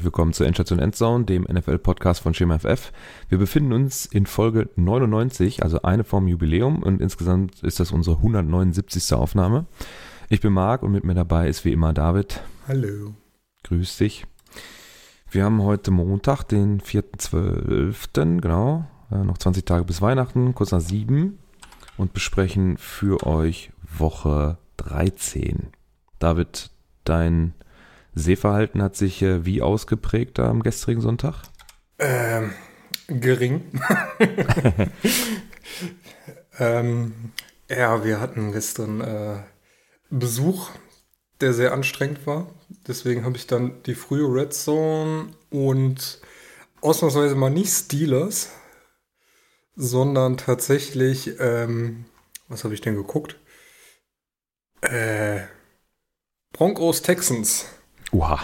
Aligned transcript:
herzlich 0.00 0.14
willkommen 0.14 0.32
zur 0.32 0.46
Endstation 0.46 0.78
Endzone, 0.78 1.26
dem 1.26 1.42
NFL-Podcast 1.42 2.22
von 2.22 2.32
Schema 2.32 2.58
FF. 2.58 2.90
Wir 3.28 3.36
befinden 3.36 3.74
uns 3.74 4.06
in 4.06 4.24
Folge 4.24 4.70
99, 4.76 5.62
also 5.62 5.82
eine 5.82 6.04
vom 6.04 6.26
Jubiläum 6.26 6.82
und 6.82 7.02
insgesamt 7.02 7.62
ist 7.62 7.80
das 7.80 7.92
unsere 7.92 8.16
179. 8.16 9.12
Aufnahme. 9.12 9.66
Ich 10.30 10.40
bin 10.40 10.54
Marc 10.54 10.82
und 10.82 10.92
mit 10.92 11.04
mir 11.04 11.12
dabei 11.12 11.50
ist 11.50 11.66
wie 11.66 11.72
immer 11.72 11.92
David. 11.92 12.40
Hallo. 12.66 13.12
Grüß 13.64 13.98
dich. 13.98 14.24
Wir 15.30 15.44
haben 15.44 15.62
heute 15.62 15.90
Montag, 15.90 16.44
den 16.44 16.80
4.12., 16.80 18.40
genau, 18.40 18.86
äh, 19.10 19.18
noch 19.18 19.36
20 19.36 19.66
Tage 19.66 19.84
bis 19.84 20.00
Weihnachten, 20.00 20.54
kurz 20.54 20.72
nach 20.72 20.80
7 20.80 21.38
und 21.98 22.14
besprechen 22.14 22.78
für 22.78 23.26
euch 23.26 23.70
Woche 23.98 24.56
13. 24.78 25.68
David, 26.18 26.70
dein 27.04 27.52
Sehverhalten 28.20 28.82
hat 28.82 28.96
sich 28.96 29.22
äh, 29.22 29.44
wie 29.44 29.62
ausgeprägt 29.62 30.38
am 30.38 30.62
gestrigen 30.62 31.00
Sonntag? 31.00 31.42
Ähm, 31.98 32.52
gering. 33.08 33.80
ähm, 36.58 37.32
ja, 37.68 38.04
wir 38.04 38.20
hatten 38.20 38.52
gestern 38.52 39.00
äh, 39.00 39.42
Besuch, 40.10 40.70
der 41.40 41.52
sehr 41.52 41.72
anstrengend 41.72 42.26
war. 42.26 42.48
Deswegen 42.86 43.24
habe 43.24 43.36
ich 43.36 43.46
dann 43.46 43.82
die 43.84 43.94
frühe 43.94 44.26
Red 44.26 44.52
Zone 44.52 45.28
und 45.50 46.20
ausnahmsweise 46.80 47.34
mal 47.34 47.50
nicht 47.50 47.72
Steelers, 47.72 48.50
sondern 49.76 50.36
tatsächlich, 50.36 51.38
ähm, 51.38 52.06
was 52.48 52.64
habe 52.64 52.74
ich 52.74 52.80
denn 52.80 52.96
geguckt? 52.96 53.38
Äh, 54.82 55.40
Broncos 56.52 57.02
Texans. 57.02 57.66
Oha. 58.12 58.40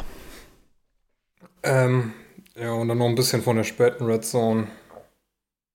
Ähm, 1.63 2.13
ja, 2.55 2.73
und 2.73 2.89
dann 2.89 2.99
noch 2.99 3.07
ein 3.07 3.15
bisschen 3.15 3.43
von 3.43 3.57
der 3.57 3.65
späten 3.65 4.05
Red 4.05 4.25
Zone. 4.25 4.69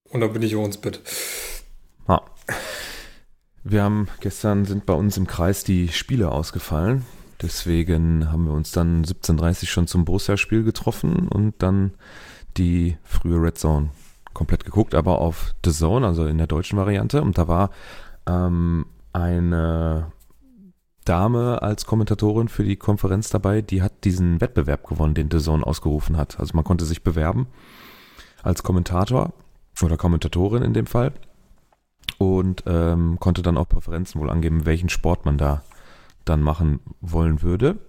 Und 0.09 0.21
dann 0.21 0.33
bin 0.33 0.41
ich 0.41 0.55
auch 0.55 0.65
ins 0.65 0.77
Bett. 0.77 1.01
Ah. 2.07 2.21
Wir 3.63 3.83
haben 3.83 4.07
gestern 4.19 4.65
sind 4.65 4.85
bei 4.85 4.93
uns 4.93 5.17
im 5.17 5.27
Kreis 5.27 5.63
die 5.63 5.89
Spiele 5.89 6.31
ausgefallen. 6.31 7.05
Deswegen 7.41 8.31
haben 8.31 8.45
wir 8.45 8.53
uns 8.53 8.71
dann 8.71 9.03
17.30 9.03 9.67
schon 9.67 9.87
zum 9.87 10.05
Borussia-Spiel 10.05 10.63
getroffen 10.63 11.27
und 11.27 11.55
dann 11.59 11.93
die 12.57 12.97
frühe 13.03 13.41
Red 13.41 13.57
Zone 13.57 13.89
komplett 14.33 14.65
geguckt, 14.65 14.95
aber 14.95 15.19
auf 15.19 15.53
The 15.65 15.71
Zone, 15.71 16.05
also 16.05 16.25
in 16.25 16.37
der 16.37 16.47
deutschen 16.47 16.77
Variante. 16.77 17.21
Und 17.21 17.37
da 17.37 17.47
war 17.47 17.71
ähm, 18.27 18.85
eine 19.13 20.11
Dame 21.05 21.61
als 21.61 21.85
Kommentatorin 21.85 22.47
für 22.47 22.63
die 22.63 22.75
Konferenz 22.75 23.29
dabei, 23.29 23.61
die 23.61 23.81
hat 23.81 24.03
diesen 24.03 24.39
Wettbewerb 24.39 24.87
gewonnen, 24.87 25.13
den 25.13 25.31
The 25.31 25.39
Zone 25.39 25.65
ausgerufen 25.65 26.17
hat. 26.17 26.39
Also 26.39 26.55
man 26.55 26.63
konnte 26.63 26.85
sich 26.85 27.03
bewerben 27.03 27.47
als 28.43 28.63
Kommentator 28.63 29.33
oder 29.81 29.97
Kommentatorin 29.97 30.63
in 30.63 30.73
dem 30.73 30.85
Fall 30.85 31.13
und 32.17 32.63
ähm, 32.67 33.17
konnte 33.19 33.41
dann 33.41 33.57
auch 33.57 33.67
Präferenzen 33.67 34.21
wohl 34.21 34.29
angeben, 34.29 34.65
welchen 34.65 34.89
Sport 34.89 35.25
man 35.25 35.37
da 35.37 35.63
dann 36.25 36.41
machen 36.41 36.79
wollen 37.01 37.41
würde. 37.41 37.79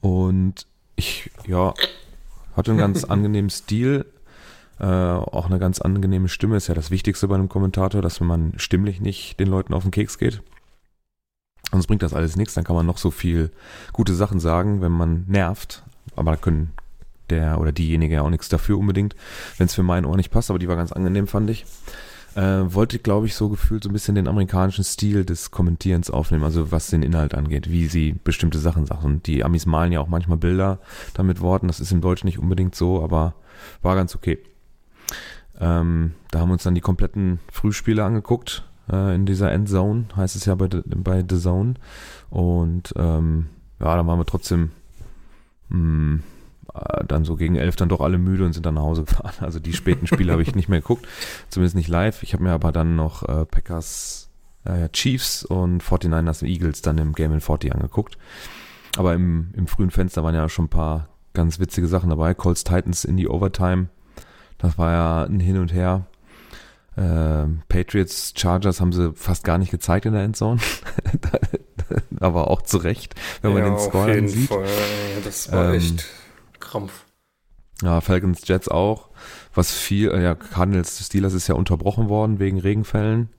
Und 0.00 0.66
ich, 0.96 1.30
ja, 1.46 1.74
hatte 2.54 2.72
einen 2.72 2.80
ganz 2.80 3.04
angenehmen 3.04 3.50
Stil, 3.50 4.04
äh, 4.78 4.84
auch 4.84 5.46
eine 5.46 5.58
ganz 5.58 5.80
angenehme 5.80 6.28
Stimme. 6.28 6.56
Ist 6.56 6.68
ja 6.68 6.74
das 6.74 6.90
Wichtigste 6.90 7.28
bei 7.28 7.34
einem 7.34 7.48
Kommentator, 7.48 8.02
dass 8.02 8.20
man 8.20 8.54
stimmlich 8.56 9.00
nicht 9.00 9.40
den 9.40 9.48
Leuten 9.48 9.72
auf 9.72 9.82
den 9.82 9.90
Keks 9.90 10.18
geht. 10.18 10.42
Sonst 11.70 11.86
bringt 11.86 12.02
das 12.02 12.14
alles 12.14 12.36
nichts, 12.36 12.54
dann 12.54 12.64
kann 12.64 12.76
man 12.76 12.86
noch 12.86 12.98
so 12.98 13.10
viel 13.10 13.50
gute 13.92 14.14
Sachen 14.14 14.40
sagen, 14.40 14.80
wenn 14.80 14.92
man 14.92 15.24
nervt. 15.28 15.82
Aber 16.16 16.32
da 16.32 16.36
können 16.36 16.72
der 17.30 17.60
oder 17.60 17.72
diejenige 17.72 18.16
ja 18.16 18.22
auch 18.22 18.30
nichts 18.30 18.48
dafür 18.48 18.78
unbedingt, 18.78 19.14
wenn 19.56 19.66
es 19.66 19.74
für 19.74 19.82
mein 19.82 20.04
Ohr 20.04 20.16
nicht 20.16 20.30
passt, 20.30 20.50
aber 20.50 20.58
die 20.58 20.68
war 20.68 20.76
ganz 20.76 20.92
angenehm, 20.92 21.26
fand 21.26 21.48
ich. 21.50 21.64
Äh, 22.36 22.72
wollte, 22.72 23.00
glaube 23.00 23.26
ich, 23.26 23.34
so 23.34 23.48
gefühlt 23.48 23.82
so 23.82 23.90
ein 23.90 23.92
bisschen 23.92 24.14
den 24.14 24.28
amerikanischen 24.28 24.84
Stil 24.84 25.24
des 25.24 25.50
Kommentierens 25.50 26.10
aufnehmen, 26.10 26.44
also 26.44 26.70
was 26.70 26.86
den 26.86 27.02
Inhalt 27.02 27.34
angeht, 27.34 27.70
wie 27.70 27.86
sie 27.86 28.14
bestimmte 28.22 28.58
Sachen 28.58 28.86
sagen. 28.86 29.04
Und 29.04 29.26
die 29.26 29.42
Amis 29.42 29.66
malen 29.66 29.92
ja 29.92 30.00
auch 30.00 30.06
manchmal 30.06 30.38
Bilder 30.38 30.78
damit 31.14 31.40
Worten, 31.40 31.66
das 31.66 31.80
ist 31.80 31.90
im 31.90 32.00
Deutschen 32.00 32.26
nicht 32.26 32.38
unbedingt 32.38 32.76
so, 32.76 33.02
aber 33.02 33.34
war 33.82 33.96
ganz 33.96 34.14
okay. 34.14 34.38
Ähm, 35.58 36.14
da 36.30 36.38
haben 36.38 36.48
wir 36.48 36.54
uns 36.54 36.62
dann 36.62 36.76
die 36.76 36.80
kompletten 36.80 37.40
Frühspiele 37.50 38.04
angeguckt, 38.04 38.64
äh, 38.90 39.14
in 39.14 39.26
dieser 39.26 39.52
Endzone, 39.52 40.06
heißt 40.16 40.36
es 40.36 40.44
ja 40.44 40.54
bei, 40.54 40.68
bei 40.68 41.24
The 41.28 41.38
Zone. 41.38 41.74
Und 42.30 42.92
ähm, 42.96 43.46
ja, 43.80 43.96
dann 43.96 44.06
waren 44.06 44.18
wir 44.18 44.26
trotzdem 44.26 44.70
mh, 45.68 45.76
hm, 45.76 46.22
äh, 46.74 47.04
dann 47.04 47.24
so 47.24 47.36
gegen 47.36 47.56
elf 47.56 47.76
dann 47.76 47.88
doch 47.88 48.00
alle 48.00 48.18
müde 48.18 48.44
und 48.44 48.52
sind 48.52 48.66
dann 48.66 48.74
nach 48.74 48.82
Hause 48.82 49.04
gefahren. 49.06 49.34
Also 49.40 49.58
die 49.58 49.72
späten 49.72 50.06
Spiele 50.06 50.32
habe 50.32 50.42
ich 50.42 50.54
nicht 50.54 50.68
mehr 50.68 50.80
geguckt, 50.80 51.06
zumindest 51.48 51.76
nicht 51.76 51.88
live. 51.88 52.22
Ich 52.22 52.32
habe 52.32 52.42
mir 52.42 52.52
aber 52.52 52.72
dann 52.72 52.96
noch 52.96 53.22
äh, 53.28 53.44
Packers 53.46 54.30
äh, 54.64 54.88
Chiefs 54.90 55.44
und 55.44 55.82
49ers 55.82 56.44
Eagles 56.44 56.82
dann 56.82 56.98
im 56.98 57.12
Game 57.14 57.32
in 57.32 57.40
40 57.40 57.74
angeguckt. 57.74 58.18
Aber 58.96 59.14
im, 59.14 59.50
im 59.54 59.66
frühen 59.66 59.90
Fenster 59.90 60.24
waren 60.24 60.34
ja 60.34 60.48
schon 60.48 60.66
ein 60.66 60.70
paar 60.70 61.08
ganz 61.32 61.58
witzige 61.60 61.86
Sachen 61.86 62.10
dabei. 62.10 62.34
Colts 62.34 62.64
Titans 62.64 63.04
in 63.04 63.16
die 63.16 63.28
Overtime. 63.28 63.88
Das 64.58 64.76
war 64.78 64.92
ja 64.92 65.24
ein 65.24 65.40
Hin 65.40 65.58
und 65.58 65.72
Her. 65.72 66.06
Äh, 66.96 67.46
Patriots, 67.68 68.34
Chargers 68.36 68.80
haben 68.80 68.92
sie 68.92 69.12
fast 69.14 69.44
gar 69.44 69.58
nicht 69.58 69.70
gezeigt 69.70 70.06
in 70.06 70.12
der 70.12 70.22
Endzone. 70.22 70.60
Aber 72.20 72.50
auch 72.50 72.62
zu 72.62 72.78
Recht, 72.78 73.14
wenn 73.42 73.52
man 73.52 73.64
den 73.64 73.78
Score 73.78 74.28
sieht. 74.28 74.48
Fall. 74.48 74.66
Das 75.24 75.50
war 75.50 75.68
ähm, 75.68 75.74
echt 75.74 76.06
Krampf. 76.58 77.04
Ja, 77.82 78.00
Falcons, 78.00 78.46
Jets 78.46 78.68
auch. 78.68 79.08
Was 79.54 79.72
viel, 79.72 80.10
äh, 80.10 80.22
ja, 80.22 80.34
Cardinals, 80.34 81.04
Steelers 81.04 81.34
ist 81.34 81.48
ja 81.48 81.54
unterbrochen 81.54 82.08
worden 82.08 82.38
wegen 82.38 82.60
Regenfällen. 82.60 83.30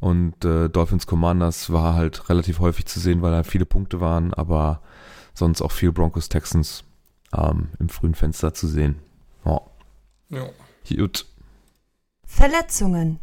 Und 0.00 0.44
äh, 0.44 0.68
Dolphins 0.68 1.06
Commanders 1.06 1.72
war 1.72 1.94
halt 1.94 2.28
relativ 2.28 2.58
häufig 2.60 2.86
zu 2.86 3.00
sehen, 3.00 3.22
weil 3.22 3.32
da 3.32 3.42
viele 3.42 3.66
Punkte 3.66 4.00
waren, 4.00 4.34
aber 4.34 4.82
sonst 5.34 5.62
auch 5.62 5.72
viel 5.72 5.92
Broncos 5.92 6.28
Texans 6.28 6.84
ähm, 7.36 7.68
im 7.78 7.88
frühen 7.88 8.14
Fenster 8.14 8.54
zu 8.54 8.66
sehen. 8.66 8.96
Oh. 9.44 9.60
Ja. 10.28 10.46
Gut. 10.88 11.26
Verletzungen. 12.36 13.18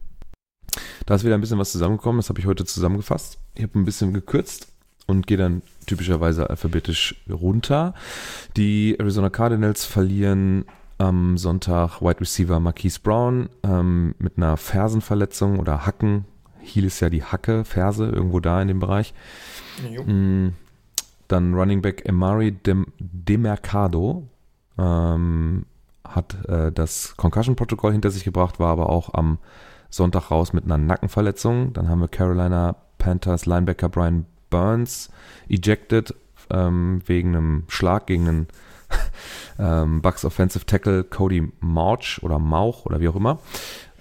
Da 1.05 1.13
ist 1.13 1.23
wieder 1.23 1.35
ein 1.35 1.41
bisschen 1.41 1.59
was 1.59 1.71
zusammengekommen, 1.71 2.17
das 2.17 2.29
habe 2.29 2.39
ich 2.39 2.47
heute 2.47 2.65
zusammengefasst. 2.65 3.37
Ich 3.53 3.61
habe 3.61 3.77
ein 3.77 3.85
bisschen 3.85 4.11
gekürzt 4.11 4.69
und 5.05 5.27
gehe 5.27 5.37
dann 5.37 5.61
typischerweise 5.85 6.49
alphabetisch 6.49 7.23
runter. 7.29 7.93
Die 8.57 8.97
Arizona 8.99 9.29
Cardinals 9.29 9.85
verlieren 9.85 10.65
am 10.97 11.37
Sonntag 11.37 12.01
Wide 12.01 12.21
Receiver 12.21 12.59
Marquise 12.59 12.99
Brown 13.03 13.49
ähm, 13.63 14.15
mit 14.17 14.37
einer 14.37 14.57
Fersenverletzung 14.57 15.59
oder 15.59 15.85
Hacken. 15.85 16.25
Heel 16.61 16.85
ist 16.85 16.99
ja 16.99 17.09
die 17.11 17.23
Hacke, 17.23 17.65
Ferse, 17.65 18.07
irgendwo 18.09 18.39
da 18.39 18.63
in 18.63 18.67
dem 18.67 18.79
Bereich. 18.79 19.13
Mhm. 20.07 20.53
Dann 21.27 21.53
Running 21.53 21.83
Back 21.83 22.03
Emari 22.07 22.51
Dem 22.51 22.87
Demercado 22.99 24.27
ähm, 24.79 25.65
hat 26.03 26.45
äh, 26.47 26.71
das 26.71 27.15
Concussion-Protokoll 27.17 27.91
hinter 27.91 28.11
sich 28.11 28.23
gebracht, 28.23 28.59
war 28.59 28.71
aber 28.71 28.89
auch 28.89 29.13
am 29.13 29.37
Sonntag 29.89 30.31
raus 30.31 30.53
mit 30.53 30.65
einer 30.65 30.77
Nackenverletzung. 30.77 31.73
Dann 31.73 31.89
haben 31.89 32.01
wir 32.01 32.07
Carolina 32.07 32.75
Panthers 32.97 33.45
Linebacker 33.45 33.89
Brian 33.89 34.25
Burns 34.49 35.09
ejected 35.49 36.15
ähm, 36.49 37.01
wegen 37.05 37.35
einem 37.35 37.63
Schlag 37.67 38.07
gegen 38.07 38.27
einen 38.27 38.47
ähm, 39.59 40.01
Bucks 40.01 40.25
Offensive 40.25 40.65
Tackle 40.65 41.03
Cody 41.03 41.51
Mauch 41.59 42.21
oder 42.21 42.39
Mauch 42.39 42.85
oder 42.85 42.99
wie 42.99 43.07
auch 43.07 43.15
immer. 43.15 43.39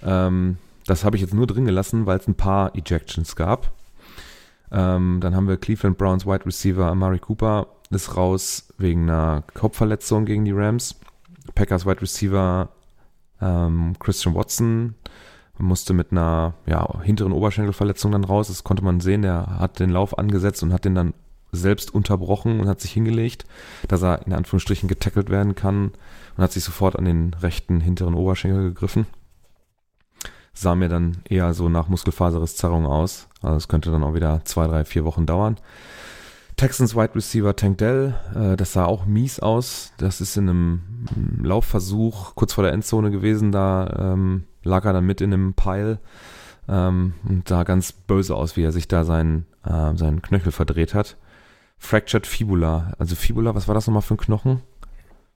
Ähm, 0.03 0.57
das 0.85 1.05
habe 1.05 1.15
ich 1.15 1.21
jetzt 1.21 1.33
nur 1.33 1.47
drin 1.47 1.65
gelassen, 1.65 2.05
weil 2.05 2.17
es 2.17 2.27
ein 2.27 2.35
paar 2.35 2.75
Ejections 2.75 3.35
gab. 3.35 3.71
Ähm, 4.71 5.19
dann 5.21 5.35
haben 5.35 5.47
wir 5.47 5.57
Cleveland 5.57 5.97
Browns 5.97 6.25
Wide 6.25 6.45
Receiver 6.45 6.85
Amari 6.87 7.19
Cooper 7.19 7.67
ist 7.91 8.17
raus 8.17 8.73
wegen 8.77 9.03
einer 9.03 9.43
Kopfverletzung 9.53 10.25
gegen 10.25 10.45
die 10.45 10.51
Rams. 10.51 10.99
Packers 11.55 11.85
Wide 11.85 12.01
Receiver 12.01 12.69
ähm, 13.41 13.95
Christian 13.99 14.35
Watson 14.35 14.95
musste 15.57 15.93
mit 15.93 16.11
einer 16.11 16.55
ja, 16.65 17.01
hinteren 17.01 17.31
Oberschenkelverletzung 17.31 18.11
dann 18.11 18.23
raus. 18.23 18.47
Das 18.47 18.63
konnte 18.63 18.83
man 18.83 18.99
sehen. 18.99 19.21
Der 19.21 19.59
hat 19.59 19.79
den 19.79 19.89
Lauf 19.89 20.17
angesetzt 20.17 20.63
und 20.63 20.73
hat 20.73 20.85
den 20.85 20.95
dann 20.95 21.13
selbst 21.51 21.93
unterbrochen 21.93 22.59
und 22.59 22.67
hat 22.67 22.81
sich 22.81 22.91
hingelegt, 22.91 23.45
dass 23.87 24.01
er 24.01 24.25
in 24.25 24.33
Anführungsstrichen 24.33 24.89
getackelt 24.89 25.29
werden 25.29 25.53
kann 25.53 25.91
und 26.35 26.43
hat 26.43 26.51
sich 26.51 26.63
sofort 26.63 26.97
an 26.97 27.05
den 27.05 27.35
rechten 27.35 27.79
hinteren 27.79 28.15
Oberschenkel 28.15 28.69
gegriffen. 28.69 29.05
Sah 30.53 30.75
mir 30.75 30.89
dann 30.89 31.17
eher 31.29 31.53
so 31.53 31.69
nach 31.69 31.87
Muskelfaserrisszerrung 31.87 32.85
aus. 32.85 33.27
Also 33.41 33.57
es 33.57 33.67
könnte 33.67 33.91
dann 33.91 34.03
auch 34.03 34.13
wieder 34.15 34.41
zwei, 34.45 34.67
drei, 34.67 34.85
vier 34.85 35.05
Wochen 35.05 35.25
dauern. 35.25 35.57
Texans 36.63 36.95
Wide 36.95 37.13
Receiver 37.13 37.53
Tank 37.57 37.79
Dell, 37.79 38.15
äh, 38.33 38.55
das 38.55 38.71
sah 38.71 38.85
auch 38.85 39.05
mies 39.05 39.41
aus. 39.41 39.91
Das 39.97 40.21
ist 40.21 40.37
in 40.37 40.47
einem 40.47 40.81
Laufversuch 41.43 42.35
kurz 42.35 42.53
vor 42.53 42.63
der 42.63 42.71
Endzone 42.71 43.11
gewesen. 43.11 43.51
Da 43.51 44.13
ähm, 44.13 44.45
lag 44.63 44.85
er 44.85 44.93
dann 44.93 45.05
mit 45.05 45.19
in 45.19 45.33
einem 45.33 45.55
Pile 45.55 45.99
ähm, 46.69 47.15
und 47.27 47.49
sah 47.49 47.63
ganz 47.63 47.91
böse 47.91 48.33
aus, 48.37 48.55
wie 48.55 48.63
er 48.63 48.71
sich 48.71 48.87
da 48.87 49.03
seinen, 49.03 49.45
äh, 49.65 49.93
seinen 49.97 50.21
Knöchel 50.21 50.53
verdreht 50.53 50.93
hat. 50.93 51.17
Fractured 51.79 52.25
Fibula. 52.25 52.93
Also 52.97 53.15
Fibula, 53.15 53.55
was 53.55 53.67
war 53.67 53.75
das 53.75 53.85
nochmal 53.87 54.01
für 54.01 54.13
ein 54.13 54.17
Knochen? 54.17 54.61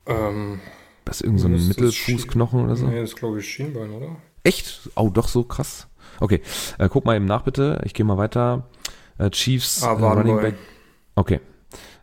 Ähm, 0.06 0.62
Das 1.04 1.18
ist 1.18 1.24
irgend 1.26 1.42
so 1.42 1.50
ein 1.50 1.68
Mittelfußknochen 1.68 2.64
oder 2.64 2.78
so. 2.78 2.88
Nee, 2.88 3.02
das 3.02 3.10
ist 3.10 3.18
glaube 3.18 3.42
ich 3.42 3.46
Schienbein, 3.50 3.92
oder? 3.92 4.16
Echt? 4.44 4.90
Oh, 4.96 5.10
doch 5.10 5.28
so 5.28 5.44
krass. 5.44 5.90
Okay, 6.22 6.42
äh, 6.78 6.88
guck 6.88 7.04
mal 7.04 7.18
eben 7.18 7.26
nach 7.26 7.42
bitte. 7.42 7.82
Ich 7.84 7.94
gehe 7.94 8.06
mal 8.06 8.18
weiter. 8.18 8.70
Äh, 9.18 9.30
Chiefs 9.32 9.84
Ah, 9.84 9.92
äh. 9.92 10.06
Running 10.06 10.38
Back. 10.38 10.56
Okay. 11.18 11.40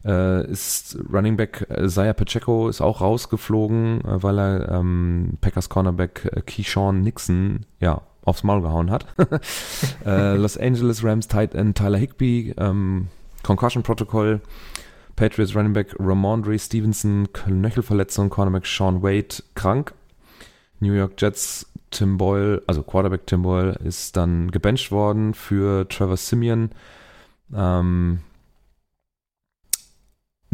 Äh, 0.04 0.50
ist 0.50 0.98
Running 1.10 1.36
Back 1.36 1.66
äh, 1.70 1.88
Zaya 1.88 2.12
Pacheco 2.12 2.68
ist 2.68 2.82
auch 2.82 3.00
rausgeflogen, 3.00 4.02
äh, 4.02 4.22
weil 4.22 4.38
er 4.38 4.68
ähm, 4.68 5.38
Packers 5.40 5.70
Cornerback 5.70 6.30
äh, 6.32 6.42
Keyshawn 6.42 7.00
Nixon 7.00 7.64
ja 7.80 8.02
aufs 8.24 8.42
Maul 8.42 8.60
gehauen 8.60 8.90
hat. 8.90 9.06
äh, 10.04 10.36
Los 10.36 10.58
Angeles 10.58 11.02
Rams 11.02 11.28
Tight 11.28 11.54
End 11.54 11.78
Tyler 11.78 11.98
Higby, 11.98 12.54
ähm, 12.58 13.08
Concussion 13.42 13.82
Protocol, 13.82 14.40
Patriots 15.16 15.54
Running 15.54 15.72
Back 15.72 15.94
Ramondre 15.98 16.58
Stevenson, 16.58 17.28
Knöchelverletzung, 17.32 18.28
Cornerback 18.28 18.66
Sean 18.66 19.02
Wade 19.02 19.42
krank. 19.54 19.94
New 20.80 20.92
York 20.92 21.12
Jets 21.16 21.66
Tim 21.90 22.18
Boyle, 22.18 22.62
also 22.66 22.82
Quarterback 22.82 23.26
Tim 23.26 23.42
Boyle, 23.42 23.78
ist 23.84 24.16
dann 24.16 24.50
gebencht 24.50 24.90
worden 24.90 25.32
für 25.32 25.88
Trevor 25.88 26.16
Simeon. 26.16 26.70
Ähm, 27.54 28.18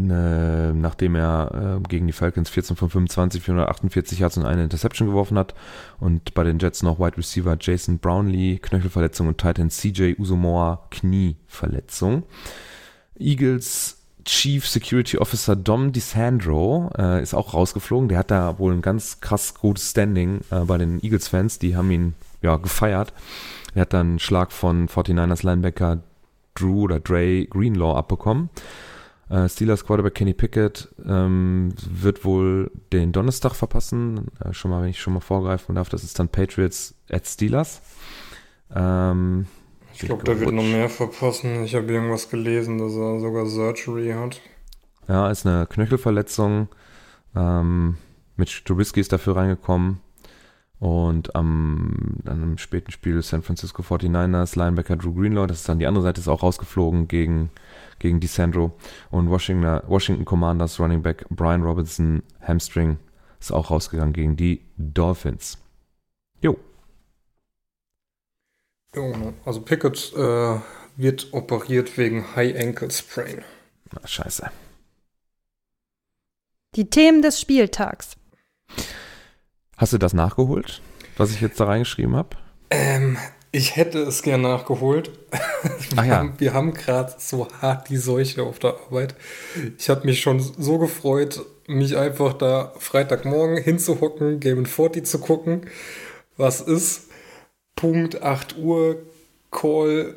ne, 0.06 0.72
nachdem 0.74 1.14
er 1.14 1.78
äh, 1.80 1.88
gegen 1.88 2.06
die 2.06 2.12
Falcons 2.12 2.50
14 2.50 2.76
von 2.76 2.90
25, 2.90 3.42
448 3.42 4.18
Yards 4.18 4.36
und 4.36 4.46
eine 4.46 4.64
Interception 4.64 5.08
geworfen 5.08 5.38
hat. 5.38 5.54
Und 5.98 6.34
bei 6.34 6.44
den 6.44 6.58
Jets 6.58 6.82
noch 6.82 6.98
Wide 6.98 7.16
Receiver 7.16 7.56
Jason 7.60 7.98
Brownlee, 7.98 8.58
Knöchelverletzung 8.58 9.28
und 9.28 9.38
Titan 9.38 9.70
CJ 9.70 10.14
Usomoa, 10.18 10.86
Knieverletzung. 10.90 12.24
Eagles 13.18 13.98
Chief 14.24 14.66
Security 14.66 15.18
Officer 15.18 15.56
Dom 15.56 15.92
DeSandro 15.92 16.90
äh, 16.98 17.22
ist 17.22 17.34
auch 17.34 17.54
rausgeflogen. 17.54 18.08
Der 18.08 18.18
hat 18.18 18.30
da 18.30 18.58
wohl 18.58 18.72
ein 18.72 18.82
ganz 18.82 19.20
krass 19.20 19.54
gutes 19.54 19.90
Standing 19.90 20.40
äh, 20.50 20.60
bei 20.60 20.78
den 20.78 21.02
Eagles-Fans. 21.02 21.58
Die 21.58 21.76
haben 21.76 21.90
ihn 21.90 22.14
ja 22.42 22.56
gefeiert. 22.56 23.12
Er 23.74 23.82
hat 23.82 23.92
dann 23.92 24.08
einen 24.08 24.18
Schlag 24.18 24.52
von 24.52 24.88
49ers 24.88 25.44
Linebacker 25.44 26.02
Drew 26.54 26.82
oder 26.82 27.00
Dre 27.00 27.46
Greenlaw 27.46 27.96
abbekommen. 27.96 28.50
Äh, 29.30 29.48
Steelers 29.48 29.84
Quarterback 29.86 30.14
Kenny 30.14 30.34
Pickett 30.34 30.88
ähm, 31.06 31.72
wird 31.88 32.24
wohl 32.24 32.70
den 32.92 33.12
Donnerstag 33.12 33.54
verpassen. 33.54 34.26
Äh, 34.44 34.52
schon 34.52 34.70
mal, 34.72 34.82
wenn 34.82 34.90
ich 34.90 35.00
schon 35.00 35.14
mal 35.14 35.20
vorgreifen 35.20 35.76
darf, 35.76 35.88
das 35.88 36.02
ist 36.02 36.18
dann 36.18 36.28
Patriots 36.28 36.94
at 37.08 37.26
Steelers. 37.26 37.80
Ähm, 38.74 39.46
Ich 39.92 40.00
glaube, 40.00 40.24
der 40.24 40.40
wird 40.40 40.52
noch 40.52 40.64
mehr 40.64 40.88
verpassen. 40.88 41.62
Ich 41.64 41.74
habe 41.74 41.92
irgendwas 41.92 42.28
gelesen, 42.28 42.78
dass 42.78 42.92
er 42.94 43.20
sogar 43.20 43.46
Surgery 43.46 44.12
hat. 44.12 44.40
Ja, 45.08 45.30
ist 45.30 45.46
eine 45.46 45.66
Knöchelverletzung. 45.66 46.68
Ähm, 47.36 47.96
Mitch 48.36 48.62
Trubisky 48.64 49.00
ist 49.00 49.12
dafür 49.12 49.36
reingekommen. 49.36 50.00
Und 50.80 51.36
am, 51.36 52.16
dann 52.24 52.42
im 52.42 52.58
späten 52.58 52.90
Spiel 52.90 53.22
San 53.22 53.42
Francisco 53.42 53.82
49ers, 53.82 54.58
Linebacker 54.58 54.96
Drew 54.96 55.14
Greenlaw, 55.14 55.46
das 55.46 55.58
ist 55.58 55.68
dann 55.68 55.78
die 55.78 55.86
andere 55.86 56.02
Seite, 56.02 56.20
ist 56.20 56.28
auch 56.28 56.42
rausgeflogen 56.42 57.06
gegen, 57.06 57.50
gegen 57.98 58.18
DeSandro. 58.18 58.72
Und 59.10 59.28
Washington, 59.28 59.82
Washington 59.86 60.24
Commanders 60.24 60.80
Running 60.80 61.02
Back 61.02 61.26
Brian 61.30 61.62
Robinson, 61.62 62.22
Hamstring, 62.40 62.96
ist 63.38 63.52
auch 63.52 63.70
rausgegangen 63.70 64.14
gegen 64.14 64.36
die 64.36 64.62
Dolphins. 64.78 65.58
Jo, 66.40 66.56
Jo, 68.94 69.34
also 69.44 69.60
Pickett 69.60 70.12
äh, 70.16 70.58
wird 70.96 71.32
operiert 71.32 71.96
wegen 71.96 72.34
High 72.34 72.58
Ankle 72.58 72.90
Sprain. 72.90 73.44
na, 73.92 74.06
scheiße. 74.06 74.50
Die 76.74 76.88
Themen 76.90 77.22
des 77.22 77.40
Spieltags. 77.40 78.16
Hast 79.80 79.94
du 79.94 79.98
das 79.98 80.12
nachgeholt, 80.12 80.82
was 81.16 81.30
ich 81.30 81.40
jetzt 81.40 81.58
da 81.58 81.64
reingeschrieben 81.64 82.14
habe? 82.14 82.36
Ähm, 82.68 83.16
ich 83.50 83.76
hätte 83.76 84.00
es 84.00 84.20
gern 84.20 84.42
nachgeholt. 84.42 85.10
Ach 85.96 86.04
ja. 86.04 86.34
Wir 86.36 86.52
haben 86.52 86.74
gerade 86.74 87.14
so 87.16 87.48
hart 87.62 87.88
die 87.88 87.96
Seuche 87.96 88.42
auf 88.42 88.58
der 88.58 88.74
Arbeit. 88.74 89.14
Ich 89.78 89.88
habe 89.88 90.04
mich 90.04 90.20
schon 90.20 90.38
so 90.38 90.76
gefreut, 90.76 91.40
mich 91.66 91.96
einfach 91.96 92.34
da 92.34 92.74
Freitagmorgen 92.78 93.56
hinzuhocken, 93.56 94.38
Game 94.38 94.66
40 94.66 95.06
zu 95.06 95.18
gucken. 95.18 95.62
Was 96.36 96.60
ist? 96.60 97.08
Punkt 97.74 98.22
8 98.22 98.58
Uhr, 98.58 98.98
Call, 99.50 100.14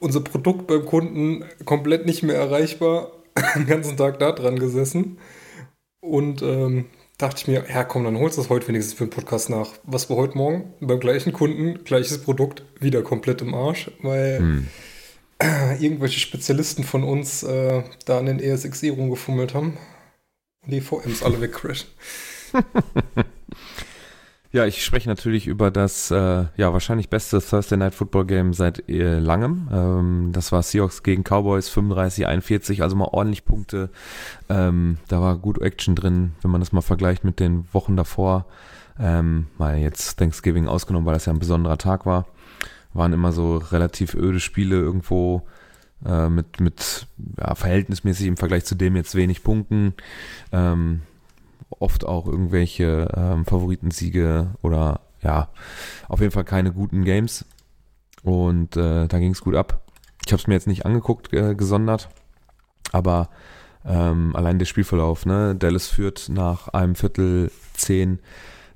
unser 0.00 0.20
Produkt 0.20 0.66
beim 0.66 0.84
Kunden 0.84 1.44
komplett 1.64 2.06
nicht 2.06 2.24
mehr 2.24 2.36
erreichbar. 2.36 3.12
Den 3.54 3.66
ganzen 3.66 3.96
Tag 3.96 4.18
da 4.18 4.32
dran 4.32 4.58
gesessen. 4.58 5.18
Und 6.00 6.42
ähm, 6.42 6.86
dachte 7.18 7.40
ich 7.40 7.48
mir, 7.48 7.64
ja 7.68 7.84
komm, 7.84 8.04
dann 8.04 8.18
holst 8.18 8.36
du 8.36 8.42
es 8.42 8.48
heute 8.50 8.68
wenigstens 8.68 8.94
für 8.94 9.06
den 9.06 9.10
Podcast 9.10 9.50
nach. 9.50 9.70
Was 9.84 10.10
war 10.10 10.16
heute 10.16 10.36
Morgen? 10.36 10.74
Beim 10.80 11.00
gleichen 11.00 11.32
Kunden, 11.32 11.82
gleiches 11.84 12.18
Produkt, 12.18 12.62
wieder 12.80 13.02
komplett 13.02 13.40
im 13.42 13.54
Arsch, 13.54 13.90
weil 14.02 14.38
Hm. 14.38 14.68
irgendwelche 15.80 16.18
Spezialisten 16.18 16.82
von 16.82 17.04
uns 17.04 17.42
äh, 17.42 17.82
da 18.06 18.18
an 18.18 18.26
den 18.26 18.40
ESXi 18.40 18.88
rumgefummelt 18.88 19.54
haben 19.54 19.76
und 20.64 20.72
die 20.72 20.80
VMs 20.80 21.22
alle 21.22 21.40
wegcrashen. 21.40 21.88
Ja, 24.56 24.64
ich 24.64 24.82
spreche 24.82 25.06
natürlich 25.06 25.48
über 25.48 25.70
das 25.70 26.10
äh, 26.10 26.46
ja 26.56 26.72
wahrscheinlich 26.72 27.10
beste 27.10 27.42
Thursday 27.42 27.76
Night 27.76 27.94
Football 27.94 28.24
Game 28.24 28.54
seit 28.54 28.88
äh, 28.88 29.18
langem. 29.18 29.68
Ähm, 29.70 30.30
das 30.32 30.50
war 30.50 30.62
Seahawks 30.62 31.02
gegen 31.02 31.24
Cowboys 31.24 31.70
35-41, 31.70 32.80
also 32.80 32.96
mal 32.96 33.10
ordentlich 33.12 33.44
Punkte. 33.44 33.90
Ähm, 34.48 34.96
da 35.08 35.20
war 35.20 35.36
gut 35.36 35.60
Action 35.60 35.94
drin, 35.94 36.32
wenn 36.40 36.50
man 36.50 36.62
das 36.62 36.72
mal 36.72 36.80
vergleicht 36.80 37.22
mit 37.22 37.38
den 37.38 37.66
Wochen 37.74 37.98
davor. 37.98 38.46
Ähm, 38.98 39.48
mal 39.58 39.76
jetzt 39.76 40.16
Thanksgiving 40.18 40.68
ausgenommen, 40.68 41.04
weil 41.04 41.12
das 41.12 41.26
ja 41.26 41.34
ein 41.34 41.38
besonderer 41.38 41.76
Tag 41.76 42.06
war. 42.06 42.24
Waren 42.94 43.12
immer 43.12 43.32
so 43.32 43.58
relativ 43.58 44.14
öde 44.14 44.40
Spiele 44.40 44.76
irgendwo 44.76 45.42
äh, 46.02 46.30
mit, 46.30 46.60
mit 46.60 47.06
ja, 47.36 47.54
verhältnismäßig 47.54 48.26
im 48.26 48.38
Vergleich 48.38 48.64
zu 48.64 48.74
dem 48.74 48.96
jetzt 48.96 49.16
wenig 49.16 49.44
Punkten. 49.44 49.92
Ähm, 50.50 51.02
oft 51.78 52.04
auch 52.04 52.26
irgendwelche 52.26 53.08
ähm, 53.16 53.44
Favoritensiege 53.44 54.54
oder 54.62 55.00
ja, 55.22 55.48
auf 56.08 56.20
jeden 56.20 56.32
Fall 56.32 56.44
keine 56.44 56.72
guten 56.72 57.04
Games. 57.04 57.44
Und 58.22 58.76
äh, 58.76 59.06
da 59.06 59.18
ging 59.18 59.32
es 59.32 59.42
gut 59.42 59.54
ab. 59.54 59.82
Ich 60.24 60.32
habe 60.32 60.40
es 60.40 60.46
mir 60.46 60.54
jetzt 60.54 60.66
nicht 60.66 60.84
angeguckt, 60.84 61.32
äh, 61.32 61.54
gesondert, 61.54 62.08
aber 62.92 63.28
ähm, 63.84 64.34
allein 64.34 64.58
der 64.58 64.66
Spielverlauf, 64.66 65.26
ne? 65.26 65.54
Dallas 65.54 65.86
führt 65.86 66.28
nach 66.28 66.68
einem 66.68 66.96
Viertel 66.96 67.52
10 67.74 68.18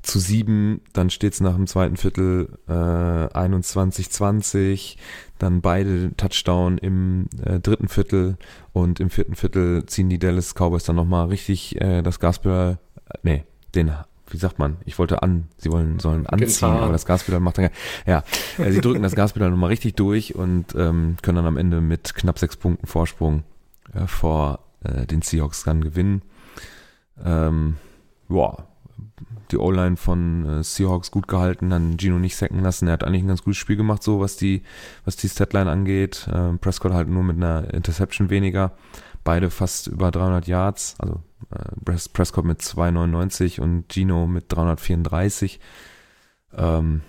zu 0.02 0.18
7, 0.18 0.80
dann 0.92 1.10
steht 1.10 1.34
es 1.34 1.40
nach 1.40 1.54
dem 1.54 1.66
zweiten 1.66 1.96
Viertel 1.96 2.58
äh, 2.68 2.72
21-20, 2.72 4.96
dann 5.38 5.60
beide 5.60 6.14
Touchdown 6.16 6.78
im 6.78 7.26
äh, 7.44 7.60
dritten 7.60 7.88
Viertel 7.88 8.36
und 8.72 9.00
im 9.00 9.10
vierten 9.10 9.34
Viertel 9.34 9.84
ziehen 9.86 10.08
die 10.08 10.18
Dallas 10.18 10.54
Cowboys 10.54 10.84
dann 10.84 10.96
nochmal 10.96 11.26
richtig 11.26 11.80
äh, 11.80 12.02
das 12.02 12.18
Gaspedal, 12.18 12.78
nee, 13.22 13.44
den, 13.74 13.92
wie 14.28 14.36
sagt 14.36 14.58
man, 14.58 14.76
ich 14.84 14.98
wollte 14.98 15.22
an, 15.22 15.48
sie 15.56 15.70
wollen, 15.70 15.98
sollen 15.98 16.26
anziehen, 16.26 16.48
Zahn. 16.48 16.78
aber 16.78 16.92
das 16.92 17.06
Gaspedal 17.06 17.40
macht 17.40 17.58
dann, 17.58 17.70
ja, 18.06 18.22
äh, 18.58 18.70
sie 18.70 18.80
drücken 18.80 19.02
das 19.02 19.14
Gaspedal 19.14 19.50
nochmal 19.50 19.70
richtig 19.70 19.96
durch 19.96 20.34
und 20.34 20.74
ähm, 20.74 21.16
können 21.22 21.36
dann 21.36 21.46
am 21.46 21.56
Ende 21.56 21.80
mit 21.80 22.14
knapp 22.14 22.38
sechs 22.38 22.56
Punkten 22.56 22.86
Vorsprung 22.86 23.44
äh, 23.94 24.06
vor 24.06 24.60
äh, 24.84 25.06
den 25.06 25.22
Seahawks 25.22 25.64
dann 25.64 25.82
gewinnen. 25.82 26.22
Ähm, 27.22 27.76
ja, 28.28 28.56
die 29.50 29.58
O-Line 29.58 29.96
von 29.96 30.60
äh, 30.60 30.62
Seahawks 30.62 31.10
gut 31.10 31.28
gehalten, 31.28 31.70
dann 31.70 31.98
Gino 31.98 32.18
nicht 32.18 32.36
sacken 32.36 32.60
lassen. 32.60 32.86
Er 32.86 32.94
hat 32.94 33.04
eigentlich 33.04 33.22
ein 33.22 33.28
ganz 33.28 33.42
gutes 33.42 33.58
Spiel 33.58 33.76
gemacht, 33.76 34.02
so 34.02 34.20
was 34.20 34.36
die, 34.36 34.62
was 35.04 35.16
die 35.16 35.28
Statline 35.28 35.70
angeht. 35.70 36.28
Ähm, 36.32 36.58
Prescott 36.58 36.92
halt 36.92 37.08
nur 37.08 37.22
mit 37.22 37.36
einer 37.36 37.72
Interception 37.74 38.30
weniger. 38.30 38.72
Beide 39.24 39.50
fast 39.50 39.88
über 39.88 40.10
300 40.10 40.46
Yards, 40.46 40.94
also 40.98 41.20
Prescott 42.12 42.44
mit 42.44 42.62
299 42.62 43.60
und 43.60 43.92
Gino 43.92 44.26
mit 44.26 44.44
334. 44.48 45.60
Ähm, 46.56 47.02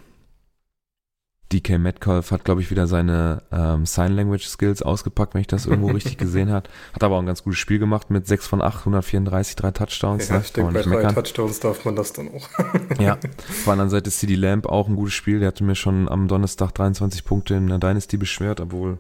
DK 1.52 1.78
Metcalf 1.78 2.32
hat, 2.32 2.46
glaube 2.46 2.62
ich, 2.62 2.72
wieder 2.72 2.88
seine 2.88 3.44
ähm, 3.52 3.86
Sign 3.86 4.14
Language 4.14 4.48
Skills 4.48 4.82
ausgepackt, 4.82 5.34
wenn 5.34 5.42
ich 5.42 5.48
das 5.48 5.66
irgendwo 5.66 5.92
richtig 5.92 6.18
gesehen 6.18 6.50
hat. 6.50 6.70
Hat 6.94 7.04
aber 7.04 7.16
auch 7.16 7.20
ein 7.20 7.26
ganz 7.26 7.44
gutes 7.44 7.60
Spiel 7.60 7.78
gemacht 7.78 8.10
mit 8.10 8.26
6 8.26 8.48
von 8.48 8.62
8, 8.62 8.80
134, 8.80 9.56
drei 9.56 9.72
Touchdowns. 9.72 10.30
Ja, 10.30 10.38
ne? 10.38 10.44
denke, 10.56 10.74
bei 10.74 10.82
drei. 10.82 11.14
Touchdowns 11.14 11.60
darf 11.60 11.84
man 11.86 11.96
das 11.96 12.14
dann 12.14 12.30
auch. 12.30 12.50
Ja, 13.00 13.14
auf 13.16 13.64
der 13.66 13.74
anderen 13.74 13.90
Seite 13.90 14.10
ist 14.10 14.20
CD 14.20 14.36
Lamb 14.36 14.66
auch 14.66 14.88
ein 14.88 14.96
gutes 14.96 15.14
Spiel. 15.14 15.40
Der 15.40 15.50
hatte 15.50 15.64
mir 15.64 15.76
schon 15.76 16.08
am 16.08 16.28
Donnerstag 16.28 16.72
23 16.72 17.26
Punkte 17.26 17.56
in 17.56 17.68
der 17.68 17.80
Dynasty 17.80 18.18
beschwert, 18.18 18.60
obwohl 18.60 19.00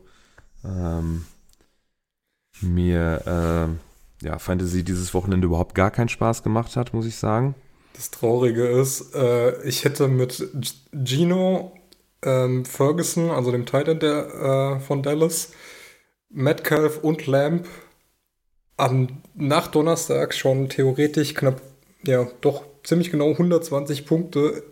ähm, 0.65 1.25
mir 2.61 3.69
äh, 3.69 3.90
ja, 4.21 4.39
Fantasy 4.39 4.83
dieses 4.83 5.13
Wochenende 5.13 5.47
überhaupt 5.47 5.75
gar 5.75 5.91
keinen 5.91 6.09
Spaß 6.09 6.43
gemacht 6.43 6.75
hat, 6.75 6.93
muss 6.93 7.05
ich 7.05 7.15
sagen. 7.15 7.55
Das 7.93 8.11
Traurige 8.11 8.65
ist, 8.65 9.13
äh, 9.15 9.61
ich 9.63 9.83
hätte 9.83 10.07
mit 10.07 10.47
Gino 11.03 11.71
ähm, 12.23 12.65
Ferguson, 12.65 13.31
also 13.31 13.51
dem 13.51 13.65
Titan 13.65 13.99
der, 13.99 14.77
äh, 14.77 14.79
von 14.79 15.03
Dallas, 15.03 15.51
Metcalf 16.29 16.99
und 16.99 17.27
Lamb 17.27 17.67
am 18.77 19.21
nach 19.35 19.67
Donnerstag 19.67 20.33
schon 20.33 20.69
theoretisch 20.69 21.33
knapp 21.33 21.61
ja, 22.03 22.27
doch 22.41 22.63
ziemlich 22.83 23.11
genau 23.11 23.29
120 23.29 24.05
Punkte 24.05 24.63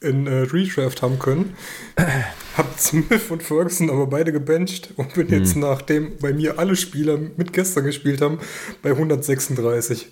in 0.00 0.26
äh, 0.26 0.42
Redraft 0.42 1.02
haben 1.02 1.18
können. 1.18 1.54
Hab 2.56 2.78
Smith 2.78 3.30
und 3.30 3.42
Ferguson 3.42 3.90
aber 3.90 4.06
beide 4.06 4.32
gebencht 4.32 4.92
und 4.96 5.14
bin 5.14 5.28
jetzt, 5.28 5.54
Hm. 5.54 5.60
nachdem 5.60 6.16
bei 6.18 6.32
mir 6.32 6.58
alle 6.58 6.74
Spieler 6.76 7.18
mit 7.36 7.52
gestern 7.52 7.84
gespielt 7.84 8.20
haben, 8.20 8.38
bei 8.82 8.90
136. 8.90 10.08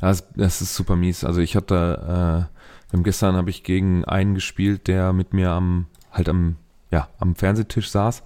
Das, 0.00 0.24
das 0.34 0.60
ist 0.60 0.74
super 0.74 0.96
mies. 0.96 1.24
Also 1.24 1.40
ich 1.40 1.56
hatte, 1.56 2.48
äh, 2.50 2.92
beim 2.92 3.02
gestern 3.04 3.36
habe 3.36 3.50
ich 3.50 3.62
gegen 3.62 4.04
einen 4.04 4.34
gespielt, 4.34 4.88
der 4.88 5.12
mit 5.12 5.32
mir 5.32 5.50
am, 5.50 5.86
halt 6.10 6.28
am, 6.28 6.56
ja, 6.90 7.08
am 7.18 7.36
Fernsehtisch 7.36 7.90
saß. 7.90 8.22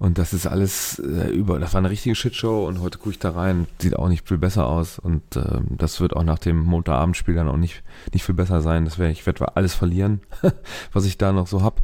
Und 0.00 0.16
das 0.16 0.32
ist 0.32 0.46
alles 0.46 0.98
äh, 0.98 1.28
über, 1.28 1.58
das 1.58 1.74
war 1.74 1.78
eine 1.78 1.90
richtige 1.90 2.14
Shitshow 2.14 2.66
und 2.66 2.80
heute 2.80 2.96
gucke 2.96 3.10
ich 3.10 3.18
da 3.18 3.32
rein, 3.32 3.66
sieht 3.78 3.94
auch 3.96 4.08
nicht 4.08 4.26
viel 4.26 4.38
besser 4.38 4.66
aus 4.66 4.98
und 4.98 5.22
ähm, 5.36 5.66
das 5.76 6.00
wird 6.00 6.16
auch 6.16 6.24
nach 6.24 6.38
dem 6.38 6.58
Montagabendspiel 6.60 7.34
dann 7.34 7.48
auch 7.48 7.58
nicht, 7.58 7.82
nicht 8.14 8.24
viel 8.24 8.34
besser 8.34 8.62
sein. 8.62 8.86
Das 8.86 8.98
wär, 8.98 9.10
ich 9.10 9.26
werde 9.26 9.56
alles 9.56 9.74
verlieren, 9.74 10.22
was 10.94 11.04
ich 11.04 11.18
da 11.18 11.32
noch 11.32 11.46
so 11.46 11.62
hab. 11.62 11.82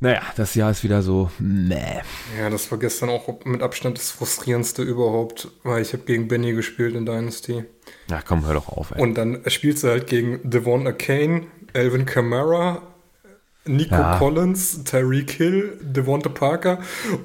Naja, 0.00 0.22
das 0.34 0.56
Jahr 0.56 0.72
ist 0.72 0.82
wieder 0.82 1.02
so, 1.02 1.30
meh. 1.38 2.00
Ja, 2.36 2.50
das 2.50 2.68
war 2.72 2.78
gestern 2.78 3.10
auch 3.10 3.44
mit 3.44 3.62
Abstand 3.62 3.96
das 3.96 4.10
frustrierendste 4.10 4.82
überhaupt, 4.82 5.52
weil 5.62 5.82
ich 5.82 5.92
habe 5.92 6.02
gegen 6.02 6.26
Benny 6.26 6.52
gespielt 6.52 6.96
in 6.96 7.06
Dynasty. 7.06 7.64
Ja, 8.10 8.22
komm, 8.26 8.44
hör 8.44 8.54
doch 8.54 8.68
auf, 8.68 8.90
ey. 8.90 9.00
Und 9.00 9.14
dann 9.14 9.42
spielst 9.46 9.84
du 9.84 9.88
halt 9.88 10.08
gegen 10.08 10.40
Devon 10.50 10.84
Akane, 10.88 11.46
Alvin 11.74 12.06
Kamara, 12.06 12.82
Nico 13.68 13.94
Ja. 13.94 14.18
Collins, 14.18 14.84
Tyreek 14.84 15.30
Hill, 15.32 15.78
Devonta 15.82 16.28
Parker 16.28 16.80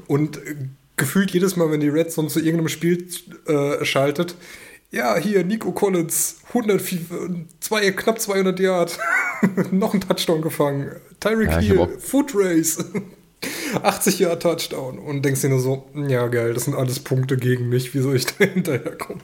und 0.08 0.38
äh, 0.38 0.56
gefühlt 0.98 1.32
jedes 1.32 1.56
Mal, 1.56 1.72
wenn 1.72 1.80
die 1.80 1.90
Red 1.90 2.12
Zone 2.12 2.28
zu 2.28 2.40
irgendeinem 2.40 2.70
Spiel 2.70 3.08
äh, 3.48 3.84
schaltet, 3.84 4.36
ja, 4.92 5.16
hier 5.18 5.44
Nico 5.44 5.72
Collins, 5.72 6.42
100, 6.50 6.80
zwei, 7.60 7.90
knapp 7.92 8.22
200 8.22 8.60
Yard, 8.60 9.00
noch 9.72 9.94
ein 9.96 10.02
Touchdown 10.02 10.42
gefangen. 10.42 10.92
Tyreek 11.20 11.50
Ja, 11.50 11.58
Hill, 11.58 11.88
Foot 11.98 12.34
Race, 12.36 12.78
80 13.82 14.20
Yard 14.20 14.44
Touchdown. 14.44 15.00
Und 15.00 15.24
denkst 15.26 15.42
dir 15.42 15.50
nur 15.50 15.60
so, 15.60 15.88
ja 15.96 16.28
geil, 16.28 16.54
das 16.54 16.66
sind 16.66 16.76
alles 16.76 17.00
Punkte 17.00 17.38
gegen 17.38 17.70
mich, 17.70 17.96
wie 17.96 18.00
soll 18.02 18.16
ich 18.18 18.26
da 18.38 18.46
hinterherkommen? 18.46 19.24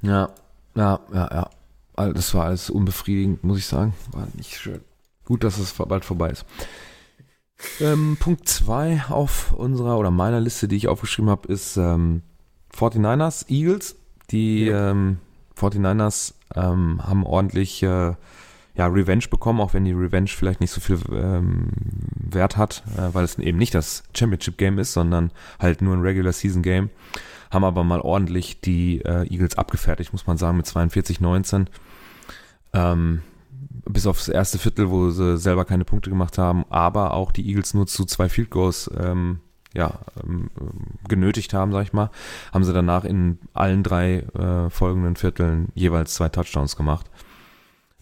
Ja, 0.00 0.30
ja, 0.74 1.00
ja, 1.12 1.50
ja. 1.98 2.12
Das 2.12 2.32
war 2.34 2.46
alles 2.46 2.70
unbefriedigend, 2.70 3.44
muss 3.44 3.58
ich 3.58 3.66
sagen. 3.66 3.94
War 4.12 4.28
nicht 4.34 4.54
schön. 4.56 4.80
Gut, 5.26 5.44
dass 5.44 5.58
es 5.58 5.74
bald 5.74 6.04
vorbei 6.04 6.30
ist. 6.30 6.46
Ähm, 7.80 8.16
Punkt 8.18 8.48
2 8.48 9.04
auf 9.08 9.52
unserer 9.52 9.98
oder 9.98 10.10
meiner 10.10 10.40
Liste, 10.40 10.68
die 10.68 10.76
ich 10.76 10.88
aufgeschrieben 10.88 11.30
habe, 11.30 11.52
ist 11.52 11.76
ähm, 11.76 12.22
49ers, 12.74 13.48
Eagles. 13.48 13.96
Die 14.30 14.66
Ja. 14.66 14.90
ähm, 14.90 15.18
49ers 15.58 16.34
ähm, 16.54 17.00
haben 17.02 17.24
ordentlich 17.24 17.82
äh, 17.82 18.14
ja, 18.76 18.86
Revenge 18.88 19.24
bekommen, 19.30 19.60
auch 19.60 19.72
wenn 19.72 19.84
die 19.84 19.92
Revenge 19.92 20.28
vielleicht 20.28 20.60
nicht 20.60 20.70
so 20.70 20.80
viel 20.80 20.98
ähm, 21.12 21.68
Wert 22.14 22.56
hat, 22.56 22.82
äh, 22.96 23.14
weil 23.14 23.24
es 23.24 23.38
eben 23.38 23.56
nicht 23.58 23.74
das 23.74 24.02
Championship-Game 24.14 24.78
ist, 24.78 24.92
sondern 24.92 25.30
halt 25.58 25.80
nur 25.80 25.94
ein 25.94 26.02
Regular-Season-Game 26.02 26.90
haben 27.50 27.64
aber 27.64 27.84
mal 27.84 28.00
ordentlich 28.00 28.60
die 28.60 29.00
äh, 29.02 29.26
Eagles 29.32 29.56
abgefertigt, 29.56 30.12
muss 30.12 30.26
man 30.26 30.36
sagen, 30.36 30.56
mit 30.56 30.66
42-19. 30.66 31.66
Ähm, 32.72 33.22
bis 33.84 34.06
aufs 34.06 34.28
erste 34.28 34.58
Viertel, 34.58 34.90
wo 34.90 35.10
sie 35.10 35.38
selber 35.38 35.64
keine 35.64 35.84
Punkte 35.84 36.10
gemacht 36.10 36.38
haben, 36.38 36.64
aber 36.70 37.14
auch 37.14 37.32
die 37.32 37.46
Eagles 37.48 37.74
nur 37.74 37.86
zu 37.86 38.04
zwei 38.04 38.28
Field 38.28 38.50
Goals 38.50 38.90
ähm, 38.98 39.40
ja, 39.74 40.00
ähm, 40.22 40.50
genötigt 41.08 41.52
haben, 41.52 41.72
sag 41.72 41.82
ich 41.82 41.92
mal, 41.92 42.10
haben 42.52 42.64
sie 42.64 42.72
danach 42.72 43.04
in 43.04 43.38
allen 43.52 43.82
drei 43.82 44.20
äh, 44.38 44.70
folgenden 44.70 45.16
Vierteln 45.16 45.68
jeweils 45.74 46.14
zwei 46.14 46.28
Touchdowns 46.28 46.76
gemacht. 46.76 47.10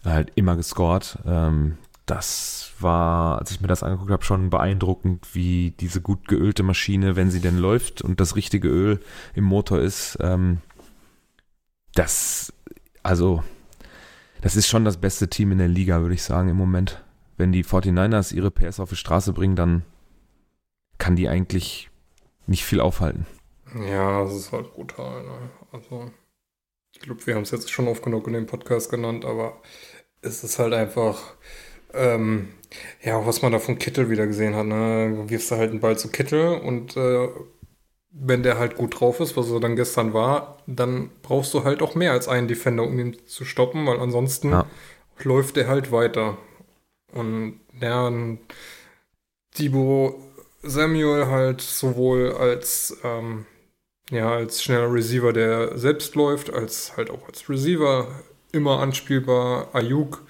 Halt 0.03 0.31
immer 0.35 0.55
gescored. 0.55 1.17
Ähm, 1.25 1.77
das 2.05 2.71
war, 2.79 3.39
als 3.39 3.51
ich 3.51 3.61
mir 3.61 3.67
das 3.67 3.83
angeguckt 3.83 4.11
habe, 4.11 4.23
schon 4.23 4.49
beeindruckend, 4.49 5.33
wie 5.33 5.71
diese 5.79 6.01
gut 6.01 6.27
geölte 6.27 6.63
Maschine, 6.63 7.15
wenn 7.15 7.31
sie 7.31 7.41
denn 7.41 7.57
läuft 7.57 8.01
und 8.01 8.19
das 8.19 8.35
richtige 8.35 8.67
Öl 8.67 9.01
im 9.33 9.43
Motor 9.43 9.79
ist, 9.79 10.17
ähm, 10.21 10.59
das, 11.95 12.53
also, 13.03 13.43
das 14.41 14.55
ist 14.55 14.67
schon 14.67 14.85
das 14.85 14.97
beste 14.97 15.29
Team 15.29 15.51
in 15.51 15.57
der 15.57 15.67
Liga, 15.67 16.01
würde 16.01 16.15
ich 16.15 16.23
sagen, 16.23 16.49
im 16.49 16.57
Moment. 16.57 17.03
Wenn 17.37 17.51
die 17.51 17.63
49ers 17.63 18.33
ihre 18.33 18.51
PS 18.51 18.79
auf 18.79 18.89
die 18.89 18.95
Straße 18.95 19.33
bringen, 19.33 19.55
dann 19.55 19.83
kann 20.97 21.15
die 21.15 21.27
eigentlich 21.27 21.89
nicht 22.47 22.63
viel 22.63 22.79
aufhalten. 22.79 23.25
Ja, 23.89 24.23
das 24.23 24.35
ist 24.35 24.51
halt 24.51 24.73
brutal. 24.73 25.23
Ne? 25.23 25.49
Also, 25.71 26.11
ich 26.93 27.01
glaube, 27.01 27.25
wir 27.25 27.35
haben 27.35 27.41
es 27.41 27.51
jetzt 27.51 27.71
schon 27.71 27.87
oft 27.87 28.03
genug 28.03 28.27
in 28.27 28.33
dem 28.33 28.45
Podcast 28.45 28.89
genannt, 28.89 29.25
aber 29.25 29.59
es 30.21 30.43
ist 30.43 30.59
halt 30.59 30.73
einfach, 30.73 31.35
ähm, 31.93 32.49
ja, 33.01 33.25
was 33.25 33.41
man 33.41 33.51
da 33.51 33.59
von 33.59 33.77
Kittel 33.77 34.09
wieder 34.09 34.27
gesehen 34.27 34.55
hat. 34.55 34.65
Ne? 34.65 35.13
Du 35.15 35.29
wirfst 35.29 35.51
da 35.51 35.57
halt 35.57 35.71
einen 35.71 35.81
Ball 35.81 35.97
zu 35.97 36.09
Kittel 36.09 36.59
und 36.59 36.95
äh, 36.95 37.27
wenn 38.17 38.43
der 38.43 38.57
halt 38.57 38.75
gut 38.77 38.99
drauf 38.99 39.19
ist, 39.19 39.35
was 39.37 39.51
er 39.51 39.59
dann 39.59 39.75
gestern 39.75 40.13
war, 40.13 40.57
dann 40.67 41.11
brauchst 41.21 41.53
du 41.53 41.63
halt 41.65 41.81
auch 41.81 41.95
mehr 41.95 42.13
als 42.13 42.27
einen 42.29 42.47
Defender, 42.47 42.83
um 42.83 42.97
ihn 42.99 43.17
zu 43.27 43.45
stoppen, 43.45 43.85
weil 43.85 43.99
ansonsten 43.99 44.51
Ja. 44.51 44.65
läuft 45.23 45.57
der 45.57 45.67
halt 45.67 45.91
weiter. 45.91 46.37
Und 47.13 47.59
ja, 47.81 48.09
Debo 49.57 50.21
Samuel 50.63 51.27
halt 51.27 51.61
sowohl 51.61 52.33
als 52.33 52.97
ähm, 53.03 53.45
ja, 54.11 54.31
als 54.31 54.63
schneller 54.63 54.91
Receiver, 54.93 55.33
der 55.33 55.77
selbst 55.77 56.15
läuft, 56.15 56.53
als 56.53 56.95
halt 56.97 57.09
auch 57.09 57.27
als 57.27 57.49
Receiver 57.49 58.07
immer 58.51 58.79
anspielbar. 58.79 59.69
Ayuk, 59.73 60.23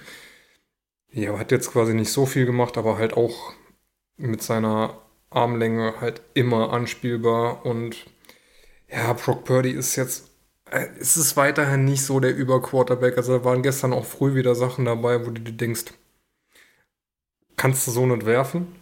ja, 1.12 1.38
hat 1.38 1.50
jetzt 1.52 1.72
quasi 1.72 1.94
nicht 1.94 2.12
so 2.12 2.26
viel 2.26 2.46
gemacht, 2.46 2.76
aber 2.78 2.98
halt 2.98 3.14
auch 3.14 3.52
mit 4.16 4.42
seiner 4.42 4.98
Armlänge 5.30 5.94
halt 6.00 6.22
immer 6.34 6.72
anspielbar. 6.72 7.64
Und 7.64 7.96
ja, 8.88 9.12
Brock 9.12 9.44
Purdy 9.44 9.70
ist 9.70 9.96
jetzt, 9.96 10.30
äh, 10.70 10.86
es 11.00 11.16
ist 11.16 11.36
weiterhin 11.36 11.84
nicht 11.84 12.04
so 12.04 12.20
der 12.20 12.34
Überquarterback. 12.34 13.16
Also 13.16 13.38
da 13.38 13.44
waren 13.44 13.62
gestern 13.62 13.92
auch 13.92 14.04
früh 14.04 14.34
wieder 14.34 14.54
Sachen 14.54 14.84
dabei, 14.84 15.26
wo 15.26 15.30
du 15.30 15.40
dir 15.40 15.52
denkst, 15.52 15.86
kannst 17.56 17.86
du 17.86 17.90
so 17.90 18.06
nicht 18.06 18.26
werfen. 18.26 18.74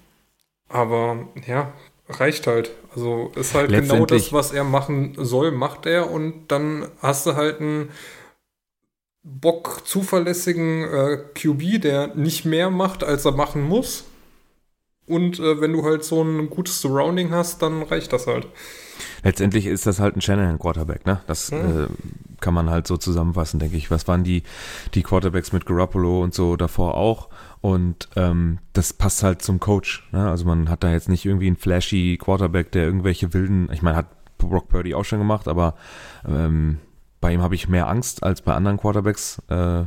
Aber 0.69 1.29
ja, 1.47 1.73
reicht 2.09 2.47
halt. 2.47 2.73
Also 2.95 3.33
ist 3.37 3.55
halt 3.55 3.71
genau 3.71 4.07
das, 4.07 4.33
was 4.33 4.53
er 4.53 4.65
machen 4.65 5.15
soll, 5.19 5.53
macht 5.53 5.87
er 5.87 6.11
und 6.11 6.49
dann 6.49 6.89
hast 7.01 7.27
du 7.27 7.37
halt 7.37 7.61
einen 7.61 7.91
Bock 9.23 9.83
zuverlässigen 9.87 10.85
äh, 10.85 11.19
QB, 11.35 11.81
der 11.81 12.15
nicht 12.15 12.45
mehr 12.45 12.71
macht, 12.71 13.03
als 13.03 13.25
er 13.25 13.33
machen 13.33 13.63
muss. 13.63 14.05
Und 15.07 15.39
äh, 15.39 15.61
wenn 15.61 15.73
du 15.73 15.85
halt 15.85 16.03
so 16.05 16.23
ein 16.23 16.49
gutes 16.49 16.81
Surrounding 16.81 17.31
hast, 17.31 17.61
dann 17.63 17.83
reicht 17.83 18.13
das 18.13 18.27
halt. 18.27 18.49
Letztendlich 19.23 19.67
ist 19.67 19.87
das 19.87 20.01
halt 20.01 20.17
ein 20.17 20.21
Shanahan 20.21 20.59
Quarterback, 20.59 21.05
ne? 21.07 21.21
Das 21.27 21.51
Mhm. 21.51 21.59
äh, 21.59 21.87
kann 22.41 22.55
man 22.55 22.71
halt 22.71 22.87
so 22.87 22.97
zusammenfassen, 22.97 23.59
denke 23.61 23.77
ich. 23.77 23.91
Was 23.91 24.07
waren 24.09 24.25
die, 24.25 24.43
die 24.95 25.03
Quarterbacks 25.03 25.53
mit 25.53 25.67
Garoppolo 25.67 26.23
und 26.23 26.35
so 26.35 26.57
davor 26.57 26.95
auch? 26.95 27.29
Und 27.61 28.09
ähm, 28.17 28.59
das 28.73 28.93
passt 28.93 29.23
halt 29.23 29.41
zum 29.43 29.61
Coach. 29.61 30.07
Ne? 30.13 30.29
Also 30.29 30.45
man 30.45 30.69
hat 30.69 30.85
da 30.85 30.93
jetzt 30.93 31.09
nicht 31.09 31.25
irgendwie 31.25 31.47
einen 31.47 31.57
flashy 31.57 32.19
Quarterback, 32.21 32.73
der 32.73 32.85
irgendwelche 32.85 33.33
wilden, 33.35 33.69
ich 33.73 33.83
meine, 33.83 33.97
hat 33.97 34.07
Brock 34.39 34.69
Purdy 34.69 34.95
auch 34.95 35.05
schon 35.05 35.19
gemacht, 35.21 35.49
aber 35.49 35.75
ähm, 36.29 36.79
bei 37.21 37.33
ihm 37.33 37.41
habe 37.41 37.55
ich 37.55 37.69
mehr 37.69 37.89
Angst 37.89 38.23
als 38.23 38.43
bei 38.43 38.53
anderen 38.53 38.77
Quarterbacks, 38.77 39.41
äh, 39.49 39.85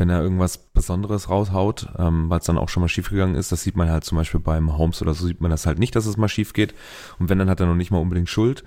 wenn 0.00 0.08
er 0.08 0.22
irgendwas 0.22 0.56
Besonderes 0.56 1.28
raushaut, 1.28 1.90
ähm, 1.98 2.30
weil 2.30 2.40
es 2.40 2.46
dann 2.46 2.56
auch 2.56 2.70
schon 2.70 2.80
mal 2.80 2.88
schief 2.88 3.10
gegangen 3.10 3.34
ist. 3.34 3.52
Das 3.52 3.62
sieht 3.62 3.76
man 3.76 3.90
halt 3.90 4.02
zum 4.02 4.16
Beispiel 4.16 4.40
beim 4.40 4.76
Holmes 4.78 5.02
oder 5.02 5.12
so 5.12 5.26
sieht 5.26 5.42
man 5.42 5.50
das 5.50 5.66
halt 5.66 5.78
nicht, 5.78 5.94
dass 5.94 6.06
es 6.06 6.16
mal 6.16 6.28
schief 6.28 6.54
geht. 6.54 6.74
Und 7.18 7.28
wenn, 7.28 7.38
dann 7.38 7.50
hat 7.50 7.60
er 7.60 7.66
noch 7.66 7.74
nicht 7.74 7.90
mal 7.90 7.98
unbedingt 7.98 8.30
Schuld. 8.30 8.64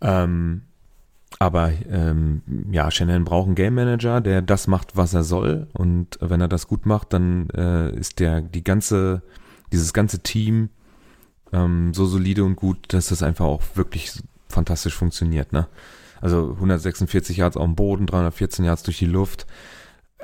Ähm, 0.00 0.62
aber 1.40 1.72
ähm, 1.90 2.42
ja, 2.70 2.88
Shanahan 2.88 3.24
braucht 3.24 3.46
einen 3.46 3.56
Game 3.56 3.74
Manager, 3.74 4.20
der 4.20 4.42
das 4.42 4.68
macht, 4.68 4.96
was 4.96 5.12
er 5.12 5.24
soll. 5.24 5.66
Und 5.72 6.18
wenn 6.20 6.40
er 6.40 6.46
das 6.46 6.68
gut 6.68 6.86
macht, 6.86 7.12
dann 7.12 7.50
äh, 7.50 7.90
ist 7.90 8.20
der 8.20 8.40
die 8.40 8.62
ganze, 8.62 9.22
dieses 9.72 9.92
ganze 9.92 10.20
Team 10.20 10.68
ähm, 11.52 11.92
so 11.94 12.06
solide 12.06 12.44
und 12.44 12.54
gut, 12.54 12.92
dass 12.92 13.08
das 13.08 13.24
einfach 13.24 13.46
auch 13.46 13.62
wirklich 13.74 14.22
fantastisch 14.48 14.94
funktioniert. 14.94 15.52
Ne? 15.52 15.66
Also 16.20 16.52
146 16.52 17.38
Yards 17.38 17.56
auf 17.56 17.64
dem 17.64 17.74
Boden, 17.74 18.06
314 18.06 18.64
Yards 18.64 18.84
durch 18.84 18.98
die 18.98 19.06
Luft. 19.06 19.48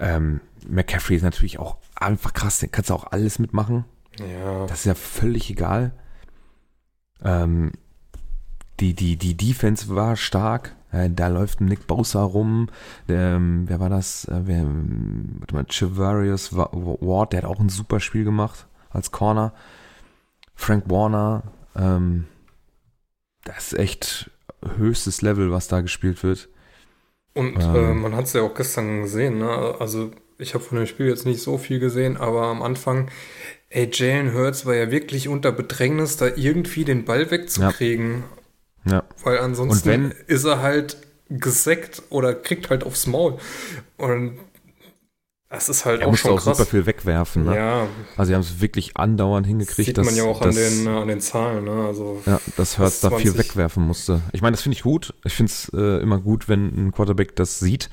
Ähm, 0.01 0.41
McCaffrey 0.67 1.17
ist 1.17 1.23
natürlich 1.23 1.59
auch 1.59 1.77
einfach 1.95 2.33
krass, 2.33 2.59
den 2.59 2.73
kannst 2.73 2.91
du 2.91 2.95
auch 2.95 3.13
alles 3.13 3.39
mitmachen. 3.39 3.85
Ja. 4.19 4.67
Das 4.67 4.81
ist 4.81 4.85
ja 4.87 4.95
völlig 4.95 5.51
egal. 5.51 5.93
Ähm, 7.23 7.73
die, 8.81 8.95
die, 8.95 9.17
die 9.17 9.37
Defense 9.37 9.95
war 9.95 10.17
stark. 10.17 10.75
Äh, 10.91 11.11
da 11.11 11.29
läuft 11.29 11.61
Nick 11.61 11.87
Bosa 11.87 12.23
rum. 12.23 12.69
Der, 13.09 13.37
ähm, 13.37 13.69
wer 13.69 13.79
war 13.79 13.91
das? 13.91 14.25
Äh, 14.25 14.41
wer, 14.45 14.65
warte 14.65 15.55
mal, 15.55 15.67
Chivarius 15.67 16.57
Wa- 16.57 16.71
Ward, 16.73 17.33
der 17.33 17.43
hat 17.43 17.49
auch 17.49 17.61
ein 17.61 17.69
super 17.69 18.01
Spiel 18.01 18.25
gemacht 18.25 18.67
als 18.89 19.11
Corner. 19.11 19.53
Frank 20.55 20.85
Warner. 20.89 21.43
Ähm, 21.77 22.27
das 23.45 23.73
ist 23.73 23.79
echt 23.79 24.31
höchstes 24.79 25.23
Level, 25.23 25.53
was 25.53 25.69
da 25.69 25.83
gespielt 25.83 26.23
wird. 26.23 26.49
Und 27.35 27.57
ähm, 27.61 27.75
äh, 27.75 27.95
man 27.95 28.17
hat 28.17 28.27
es 28.27 28.33
ja 28.33 28.43
auch 28.43 28.55
gestern 28.55 29.03
gesehen, 29.03 29.39
ne? 29.39 29.77
Also 29.79 30.11
ich 30.39 30.55
habe 30.55 30.65
von 30.65 30.79
dem 30.79 30.87
Spiel 30.87 31.07
jetzt 31.07 31.27
nicht 31.27 31.43
so 31.43 31.59
viel 31.59 31.79
gesehen, 31.79 32.17
aber 32.17 32.47
am 32.47 32.63
Anfang, 32.63 33.11
ey, 33.69 33.89
Jalen 33.93 34.35
Hurts 34.35 34.67
war 34.67 34.75
ja 34.75 34.91
wirklich 34.91 35.29
unter 35.29 35.53
Bedrängnis, 35.53 36.17
da 36.17 36.29
irgendwie 36.35 36.85
den 36.85 37.05
Ball 37.05 37.31
wegzukriegen. 37.31 38.25
Ja. 38.85 38.93
ja. 38.93 39.05
Weil 39.23 39.39
ansonsten 39.39 39.89
wenn, 39.89 40.15
ist 40.27 40.45
er 40.45 40.63
halt 40.63 40.97
gesackt 41.29 42.03
oder 42.11 42.35
kriegt 42.35 42.71
halt 42.71 42.85
aufs 42.85 43.07
Maul. 43.07 43.39
Und 43.97 44.39
das 45.51 45.69
ist 45.69 45.85
halt 45.85 46.01
er 46.01 46.07
auch 46.07 46.17
schon 46.17 46.31
auch 46.31 46.37
krass. 46.37 46.59
super 46.59 46.71
viel 46.71 46.87
wegwerfen. 46.87 47.45
Ne? 47.45 47.57
Ja. 47.57 47.89
Also 48.17 48.29
sie 48.29 48.35
haben 48.35 48.43
es 48.43 48.61
wirklich 48.61 48.97
andauernd 48.97 49.49
hingekriegt. 49.49 49.87
Sieht 49.89 49.99
dass, 49.99 50.07
man 50.07 50.15
ja 50.15 50.23
auch 50.23 50.41
dass, 50.41 50.57
an, 50.57 50.63
den, 50.63 50.87
äh, 50.87 51.01
an 51.01 51.09
den 51.09 51.21
Zahlen. 51.21 51.65
Ne? 51.65 51.73
Also 51.73 52.23
ja, 52.25 52.41
dass 52.57 52.79
Hurts 52.79 53.01
da 53.01 53.11
viel 53.11 53.37
wegwerfen 53.37 53.85
musste. 53.85 54.21
Ich 54.33 54.43
meine, 54.43 54.53
das 54.53 54.63
finde 54.63 54.77
ich 54.77 54.83
gut. 54.85 55.13
Ich 55.25 55.35
finde 55.35 55.51
es 55.51 55.69
äh, 55.75 56.01
immer 56.01 56.21
gut, 56.21 56.49
wenn 56.49 56.69
ein 56.69 56.93
Quarterback 56.93 57.35
das 57.35 57.59
sieht 57.59 57.91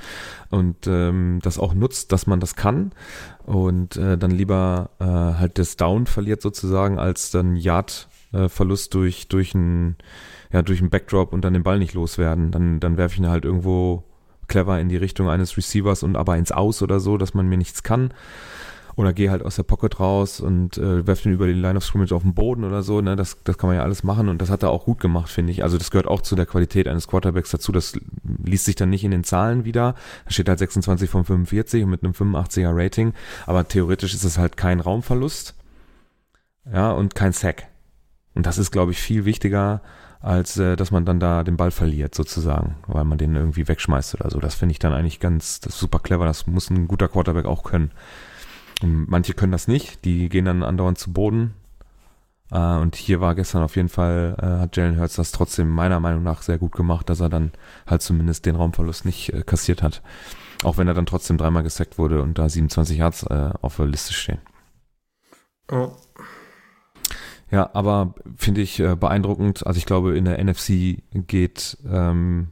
und 0.51 0.85
ähm, 0.85 1.39
das 1.41 1.57
auch 1.57 1.73
nutzt, 1.73 2.11
dass 2.11 2.27
man 2.27 2.39
das 2.39 2.55
kann 2.55 2.91
und 3.47 3.97
äh, 3.97 4.19
dann 4.19 4.31
lieber 4.31 4.91
äh, 4.99 5.05
halt 5.05 5.57
das 5.57 5.77
Down 5.77 6.05
verliert 6.05 6.43
sozusagen, 6.43 6.99
als 6.99 7.31
dann 7.31 7.55
Yard-Verlust 7.55 8.89
äh, 8.89 8.97
durch 8.97 9.29
durch 9.29 9.55
ein 9.55 9.95
ja 10.53 10.61
durch 10.61 10.79
einen 10.79 10.91
Backdrop 10.91 11.33
und 11.33 11.41
dann 11.41 11.53
den 11.53 11.63
Ball 11.63 11.79
nicht 11.79 11.95
loswerden. 11.95 12.51
Dann 12.51 12.79
dann 12.79 12.97
werfe 12.97 13.15
ich 13.15 13.19
ihn 13.19 13.29
halt 13.29 13.45
irgendwo 13.45 14.03
clever 14.47 14.79
in 14.79 14.89
die 14.89 14.97
Richtung 14.97 15.29
eines 15.29 15.57
Receivers 15.57 16.03
und 16.03 16.15
aber 16.15 16.37
ins 16.37 16.51
Aus 16.51 16.81
oder 16.81 16.99
so, 16.99 17.17
dass 17.17 17.33
man 17.33 17.47
mir 17.47 17.57
nichts 17.57 17.83
kann. 17.83 18.13
Oder 18.95 19.13
gehe 19.13 19.29
halt 19.29 19.45
aus 19.45 19.57
der 19.57 19.63
Pocket 19.63 19.99
raus 19.99 20.39
und 20.39 20.79
äh, 20.79 21.05
werfe 21.05 21.29
ihn 21.29 21.35
über 21.35 21.45
die 21.45 21.53
Line 21.53 21.77
of 21.77 21.83
Scrimmage 21.83 22.13
auf 22.13 22.23
den 22.23 22.33
Boden 22.33 22.63
oder 22.63 22.81
so. 22.81 22.99
Ne? 22.99 23.15
Das, 23.15 23.37
das 23.43 23.59
kann 23.59 23.69
man 23.69 23.77
ja 23.77 23.83
alles 23.83 24.03
machen 24.03 24.27
und 24.27 24.41
das 24.41 24.49
hat 24.49 24.63
er 24.63 24.71
auch 24.71 24.85
gut 24.85 24.99
gemacht, 24.99 25.29
finde 25.29 25.51
ich. 25.51 25.61
Also 25.61 25.77
das 25.77 25.91
gehört 25.91 26.07
auch 26.07 26.21
zu 26.21 26.35
der 26.35 26.47
Qualität 26.47 26.87
eines 26.87 27.07
Quarterbacks 27.07 27.51
dazu. 27.51 27.71
Das 27.71 27.93
liest 28.43 28.65
sich 28.65 28.75
dann 28.75 28.89
nicht 28.89 29.03
in 29.03 29.11
den 29.11 29.23
Zahlen 29.23 29.65
wieder. 29.65 29.93
Da 30.25 30.31
steht 30.31 30.49
halt 30.49 30.57
26 30.57 31.11
von 31.11 31.25
45 31.25 31.85
mit 31.85 32.03
einem 32.03 32.13
85er 32.13 32.71
Rating. 32.73 33.13
Aber 33.45 33.67
theoretisch 33.67 34.15
ist 34.15 34.23
es 34.23 34.39
halt 34.39 34.57
kein 34.57 34.79
Raumverlust. 34.79 35.53
Ja, 36.73 36.91
und 36.91 37.13
kein 37.13 37.33
Sack. 37.33 37.67
Und 38.33 38.47
das 38.47 38.57
ist, 38.57 38.71
glaube 38.71 38.93
ich, 38.93 38.99
viel 38.99 39.25
wichtiger 39.25 39.81
als 40.19 40.57
äh, 40.57 40.75
dass 40.75 40.91
man 40.91 41.05
dann 41.05 41.19
da 41.19 41.43
den 41.43 41.57
Ball 41.57 41.71
verliert 41.71 42.15
sozusagen, 42.15 42.75
weil 42.87 43.03
man 43.03 43.17
den 43.17 43.35
irgendwie 43.35 43.67
wegschmeißt 43.67 44.15
oder 44.15 44.29
so. 44.29 44.39
Das 44.39 44.55
finde 44.55 44.73
ich 44.73 44.79
dann 44.79 44.93
eigentlich 44.93 45.19
ganz, 45.19 45.61
super 45.61 45.99
clever. 45.99 46.25
Das 46.25 46.47
muss 46.47 46.69
ein 46.69 46.87
guter 46.87 47.07
Quarterback 47.07 47.45
auch 47.45 47.63
können. 47.63 47.91
Und 48.81 49.09
manche 49.09 49.33
können 49.33 49.51
das 49.51 49.67
nicht, 49.67 50.05
die 50.05 50.29
gehen 50.29 50.45
dann 50.45 50.63
andauernd 50.63 50.97
zu 50.97 51.13
Boden. 51.13 51.53
Äh, 52.51 52.77
und 52.77 52.95
hier 52.95 53.21
war 53.21 53.35
gestern 53.35 53.63
auf 53.63 53.75
jeden 53.75 53.89
Fall, 53.89 54.35
äh, 54.39 54.61
hat 54.61 54.77
Jalen 54.77 54.99
Hurts 54.99 55.15
das 55.15 55.31
trotzdem 55.31 55.69
meiner 55.69 55.99
Meinung 55.99 56.23
nach 56.23 56.41
sehr 56.41 56.57
gut 56.57 56.73
gemacht, 56.73 57.09
dass 57.09 57.19
er 57.19 57.29
dann 57.29 57.51
halt 57.85 58.01
zumindest 58.01 58.45
den 58.45 58.55
Raumverlust 58.55 59.05
nicht 59.05 59.33
äh, 59.33 59.43
kassiert 59.43 59.83
hat. 59.83 60.01
Auch 60.63 60.77
wenn 60.77 60.87
er 60.87 60.93
dann 60.93 61.05
trotzdem 61.05 61.37
dreimal 61.37 61.63
gesackt 61.63 61.97
wurde 61.97 62.21
und 62.21 62.39
da 62.39 62.49
27 62.49 62.97
Yards 62.97 63.23
äh, 63.23 63.51
auf 63.61 63.77
der 63.77 63.85
Liste 63.85 64.13
stehen. 64.13 64.39
Oh. 65.71 65.91
Ja, 67.49 67.69
aber 67.73 68.13
finde 68.35 68.61
ich 68.61 68.79
äh, 68.79 68.95
beeindruckend. 68.95 69.65
Also 69.65 69.77
ich 69.77 69.85
glaube, 69.85 70.17
in 70.17 70.25
der 70.25 70.43
NFC 70.43 71.01
geht 71.13 71.77
ähm, 71.89 72.49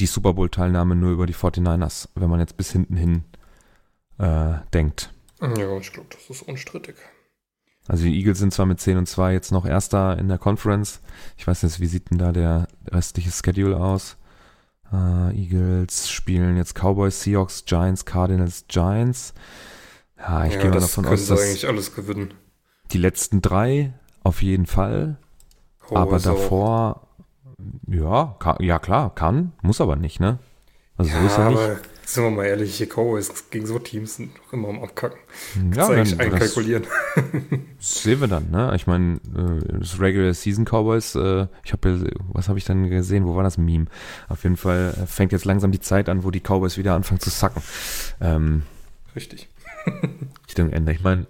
die 0.00 0.06
Super 0.06 0.32
Bowl-Teilnahme 0.32 0.96
nur 0.96 1.12
über 1.12 1.26
die 1.26 1.34
49ers, 1.34 2.08
wenn 2.14 2.30
man 2.30 2.40
jetzt 2.40 2.56
bis 2.56 2.72
hinten 2.72 2.96
hin 2.96 3.24
äh, 4.18 4.54
denkt. 4.72 5.12
Ja, 5.40 5.76
ich 5.78 5.92
glaube, 5.92 6.08
das 6.10 6.28
ist 6.28 6.42
unstrittig. 6.42 6.96
Also 7.86 8.04
die 8.04 8.18
Eagles 8.18 8.38
sind 8.38 8.52
zwar 8.52 8.66
mit 8.66 8.80
10 8.80 8.98
und 8.98 9.06
2 9.06 9.32
jetzt 9.32 9.50
noch 9.50 9.64
Erster 9.64 10.18
in 10.18 10.28
der 10.28 10.38
Conference. 10.38 11.00
Ich 11.36 11.46
weiß 11.46 11.62
nicht, 11.62 11.80
wie 11.80 11.86
sieht 11.86 12.10
denn 12.10 12.18
da 12.18 12.32
der 12.32 12.68
restliche 12.86 13.30
Schedule 13.30 13.78
aus? 13.78 14.16
Uh, 14.92 15.30
Eagles 15.30 16.10
spielen 16.10 16.56
jetzt 16.56 16.74
Cowboys, 16.74 17.22
Seahawks, 17.22 17.64
Giants, 17.66 18.04
Cardinals, 18.04 18.64
Giants. 18.68 19.34
Ja, 20.18 20.46
ich 20.46 20.54
ja, 20.54 20.62
gehe 20.62 20.70
mal 20.70 20.80
davon 20.80 21.06
aus, 21.06 21.26
dass 21.26 21.40
eigentlich 21.40 21.68
alles 21.68 21.94
gewinnen. 21.94 22.34
Die 22.92 22.98
letzten 22.98 23.42
drei 23.42 23.92
auf 24.22 24.42
jeden 24.42 24.66
Fall. 24.66 25.18
Oh, 25.90 25.96
aber 25.96 26.18
davor, 26.18 27.08
ja, 27.86 28.36
kann, 28.38 28.56
ja 28.60 28.78
klar, 28.78 29.14
kann, 29.14 29.52
muss 29.62 29.80
aber 29.80 29.96
nicht, 29.96 30.20
ne? 30.20 30.38
Also 30.96 31.12
ja, 31.12 31.20
so 31.20 31.26
ist 31.26 31.38
ja 31.38 31.48
nicht. 31.48 31.58
Aber 31.58 31.76
sind 32.04 32.24
wir 32.24 32.30
mal 32.30 32.44
ehrlich, 32.46 32.74
hier 32.74 32.86
Cowboys 32.86 33.50
gegen 33.50 33.66
so 33.66 33.78
Teams 33.78 34.16
sind 34.16 34.30
doch 34.36 34.52
immer 34.54 34.68
am 34.68 34.82
Abkacken. 34.82 35.18
Ja, 35.74 35.86
Kannst 35.86 35.90
eigentlich 35.90 36.20
einkalkulieren. 36.20 36.86
sehen 37.78 38.20
wir 38.20 38.28
dann, 38.28 38.50
ne? 38.50 38.72
Ich 38.74 38.86
meine, 38.86 39.16
äh, 39.36 39.78
das 39.78 40.00
Regular 40.00 40.32
Season 40.32 40.64
Cowboys, 40.64 41.14
äh, 41.14 41.46
ich 41.64 41.72
habe 41.72 41.90
ja, 41.90 42.10
was 42.32 42.48
habe 42.48 42.58
ich 42.58 42.64
dann 42.64 42.88
gesehen? 42.88 43.26
Wo 43.26 43.36
war 43.36 43.42
das 43.42 43.58
Meme? 43.58 43.86
Auf 44.28 44.44
jeden 44.44 44.56
Fall 44.56 44.94
äh, 44.96 45.06
fängt 45.06 45.32
jetzt 45.32 45.44
langsam 45.44 45.70
die 45.70 45.80
Zeit 45.80 46.08
an, 46.08 46.24
wo 46.24 46.30
die 46.30 46.40
Cowboys 46.40 46.78
wieder 46.78 46.94
anfangen 46.94 47.20
zu 47.20 47.30
sacken. 47.30 47.62
Ähm, 48.20 48.62
Richtig. 49.14 49.48
Richtung 50.46 50.70
Ende. 50.70 50.92
Ich 50.92 51.02
meine, 51.02 51.26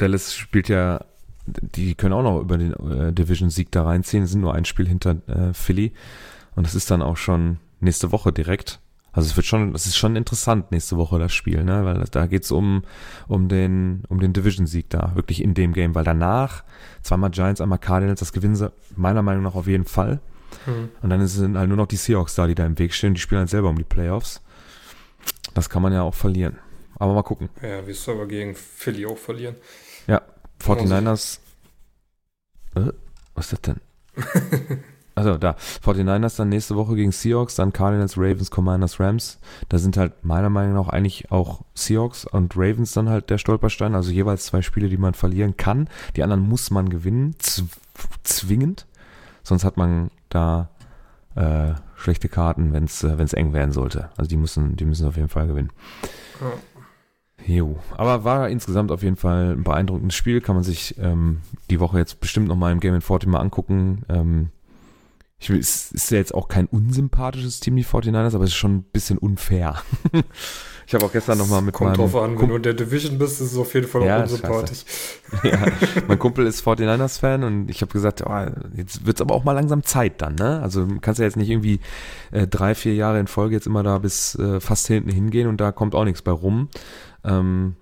Dallas 0.00 0.34
spielt 0.34 0.68
ja, 0.68 1.04
die 1.46 1.94
können 1.94 2.12
auch 2.12 2.22
noch 2.22 2.40
über 2.40 2.58
den 2.58 2.72
äh, 2.72 3.12
Division-Sieg 3.12 3.70
da 3.70 3.84
reinziehen, 3.84 4.26
sind 4.26 4.40
nur 4.40 4.54
ein 4.54 4.64
Spiel 4.64 4.86
hinter 4.86 5.16
äh, 5.26 5.52
Philly. 5.52 5.92
Und 6.56 6.66
das 6.66 6.74
ist 6.74 6.90
dann 6.90 7.02
auch 7.02 7.16
schon 7.16 7.58
nächste 7.80 8.12
Woche 8.12 8.32
direkt. 8.32 8.80
Also 9.12 9.28
es 9.28 9.36
wird 9.36 9.46
schon, 9.46 9.74
es 9.74 9.86
ist 9.86 9.96
schon 9.96 10.14
interessant 10.14 10.70
nächste 10.70 10.96
Woche 10.96 11.18
das 11.18 11.32
Spiel, 11.32 11.64
ne? 11.64 11.84
Weil 11.84 12.04
da 12.10 12.26
geht's 12.26 12.52
um, 12.52 12.84
um 13.26 13.48
den, 13.48 14.04
um 14.08 14.20
den 14.20 14.32
Division-Sieg 14.32 14.88
da, 14.88 15.12
wirklich 15.16 15.42
in 15.42 15.54
dem 15.54 15.72
Game, 15.72 15.94
weil 15.94 16.04
danach 16.04 16.62
zweimal 17.02 17.30
Giants, 17.30 17.60
einmal 17.60 17.78
Cardinals, 17.78 18.20
das 18.20 18.32
gewinnen 18.32 18.54
sie 18.54 18.72
meiner 18.94 19.22
Meinung 19.22 19.42
nach 19.42 19.56
auf 19.56 19.66
jeden 19.66 19.84
Fall. 19.84 20.20
Mhm. 20.66 20.90
Und 21.02 21.10
dann 21.10 21.26
sind 21.26 21.58
halt 21.58 21.68
nur 21.68 21.76
noch 21.76 21.86
die 21.86 21.96
Seahawks 21.96 22.36
da, 22.36 22.46
die 22.46 22.54
da 22.54 22.64
im 22.64 22.78
Weg 22.78 22.94
stehen, 22.94 23.14
die 23.14 23.20
spielen 23.20 23.40
halt 23.40 23.50
selber 23.50 23.68
um 23.68 23.78
die 23.78 23.84
Playoffs. 23.84 24.42
Das 25.54 25.68
kann 25.68 25.82
man 25.82 25.92
ja 25.92 26.02
auch 26.02 26.14
verlieren. 26.14 26.58
Aber 26.96 27.14
mal 27.14 27.22
gucken. 27.22 27.48
Ja, 27.62 27.84
wirst 27.86 28.06
du 28.06 28.12
aber 28.12 28.28
gegen 28.28 28.54
Philly 28.54 29.06
auch 29.06 29.18
verlieren. 29.18 29.56
Ja, 30.10 30.22
49ers. 30.60 31.38
Äh, 32.74 32.92
was 33.34 33.52
ist 33.52 33.52
das 33.52 33.60
denn? 33.60 33.80
also 35.14 35.38
da, 35.38 35.54
49ers 35.84 36.36
dann 36.36 36.48
nächste 36.48 36.74
Woche 36.74 36.96
gegen 36.96 37.12
Seahawks, 37.12 37.54
dann 37.54 37.72
Cardinals, 37.72 38.16
Ravens, 38.16 38.50
Commanders, 38.50 38.98
Rams. 38.98 39.38
Da 39.68 39.78
sind 39.78 39.96
halt 39.96 40.24
meiner 40.24 40.50
Meinung 40.50 40.74
nach 40.74 40.88
eigentlich 40.88 41.30
auch 41.30 41.62
Seahawks 41.74 42.24
und 42.24 42.56
Ravens 42.56 42.92
dann 42.92 43.08
halt 43.08 43.30
der 43.30 43.38
Stolperstein. 43.38 43.94
Also 43.94 44.10
jeweils 44.10 44.46
zwei 44.46 44.62
Spiele, 44.62 44.88
die 44.88 44.96
man 44.96 45.14
verlieren 45.14 45.56
kann. 45.56 45.88
Die 46.16 46.24
anderen 46.24 46.42
muss 46.42 46.72
man 46.72 46.88
gewinnen, 46.88 47.36
zwingend. 48.24 48.86
Sonst 49.44 49.62
hat 49.62 49.76
man 49.76 50.10
da 50.28 50.70
äh, 51.36 51.74
schlechte 51.94 52.28
Karten, 52.28 52.72
wenn 52.72 52.84
es 52.84 53.04
äh, 53.04 53.36
eng 53.36 53.52
werden 53.52 53.70
sollte. 53.70 54.10
Also 54.16 54.28
die 54.28 54.36
müssen, 54.36 54.74
die 54.74 54.84
müssen 54.84 55.06
auf 55.06 55.16
jeden 55.16 55.28
Fall 55.28 55.46
gewinnen. 55.46 55.70
Ja. 56.40 56.52
Jo, 57.46 57.76
aber 57.96 58.24
war 58.24 58.48
insgesamt 58.48 58.92
auf 58.92 59.02
jeden 59.02 59.16
Fall 59.16 59.52
ein 59.52 59.64
beeindruckendes 59.64 60.14
Spiel. 60.14 60.40
Kann 60.40 60.54
man 60.54 60.64
sich 60.64 60.96
ähm, 60.98 61.38
die 61.70 61.80
Woche 61.80 61.98
jetzt 61.98 62.20
bestimmt 62.20 62.48
nochmal 62.48 62.72
im 62.72 62.80
Game 62.80 62.94
in 62.94 63.00
40 63.00 63.28
mal 63.28 63.40
angucken. 63.40 64.02
Ähm, 64.08 64.50
ich 65.42 65.48
will, 65.48 65.58
es 65.58 65.90
ist 65.90 66.10
ja 66.10 66.18
jetzt 66.18 66.34
auch 66.34 66.48
kein 66.48 66.66
unsympathisches 66.66 67.60
Team, 67.60 67.74
die 67.74 67.84
49ers, 67.84 68.34
aber 68.34 68.44
es 68.44 68.50
ist 68.50 68.56
schon 68.56 68.76
ein 68.76 68.82
bisschen 68.82 69.16
unfair. 69.16 69.82
ich 70.86 70.92
habe 70.92 71.06
auch 71.06 71.12
gestern 71.12 71.38
nochmal 71.38 71.62
mit 71.62 71.74
Kommt 71.74 71.96
meinem 71.96 72.10
drauf 72.10 72.22
an, 72.22 72.34
Kump 72.34 72.42
wenn 72.42 72.48
du 72.50 72.56
in 72.56 72.62
der 72.62 72.74
Division 72.74 73.16
bist, 73.16 73.40
ist 73.40 73.52
es 73.52 73.56
auf 73.56 73.72
jeden 73.72 73.88
Fall 73.88 74.04
ja, 74.04 74.18
auch 74.18 74.22
unsympathisch. 74.24 74.84
ja, 75.42 75.58
mein 76.06 76.18
Kumpel 76.18 76.46
ist 76.46 76.62
49ers-Fan 76.62 77.42
und 77.42 77.70
ich 77.70 77.80
habe 77.80 77.90
gesagt, 77.90 78.22
oh, 78.26 78.46
jetzt 78.76 79.06
wird's 79.06 79.22
aber 79.22 79.34
auch 79.34 79.44
mal 79.44 79.52
langsam 79.52 79.82
Zeit 79.82 80.20
dann, 80.20 80.34
ne? 80.34 80.60
Also 80.62 80.86
kannst 81.00 81.18
ja 81.18 81.24
jetzt 81.24 81.38
nicht 81.38 81.48
irgendwie 81.48 81.80
äh, 82.32 82.46
drei, 82.46 82.74
vier 82.74 82.94
Jahre 82.94 83.18
in 83.18 83.26
Folge 83.26 83.54
jetzt 83.54 83.66
immer 83.66 83.82
da 83.82 83.96
bis 83.96 84.34
äh, 84.34 84.60
fast 84.60 84.88
hinten 84.88 85.08
hingehen 85.08 85.48
und 85.48 85.58
da 85.58 85.72
kommt 85.72 85.94
auch 85.94 86.04
nichts 86.04 86.20
bei 86.20 86.32
rum. 86.32 86.68
Ähm, 87.24 87.76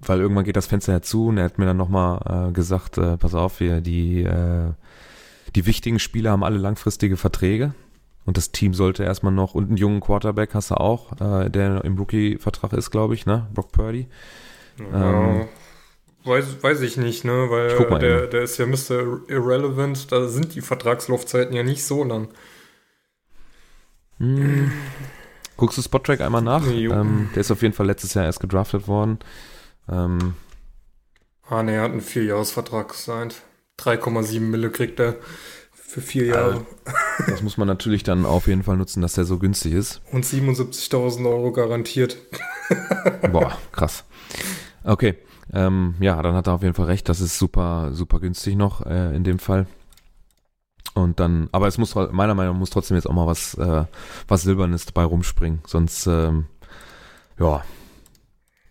weil 0.00 0.20
irgendwann 0.20 0.44
geht 0.44 0.56
das 0.56 0.66
Fenster 0.66 0.92
ja 0.92 1.02
zu 1.02 1.28
und 1.28 1.38
er 1.38 1.44
hat 1.44 1.58
mir 1.58 1.66
dann 1.66 1.76
nochmal 1.76 2.48
äh, 2.48 2.52
gesagt, 2.52 2.98
äh, 2.98 3.16
pass 3.16 3.34
auf, 3.34 3.60
wir, 3.60 3.80
die, 3.80 4.22
äh, 4.22 4.72
die 5.54 5.66
wichtigen 5.66 5.98
Spieler 5.98 6.30
haben 6.30 6.44
alle 6.44 6.58
langfristige 6.58 7.16
Verträge 7.16 7.74
und 8.24 8.36
das 8.36 8.50
Team 8.52 8.74
sollte 8.74 9.04
erstmal 9.04 9.32
noch, 9.32 9.54
und 9.54 9.68
einen 9.68 9.76
jungen 9.76 10.00
Quarterback 10.00 10.54
hast 10.54 10.70
du 10.70 10.76
auch, 10.76 11.12
äh, 11.20 11.50
der 11.50 11.84
im 11.84 11.98
Rookie-Vertrag 11.98 12.72
ist, 12.72 12.90
glaube 12.90 13.14
ich, 13.14 13.26
ne? 13.26 13.46
Brock 13.52 13.72
Purdy. 13.72 14.08
Ja, 14.78 15.30
ähm, 15.30 15.48
weiß, 16.24 16.62
weiß 16.62 16.80
ich 16.82 16.96
nicht, 16.96 17.24
ne? 17.24 17.48
Weil 17.50 17.98
der, 17.98 18.26
der 18.26 18.42
ist 18.42 18.58
ja 18.58 18.66
Mr. 18.66 19.28
Irrelevant, 19.28 20.12
da 20.12 20.28
sind 20.28 20.54
die 20.54 20.60
Vertragslaufzeiten 20.60 21.54
ja 21.54 21.62
nicht 21.62 21.84
so 21.84 22.04
lang. 22.04 22.28
Hm. 24.18 24.70
Guckst 25.60 25.76
du 25.76 25.82
Spottrack 25.82 26.22
einmal 26.22 26.40
nach? 26.40 26.66
Ähm, 26.66 27.28
der 27.34 27.42
ist 27.42 27.50
auf 27.50 27.60
jeden 27.60 27.74
Fall 27.74 27.84
letztes 27.84 28.14
Jahr 28.14 28.24
erst 28.24 28.40
gedraftet 28.40 28.88
worden. 28.88 29.18
Ähm, 29.90 30.32
ah, 31.46 31.62
ne, 31.62 31.72
er 31.72 31.82
hat 31.82 31.92
einen 31.92 32.00
Vierjahresvertrag 32.00 32.88
gesigned. 32.88 33.42
3,7 33.78 34.40
Mille 34.40 34.70
kriegt 34.70 34.98
er 35.00 35.16
für 35.70 36.00
vier 36.00 36.24
Jahre. 36.24 36.52
Also, 36.52 36.66
das 37.30 37.42
muss 37.42 37.58
man 37.58 37.68
natürlich 37.68 38.02
dann 38.04 38.24
auf 38.24 38.46
jeden 38.46 38.62
Fall 38.62 38.78
nutzen, 38.78 39.02
dass 39.02 39.12
der 39.12 39.26
so 39.26 39.38
günstig 39.38 39.74
ist. 39.74 40.00
Und 40.12 40.24
77.000 40.24 41.28
Euro 41.28 41.52
garantiert. 41.52 42.16
Boah, 43.30 43.58
krass. 43.70 44.04
Okay, 44.82 45.18
ähm, 45.52 45.94
ja, 46.00 46.22
dann 46.22 46.34
hat 46.34 46.46
er 46.46 46.54
auf 46.54 46.62
jeden 46.62 46.72
Fall 46.72 46.86
recht. 46.86 47.06
Das 47.10 47.20
ist 47.20 47.38
super, 47.38 47.90
super 47.92 48.18
günstig 48.18 48.56
noch 48.56 48.86
äh, 48.86 49.14
in 49.14 49.24
dem 49.24 49.38
Fall. 49.38 49.66
Und 50.94 51.20
dann, 51.20 51.48
aber 51.52 51.68
es 51.68 51.78
muss 51.78 51.94
meiner 51.94 52.34
Meinung 52.34 52.54
nach 52.54 52.58
muss 52.58 52.70
trotzdem 52.70 52.96
jetzt 52.96 53.08
auch 53.08 53.14
mal 53.14 53.26
was, 53.26 53.54
äh, 53.54 53.84
was 54.26 54.42
Silbernes 54.42 54.86
dabei 54.86 55.04
rumspringen. 55.04 55.60
Sonst, 55.66 56.06
ähm, 56.06 56.46
ja, 57.38 57.62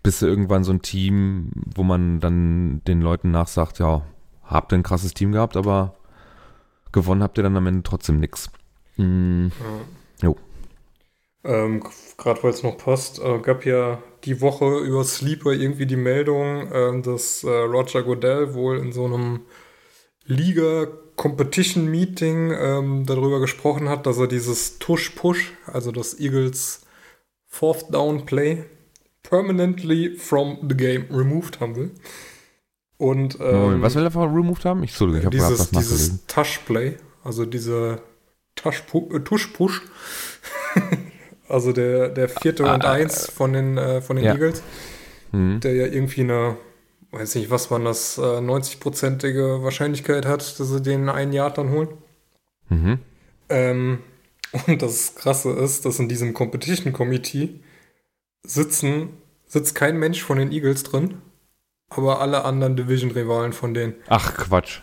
bist 0.02 0.22
du 0.22 0.26
irgendwann 0.26 0.64
so 0.64 0.72
ein 0.72 0.82
Team, 0.82 1.50
wo 1.74 1.82
man 1.82 2.20
dann 2.20 2.82
den 2.84 3.00
Leuten 3.00 3.30
nachsagt, 3.30 3.78
ja, 3.78 4.02
habt 4.44 4.72
ihr 4.72 4.78
ein 4.78 4.82
krasses 4.82 5.14
Team 5.14 5.32
gehabt, 5.32 5.56
aber 5.56 5.94
gewonnen 6.92 7.22
habt 7.22 7.38
ihr 7.38 7.42
dann 7.42 7.56
am 7.56 7.66
Ende 7.66 7.82
trotzdem 7.82 8.18
nix. 8.20 8.50
Mhm. 8.96 9.52
Ja. 10.22 10.28
Jo. 10.28 10.36
Ähm, 11.42 11.82
Gerade 12.18 12.42
weil 12.42 12.50
es 12.50 12.62
noch 12.62 12.76
passt, 12.76 13.18
äh, 13.18 13.38
gab 13.38 13.64
ja 13.64 14.02
die 14.24 14.42
Woche 14.42 14.78
über 14.80 15.04
Sleeper 15.04 15.52
irgendwie 15.52 15.86
die 15.86 15.96
Meldung, 15.96 16.70
äh, 16.70 17.00
dass 17.00 17.44
Roger 17.44 18.02
Goodell 18.02 18.52
wohl 18.52 18.76
in 18.78 18.92
so 18.92 19.06
einem 19.06 19.40
Liga 20.26 20.86
Competition 21.20 21.84
Meeting 21.90 22.50
ähm, 22.50 23.04
darüber 23.04 23.40
gesprochen 23.40 23.90
hat, 23.90 24.06
dass 24.06 24.16
er 24.16 24.26
dieses 24.26 24.78
Tush-Push, 24.78 25.52
also 25.66 25.92
das 25.92 26.18
Eagles 26.18 26.80
Fourth 27.46 27.92
Down 27.92 28.24
Play, 28.24 28.64
permanently 29.22 30.16
from 30.16 30.56
the 30.66 30.74
game 30.74 31.04
removed 31.10 31.60
haben 31.60 31.76
will. 31.76 31.90
Und 32.96 33.36
ähm, 33.38 33.82
was 33.82 33.96
will 33.96 34.06
er 34.06 34.14
removed 34.14 34.64
haben? 34.64 34.82
Ich, 34.82 34.94
sorry, 34.94 35.18
ich 35.18 35.26
habe 35.26 35.36
dieses, 35.36 35.68
dieses 35.68 36.24
Tush-Play, 36.24 36.96
also 37.22 37.44
diese 37.44 38.00
äh, 38.64 39.20
Tush-Push, 39.20 39.82
also 41.50 41.74
der, 41.74 42.08
der 42.08 42.30
vierte 42.30 42.64
ah, 42.64 42.76
und 42.76 42.84
ah, 42.86 42.92
eins 42.92 43.30
von 43.30 43.52
den, 43.52 43.76
äh, 43.76 44.00
von 44.00 44.16
den 44.16 44.24
ja. 44.24 44.32
Eagles, 44.32 44.62
mhm. 45.32 45.60
der 45.60 45.74
ja 45.74 45.84
irgendwie 45.84 46.22
eine 46.22 46.56
weiß 47.12 47.34
nicht, 47.34 47.50
was 47.50 47.70
man 47.70 47.84
das, 47.84 48.18
äh, 48.18 48.40
90-prozentige 48.40 49.62
Wahrscheinlichkeit 49.62 50.26
hat, 50.26 50.58
dass 50.58 50.68
sie 50.68 50.82
den 50.82 51.08
einen 51.08 51.32
Jahr 51.32 51.50
dann 51.52 51.70
holen. 51.70 51.88
Mhm. 52.68 52.98
Ähm, 53.48 53.98
und 54.66 54.82
das 54.82 55.14
Krasse 55.14 55.50
ist, 55.50 55.84
dass 55.84 55.98
in 55.98 56.08
diesem 56.08 56.34
Competition 56.34 56.92
Committee 56.92 57.60
sitzen, 58.42 59.10
sitzt 59.46 59.74
kein 59.74 59.98
Mensch 59.98 60.22
von 60.22 60.38
den 60.38 60.52
Eagles 60.52 60.82
drin, 60.82 61.20
aber 61.88 62.20
alle 62.20 62.44
anderen 62.44 62.76
Division-Rivalen 62.76 63.52
von 63.52 63.74
denen. 63.74 63.94
Ach, 64.08 64.34
Quatsch. 64.34 64.80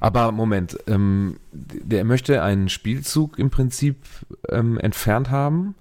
Aber 0.00 0.32
Moment, 0.32 0.78
ähm, 0.86 1.38
der 1.52 2.04
möchte 2.04 2.42
einen 2.42 2.68
Spielzug 2.68 3.38
im 3.38 3.50
Prinzip 3.50 3.96
ähm, 4.48 4.78
entfernt 4.78 5.30
haben, 5.30 5.74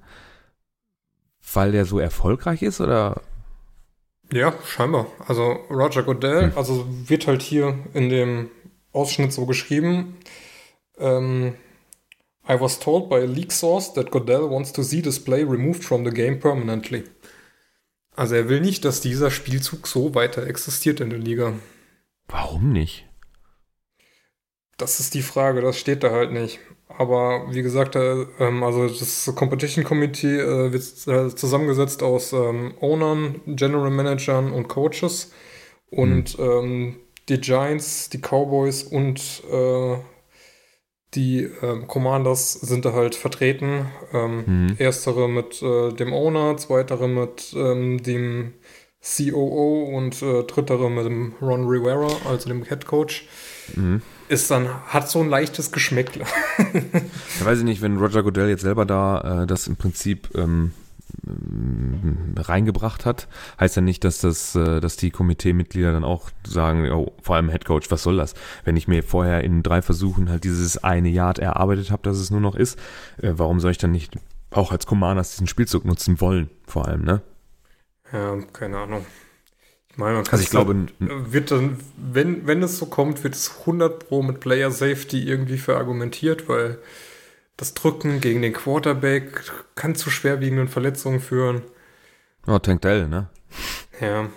weil 1.53 1.71
der 1.71 1.85
so 1.85 1.99
erfolgreich 1.99 2.61
ist, 2.61 2.81
oder? 2.81 3.21
Ja, 4.33 4.53
scheinbar. 4.65 5.07
Also 5.27 5.51
Roger 5.69 6.03
Goodell, 6.03 6.51
hm. 6.51 6.57
also 6.57 6.85
wird 6.87 7.27
halt 7.27 7.41
hier 7.41 7.77
in 7.93 8.09
dem 8.09 8.49
Ausschnitt 8.93 9.33
so 9.33 9.45
geschrieben. 9.45 10.17
Ähm, 10.97 11.55
I 12.47 12.59
was 12.59 12.79
told 12.79 13.09
by 13.09 13.17
a 13.17 13.25
leak 13.25 13.51
source 13.51 13.93
that 13.93 14.11
Goodell 14.11 14.49
wants 14.49 14.71
to 14.73 14.83
see 14.83 15.01
display 15.01 15.43
removed 15.43 15.83
from 15.83 16.05
the 16.05 16.11
game 16.11 16.39
permanently. 16.39 17.03
Also 18.15 18.35
er 18.35 18.49
will 18.49 18.61
nicht, 18.61 18.83
dass 18.83 19.01
dieser 19.01 19.31
Spielzug 19.31 19.87
so 19.87 20.15
weiter 20.15 20.45
existiert 20.47 20.99
in 20.99 21.09
der 21.09 21.19
Liga. 21.19 21.53
Warum 22.27 22.71
nicht? 22.71 23.05
Das 24.77 24.99
ist 24.99 25.13
die 25.13 25.21
Frage, 25.21 25.61
das 25.61 25.77
steht 25.77 26.03
da 26.03 26.11
halt 26.11 26.31
nicht. 26.31 26.59
Aber 26.97 27.47
wie 27.51 27.61
gesagt, 27.61 27.95
äh, 27.95 28.25
ähm, 28.39 28.63
also 28.63 28.87
das 28.87 29.31
Competition 29.35 29.83
Committee 29.83 30.37
äh, 30.37 30.71
wird 30.71 30.83
äh, 31.07 31.35
zusammengesetzt 31.35 32.03
aus 32.03 32.33
ähm, 32.33 32.73
Ownern, 32.79 33.41
General 33.45 33.89
Managern 33.89 34.51
und 34.51 34.67
Coaches. 34.67 35.31
Und 35.89 36.37
mhm. 36.37 36.45
ähm, 36.45 36.95
die 37.29 37.39
Giants, 37.39 38.09
die 38.09 38.19
Cowboys 38.19 38.83
und 38.83 39.43
äh, 39.51 39.97
die 41.13 41.49
Commanders 41.87 42.53
sind 42.53 42.85
da 42.85 42.93
halt 42.93 43.15
vertreten. 43.15 43.87
Ähm, 44.13 44.43
mhm. 44.45 44.75
Erstere 44.77 45.27
mit 45.27 45.61
dem 45.61 46.13
Owner, 46.13 46.55
zweitere 46.55 47.09
mit 47.09 47.51
dem 47.53 48.53
COO 49.03 49.91
und 49.93 50.21
drittere 50.21 50.89
mit 50.89 51.05
dem 51.05 51.33
Ron 51.41 51.67
Rivera, 51.67 52.09
also 52.29 52.47
dem 52.47 52.63
Head 52.63 52.85
Coach. 52.85 53.27
Mhm 53.75 54.01
ist 54.31 54.49
dann, 54.49 54.69
hat 54.87 55.09
so 55.09 55.19
ein 55.19 55.29
leichtes 55.29 55.71
Geschmäckle. 55.71 56.23
ja, 57.39 57.45
weiß 57.45 57.59
ich 57.59 57.65
nicht, 57.65 57.81
wenn 57.81 57.97
Roger 57.97 58.23
Goodell 58.23 58.49
jetzt 58.49 58.61
selber 58.61 58.85
da 58.85 59.43
äh, 59.43 59.47
das 59.47 59.67
im 59.67 59.75
Prinzip 59.75 60.29
ähm, 60.35 60.71
mm, 61.23 62.37
reingebracht 62.37 63.05
hat, 63.05 63.27
heißt 63.59 63.75
ja 63.75 63.81
nicht, 63.81 64.05
dass 64.05 64.19
das, 64.19 64.55
äh, 64.55 64.79
dass 64.79 64.95
die 64.95 65.11
Komiteemitglieder 65.11 65.91
dann 65.91 66.05
auch 66.05 66.29
sagen, 66.47 66.89
oh, 66.91 67.11
vor 67.21 67.35
allem 67.35 67.49
Head 67.49 67.65
Coach, 67.65 67.91
was 67.91 68.03
soll 68.03 68.15
das? 68.15 68.33
Wenn 68.63 68.77
ich 68.77 68.87
mir 68.87 69.03
vorher 69.03 69.43
in 69.43 69.63
drei 69.63 69.81
Versuchen 69.81 70.29
halt 70.29 70.45
dieses 70.45 70.81
eine 70.81 71.09
Yard 71.09 71.37
erarbeitet 71.37 71.91
habe, 71.91 72.03
dass 72.03 72.17
es 72.17 72.31
nur 72.31 72.41
noch 72.41 72.55
ist, 72.55 72.79
äh, 73.21 73.33
warum 73.35 73.59
soll 73.59 73.71
ich 73.71 73.79
dann 73.79 73.91
nicht 73.91 74.17
auch 74.49 74.71
als 74.71 74.85
Commanders 74.85 75.31
diesen 75.31 75.47
Spielzug 75.47 75.83
nutzen 75.83 76.21
wollen, 76.21 76.49
vor 76.65 76.87
allem, 76.87 77.03
ne? 77.03 77.21
Ja, 78.13 78.37
keine 78.53 78.77
Ahnung. 78.77 79.05
Meine, 79.95 80.17
man 80.17 80.27
also 80.27 80.43
ich 80.43 80.49
glaube, 80.49 80.87
wird 80.99 81.51
dann, 81.51 81.79
wenn, 81.97 82.47
wenn 82.47 82.63
es 82.63 82.77
so 82.77 82.85
kommt, 82.85 83.23
wird 83.23 83.35
es 83.35 83.59
100 83.61 84.07
Pro 84.07 84.23
mit 84.23 84.39
Player 84.39 84.71
Safety 84.71 85.23
irgendwie 85.27 85.57
verargumentiert, 85.57 86.47
weil 86.47 86.77
das 87.57 87.73
Drücken 87.73 88.21
gegen 88.21 88.41
den 88.41 88.53
Quarterback 88.53 89.43
kann 89.75 89.95
zu 89.95 90.09
schwerwiegenden 90.09 90.67
Verletzungen 90.67 91.19
führen. 91.19 91.61
Oh, 92.47 92.57
Tank 92.59 92.81
Dell, 92.81 93.07
ne? 93.07 93.29
Ja. 93.99 94.29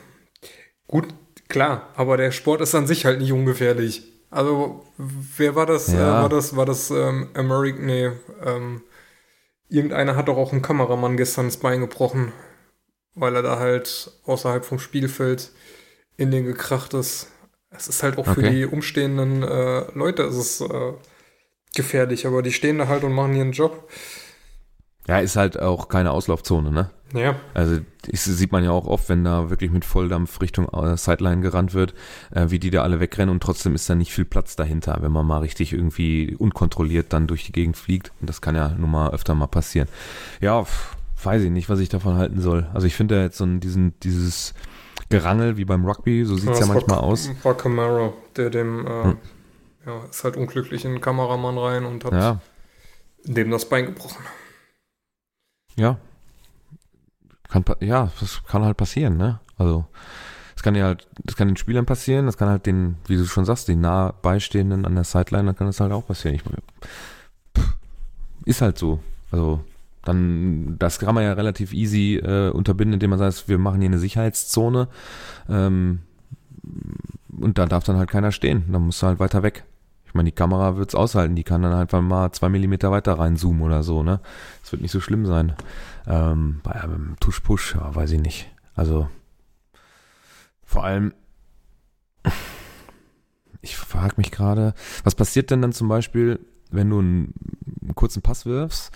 Gut, 0.89 1.09
klar, 1.49 1.89
aber 1.95 2.17
der 2.17 2.33
Sport 2.33 2.61
ist 2.61 2.75
an 2.75 2.87
sich 2.87 3.05
halt 3.05 3.21
nicht 3.21 3.33
ungefährlich. 3.33 4.03
Also, 4.31 4.85
wer 4.99 5.55
war 5.55 5.67
das? 5.67 5.93
Ja. 5.93 6.19
Äh, 6.19 6.23
war 6.23 6.29
das, 6.29 6.57
war 6.57 6.67
das 6.67 6.91
ähm, 6.91 7.29
American, 7.35 7.87
nee, 7.87 8.11
ähm, 8.45 8.83
irgendeiner 9.69 10.17
hat 10.17 10.29
doch 10.29 10.37
auch 10.37 10.53
einen 10.53 10.63
Kameramann 10.63 11.17
gestern 11.17 11.47
das 11.47 11.57
Bein 11.57 11.81
gebrochen 11.81 12.33
weil 13.15 13.37
er 13.37 13.43
da 13.43 13.59
halt 13.59 14.11
außerhalb 14.25 14.65
vom 14.65 14.79
Spielfeld 14.79 15.53
in 16.17 16.31
den 16.31 16.45
gekracht 16.45 16.95
ist. 16.95 17.29
Es 17.71 17.89
ist 17.89 18.03
halt 18.03 18.19
auch 18.19 18.29
okay. 18.29 18.35
für 18.35 18.51
die 18.51 18.67
umstehenden 18.67 19.43
äh, 19.43 19.85
Leute 19.95 20.23
es 20.23 20.37
ist 20.37 20.61
äh, 20.61 20.93
gefährlich, 21.75 22.27
aber 22.27 22.43
die 22.43 22.53
stehen 22.53 22.79
da 22.79 22.89
halt 22.89 23.05
und 23.05 23.13
machen 23.13 23.35
ihren 23.35 23.53
Job. 23.53 23.89
Ja, 25.07 25.19
ist 25.19 25.37
halt 25.37 25.61
auch 25.61 25.89
keine 25.89 26.13
Auslaufzone, 26.13 26.71
ne? 26.71 26.91
Ja. 27.13 27.37
Also 27.53 27.81
das 28.07 28.25
sieht 28.25 28.53
man 28.53 28.65
ja 28.65 28.71
auch 28.71 28.87
oft, 28.87 29.09
wenn 29.09 29.23
da 29.23 29.51
wirklich 29.51 29.71
mit 29.71 29.85
Volldampf 29.85 30.41
Richtung 30.41 30.69
äh, 30.69 30.97
Sideline 30.97 31.43
gerannt 31.43 31.75
wird, 31.75 31.95
äh, 32.31 32.47
wie 32.49 32.59
die 32.59 32.71
da 32.71 32.83
alle 32.83 33.01
wegrennen 33.01 33.31
und 33.31 33.43
trotzdem 33.43 33.75
ist 33.75 33.89
da 33.89 33.95
nicht 33.95 34.13
viel 34.13 34.25
Platz 34.25 34.57
dahinter, 34.57 34.99
wenn 35.01 35.13
man 35.13 35.27
mal 35.27 35.39
richtig 35.39 35.73
irgendwie 35.73 36.35
unkontrolliert 36.37 37.13
dann 37.13 37.27
durch 37.27 37.45
die 37.45 37.53
Gegend 37.53 37.77
fliegt. 37.77 38.13
Und 38.21 38.31
das 38.31 38.41
kann 38.41 38.57
ja 38.57 38.71
nun 38.71 38.91
mal 38.91 39.11
öfter 39.11 39.35
mal 39.35 39.47
passieren. 39.47 39.89
Ja, 40.41 40.65
pff, 40.65 40.97
weiß 41.25 41.43
ich 41.43 41.51
nicht, 41.51 41.69
was 41.69 41.81
ich 41.81 41.89
davon 41.89 42.17
halten 42.17 42.41
soll. 42.41 42.69
Also 42.75 42.87
ich 42.87 42.95
finde 42.95 43.17
ja 43.17 43.23
jetzt 43.23 43.39
so 43.39 43.45
ein, 43.45 43.61
diesen, 43.61 43.99
dieses 44.01 44.55
Gerangel 45.09 45.57
wie 45.57 45.65
beim 45.65 45.85
Rugby, 45.85 46.25
so 46.25 46.37
sieht 46.37 46.51
es 46.51 46.61
ja, 46.61 46.67
ja 46.67 46.73
manchmal 46.73 46.99
war, 46.99 47.05
aus. 47.05 47.31
War 47.43 47.57
Camaro, 47.57 48.15
der 48.37 48.51
dem, 48.51 48.87
äh, 48.87 49.05
hm. 49.05 49.19
ja, 49.87 50.05
ist 50.11 50.25
halt 50.25 50.37
unglücklich 50.37 50.85
in 50.85 50.93
den 50.93 51.01
Kameramann 51.01 51.59
rein 51.59 51.85
und 51.85 52.05
hat 52.05 52.13
ja. 52.13 52.41
dem 53.25 53.51
das 53.51 53.69
Bein 53.69 53.87
gebrochen. 53.87 54.25
Ja. 55.77 55.99
Kann, 57.49 57.65
ja, 57.81 58.11
das 58.21 58.43
kann 58.45 58.65
halt 58.65 58.77
passieren, 58.77 59.17
ne? 59.17 59.41
Also, 59.59 59.85
das 60.55 60.63
kann 60.63 60.75
ja 60.75 60.87
halt, 60.87 61.07
das 61.23 61.37
kann 61.37 61.49
den 61.49 61.57
Spielern 61.57 61.87
passieren, 61.87 62.27
das 62.27 62.37
kann 62.37 62.49
halt 62.49 62.67
den, 62.67 62.97
wie 63.07 63.17
du 63.17 63.25
schon 63.27 63.45
sagst, 63.45 63.69
den 63.69 63.81
nah 63.81 64.13
beistehenden 64.23 64.87
an 64.87 64.95
der 64.95 65.05
Sideline, 65.05 65.47
dann 65.47 65.57
kann 65.57 65.67
das 65.67 65.81
halt 65.81 65.93
auch 65.93 66.07
passieren. 66.07 66.37
Ich, 66.37 66.43
pff, 66.43 67.77
ist 68.47 68.63
halt 68.63 68.79
so. 68.79 69.01
Also, 69.31 69.65
dann, 70.05 70.77
das 70.79 70.99
kann 70.99 71.15
man 71.15 71.25
ja 71.25 71.33
relativ 71.33 71.73
easy 71.73 72.17
äh, 72.17 72.51
unterbinden, 72.51 72.95
indem 72.95 73.11
man 73.11 73.19
sagt, 73.19 73.49
wir 73.49 73.59
machen 73.59 73.81
hier 73.81 73.91
eine 73.91 73.99
Sicherheitszone 73.99 74.89
ähm, 75.49 76.01
und 77.31 77.59
da 77.59 77.67
darf 77.67 77.85
dann 77.85 77.97
halt 77.97 78.11
keiner 78.11 78.33
stehen. 78.33 78.65
Dann 78.71 78.83
musst 78.83 79.03
du 79.03 79.07
halt 79.07 79.19
weiter 79.19 79.43
weg. 79.43 79.65
Ich 80.07 80.15
meine, 80.15 80.29
die 80.29 80.35
Kamera 80.35 80.77
wird's 80.77 80.95
aushalten, 80.95 81.35
die 81.35 81.43
kann 81.43 81.63
dann 81.63 81.73
einfach 81.73 82.01
mal 82.01 82.31
zwei 82.33 82.49
Millimeter 82.49 82.93
weiter 82.93 83.19
reinzoomen 83.19 83.63
oder 83.63 83.83
so, 83.83 84.05
ne? 84.05 84.21
Das 84.63 84.71
wird 84.71 84.83
nicht 84.83 84.93
so 84.93 85.01
schlimm 85.01 85.27
sein. 85.27 85.55
Ähm, 86.07 86.61
bei 86.63 86.73
einem 86.73 87.17
Tusch-Push, 87.19 87.75
ja, 87.75 87.93
weiß 87.95 88.13
ich 88.13 88.21
nicht. 88.21 88.49
Also 88.75 89.09
vor 90.63 90.85
allem, 90.85 91.13
ich 93.61 93.77
frage 93.77 94.15
mich 94.19 94.31
gerade, 94.31 94.75
was 95.03 95.15
passiert 95.15 95.51
denn 95.51 95.63
dann 95.63 95.73
zum 95.73 95.89
Beispiel, 95.89 96.39
wenn 96.71 96.91
du 96.91 96.99
einen 96.99 97.35
kurzen 97.95 98.23
Pass 98.23 98.47
wirfst 98.47 98.93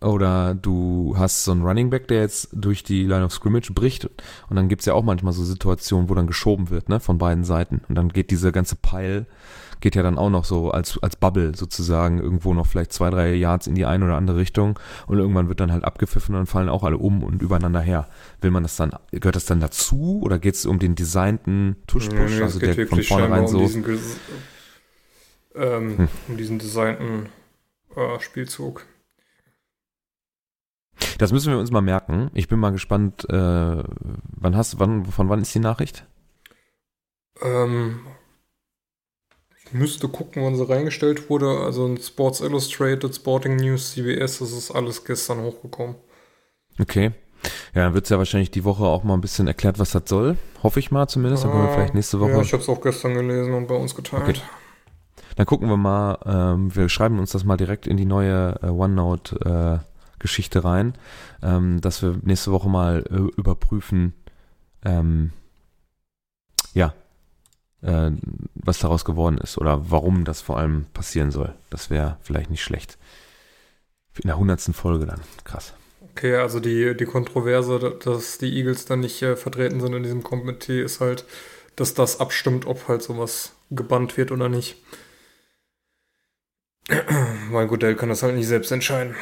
oder 0.00 0.54
du 0.54 1.14
hast 1.18 1.44
so 1.44 1.52
einen 1.52 1.62
Running 1.62 1.90
Back, 1.90 2.08
der 2.08 2.20
jetzt 2.20 2.48
durch 2.52 2.82
die 2.82 3.04
Line 3.04 3.24
of 3.24 3.32
Scrimmage 3.32 3.72
bricht 3.72 4.08
und 4.48 4.56
dann 4.56 4.68
gibt's 4.68 4.86
ja 4.86 4.94
auch 4.94 5.02
manchmal 5.02 5.32
so 5.32 5.44
Situationen, 5.44 6.08
wo 6.08 6.14
dann 6.14 6.26
geschoben 6.26 6.70
wird, 6.70 6.88
ne, 6.88 6.98
von 6.98 7.18
beiden 7.18 7.44
Seiten 7.44 7.82
und 7.88 7.94
dann 7.94 8.08
geht 8.08 8.30
diese 8.30 8.52
ganze 8.52 8.76
Pile, 8.76 9.26
geht 9.80 9.94
ja 9.94 10.02
dann 10.02 10.16
auch 10.16 10.30
noch 10.30 10.46
so 10.46 10.70
als, 10.70 10.98
als 11.02 11.16
Bubble 11.16 11.54
sozusagen 11.54 12.18
irgendwo 12.18 12.54
noch 12.54 12.66
vielleicht 12.66 12.92
zwei, 12.92 13.10
drei 13.10 13.34
Yards 13.34 13.66
in 13.66 13.74
die 13.74 13.84
eine 13.84 14.06
oder 14.06 14.16
andere 14.16 14.38
Richtung 14.38 14.78
und 15.06 15.18
irgendwann 15.18 15.48
wird 15.48 15.60
dann 15.60 15.72
halt 15.72 15.84
abgepfiffen 15.84 16.34
und 16.34 16.40
dann 16.40 16.46
fallen 16.46 16.70
auch 16.70 16.82
alle 16.82 16.96
um 16.96 17.22
und 17.22 17.42
übereinander 17.42 17.80
her. 17.80 18.08
Will 18.40 18.50
man 18.50 18.62
das 18.62 18.76
dann, 18.76 18.92
gehört 19.10 19.36
das 19.36 19.44
dann 19.44 19.60
dazu 19.60 20.20
oder 20.22 20.38
geht's 20.38 20.64
um 20.64 20.78
den 20.78 20.94
designten 20.94 21.76
Tuschpush, 21.86 22.36
nee, 22.36 22.42
also 22.42 22.58
der 22.58 22.86
von 22.86 23.02
vornherein 23.02 23.44
um 23.44 23.46
so 23.46 23.60
ähm, 25.54 25.98
hm. 25.98 26.08
um 26.28 26.36
diesen 26.36 26.58
designten 26.58 27.28
äh, 27.94 28.20
Spielzug. 28.20 28.86
Das 31.18 31.32
müssen 31.32 31.52
wir 31.52 31.58
uns 31.58 31.70
mal 31.70 31.82
merken. 31.82 32.30
Ich 32.34 32.48
bin 32.48 32.58
mal 32.58 32.72
gespannt, 32.72 33.28
äh, 33.28 33.34
wann 33.34 34.56
hast 34.56 34.78
wann, 34.78 35.04
von 35.04 35.28
wann 35.28 35.42
ist 35.42 35.54
die 35.54 35.60
Nachricht? 35.60 36.06
Ähm, 37.42 38.00
ich 39.64 39.72
müsste 39.72 40.08
gucken, 40.08 40.44
wann 40.44 40.56
sie 40.56 40.68
reingestellt 40.68 41.28
wurde. 41.28 41.60
Also 41.60 41.86
in 41.86 41.98
Sports 41.98 42.40
Illustrated, 42.40 43.14
Sporting 43.14 43.56
News, 43.56 43.92
CBS, 43.92 44.38
das 44.38 44.52
ist 44.52 44.70
alles 44.70 45.04
gestern 45.04 45.40
hochgekommen. 45.40 45.96
Okay. 46.78 47.12
Ja, 47.74 47.84
dann 47.84 47.94
wird 47.94 48.04
es 48.04 48.10
ja 48.10 48.18
wahrscheinlich 48.18 48.50
die 48.50 48.64
Woche 48.64 48.84
auch 48.84 49.04
mal 49.04 49.14
ein 49.14 49.20
bisschen 49.20 49.46
erklärt, 49.46 49.78
was 49.78 49.90
das 49.90 50.02
soll. 50.06 50.36
Hoffe 50.62 50.80
ich 50.80 50.90
mal 50.90 51.06
zumindest. 51.08 51.44
Dann 51.44 51.52
können 51.52 51.64
wir 51.64 51.72
vielleicht 51.72 51.94
nächste 51.94 52.20
Woche. 52.20 52.30
Ja, 52.32 52.40
ich 52.40 52.52
habe 52.52 52.62
es 52.62 52.68
auch 52.68 52.80
gestern 52.80 53.14
gelesen 53.14 53.54
und 53.54 53.68
bei 53.68 53.74
uns 53.74 53.94
geteilt. 53.94 54.22
Okay. 54.22 54.40
Dann 55.36 55.46
gucken 55.46 55.68
wir 55.68 55.76
mal, 55.76 56.18
ähm, 56.24 56.74
wir 56.74 56.88
schreiben 56.88 57.18
uns 57.18 57.32
das 57.32 57.44
mal 57.44 57.56
direkt 57.56 57.86
in 57.86 57.96
die 57.96 58.06
neue 58.06 58.58
äh, 58.62 58.68
OneNote-Geschichte 58.68 59.80
äh, 59.82 59.95
rein, 60.54 60.94
ähm, 61.42 61.80
dass 61.80 62.02
wir 62.02 62.18
nächste 62.22 62.52
Woche 62.52 62.68
mal 62.68 63.04
äh, 63.10 63.38
überprüfen, 63.38 64.14
ähm, 64.84 65.32
ja, 66.74 66.94
äh, 67.82 68.10
was 68.54 68.78
daraus 68.78 69.04
geworden 69.04 69.38
ist 69.38 69.58
oder 69.58 69.90
warum 69.90 70.24
das 70.24 70.40
vor 70.40 70.58
allem 70.58 70.86
passieren 70.92 71.30
soll. 71.30 71.54
Das 71.70 71.90
wäre 71.90 72.18
vielleicht 72.22 72.50
nicht 72.50 72.62
schlecht. 72.62 72.98
In 74.22 74.28
der 74.28 74.38
hundertsten 74.38 74.74
Folge 74.74 75.06
dann. 75.06 75.20
Krass. 75.44 75.74
Okay, 76.12 76.36
also 76.36 76.60
die, 76.60 76.96
die 76.96 77.04
Kontroverse, 77.04 77.98
dass 78.02 78.38
die 78.38 78.56
Eagles 78.56 78.86
dann 78.86 79.00
nicht 79.00 79.20
äh, 79.20 79.36
vertreten 79.36 79.80
sind 79.80 79.92
in 79.92 80.02
diesem 80.02 80.22
Komitee, 80.22 80.82
ist 80.82 81.00
halt, 81.00 81.26
dass 81.76 81.92
das 81.92 82.20
abstimmt, 82.20 82.66
ob 82.66 82.88
halt 82.88 83.02
sowas 83.02 83.52
gebannt 83.70 84.16
wird 84.16 84.32
oder 84.32 84.48
nicht. 84.48 84.76
Weil 87.50 87.66
Godell 87.66 87.96
kann 87.96 88.08
das 88.08 88.22
halt 88.22 88.34
nicht 88.34 88.46
selbst 88.46 88.72
entscheiden. 88.72 89.14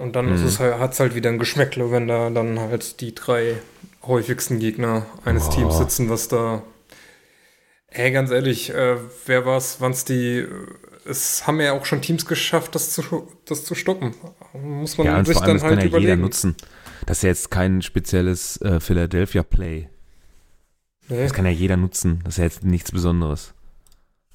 Und 0.00 0.16
dann 0.16 0.30
mhm. 0.30 0.58
halt, 0.58 0.78
hat 0.78 0.92
es 0.92 1.00
halt 1.00 1.14
wieder 1.14 1.30
ein 1.30 1.38
Geschmäckle, 1.38 1.90
wenn 1.90 2.08
da 2.08 2.30
dann 2.30 2.58
halt 2.58 3.00
die 3.00 3.14
drei 3.14 3.56
häufigsten 4.02 4.58
Gegner 4.58 5.06
eines 5.24 5.48
oh. 5.48 5.50
Teams 5.50 5.78
sitzen, 5.78 6.08
was 6.10 6.28
da. 6.28 6.62
Ey, 7.88 8.10
ganz 8.10 8.30
ehrlich, 8.30 8.74
äh, 8.74 8.96
wer 9.24 9.46
war's, 9.46 9.80
wann's 9.80 10.04
die 10.04 10.46
es 11.08 11.46
haben 11.46 11.60
ja 11.60 11.72
auch 11.72 11.84
schon 11.84 12.02
Teams 12.02 12.26
geschafft, 12.26 12.74
das 12.74 12.90
zu, 12.90 13.28
das 13.44 13.64
zu 13.64 13.74
stoppen. 13.74 14.14
Muss 14.52 14.98
man 14.98 15.06
ja, 15.06 15.24
sich 15.24 15.38
dann 15.38 15.60
halt 15.62 15.80
ja 15.80 15.86
überlegen. 15.86 16.20
nutzen. 16.20 16.56
Das 17.06 17.18
ist 17.18 17.22
ja 17.22 17.28
jetzt 17.28 17.50
kein 17.50 17.82
spezielles 17.82 18.60
äh, 18.60 18.80
Philadelphia 18.80 19.42
Play. 19.42 19.88
Nee. 21.08 21.22
Das 21.22 21.32
kann 21.32 21.44
ja 21.44 21.52
jeder 21.52 21.76
nutzen. 21.76 22.20
Das 22.24 22.34
ist 22.34 22.38
ja 22.38 22.44
jetzt 22.44 22.64
nichts 22.64 22.90
Besonderes. 22.90 23.54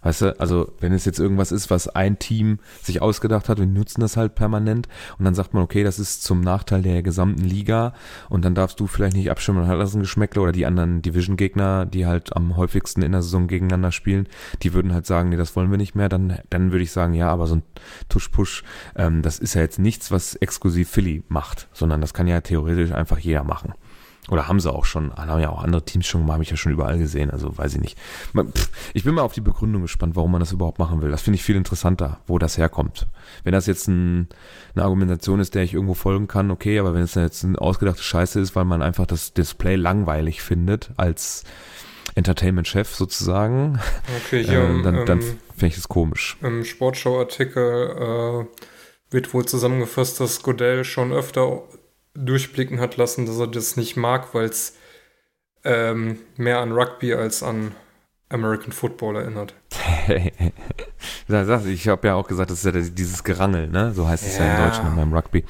Weißt 0.04 0.22
du, 0.22 0.40
also 0.40 0.72
wenn 0.80 0.94
es 0.94 1.06
jetzt 1.06 1.20
irgendwas 1.20 1.52
ist, 1.52 1.70
was 1.70 1.88
ein 1.88 2.18
Team 2.18 2.60
sich 2.82 3.02
ausgedacht 3.02 3.50
hat, 3.50 3.60
wir 3.60 3.68
nutzen 3.68 4.02
das 4.02 4.18
halt 4.18 4.36
permanent 4.36 4.88
und 5.20 5.26
dann 5.26 5.36
sagt 5.36 5.54
man, 5.54 5.64
okay, 5.64 5.84
das 5.84 6.00
ist 6.00 6.24
zum 6.24 6.42
Nachteil 6.42 6.82
der 6.82 7.04
gesamten 7.04 7.44
Liga 7.44 7.94
und 8.30 8.44
dann 8.44 8.56
darfst 8.56 8.80
du 8.80 8.88
vielleicht 8.88 9.16
nicht 9.16 9.30
abstimmen 9.30 9.60
und 9.60 9.68
hat 9.68 9.80
das 9.80 9.94
ein 9.94 10.02
Geschmäckle 10.02 10.42
oder 10.42 10.52
die 10.52 10.66
anderen 10.66 11.02
Division-Gegner, 11.02 11.86
die 11.86 12.08
halt 12.08 12.36
am 12.36 12.58
häufigsten 12.58 13.04
in 13.04 13.12
der 13.12 13.22
Saison 13.22 13.48
gegeneinander 13.48 13.92
spielen, 13.92 14.28
die 14.64 14.74
würden 14.74 14.94
halt 14.94 15.06
sagen, 15.06 15.30
nee, 15.30 15.38
das 15.38 15.56
wollen 15.56 15.70
wir 15.70 15.78
nicht 15.78 15.96
mehr, 15.96 16.10
dann, 16.10 16.40
dann 16.50 16.72
würde 16.72 16.84
ich 16.84 16.92
sagen, 16.92 17.14
ja, 17.14 17.30
aber 17.30 17.46
so 17.46 17.56
ein 17.56 17.64
Tush-Push, 18.10 18.64
ähm, 18.96 19.22
das 19.22 19.38
ist 19.38 19.54
ja 19.54 19.62
jetzt 19.62 19.80
nichts, 19.80 20.12
was 20.12 20.36
exklusiv 20.36 20.90
Philly 20.90 21.24
macht, 21.28 21.68
sondern 21.74 22.02
das 22.02 22.14
kann 22.14 22.28
ja 22.28 22.42
theoretisch 22.42 22.92
einfach 22.92 23.20
jeder 23.20 23.44
machen. 23.44 23.74
Oder 24.30 24.48
haben 24.48 24.60
sie 24.60 24.72
auch 24.72 24.86
schon, 24.86 25.12
haben 25.16 25.42
ja 25.42 25.50
auch 25.50 25.64
andere 25.64 25.84
Teams 25.84 26.06
schon 26.06 26.22
gemacht, 26.22 26.36
habe 26.36 26.44
ich 26.44 26.52
ja 26.52 26.56
schon 26.56 26.72
überall 26.72 26.98
gesehen, 27.00 27.32
also 27.32 27.58
weiß 27.58 27.74
ich 27.74 27.82
nicht. 27.82 27.98
Ich 28.94 29.04
bin 29.04 29.16
mal 29.16 29.24
auf 29.24 29.34
die 29.34 29.42
Begründung 29.42 29.82
gespannt, 29.82 30.16
warum 30.16 30.32
man 30.32 30.40
das 30.40 30.52
überhaupt 30.52 30.78
machen 30.78 31.02
will. 31.02 31.10
Das 31.10 31.24
finde 31.24 31.36
ich 31.36 31.44
viel 31.44 31.56
interessanter, 31.56 32.20
wo 32.28 32.38
das 32.38 32.58
herkommt. 32.58 33.08
Wenn 33.44 33.54
das 33.54 33.66
jetzt 33.66 33.88
ein, 33.88 34.30
eine 34.76 34.84
Argumentation 34.84 35.40
ist, 35.40 35.56
der 35.56 35.64
ich 35.64 35.74
irgendwo 35.74 35.96
folgen 35.96 36.28
kann, 36.28 36.52
okay, 36.52 36.78
aber 36.80 36.94
wenn 36.94 37.02
es 37.02 37.16
jetzt 37.16 37.44
eine 37.44 37.60
ausgedachte 37.60 38.04
Scheiße 38.04 38.40
ist, 38.40 38.56
weil 38.56 38.66
man 38.66 38.84
einfach 38.84 39.08
das 39.08 39.34
Display 39.34 39.76
langweilig 39.76 40.44
findet 40.44 40.92
als 40.98 41.44
Entertainment-Chef 42.14 42.94
sozusagen, 42.94 43.80
okay, 44.26 44.44
hier, 44.44 44.62
äh, 44.62 44.82
dann, 44.84 45.06
dann 45.06 45.22
ähm, 45.22 45.38
finde 45.56 45.68
ich 45.68 45.78
es 45.78 45.88
komisch. 45.88 46.38
Im 46.42 46.64
Sportschau-Artikel 46.64 48.48
äh, 48.48 49.14
wird 49.14 49.34
wohl 49.34 49.46
zusammengefasst, 49.46 50.20
dass 50.20 50.44
Godell 50.44 50.84
schon 50.84 51.12
öfter 51.12 51.64
durchblicken 52.14 52.80
hat 52.80 52.98
lassen, 52.98 53.26
dass 53.26 53.40
er 53.40 53.48
das 53.48 53.78
nicht 53.78 53.96
mag, 53.96 54.34
weil 54.34 54.46
es 54.46 54.76
ähm, 55.64 56.20
mehr 56.38 56.60
an 56.60 56.72
Rugby 56.72 57.14
als 57.14 57.44
an 57.44 57.74
American 58.30 58.72
Football 58.72 59.18
erinnert. 59.18 59.54
ich 61.68 61.88
habe 61.88 62.08
ja 62.08 62.16
auch 62.16 62.28
gesagt, 62.28 62.52
das 62.52 62.64
ist 62.64 62.74
ja 62.74 62.82
dieses 62.82 63.24
Gerangel, 63.24 63.68
ne? 63.68 63.94
So 63.94 64.08
heißt 64.08 64.26
es 64.26 64.38
ja, 64.38 64.46
ja 64.46 64.58
in 64.58 64.70
Deutschland 64.70 64.96
beim 64.96 65.14
Rugby. 65.14 65.46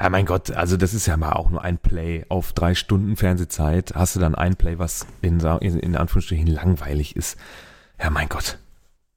Ja, 0.00 0.10
mein 0.10 0.26
Gott, 0.26 0.50
also 0.50 0.76
das 0.76 0.94
ist 0.94 1.06
ja 1.06 1.16
mal 1.16 1.32
auch 1.32 1.50
nur 1.50 1.62
ein 1.62 1.78
Play 1.78 2.24
auf 2.28 2.52
drei 2.52 2.74
Stunden 2.74 3.16
Fernsehzeit. 3.16 3.94
Hast 3.94 4.16
du 4.16 4.20
dann 4.20 4.34
ein 4.34 4.56
Play, 4.56 4.78
was 4.78 5.06
in, 5.20 5.40
in 5.40 5.96
Anführungsstrichen 5.96 6.48
langweilig 6.48 7.14
ist? 7.16 7.38
Ja, 8.00 8.10
mein 8.10 8.28
Gott. 8.28 8.58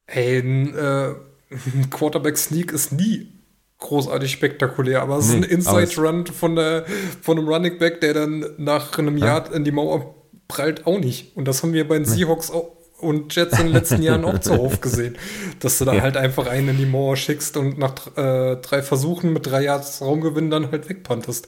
Ey, 0.06 0.40
ein, 0.44 0.76
äh, 0.76 1.16
ein 1.50 1.90
Quarterback 1.90 2.38
Sneak 2.38 2.72
ist 2.72 2.92
nie 2.92 3.35
großartig 3.80 4.32
spektakulär, 4.32 5.02
aber 5.02 5.18
es 5.18 5.30
nee, 5.30 5.40
ist 5.46 5.68
ein 5.68 5.80
Inside-Run 5.80 6.28
von, 6.28 6.56
der, 6.56 6.86
von 7.22 7.38
einem 7.38 7.48
Running 7.48 7.78
Back, 7.78 8.02
der 8.02 8.14
dann 8.14 8.46
nach 8.58 8.98
einem 8.98 9.18
Jahr 9.18 9.54
in 9.54 9.64
die 9.64 9.72
Mauer 9.72 10.16
prallt, 10.48 10.88
auch 10.88 11.00
nicht. 11.00 11.36
Und 11.36 11.48
das 11.48 11.62
haben 11.62 11.74
wir 11.74 11.88
bei 11.88 11.96
den 11.96 12.06
Seahawks 12.06 12.52
und 13.00 13.36
Jets 13.36 13.60
in 13.60 13.68
den 13.68 13.74
letzten 13.74 14.02
Jahren 14.02 14.26
auch 14.26 14.40
zuhauf 14.40 14.82
gesehen, 14.82 15.18
dass 15.60 15.78
du 15.78 15.86
da 15.86 15.96
ja. 15.96 16.02
halt 16.02 16.18
einfach 16.18 16.48
einen 16.48 16.70
in 16.70 16.78
die 16.78 16.86
Mauer 16.86 17.18
schickst 17.18 17.58
und 17.58 17.78
nach 17.78 18.08
äh, 18.16 18.56
drei 18.58 18.82
Versuchen 18.82 19.34
mit 19.34 19.46
drei 19.46 19.64
Yards 19.64 20.02
Raumgewinn 20.02 20.50
dann 20.50 20.72
halt 20.72 20.90
wegpantest. 20.90 21.48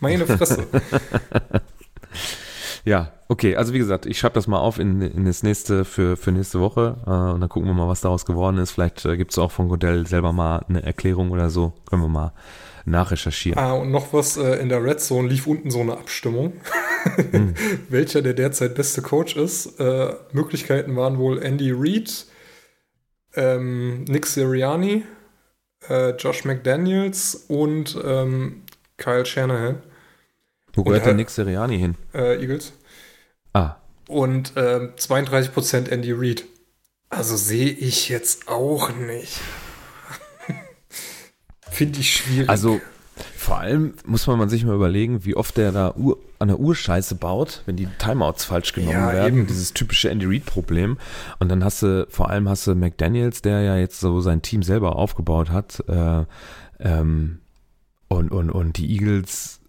Meine 0.00 0.26
Fresse. 0.26 0.66
Ja, 2.84 3.12
okay. 3.28 3.56
Also 3.56 3.72
wie 3.74 3.78
gesagt, 3.78 4.06
ich 4.06 4.18
schreibe 4.18 4.34
das 4.34 4.46
mal 4.46 4.58
auf 4.58 4.78
in, 4.78 5.02
in 5.02 5.24
das 5.24 5.42
nächste 5.42 5.84
für, 5.84 6.16
für 6.16 6.32
nächste 6.32 6.60
Woche 6.60 6.96
äh, 7.06 7.32
und 7.32 7.40
dann 7.40 7.48
gucken 7.48 7.68
wir 7.68 7.74
mal, 7.74 7.88
was 7.88 8.00
daraus 8.00 8.24
geworden 8.24 8.58
ist. 8.58 8.72
Vielleicht 8.72 9.04
äh, 9.04 9.16
gibt 9.16 9.32
es 9.32 9.38
auch 9.38 9.50
von 9.50 9.68
Godell 9.68 10.06
selber 10.06 10.32
mal 10.32 10.64
eine 10.68 10.82
Erklärung 10.82 11.30
oder 11.30 11.50
so. 11.50 11.72
Können 11.88 12.02
wir 12.02 12.08
mal 12.08 12.32
nachrecherchieren. 12.84 13.58
Ah, 13.58 13.72
und 13.72 13.90
noch 13.90 14.12
was, 14.12 14.36
äh, 14.36 14.56
in 14.56 14.68
der 14.68 14.82
Red 14.82 15.00
Zone 15.00 15.28
lief 15.28 15.46
unten 15.46 15.70
so 15.70 15.80
eine 15.80 15.92
Abstimmung, 15.92 16.54
hm. 17.30 17.54
welcher 17.88 18.22
der 18.22 18.34
derzeit 18.34 18.74
beste 18.74 19.02
Coach 19.02 19.36
ist. 19.36 19.78
Äh, 19.78 20.14
Möglichkeiten 20.32 20.96
waren 20.96 21.18
wohl 21.18 21.42
Andy 21.42 21.72
Reid, 21.74 22.26
ähm, 23.34 24.04
Nick 24.04 24.26
Sirianni, 24.26 25.04
äh, 25.88 26.10
Josh 26.16 26.44
McDaniels 26.44 27.46
und 27.48 27.98
ähm, 28.04 28.62
Kyle 28.96 29.26
Shanahan. 29.26 29.82
Wo 30.80 30.84
gehört 30.84 31.06
denn 31.06 31.16
Nick 31.16 31.30
Sirianni 31.30 31.78
hin? 31.78 31.94
Äh, 32.14 32.40
Eagles. 32.40 32.72
Ah. 33.52 33.76
Und 34.08 34.56
äh, 34.56 34.88
32% 34.96 35.88
Andy 35.88 36.12
Reid. 36.12 36.44
Also 37.10 37.36
sehe 37.36 37.70
ich 37.70 38.08
jetzt 38.08 38.48
auch 38.48 38.90
nicht. 38.94 39.40
Finde 41.70 42.00
ich 42.00 42.16
schwierig. 42.16 42.48
Also 42.48 42.80
vor 43.36 43.58
allem 43.58 43.94
muss 44.06 44.26
man 44.26 44.48
sich 44.48 44.64
mal 44.64 44.74
überlegen, 44.74 45.24
wie 45.24 45.36
oft 45.36 45.56
der 45.56 45.72
da 45.72 45.94
Uhr, 45.96 46.18
an 46.38 46.48
der 46.48 46.58
Uhr 46.58 46.74
Scheiße 46.74 47.16
baut, 47.16 47.62
wenn 47.66 47.76
die 47.76 47.88
Timeouts 47.98 48.44
falsch 48.44 48.72
genommen 48.72 48.92
ja, 48.92 49.12
werden. 49.12 49.38
Eben. 49.40 49.46
Dieses 49.46 49.74
typische 49.74 50.08
Andy 50.08 50.26
Reid-Problem. 50.26 50.98
Und 51.38 51.48
dann 51.48 51.62
hast 51.62 51.82
du, 51.82 52.06
vor 52.08 52.30
allem 52.30 52.48
hast 52.48 52.66
du 52.66 52.74
McDaniels, 52.74 53.42
der 53.42 53.60
ja 53.60 53.76
jetzt 53.76 54.00
so 54.00 54.20
sein 54.20 54.40
Team 54.40 54.62
selber 54.62 54.96
aufgebaut 54.96 55.50
hat. 55.50 55.82
Äh, 55.88 56.24
ähm, 56.78 57.40
und, 58.08 58.30
und, 58.32 58.50
und 58.50 58.78
die 58.78 58.90
Eagles 58.92 59.60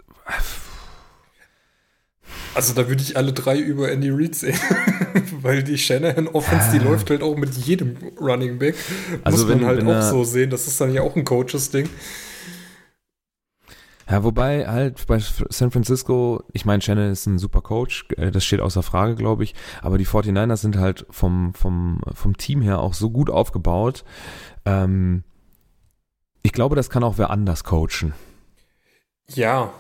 also 2.54 2.74
da 2.74 2.88
würde 2.88 3.02
ich 3.02 3.18
alle 3.18 3.34
drei 3.34 3.58
über 3.58 3.92
Andy 3.92 4.10
Reid 4.10 4.36
sehen, 4.36 4.60
weil 5.42 5.64
die 5.64 5.78
Shanahan 5.78 6.28
Offense, 6.28 6.72
die 6.72 6.80
ah. 6.80 6.90
läuft 6.90 7.10
halt 7.10 7.24
auch 7.24 7.36
mit 7.38 7.54
jedem 7.56 7.98
Running 8.20 8.60
Back. 8.60 8.76
Also 9.24 9.46
Muss 9.46 9.48
wenn, 9.48 9.62
man 9.62 9.68
halt 9.68 9.86
auch 9.86 10.02
so 10.02 10.24
sehen, 10.24 10.50
das 10.50 10.68
ist 10.68 10.80
dann 10.82 10.94
ja 10.94 11.02
auch 11.02 11.16
ein 11.16 11.24
Coaches-Ding. 11.24 11.90
Ja, 14.10 14.26
wobei 14.26 14.68
halt 14.68 15.08
bei 15.08 15.20
San 15.20 15.72
Francisco, 15.72 16.44
ich 16.52 16.66
meine, 16.66 16.82
Shannon 16.82 17.12
ist 17.12 17.28
ein 17.28 17.40
super 17.40 17.62
Coach, 17.62 18.08
äh, 18.18 18.30
das 18.30 18.44
steht 18.44 18.60
außer 18.60 18.84
Frage, 18.84 19.16
glaube 19.16 19.46
ich, 19.46 19.56
aber 19.82 19.98
die 19.98 20.06
49ers 20.06 20.58
sind 20.58 20.78
halt 20.78 21.06
vom, 21.10 21.54
vom, 21.54 22.02
vom 22.14 22.36
Team 22.36 22.62
her 22.62 22.80
auch 22.80 22.94
so 22.94 23.10
gut 23.10 23.30
aufgebaut. 23.30 24.04
Ähm, 24.66 25.24
ich 26.44 26.52
glaube, 26.52 26.76
das 26.76 26.90
kann 26.90 27.06
auch 27.06 27.18
wer 27.18 27.30
anders 27.30 27.64
coachen. 27.64 28.14
Ja, 29.30 29.72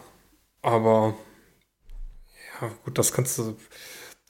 aber 0.61 1.07
ja, 1.07 1.15
gut, 2.83 2.97
das 2.97 3.13
kannst 3.13 3.37
du, 3.37 3.55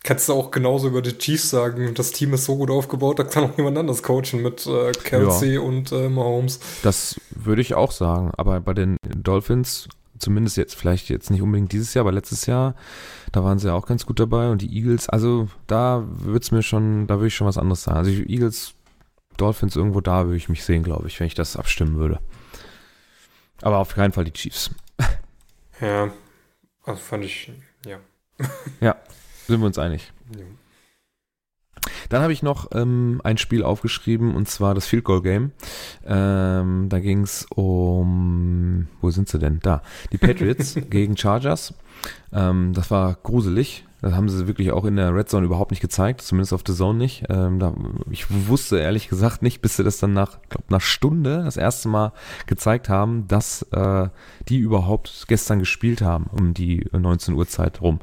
kannst 0.03 0.29
du 0.29 0.33
auch 0.33 0.51
genauso 0.51 0.87
über 0.87 1.01
die 1.01 1.17
Chiefs 1.17 1.49
sagen. 1.49 1.93
Das 1.93 2.11
Team 2.11 2.33
ist 2.33 2.45
so 2.45 2.57
gut 2.57 2.69
aufgebaut, 2.69 3.19
da 3.19 3.23
kann 3.23 3.43
auch 3.43 3.57
jemand 3.57 3.77
anders 3.77 4.03
coachen 4.03 4.41
mit 4.41 4.65
äh, 4.67 4.91
Kelsey 4.91 5.55
ja. 5.55 5.61
und 5.61 5.91
äh, 5.91 6.09
Mahomes. 6.09 6.59
Das 6.83 7.19
würde 7.31 7.61
ich 7.61 7.73
auch 7.73 7.91
sagen. 7.91 8.31
Aber 8.37 8.59
bei 8.61 8.73
den 8.73 8.97
Dolphins, 9.03 9.87
zumindest 10.19 10.57
jetzt, 10.57 10.75
vielleicht 10.75 11.09
jetzt 11.09 11.29
nicht 11.31 11.41
unbedingt 11.41 11.71
dieses 11.71 11.93
Jahr, 11.93 12.03
aber 12.03 12.11
letztes 12.11 12.45
Jahr, 12.45 12.75
da 13.31 13.43
waren 13.43 13.59
sie 13.59 13.67
ja 13.67 13.73
auch 13.73 13.85
ganz 13.85 14.05
gut 14.05 14.19
dabei. 14.19 14.49
Und 14.49 14.61
die 14.61 14.75
Eagles, 14.75 15.09
also 15.09 15.47
da 15.67 16.05
würde 16.07 16.39
es 16.39 16.51
mir 16.51 16.63
schon, 16.63 17.07
da 17.07 17.15
würde 17.15 17.27
ich 17.27 17.35
schon 17.35 17.47
was 17.47 17.57
anderes 17.57 17.83
sagen. 17.83 17.97
Also 17.97 18.11
die 18.11 18.29
Eagles 18.31 18.73
Dolphins 19.37 19.75
irgendwo 19.75 20.01
da, 20.01 20.25
würde 20.25 20.37
ich 20.37 20.49
mich 20.49 20.63
sehen, 20.63 20.83
glaube 20.83 21.07
ich, 21.07 21.19
wenn 21.19 21.27
ich 21.27 21.35
das 21.35 21.57
abstimmen 21.57 21.97
würde. 21.97 22.19
Aber 23.61 23.77
auf 23.77 23.93
keinen 23.93 24.11
Fall 24.11 24.25
die 24.25 24.33
Chiefs. 24.33 24.71
Ja, 25.79 26.11
also 26.83 27.01
fand 27.01 27.25
ich, 27.25 27.51
ja. 27.87 27.97
Ja, 28.81 28.95
sind 29.47 29.59
wir 29.59 29.67
uns 29.67 29.77
einig. 29.77 30.11
ja. 30.37 30.45
Dann 32.09 32.21
habe 32.21 32.33
ich 32.33 32.43
noch 32.43 32.69
ähm, 32.73 33.21
ein 33.23 33.37
Spiel 33.37 33.63
aufgeschrieben 33.63 34.35
und 34.35 34.47
zwar 34.47 34.75
das 34.75 34.85
Field 34.85 35.05
Goal 35.05 35.21
Game. 35.21 35.51
Ähm, 36.05 36.87
da 36.89 36.99
ging 36.99 37.21
es 37.21 37.45
um, 37.55 38.87
wo 38.99 39.11
sind 39.11 39.29
sie 39.29 39.39
denn? 39.39 39.59
Da, 39.61 39.81
die 40.11 40.17
Patriots 40.17 40.75
gegen 40.89 41.15
Chargers. 41.15 41.73
Ähm, 42.33 42.73
das 42.73 42.91
war 42.91 43.15
gruselig. 43.23 43.85
Das 44.01 44.13
haben 44.13 44.29
sie 44.29 44.47
wirklich 44.47 44.71
auch 44.71 44.85
in 44.85 44.95
der 44.95 45.13
Red 45.13 45.29
Zone 45.29 45.45
überhaupt 45.45 45.69
nicht 45.69 45.79
gezeigt, 45.79 46.21
zumindest 46.21 46.53
auf 46.53 46.63
The 46.65 46.73
Zone 46.73 46.97
nicht. 46.97 47.25
Ähm, 47.29 47.59
da, 47.59 47.73
ich 48.09 48.25
wusste 48.47 48.79
ehrlich 48.79 49.09
gesagt 49.09 49.43
nicht, 49.43 49.61
bis 49.61 49.77
sie 49.77 49.83
das 49.83 49.99
dann 49.99 50.13
nach, 50.13 50.39
glaub, 50.49 50.63
einer 50.69 50.79
Stunde 50.79 51.43
das 51.43 51.55
erste 51.55 51.87
Mal 51.87 52.11
gezeigt 52.47 52.89
haben, 52.89 53.27
dass 53.27 53.61
äh, 53.71 54.09
die 54.47 54.57
überhaupt 54.57 55.25
gestern 55.27 55.59
gespielt 55.59 56.01
haben, 56.01 56.25
um 56.31 56.55
die 56.55 56.83
19 56.91 57.35
Uhr 57.35 57.47
Zeit 57.47 57.81
rum. 57.81 57.99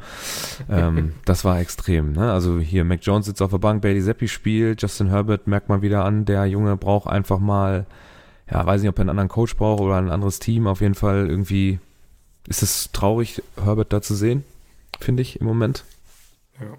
Ähm, 0.70 1.14
das 1.24 1.44
war 1.44 1.58
extrem. 1.58 2.12
Ne? 2.12 2.30
Also 2.30 2.60
hier 2.60 2.84
Mac 2.84 3.00
Jones 3.02 3.26
sitzt 3.26 3.42
auf 3.42 3.50
der 3.50 3.58
Bank, 3.58 3.82
Bailey 3.82 4.00
Zappi 4.00 4.28
spielt, 4.28 4.80
Justin 4.80 5.08
Herbert 5.08 5.48
merkt 5.48 5.68
mal 5.68 5.82
wieder 5.82 6.04
an, 6.04 6.24
der 6.24 6.46
Junge 6.46 6.76
braucht 6.76 7.08
einfach 7.08 7.40
mal, 7.40 7.86
ja, 8.48 8.64
weiß 8.64 8.82
nicht, 8.82 8.90
ob 8.90 8.98
er 8.98 9.02
einen 9.02 9.10
anderen 9.10 9.28
Coach 9.28 9.56
braucht 9.56 9.80
oder 9.80 9.96
ein 9.96 10.10
anderes 10.10 10.38
Team. 10.38 10.68
Auf 10.68 10.80
jeden 10.80 10.94
Fall 10.94 11.28
irgendwie 11.28 11.80
ist 12.46 12.62
es 12.62 12.92
traurig, 12.92 13.42
Herbert 13.56 13.92
da 13.92 14.00
zu 14.00 14.14
sehen 14.14 14.44
finde 15.00 15.22
ich 15.22 15.40
im 15.40 15.46
Moment. 15.46 15.84
Ja. 16.60 16.76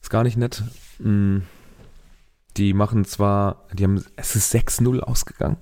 Ist 0.00 0.10
gar 0.10 0.24
nicht 0.24 0.36
nett. 0.36 0.62
Mm. 0.98 1.38
Die 2.56 2.72
machen 2.72 3.04
zwar, 3.04 3.66
die 3.72 3.84
haben, 3.84 4.04
es 4.16 4.36
ist 4.36 4.54
6-0 4.54 5.00
ausgegangen. 5.00 5.56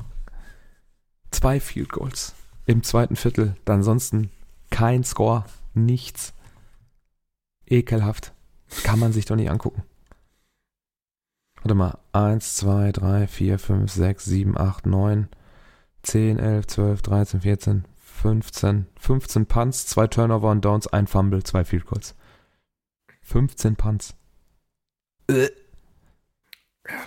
Zwei 1.31 1.59
Field 1.59 1.91
Goals 1.91 2.35
im 2.67 2.83
zweiten 2.83 3.17
Viertel. 3.17 3.57
Dann 3.65 3.79
ansonsten 3.79 4.31
kein 4.71 5.05
Score, 5.05 5.45
nichts. 5.75 6.35
Ekelhaft. 7.67 8.33
Kann 8.85 8.99
man 8.99 9.13
sich 9.13 9.25
doch 9.25 9.37
nicht 9.37 9.51
angucken. 9.51 9.83
Warte 11.63 11.75
mal. 11.75 11.99
1, 12.13 12.57
2, 12.57 12.93
3, 12.93 13.27
4, 13.27 13.59
5, 13.59 13.91
6, 13.91 14.25
7, 14.25 14.59
8, 14.59 14.87
9, 14.87 15.29
10, 16.03 16.39
11, 16.39 16.67
12, 16.67 17.03
13, 17.03 17.41
14, 17.41 17.85
15, 18.23 18.87
15 19.01 19.47
Punts, 19.47 19.87
zwei 19.89 20.07
Turnover 20.07 20.53
und 20.53 20.65
Downs, 20.65 20.87
ein 20.87 21.09
Fumble, 21.09 21.43
zwei 21.43 21.65
Field 21.65 21.87
Goals. 21.87 22.15
15 23.23 23.75
Punts. 23.75 24.15
Ja, 25.29 25.49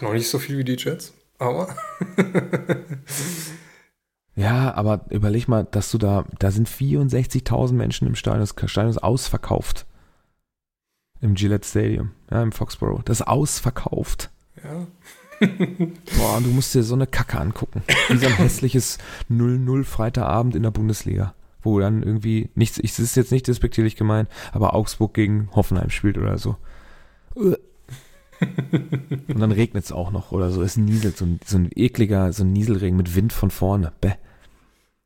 noch 0.02 0.12
nicht 0.12 0.30
so 0.30 0.40
viel 0.40 0.58
wie 0.58 0.66
die 0.66 0.76
Jets, 0.76 1.14
aber. 1.40 1.74
ja, 4.36 4.74
aber 4.74 5.06
überleg 5.10 5.48
mal, 5.48 5.64
dass 5.64 5.90
du 5.90 5.98
da, 5.98 6.26
da 6.38 6.52
sind 6.52 6.68
64.000 6.68 7.72
Menschen 7.72 8.08
im 8.08 8.16
Stadion, 8.16 8.42
das 8.42 8.70
Stadion 8.70 8.90
ist 8.90 9.04
ausverkauft. 9.04 9.86
Im 11.22 11.36
Gillette 11.36 11.66
Stadium, 11.66 12.12
ja, 12.30 12.44
im 12.44 12.52
Foxborough. 12.52 13.04
Das 13.06 13.22
ist 13.22 13.28
ausverkauft. 13.28 14.32
Ja. 14.62 14.86
Boah, 15.40 16.40
du 16.42 16.50
musst 16.50 16.74
dir 16.76 16.84
so 16.84 16.96
eine 16.96 17.08
Kacke 17.08 17.40
angucken. 17.40 17.84
Wie 18.10 18.18
so 18.18 18.28
ein 18.28 18.36
hässliches 18.36 18.98
0-0 19.30 19.84
Freitagabend 19.84 20.56
in 20.56 20.64
der 20.64 20.72
Bundesliga. 20.72 21.34
Wo 21.62 21.80
dann 21.80 22.04
irgendwie 22.04 22.50
nichts, 22.56 22.78
ich, 22.78 22.98
ist 22.98 23.16
jetzt 23.16 23.32
nicht 23.32 23.48
despektierlich 23.48 23.96
gemeint, 23.96 24.30
aber 24.52 24.76
Augsburg 24.76 25.14
gegen 25.14 25.50
Hoffenheim 25.54 25.90
spielt 25.90 26.18
oder 26.18 26.38
so. 26.38 26.58
Und 27.34 27.58
dann 29.40 29.52
regnet 29.52 29.86
es 29.86 29.92
auch 29.92 30.12
noch 30.12 30.32
oder 30.32 30.52
so. 30.52 30.62
Es 30.62 30.78
nieselt, 30.78 31.18
so 31.18 31.26
ein, 31.26 31.40
so 31.46 31.58
ein 31.58 31.70
ekliger, 31.76 32.32
so 32.34 32.44
ein 32.44 32.54
Nieselregen 32.54 32.98
mit 32.98 33.16
Wind 33.16 33.34
von 33.34 33.52
vorne. 33.52 33.92
Bäh. 34.02 34.14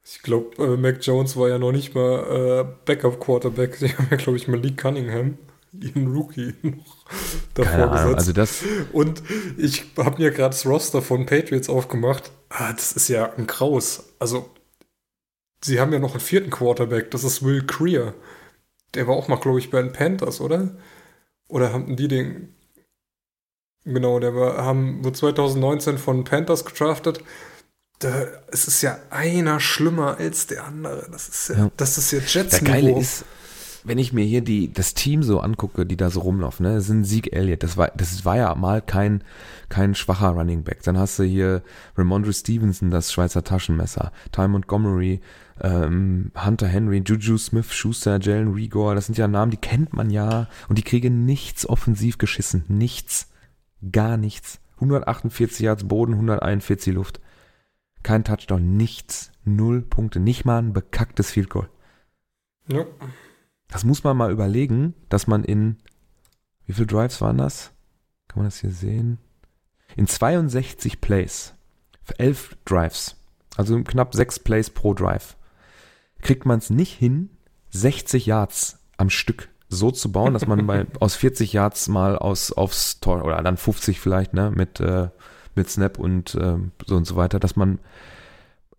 Ich 0.03 0.21
glaube, 0.21 0.63
äh, 0.63 0.77
Mac 0.77 0.97
Jones 1.01 1.37
war 1.37 1.49
ja 1.49 1.59
noch 1.59 1.71
nicht 1.71 1.93
mal 1.93 2.65
äh, 2.65 2.85
Backup-Quarterback. 2.85 3.79
Haben 3.97 4.07
ja, 4.11 4.17
glaube 4.17 4.37
ich, 4.37 4.47
Malik 4.47 4.77
Cunningham 4.77 5.37
ihren 5.79 6.07
Rookie 6.13 6.55
noch 6.61 7.05
davor 7.53 7.71
Keine 7.71 7.91
Ahnung, 7.91 8.15
gesetzt. 8.15 8.17
also 8.17 8.33
das, 8.33 8.63
Und 8.91 9.23
ich 9.57 9.85
habe 9.97 10.21
mir 10.21 10.31
gerade 10.31 10.49
das 10.55 10.65
Roster 10.65 11.01
von 11.01 11.25
Patriots 11.25 11.69
aufgemacht. 11.69 12.31
Ah, 12.49 12.73
das 12.73 12.91
ist 12.93 13.07
ja 13.07 13.33
ein 13.33 13.47
Kraus. 13.47 14.05
Also, 14.19 14.49
sie 15.63 15.79
haben 15.79 15.93
ja 15.93 15.99
noch 15.99 16.11
einen 16.11 16.19
vierten 16.21 16.49
Quarterback. 16.49 17.11
Das 17.11 17.23
ist 17.23 17.43
Will 17.43 17.65
Creer. 17.65 18.13
Der 18.95 19.07
war 19.07 19.15
auch 19.15 19.27
mal, 19.27 19.35
glaube 19.37 19.59
ich, 19.59 19.69
bei 19.69 19.81
den 19.81 19.93
Panthers, 19.93 20.41
oder? 20.41 20.75
Oder 21.47 21.73
haben 21.73 21.95
die 21.95 22.07
den. 22.07 22.55
Genau, 23.85 24.19
der 24.19 24.35
war, 24.35 24.57
haben, 24.63 25.03
wurde 25.03 25.17
2019 25.17 25.97
von 25.97 26.23
Panthers 26.23 26.65
gedraftet. 26.65 27.23
Da, 27.99 28.27
es 28.51 28.67
ist 28.67 28.81
ja 28.81 28.97
einer 29.09 29.59
schlimmer 29.59 30.17
als 30.17 30.47
der 30.47 30.63
andere. 30.65 31.07
Das 31.11 31.27
ist 31.29 31.49
ja, 31.49 31.55
Ja. 31.55 31.71
das 31.77 31.97
ist 31.97 32.11
ja 32.11 32.19
der 32.19 32.27
Jets 32.27 32.63
Geile 32.63 32.97
ist, 32.99 33.25
wenn 33.83 33.97
ich 33.97 34.13
mir 34.13 34.25
hier 34.25 34.41
die, 34.41 34.71
das 34.71 34.93
Team 34.93 35.23
so 35.23 35.39
angucke, 35.39 35.85
die 35.85 35.97
da 35.97 36.09
so 36.09 36.21
rumlaufen, 36.21 36.65
ne, 36.65 36.75
das 36.75 36.87
sind 36.87 37.03
Sieg 37.03 37.33
Elliott, 37.33 37.63
das 37.63 37.77
war, 37.77 37.91
das 37.95 38.25
war 38.25 38.37
ja 38.37 38.55
mal 38.55 38.81
kein, 38.81 39.23
kein 39.69 39.95
schwacher 39.95 40.29
Running 40.29 40.63
Back. 40.63 40.83
Dann 40.83 40.97
hast 40.97 41.19
du 41.19 41.23
hier 41.23 41.61
Ramondre 41.97 42.33
Stevenson, 42.33 42.91
das 42.91 43.11
Schweizer 43.11 43.43
Taschenmesser, 43.43 44.11
Ty 44.31 44.47
Montgomery, 44.47 45.21
ähm, 45.61 46.31
Hunter 46.35 46.67
Henry, 46.67 47.01
Juju 47.05 47.37
Smith, 47.37 47.73
Schuster, 47.73 48.19
Jalen 48.19 48.53
Rigor, 48.53 48.95
das 48.95 49.05
sind 49.05 49.17
ja 49.17 49.27
Namen, 49.27 49.51
die 49.51 49.57
kennt 49.57 49.93
man 49.93 50.09
ja 50.09 50.47
und 50.67 50.77
die 50.77 50.83
kriegen 50.83 51.25
nichts 51.25 51.67
offensiv 51.67 52.17
geschissen, 52.17 52.63
nichts, 52.67 53.31
gar 53.91 54.17
nichts. 54.17 54.59
148 54.75 55.59
Yards 55.59 55.87
Boden, 55.87 56.13
141 56.13 56.93
Luft. 56.93 57.19
Kein 58.01 58.23
Touchdown, 58.23 58.77
nichts, 58.77 59.31
null 59.43 59.81
Punkte, 59.81 60.21
nicht 60.21 60.45
mal 60.45 60.59
ein 60.59 60.71
bekacktes 60.71 61.31
Field 61.31 61.49
Goal. 61.49 61.69
Ja. 62.67 62.85
Das 63.69 63.85
muss 63.85 64.03
man 64.03 64.17
mal 64.17 64.31
überlegen, 64.31 64.95
dass 65.09 65.27
man 65.27 65.43
in, 65.43 65.77
wie 66.65 66.73
viele 66.73 66.87
Drives 66.87 67.21
waren 67.21 67.37
das? 67.37 67.71
Kann 68.27 68.39
man 68.39 68.47
das 68.47 68.59
hier 68.59 68.71
sehen? 68.71 69.19
In 69.95 70.07
62 70.07 71.01
Plays, 71.01 71.53
für 72.03 72.19
11 72.19 72.57
Drives, 72.65 73.15
also 73.55 73.81
knapp 73.83 74.13
6 74.13 74.39
Plays 74.39 74.69
pro 74.69 74.93
Drive, 74.93 75.37
kriegt 76.21 76.45
man 76.45 76.59
es 76.59 76.69
nicht 76.69 76.93
hin, 76.93 77.29
60 77.71 78.25
Yards 78.25 78.79
am 78.97 79.09
Stück 79.09 79.49
so 79.69 79.91
zu 79.91 80.11
bauen, 80.11 80.33
dass 80.33 80.47
man 80.47 80.65
bei, 80.65 80.85
aus 80.99 81.15
40 81.15 81.53
Yards 81.53 81.87
mal 81.87 82.17
aus, 82.17 82.51
aufs 82.51 82.99
Tor, 82.99 83.23
oder 83.23 83.41
dann 83.41 83.57
50 83.57 83.99
vielleicht, 83.99 84.33
ne, 84.33 84.51
mit, 84.51 84.79
äh, 84.79 85.09
mit 85.55 85.69
Snap 85.69 85.99
und 85.99 86.35
ähm, 86.41 86.71
so 86.85 86.95
und 86.95 87.05
so 87.05 87.15
weiter, 87.15 87.39
dass 87.39 87.55
man, 87.55 87.79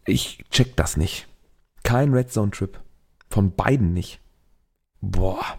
ich 0.05 0.45
check 0.51 0.77
das 0.77 0.97
nicht. 0.97 1.29
Kein 1.83 2.13
Red 2.13 2.33
Zone 2.33 2.51
Trip. 2.51 2.79
Von 3.29 3.55
beiden 3.55 3.93
nicht. 3.93 4.21
Boah. 5.01 5.59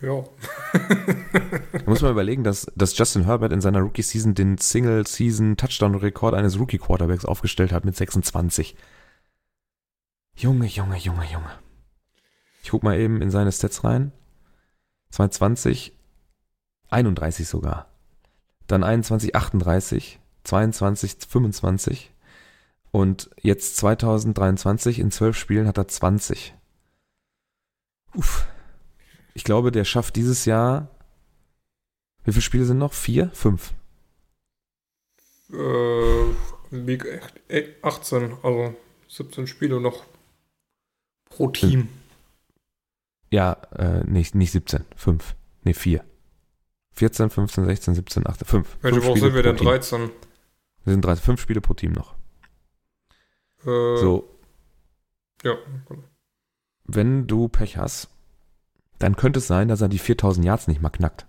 Ja. 0.00 0.24
Da 0.72 1.82
muss 1.86 2.00
man 2.00 2.12
überlegen, 2.12 2.42
dass, 2.42 2.66
dass 2.74 2.96
Justin 2.96 3.24
Herbert 3.24 3.52
in 3.52 3.60
seiner 3.60 3.80
Rookie-Season 3.80 4.34
den 4.34 4.56
Single-Season-Touchdown-Rekord 4.56 6.34
eines 6.34 6.58
Rookie-Quarterbacks 6.58 7.24
aufgestellt 7.24 7.72
hat 7.72 7.84
mit 7.84 7.96
26. 7.96 8.76
Junge, 10.36 10.66
Junge, 10.66 10.96
Junge, 10.96 11.24
Junge. 11.30 11.50
Ich 12.62 12.70
guck 12.70 12.82
mal 12.82 12.98
eben 12.98 13.20
in 13.20 13.30
seine 13.30 13.52
Stats 13.52 13.84
rein. 13.84 14.12
22, 15.10 15.92
31 16.88 17.46
sogar. 17.46 17.90
Dann 18.66 18.84
21, 18.84 19.34
38, 19.34 20.18
22, 20.44 21.16
25. 21.28 22.14
Und 22.90 23.30
jetzt 23.40 23.76
2023 23.76 24.98
in 24.98 25.10
12 25.10 25.36
Spielen 25.36 25.66
hat 25.66 25.78
er 25.78 25.88
20. 25.88 26.54
Uff. 28.14 28.46
Ich 29.34 29.44
glaube, 29.44 29.70
der 29.70 29.84
schafft 29.84 30.16
dieses 30.16 30.44
Jahr. 30.44 30.88
Wie 32.24 32.32
viele 32.32 32.42
Spiele 32.42 32.64
sind 32.64 32.78
noch? 32.78 32.92
Vier? 32.92 33.30
Fünf? 33.32 33.72
Äh, 35.52 36.24
Week 36.70 37.04
18, 37.82 38.36
also 38.42 38.74
17 39.08 39.46
Spiele 39.46 39.80
noch 39.80 40.04
pro 41.24 41.48
Team. 41.48 41.88
Ja, 43.32 43.54
äh, 43.76 44.04
nicht, 44.04 44.34
nicht 44.34 44.52
17. 44.52 44.84
Fünf. 44.96 45.34
Nee, 45.62 45.74
vier. 45.74 46.04
14, 46.94 47.30
15, 47.30 47.64
16, 47.64 47.94
17, 47.94 48.26
18, 48.26 48.46
fünf. 48.46 48.76
Welche 48.82 49.00
Fünf 49.00 49.10
Woche 49.10 49.20
sind 49.20 49.34
wir 49.34 49.42
denn? 49.42 49.56
Team. 49.56 49.66
13. 49.66 50.10
Wir 50.84 50.92
sind 50.92 51.04
13. 51.04 51.24
Fünf 51.24 51.40
Spiele 51.40 51.60
pro 51.60 51.74
Team 51.74 51.92
noch. 51.92 52.14
Äh, 53.64 53.96
So, 53.96 54.28
Ja. 55.42 55.56
Wenn 56.94 57.26
du 57.26 57.48
Pech 57.48 57.76
hast, 57.76 58.08
dann 58.98 59.16
könnte 59.16 59.38
es 59.38 59.46
sein, 59.46 59.68
dass 59.68 59.80
er 59.80 59.88
die 59.88 59.98
4000 59.98 60.44
Yards 60.44 60.68
nicht 60.68 60.82
mal 60.82 60.90
knackt. 60.90 61.26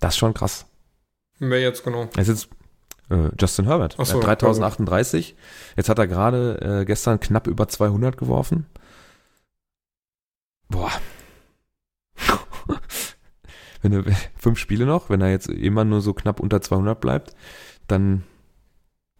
Das 0.00 0.14
ist 0.14 0.18
schon 0.18 0.34
krass. 0.34 0.66
Wer 1.38 1.60
jetzt 1.60 1.84
genau? 1.84 2.08
Es 2.16 2.28
ist 2.28 2.48
äh, 3.10 3.30
Justin 3.38 3.66
Herbert. 3.66 3.96
Ach 3.98 4.06
so, 4.06 4.20
er 4.20 4.28
hat 4.28 4.42
3038. 4.42 5.36
Jetzt 5.76 5.88
hat 5.88 5.98
er 5.98 6.06
gerade 6.06 6.80
äh, 6.80 6.84
gestern 6.84 7.20
knapp 7.20 7.46
über 7.46 7.68
200 7.68 8.16
geworfen. 8.16 8.66
Boah. 10.68 10.92
wenn 13.82 13.92
du 13.92 14.04
fünf 14.36 14.58
Spiele 14.58 14.86
noch, 14.86 15.10
wenn 15.10 15.20
er 15.20 15.30
jetzt 15.30 15.48
immer 15.48 15.84
nur 15.84 16.00
so 16.00 16.14
knapp 16.14 16.40
unter 16.40 16.60
200 16.60 17.00
bleibt, 17.00 17.34
dann, 17.86 18.24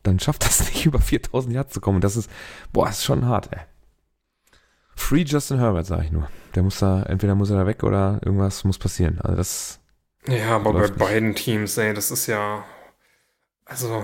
dann 0.02 0.18
schafft 0.18 0.44
das 0.44 0.60
nicht 0.72 0.86
über 0.86 1.00
4000 1.00 1.54
Yards 1.54 1.74
zu 1.74 1.80
kommen. 1.80 1.96
Und 1.96 2.04
das 2.04 2.16
ist, 2.16 2.30
boah, 2.72 2.88
ist 2.88 3.04
schon 3.04 3.26
hart, 3.26 3.52
ey. 3.52 3.60
Free 4.96 5.22
Justin 5.22 5.58
Herbert, 5.58 5.86
sage 5.86 6.04
ich 6.04 6.10
nur. 6.10 6.28
Der 6.54 6.62
muss 6.62 6.78
da, 6.78 7.02
entweder 7.02 7.34
muss 7.34 7.50
er 7.50 7.58
da 7.58 7.66
weg 7.66 7.84
oder 7.84 8.18
irgendwas 8.24 8.64
muss 8.64 8.78
passieren. 8.78 9.20
Also 9.20 9.36
das. 9.36 9.80
Ja, 10.26 10.56
aber 10.56 10.72
bei 10.72 10.88
beiden 10.88 11.34
Teams, 11.34 11.76
ey, 11.78 11.94
das 11.94 12.10
ist 12.10 12.26
ja. 12.26 12.64
Also. 13.64 14.02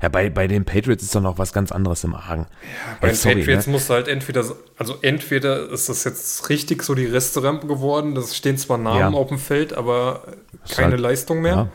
Ja, 0.00 0.08
bei, 0.08 0.30
bei 0.30 0.46
den 0.46 0.64
Patriots 0.64 1.02
ist 1.02 1.14
doch 1.14 1.20
noch 1.20 1.36
was 1.36 1.52
ganz 1.52 1.72
anderes 1.72 2.04
im 2.04 2.14
Argen. 2.14 2.46
Ja, 2.62 2.96
bei 3.02 3.08
den 3.08 3.16
sorry, 3.16 3.34
Patriots 3.40 3.66
ne? 3.66 3.72
musst 3.72 3.90
du 3.90 3.94
halt 3.94 4.08
entweder, 4.08 4.46
also 4.78 4.96
entweder 5.02 5.68
ist 5.68 5.90
das 5.90 6.04
jetzt 6.04 6.48
richtig 6.48 6.82
so 6.82 6.94
die 6.94 7.04
Resterampe 7.04 7.66
geworden, 7.66 8.14
das 8.14 8.34
stehen 8.34 8.56
zwar 8.56 8.78
Namen 8.78 8.98
ja. 8.98 9.08
auf 9.10 9.28
dem 9.28 9.38
Feld, 9.38 9.74
aber 9.74 10.22
keine 10.70 10.92
halt, 10.92 11.00
Leistung 11.00 11.42
mehr. 11.42 11.54
Ja. 11.54 11.68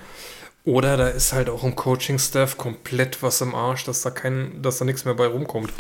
Oder 0.64 0.98
da 0.98 1.10
ist 1.10 1.34
halt 1.34 1.50
auch 1.50 1.64
im 1.64 1.76
Coaching-Staff 1.76 2.58
komplett 2.58 3.22
was 3.22 3.42
im 3.42 3.54
Arsch, 3.54 3.86
dass 3.86 4.02
da 4.02 4.10
kein, 4.10 4.64
dass 4.64 4.80
da 4.80 4.86
nichts 4.86 5.06
mehr 5.06 5.14
bei 5.14 5.28
rumkommt. 5.28 5.72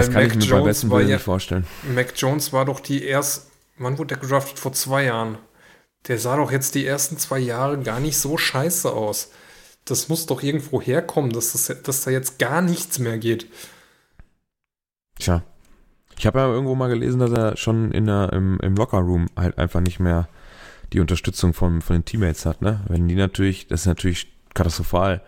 Das 0.00 0.10
kann 0.10 0.22
Mac 0.22 0.32
ich 0.32 0.36
mir 0.36 0.44
Jones 0.44 0.62
bei 0.62 0.68
besten 0.68 0.90
war 0.90 1.00
ja, 1.02 1.06
nicht 1.08 1.22
vorstellen. 1.22 1.66
Mac 1.94 2.12
Jones 2.16 2.52
war 2.52 2.64
doch 2.64 2.80
die 2.80 3.04
erst, 3.04 3.48
wann 3.78 3.98
wurde 3.98 4.08
der 4.08 4.18
gedraftet? 4.18 4.58
Vor 4.58 4.72
zwei 4.72 5.04
Jahren. 5.04 5.38
Der 6.08 6.18
sah 6.18 6.36
doch 6.36 6.52
jetzt 6.52 6.74
die 6.74 6.86
ersten 6.86 7.18
zwei 7.18 7.38
Jahre 7.38 7.78
gar 7.78 8.00
nicht 8.00 8.18
so 8.18 8.36
scheiße 8.36 8.92
aus. 8.92 9.30
Das 9.84 10.08
muss 10.08 10.26
doch 10.26 10.42
irgendwo 10.42 10.80
herkommen, 10.80 11.32
dass, 11.32 11.52
das, 11.52 11.82
dass 11.82 12.04
da 12.04 12.10
jetzt 12.10 12.38
gar 12.38 12.62
nichts 12.62 12.98
mehr 12.98 13.18
geht. 13.18 13.46
Tja. 15.18 15.42
Ich 16.16 16.26
habe 16.26 16.38
ja 16.38 16.46
irgendwo 16.46 16.74
mal 16.74 16.88
gelesen, 16.88 17.18
dass 17.18 17.32
er 17.32 17.56
schon 17.56 17.90
in 17.90 18.06
der, 18.06 18.32
im, 18.32 18.58
im 18.60 18.76
Lockerroom 18.76 19.28
halt 19.36 19.58
einfach 19.58 19.80
nicht 19.80 19.98
mehr 19.98 20.28
die 20.92 21.00
Unterstützung 21.00 21.54
von, 21.54 21.82
von 21.82 21.96
den 21.96 22.04
Teammates 22.04 22.46
hat, 22.46 22.62
ne? 22.62 22.84
Wenn 22.88 23.08
die 23.08 23.16
natürlich, 23.16 23.66
das 23.66 23.80
ist 23.80 23.86
natürlich 23.86 24.32
katastrophal 24.54 25.22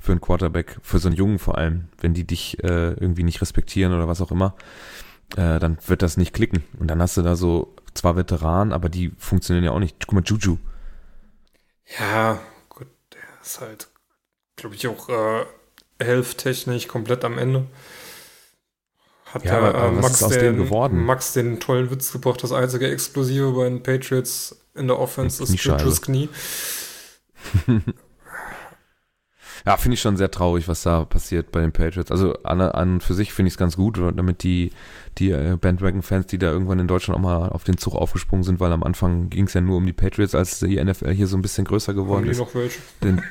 für 0.00 0.12
einen 0.12 0.20
Quarterback, 0.20 0.78
für 0.82 0.98
so 0.98 1.08
einen 1.08 1.16
Jungen 1.16 1.38
vor 1.38 1.58
allem, 1.58 1.88
wenn 2.00 2.14
die 2.14 2.26
dich 2.26 2.62
äh, 2.64 2.92
irgendwie 2.94 3.22
nicht 3.22 3.40
respektieren 3.42 3.92
oder 3.92 4.08
was 4.08 4.20
auch 4.20 4.30
immer, 4.30 4.54
äh, 5.36 5.58
dann 5.58 5.78
wird 5.86 6.02
das 6.02 6.16
nicht 6.16 6.32
klicken. 6.32 6.64
Und 6.78 6.88
dann 6.88 7.00
hast 7.00 7.16
du 7.16 7.22
da 7.22 7.36
so 7.36 7.74
zwar 7.94 8.16
Veteranen, 8.16 8.72
aber 8.72 8.88
die 8.88 9.12
funktionieren 9.18 9.64
ja 9.64 9.70
auch 9.72 9.78
nicht. 9.78 9.96
Guck 10.00 10.14
mal, 10.14 10.22
Juju. 10.24 10.56
Ja, 11.98 12.40
gut, 12.68 12.88
der 13.12 13.20
ist 13.42 13.60
halt, 13.60 13.88
glaube 14.56 14.74
ich, 14.74 14.86
auch 14.86 15.08
äh, 15.08 15.44
health-technisch 16.02 16.88
komplett 16.88 17.24
am 17.24 17.36
Ende. 17.36 17.66
Hat 19.26 19.44
ja, 19.44 19.60
der, 19.60 19.74
äh, 19.74 19.92
Max, 19.92 20.18
den, 20.28 21.04
Max 21.04 21.32
den 21.34 21.60
tollen 21.60 21.90
Witz 21.90 22.10
gebracht, 22.10 22.42
das 22.42 22.52
einzige 22.52 22.90
Explosive 22.90 23.52
bei 23.52 23.64
den 23.64 23.82
Patriots 23.82 24.60
in 24.74 24.88
der 24.88 24.98
Offense 24.98 25.42
ist 25.42 25.62
Jujus 25.62 26.02
Knie. 26.02 26.28
Ja, 29.66 29.76
finde 29.76 29.94
ich 29.94 30.00
schon 30.00 30.16
sehr 30.16 30.30
traurig, 30.30 30.68
was 30.68 30.82
da 30.82 31.04
passiert 31.04 31.52
bei 31.52 31.60
den 31.60 31.72
Patriots. 31.72 32.10
Also 32.10 32.34
an, 32.44 32.60
an 32.60 33.00
für 33.00 33.14
sich 33.14 33.32
finde 33.32 33.48
ich 33.48 33.54
es 33.54 33.58
ganz 33.58 33.76
gut, 33.76 33.98
damit 33.98 34.42
die, 34.42 34.70
die 35.18 35.30
äh, 35.30 35.56
Bandwagon-Fans, 35.60 36.26
die 36.26 36.38
da 36.38 36.50
irgendwann 36.50 36.78
in 36.78 36.88
Deutschland 36.88 37.18
auch 37.18 37.22
mal 37.22 37.48
auf 37.50 37.64
den 37.64 37.76
Zug 37.76 37.94
aufgesprungen 37.94 38.42
sind, 38.42 38.60
weil 38.60 38.72
am 38.72 38.82
Anfang 38.82 39.28
ging 39.28 39.44
es 39.44 39.54
ja 39.54 39.60
nur 39.60 39.76
um 39.76 39.86
die 39.86 39.92
Patriots, 39.92 40.34
als 40.34 40.60
die 40.60 40.82
NFL 40.82 41.12
hier 41.12 41.26
so 41.26 41.36
ein 41.36 41.42
bisschen 41.42 41.64
größer 41.64 41.94
geworden 41.94 42.28
ist. 42.28 42.38
noch 42.38 42.54
welche? 42.54 42.80
Den, 43.02 43.22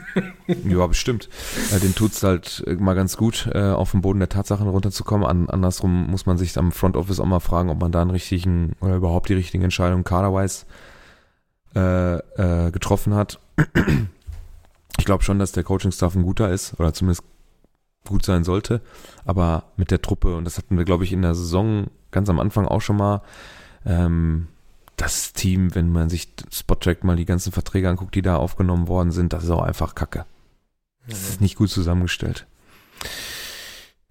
ja, 0.65 0.85
bestimmt. 0.85 1.29
Äh, 1.73 1.79
den 1.79 1.95
tut's 1.95 2.21
halt 2.23 2.63
mal 2.79 2.95
ganz 2.95 3.17
gut, 3.17 3.49
äh, 3.53 3.59
auf 3.59 3.91
den 3.91 4.01
Boden 4.01 4.19
der 4.19 4.29
Tatsachen 4.29 4.67
runterzukommen. 4.67 5.27
An, 5.27 5.49
andersrum 5.49 6.07
muss 6.07 6.25
man 6.25 6.37
sich 6.37 6.57
am 6.57 6.71
Front 6.71 6.95
Office 6.95 7.19
auch 7.19 7.25
mal 7.25 7.39
fragen, 7.39 7.69
ob 7.69 7.79
man 7.79 7.91
da 7.91 8.01
einen 8.01 8.11
richtigen 8.11 8.73
oder 8.81 8.95
überhaupt 8.95 9.29
die 9.29 9.33
richtigen 9.33 9.63
Entscheidungen 9.63 10.03
kaderwise 10.03 10.65
äh, 11.75 12.17
äh, 12.17 12.71
getroffen 12.71 13.13
hat. 13.13 13.39
Ich 14.99 15.05
glaube 15.05 15.23
schon, 15.23 15.39
dass 15.39 15.51
der 15.51 15.63
Coaching-Staff 15.63 16.15
ein 16.15 16.23
guter 16.23 16.51
ist 16.51 16.79
oder 16.79 16.93
zumindest 16.93 17.23
gut 18.07 18.25
sein 18.25 18.43
sollte. 18.43 18.81
Aber 19.25 19.63
mit 19.77 19.91
der 19.91 20.01
Truppe, 20.01 20.35
und 20.35 20.45
das 20.45 20.57
hatten 20.57 20.77
wir, 20.77 20.85
glaube 20.85 21.03
ich, 21.03 21.13
in 21.13 21.21
der 21.21 21.35
Saison 21.35 21.87
ganz 22.11 22.29
am 22.29 22.39
Anfang 22.39 22.67
auch 22.67 22.81
schon 22.81 22.97
mal, 22.97 23.21
ähm, 23.85 24.47
das 24.97 25.33
Team, 25.33 25.73
wenn 25.75 25.91
man 25.91 26.09
sich 26.09 26.27
Spottrack 26.51 27.03
mal 27.03 27.15
die 27.15 27.25
ganzen 27.25 27.51
Verträge 27.51 27.89
anguckt, 27.89 28.15
die 28.15 28.21
da 28.21 28.35
aufgenommen 28.35 28.87
worden 28.87 29.11
sind, 29.11 29.31
das 29.31 29.45
ist 29.45 29.49
auch 29.49 29.61
einfach 29.61 29.95
Kacke. 29.95 30.25
Das 31.07 31.29
ist 31.29 31.41
nicht 31.41 31.55
gut 31.55 31.69
zusammengestellt. 31.69 32.45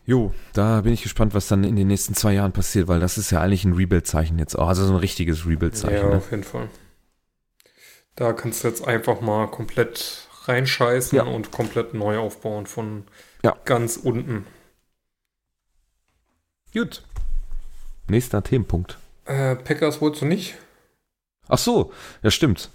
Jo, 0.07 0.33
da 0.55 0.81
bin 0.81 0.95
ich 0.95 1.03
gespannt, 1.03 1.35
was 1.35 1.49
dann 1.49 1.65
in 1.65 1.77
den 1.77 1.89
nächsten 1.89 2.15
zwei 2.15 2.33
Jahren 2.33 2.53
passiert, 2.53 2.89
weil 2.89 2.99
das 2.99 3.19
ist 3.19 3.31
ja 3.31 3.43
eigentlich 3.43 3.67
ein 3.67 3.75
Rebuild-Zeichen 3.75 4.39
jetzt 4.39 4.59
auch. 4.59 4.69
Also 4.69 4.87
so 4.87 4.95
ein 4.95 4.99
richtiges 4.99 5.47
Rebuild-Zeichen. 5.47 5.97
Ja, 5.97 6.09
ne? 6.09 6.17
auf 6.17 6.31
jeden 6.31 6.45
Fall. 6.45 6.71
Da 8.17 8.33
kannst 8.33 8.65
du 8.65 8.69
jetzt 8.69 8.89
einfach 8.89 9.21
mal 9.21 9.47
komplett 9.49 10.28
reinscheißen 10.49 11.17
ja. 11.17 11.25
und 11.25 11.53
komplett 11.53 11.95
neu 11.95 12.19
aufbauen 12.19 12.67
von 12.67 13.05
ja. 13.45 13.57
ganz 13.65 13.97
unten. 13.97 14.47
Gut. 16.73 17.03
Nächster 18.09 18.43
Themenpunkt. 18.43 18.99
Äh, 19.27 19.57
Packers 19.57 20.01
wolltest 20.01 20.23
du 20.23 20.27
nicht? 20.27 20.55
Ach 21.49 21.59
so, 21.59 21.93
ja 22.23 22.31
stimmt. 22.31 22.71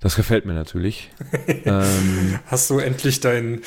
Das 0.00 0.16
gefällt 0.16 0.46
mir 0.46 0.54
natürlich. 0.54 1.10
ähm, 1.64 2.38
Hast 2.46 2.70
du 2.70 2.78
endlich 2.78 3.20
deinen 3.20 3.62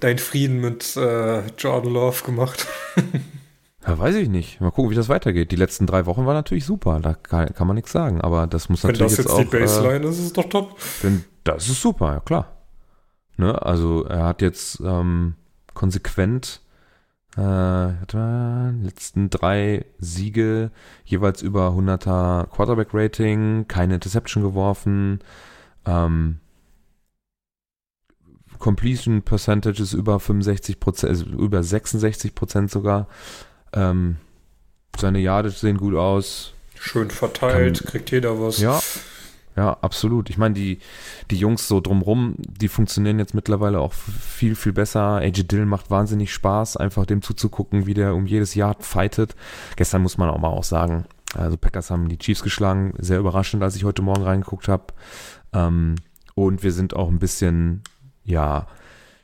dein 0.00 0.18
Frieden 0.18 0.60
mit 0.60 0.96
äh, 0.96 1.46
Jordan 1.56 1.92
Love 1.92 2.24
gemacht? 2.24 2.66
ja, 3.86 3.98
weiß 3.98 4.16
ich 4.16 4.28
nicht. 4.28 4.60
Mal 4.60 4.70
gucken, 4.70 4.90
wie 4.90 4.94
das 4.94 5.08
weitergeht. 5.08 5.50
Die 5.50 5.56
letzten 5.56 5.86
drei 5.86 6.04
Wochen 6.04 6.26
waren 6.26 6.34
natürlich 6.34 6.66
super. 6.66 7.00
Da 7.00 7.14
kann, 7.14 7.54
kann 7.54 7.66
man 7.66 7.76
nichts 7.76 7.92
sagen. 7.92 8.20
Aber 8.20 8.46
das 8.46 8.68
muss 8.68 8.82
natürlich 8.82 9.16
jetzt, 9.16 9.30
auch... 9.30 9.38
Wenn 9.38 9.62
das 9.62 9.76
jetzt 9.76 9.78
die 9.78 9.82
Baseline 9.82 10.06
äh, 10.06 10.10
ist, 10.10 10.18
ist 10.18 10.26
es 10.26 10.32
doch 10.34 10.48
top. 10.50 10.78
Wenn, 11.00 11.24
das 11.44 11.68
ist 11.68 11.80
super, 11.80 12.12
ja 12.12 12.20
klar. 12.20 12.57
Ne? 13.38 13.62
Also 13.62 14.04
er 14.04 14.24
hat 14.24 14.42
jetzt 14.42 14.80
ähm, 14.80 15.34
konsequent 15.72 16.60
äh, 17.36 17.90
letzten 18.82 19.30
drei 19.30 19.84
Siege 19.98 20.70
jeweils 21.04 21.40
über 21.40 21.70
100er 21.70 22.46
Quarterback 22.48 22.88
Rating, 22.92 23.66
keine 23.68 23.94
Interception 23.94 24.42
geworfen, 24.42 25.20
ähm, 25.86 26.40
Completion 28.58 29.22
Percentage 29.22 29.80
ist 29.80 29.92
über 29.92 30.18
65 30.18 30.80
Prozent, 30.80 31.10
also 31.10 31.26
über 31.26 31.62
66 31.62 32.34
Prozent 32.34 32.70
sogar. 32.70 33.06
Ähm, 33.72 34.16
seine 34.98 35.20
Yards 35.20 35.60
sehen 35.60 35.76
gut 35.76 35.94
aus. 35.94 36.54
Schön 36.74 37.10
verteilt, 37.10 37.78
kann, 37.78 37.90
kriegt 37.90 38.10
jeder 38.10 38.40
was. 38.40 38.58
Ja, 38.58 38.80
ja, 39.58 39.76
absolut. 39.80 40.30
Ich 40.30 40.38
meine, 40.38 40.54
die, 40.54 40.78
die 41.32 41.36
Jungs 41.36 41.66
so 41.66 41.80
drumrum, 41.80 42.36
die 42.38 42.68
funktionieren 42.68 43.18
jetzt 43.18 43.34
mittlerweile 43.34 43.80
auch 43.80 43.92
viel, 43.92 44.54
viel 44.54 44.72
besser. 44.72 45.16
AJ 45.16 45.48
Dill 45.48 45.66
macht 45.66 45.90
wahnsinnig 45.90 46.32
Spaß, 46.32 46.76
einfach 46.76 47.06
dem 47.06 47.22
zuzugucken, 47.22 47.84
wie 47.84 47.94
der 47.94 48.14
um 48.14 48.24
jedes 48.24 48.54
Jahr 48.54 48.76
fightet. 48.78 49.34
Gestern 49.74 50.02
muss 50.02 50.16
man 50.16 50.30
auch 50.30 50.38
mal 50.38 50.50
auch 50.50 50.62
sagen, 50.62 51.06
also 51.34 51.56
Packers 51.56 51.90
haben 51.90 52.08
die 52.08 52.18
Chiefs 52.18 52.44
geschlagen, 52.44 52.94
sehr 52.98 53.18
überraschend, 53.18 53.60
als 53.64 53.74
ich 53.74 53.82
heute 53.82 54.00
Morgen 54.00 54.22
reingeguckt 54.22 54.68
habe. 54.68 54.84
Ähm, 55.52 55.96
und 56.36 56.62
wir 56.62 56.70
sind 56.70 56.94
auch 56.94 57.08
ein 57.08 57.18
bisschen, 57.18 57.82
ja, 58.22 58.68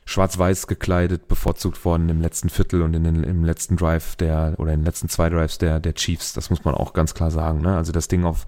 schwarz-weiß 0.05 0.67
gekleidet 0.67 1.29
bevorzugt 1.29 1.85
worden 1.85 2.09
im 2.09 2.19
letzten 2.19 2.49
Viertel 2.49 2.81
und 2.81 2.93
in 2.93 3.05
den, 3.05 3.23
im 3.23 3.45
letzten 3.45 3.77
Drive 3.77 4.17
der, 4.17 4.55
oder 4.57 4.73
in 4.73 4.81
den 4.81 4.85
letzten 4.85 5.07
zwei 5.07 5.29
Drives 5.29 5.59
der, 5.59 5.79
der 5.79 5.95
Chiefs. 5.95 6.33
Das 6.33 6.49
muss 6.49 6.65
man 6.65 6.75
auch 6.75 6.91
ganz 6.91 7.13
klar 7.13 7.31
sagen. 7.31 7.61
Ne? 7.61 7.75
Also 7.75 7.93
das 7.93 8.09
Ding 8.09 8.25
auf 8.25 8.45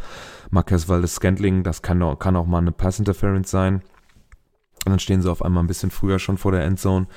Marquez 0.50 0.88
Valdes 0.88 1.16
Scantling, 1.16 1.64
das 1.64 1.82
kann 1.82 2.02
auch, 2.02 2.18
kann 2.18 2.36
auch 2.36 2.46
mal 2.46 2.60
eine 2.60 2.72
Pass 2.72 3.00
Interference 3.00 3.52
sein. 3.52 3.82
Und 4.86 4.92
dann 4.92 5.00
stehen 5.00 5.22
sie 5.22 5.30
auf 5.30 5.44
einmal 5.44 5.64
ein 5.64 5.68
bisschen 5.68 5.92
früher 5.92 6.20
schon 6.20 6.38
vor 6.38 6.52
der 6.52 6.64
Endzone. 6.64 7.08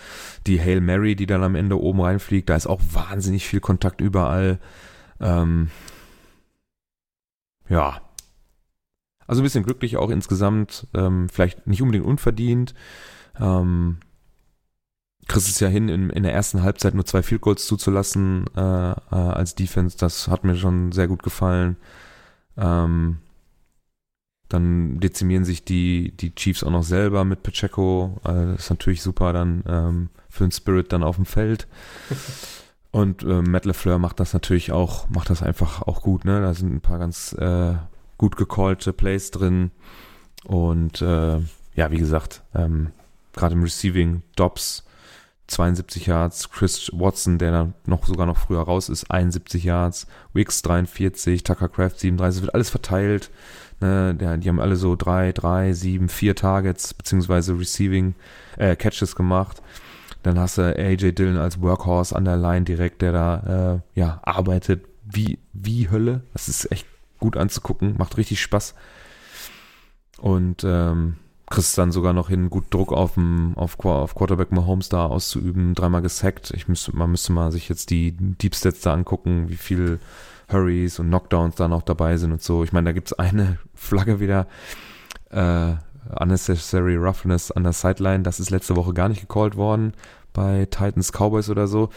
Die 0.47 0.61
Hail 0.61 0.81
Mary, 0.81 1.15
die 1.15 1.27
dann 1.27 1.45
am 1.45 1.55
Ende 1.55 1.81
oben 1.81 2.01
reinfliegt, 2.01 2.49
da 2.49 2.57
ist 2.57 2.67
auch 2.67 2.81
wahnsinnig 2.93 3.47
viel 3.47 3.61
Kontakt 3.61 4.01
überall. 4.01 4.59
Ähm, 5.21 5.71
ja. 7.69 8.01
Also 9.27 9.43
ein 9.43 9.45
bisschen 9.45 9.63
glücklich 9.63 9.97
auch 9.97 10.11
insgesamt. 10.11 10.89
Ähm, 10.95 11.29
vielleicht 11.29 11.69
nicht 11.69 11.83
unbedingt 11.83 12.07
unverdient. 12.07 12.75
Ähm, 13.39 13.99
kriegst 15.29 15.49
es 15.49 15.61
ja 15.61 15.69
hin, 15.69 15.89
in, 15.89 16.11
in 16.11 16.25
der 16.25 16.35
ersten 16.35 16.63
Halbzeit 16.63 16.95
nur 16.95 17.05
zwei 17.05 17.23
Field 17.23 17.41
Goals 17.41 17.67
zuzulassen 17.67 18.47
äh, 18.57 18.61
äh, 18.91 18.95
als 19.11 19.55
Defense. 19.55 19.97
Das 19.97 20.27
hat 20.27 20.43
mir 20.43 20.57
schon 20.57 20.91
sehr 20.91 21.07
gut 21.07 21.23
gefallen. 21.23 21.77
Ähm, 22.57 23.19
dann 24.49 24.99
dezimieren 24.99 25.45
sich 25.45 25.65
die, 25.65 26.13
die 26.17 26.35
Chiefs 26.35 26.65
auch 26.65 26.71
noch 26.71 26.83
selber 26.83 27.25
mit 27.25 27.43
Pacheco. 27.43 28.19
Also 28.25 28.53
das 28.53 28.65
ist 28.65 28.71
natürlich 28.71 29.03
super 29.03 29.33
dann 29.33 29.63
ähm, 29.67 30.09
für 30.29 30.45
den 30.45 30.53
Spirit 30.53 30.93
dann 30.93 31.05
auf 31.05 31.17
dem 31.17 31.27
Feld. 31.27 31.69
Und 32.93 33.23
äh, 33.23 33.43
Matt 33.43 33.67
LeFleur 33.67 33.99
macht 33.99 34.19
das 34.19 34.33
natürlich 34.33 34.73
auch, 34.73 35.09
macht 35.09 35.31
das 35.31 35.43
einfach 35.43 35.83
auch 35.83 36.03
gut. 36.03 36.25
Ne? 36.25 36.41
Da 36.41 36.55
sind 36.55 36.75
ein 36.75 36.81
paar 36.81 36.99
ganz 36.99 37.33
äh, 37.35 37.75
gut 38.19 38.37
gecallte 38.37 38.93
Plays 38.93 39.31
drin. 39.31 39.71
Und 40.45 41.01
äh, 41.01 41.39
ja, 41.77 41.91
wie 41.93 41.99
gesagt, 41.99 42.43
ähm, 42.53 42.91
gerade 43.33 43.55
im 43.55 43.63
Receiving, 43.63 44.23
Dobbs 44.35 44.85
72 45.51 46.07
Yards, 46.07 46.51
Chris 46.51 46.91
Watson, 46.93 47.39
der 47.39 47.51
dann 47.51 47.75
noch 47.87 48.07
sogar 48.07 48.27
noch 48.27 48.39
früher 48.39 48.63
raus 48.63 48.89
ist, 48.89 49.11
71 49.11 49.65
Yards, 49.65 50.07
Wicks 50.33 50.63
43, 50.63 51.43
Tucker 51.43 51.69
Craft 51.69 51.99
37, 51.99 52.43
wird 52.43 52.55
alles 52.55 52.71
verteilt. 52.71 53.31
Ne, 53.81 54.15
die 54.15 54.49
haben 54.49 54.61
alle 54.61 54.77
so 54.77 54.95
drei, 54.95 55.33
drei, 55.33 55.73
sieben, 55.73 56.11
vier 56.11 56.37
Targets 56.37 56.93
beziehungsweise 56.93 57.59
Receiving 57.59 58.15
äh, 58.59 58.77
Catches 58.77 59.17
gemacht. 59.17 59.63
Dann 60.23 60.39
hast 60.39 60.59
du 60.59 60.63
AJ 60.77 61.13
Dillon 61.13 61.39
als 61.39 61.63
Workhorse 61.63 62.15
an 62.15 62.27
der 62.27 62.37
Line 62.37 62.67
direkt, 62.67 63.01
der 63.01 63.13
da 63.13 63.81
äh, 63.95 63.99
ja 63.99 64.21
arbeitet 64.23 64.85
wie 65.07 65.39
wie 65.55 65.91
Hölle. 65.91 66.21
Das 66.35 66.49
ist 66.49 66.71
echt 66.71 66.87
gut 67.19 67.39
anzugucken, 67.39 67.95
macht 67.97 68.19
richtig 68.19 68.43
Spaß. 68.43 68.75
Und 70.19 70.63
ähm, 70.65 71.17
kriegst 71.51 71.77
dann 71.77 71.91
sogar 71.91 72.13
noch 72.13 72.29
hin, 72.29 72.49
gut 72.49 72.67
Druck 72.71 72.93
auf, 72.93 73.15
dem, 73.15 73.55
auf, 73.57 73.79
auf 73.85 74.15
Quarterback 74.15 74.53
Mahomes 74.53 74.89
da 74.89 75.07
auszuüben, 75.07 75.75
dreimal 75.75 76.01
gesackt. 76.01 76.53
Ich 76.53 76.69
müsste, 76.69 76.97
man 76.97 77.11
müsste 77.11 77.33
mal 77.33 77.51
sich 77.51 77.69
jetzt 77.69 77.91
die 77.91 78.13
Deep 78.13 78.55
Stats 78.55 78.81
da 78.81 78.95
angucken, 78.95 79.49
wie 79.49 79.57
viel 79.57 79.99
Hurries 80.51 81.01
und 81.01 81.09
Knockdowns 81.09 81.57
da 81.57 81.67
noch 81.67 81.83
dabei 81.83 82.17
sind 82.17 82.31
und 82.33 82.41
so. 82.41 82.63
Ich 82.63 82.73
meine, 82.73 82.87
da 82.87 82.93
gibt's 82.93 83.13
eine 83.13 83.59
Flagge 83.75 84.21
wieder, 84.21 84.47
äh, 85.31 85.75
Unnecessary 86.19 86.97
Roughness 86.97 87.51
an 87.51 87.65
der 87.65 87.73
Sideline. 87.73 88.23
Das 88.23 88.41
ist 88.41 88.51
letzte 88.51 88.77
Woche 88.77 88.95
gar 88.95 89.09
nicht 89.09 89.21
gecallt 89.21 89.57
worden 89.57 89.93
bei 90.33 90.67
Titans 90.67 91.13
Cowboys 91.13 91.51
oder 91.51 91.67
so. 91.67 91.91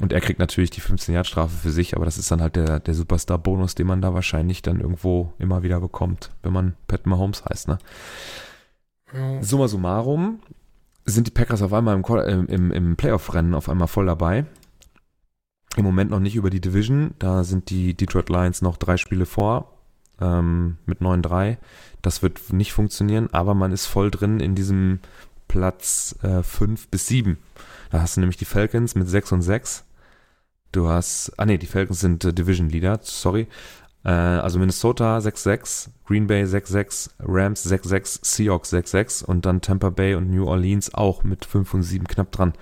Und 0.00 0.12
er 0.12 0.20
kriegt 0.20 0.38
natürlich 0.38 0.70
die 0.70 0.80
15-Yard-Strafe 0.80 1.54
für 1.54 1.70
sich, 1.70 1.94
aber 1.94 2.06
das 2.06 2.16
ist 2.16 2.30
dann 2.30 2.40
halt 2.40 2.56
der, 2.56 2.80
der 2.80 2.94
Superstar-Bonus, 2.94 3.74
den 3.74 3.86
man 3.86 4.00
da 4.00 4.14
wahrscheinlich 4.14 4.62
dann 4.62 4.80
irgendwo 4.80 5.32
immer 5.38 5.62
wieder 5.62 5.80
bekommt, 5.80 6.30
wenn 6.42 6.52
man 6.52 6.74
Pat 6.86 7.06
Mahomes 7.06 7.44
heißt, 7.44 7.68
ne? 7.68 7.78
Ja. 9.12 9.42
Summa 9.42 9.68
summarum 9.68 10.40
sind 11.06 11.26
die 11.26 11.32
Packers 11.32 11.62
auf 11.62 11.72
einmal 11.72 11.96
im, 11.96 12.46
im, 12.46 12.72
im 12.72 12.96
Playoff-Rennen 12.96 13.54
auf 13.54 13.68
einmal 13.68 13.88
voll 13.88 14.06
dabei. 14.06 14.44
Im 15.76 15.84
Moment 15.84 16.10
noch 16.10 16.20
nicht 16.20 16.36
über 16.36 16.50
die 16.50 16.60
Division. 16.60 17.14
Da 17.18 17.44
sind 17.44 17.70
die 17.70 17.94
Detroit 17.94 18.28
Lions 18.28 18.62
noch 18.62 18.76
drei 18.76 18.96
Spiele 18.96 19.26
vor 19.26 19.72
ähm, 20.20 20.78
mit 20.86 21.00
9-3. 21.00 21.56
Das 22.02 22.22
wird 22.22 22.52
nicht 22.52 22.72
funktionieren, 22.72 23.28
aber 23.32 23.54
man 23.54 23.72
ist 23.72 23.86
voll 23.86 24.10
drin 24.10 24.40
in 24.40 24.54
diesem 24.54 25.00
Platz 25.48 26.16
5 26.20 26.84
äh, 26.84 26.86
bis 26.90 27.06
7. 27.08 27.38
Da 27.90 28.00
hast 28.00 28.16
du 28.16 28.20
nämlich 28.20 28.36
die 28.36 28.44
Falcons 28.44 28.94
mit 28.94 29.08
6 29.08 29.32
und 29.32 29.42
6. 29.42 29.84
Du 30.72 30.88
hast, 30.88 31.32
ah 31.36 31.46
nee, 31.46 31.58
die 31.58 31.66
Falcons 31.66 32.00
sind 32.00 32.24
äh, 32.24 32.32
Division 32.32 32.68
Leader, 32.68 33.00
sorry. 33.02 33.48
Äh, 34.04 34.10
also 34.10 34.58
Minnesota 34.58 35.18
6-6, 35.18 35.88
Green 36.06 36.26
Bay 36.26 36.44
6-6, 36.44 37.10
Rams 37.20 37.66
6-6, 37.66 38.20
Seahawks 38.22 38.72
6-6 38.72 39.24
und 39.24 39.46
dann 39.46 39.60
Tampa 39.60 39.90
Bay 39.90 40.14
und 40.14 40.30
New 40.30 40.46
Orleans 40.46 40.94
auch 40.94 41.22
mit 41.22 41.44
5 41.44 41.74
und 41.74 41.82
7 41.82 42.06
knapp 42.06 42.32
dran. 42.32 42.52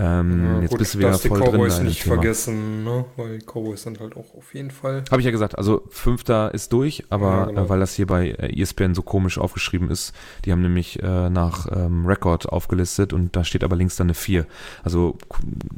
Ähm, 0.00 0.44
ja, 0.44 0.60
jetzt 0.60 0.70
gut, 0.70 0.78
bist 0.78 0.94
du 0.94 0.98
wieder 1.00 1.12
voll 1.14 1.40
die 1.40 1.46
Cowboys 1.46 1.76
drin. 1.76 1.86
nicht 1.86 2.04
vergessen, 2.04 2.84
ne? 2.84 3.04
weil 3.16 3.38
die 3.38 3.44
Cowboys 3.44 3.82
sind 3.82 3.98
halt 3.98 4.16
auch 4.16 4.32
auf 4.36 4.54
jeden 4.54 4.70
Fall. 4.70 5.02
Habe 5.10 5.20
ich 5.20 5.24
ja 5.24 5.32
gesagt, 5.32 5.58
also 5.58 5.82
Fünfter 5.90 6.54
ist 6.54 6.72
durch, 6.72 7.04
aber 7.10 7.30
ja, 7.30 7.44
genau. 7.46 7.64
äh, 7.64 7.68
weil 7.68 7.80
das 7.80 7.94
hier 7.94 8.06
bei 8.06 8.28
äh, 8.30 8.60
ESPN 8.60 8.94
so 8.94 9.02
komisch 9.02 9.38
aufgeschrieben 9.38 9.90
ist, 9.90 10.14
die 10.44 10.52
haben 10.52 10.62
nämlich 10.62 11.02
äh, 11.02 11.28
nach 11.30 11.66
ähm, 11.72 12.06
Rekord 12.06 12.48
aufgelistet 12.48 13.12
und 13.12 13.34
da 13.34 13.42
steht 13.42 13.64
aber 13.64 13.74
links 13.74 13.96
dann 13.96 14.06
eine 14.06 14.14
4. 14.14 14.46
Also 14.84 15.18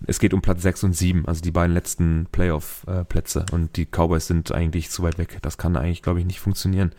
es 0.07 0.19
geht 0.19 0.35
um 0.35 0.43
Platz 0.43 0.61
6 0.63 0.85
und 0.85 0.93
7, 0.95 1.27
also 1.27 1.41
die 1.41 1.51
beiden 1.51 1.73
letzten 1.73 2.27
Playoff-Plätze 2.31 3.47
äh, 3.51 3.55
und 3.55 3.77
die 3.79 3.87
Cowboys 3.87 4.27
sind 4.27 4.53
eigentlich 4.53 4.91
zu 4.91 5.03
weit 5.03 5.17
weg. 5.17 5.39
Das 5.41 5.57
kann 5.57 5.77
eigentlich, 5.77 6.03
glaube 6.03 6.21
ich, 6.21 6.27
nicht 6.27 6.41
funktionieren. 6.41 6.93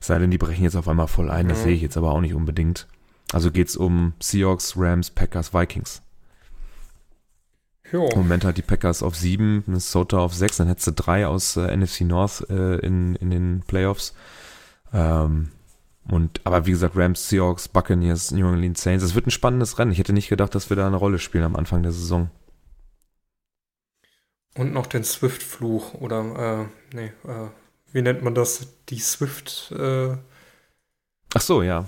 sei 0.00 0.18
denn, 0.18 0.30
die 0.30 0.38
brechen 0.38 0.64
jetzt 0.64 0.76
auf 0.76 0.88
einmal 0.88 1.08
voll 1.08 1.30
ein, 1.30 1.48
das 1.48 1.62
sehe 1.62 1.74
ich 1.74 1.82
jetzt 1.82 1.98
aber 1.98 2.12
auch 2.12 2.22
nicht 2.22 2.34
unbedingt. 2.34 2.86
Also 3.34 3.50
geht's 3.50 3.76
um 3.76 4.14
Seahawks, 4.18 4.74
Rams, 4.78 5.10
Packers, 5.10 5.52
Vikings. 5.52 6.00
Jo. 7.92 8.08
Im 8.08 8.18
Moment 8.18 8.44
hat 8.44 8.56
die 8.56 8.62
Packers 8.62 9.02
auf 9.02 9.16
sieben, 9.16 9.62
Minnesota 9.66 10.18
auf 10.18 10.34
sechs, 10.34 10.58
dann 10.58 10.68
hättest 10.68 10.86
du 10.88 10.92
drei 10.92 11.26
aus 11.26 11.56
äh, 11.56 11.74
NFC 11.74 12.02
North 12.02 12.44
äh, 12.50 12.76
in, 12.78 13.16
in 13.16 13.30
den 13.30 13.62
Playoffs. 13.66 14.14
Ähm, 14.92 15.50
und, 16.10 16.40
aber 16.44 16.66
wie 16.66 16.70
gesagt, 16.72 16.96
Rams, 16.96 17.28
Seahawks, 17.28 17.68
Buccaneers, 17.68 18.30
New 18.30 18.46
Orleans 18.46 18.82
Saints, 18.82 19.04
es 19.04 19.14
wird 19.14 19.26
ein 19.26 19.30
spannendes 19.30 19.78
Rennen. 19.78 19.92
Ich 19.92 19.98
hätte 19.98 20.12
nicht 20.12 20.28
gedacht, 20.28 20.54
dass 20.54 20.70
wir 20.70 20.76
da 20.76 20.86
eine 20.86 20.96
Rolle 20.96 21.18
spielen 21.18 21.44
am 21.44 21.56
Anfang 21.56 21.82
der 21.82 21.92
Saison. 21.92 22.30
Und 24.54 24.72
noch 24.72 24.86
den 24.86 25.04
Swift-Fluch 25.04 25.94
oder, 25.94 26.68
äh, 26.92 26.96
nee, 26.96 27.12
äh, 27.24 27.48
wie 27.92 28.02
nennt 28.02 28.22
man 28.22 28.34
das? 28.34 28.68
Die 28.88 28.98
Swift, 28.98 29.72
äh, 29.72 30.16
Ach 31.34 31.40
so, 31.40 31.62
ja. 31.62 31.84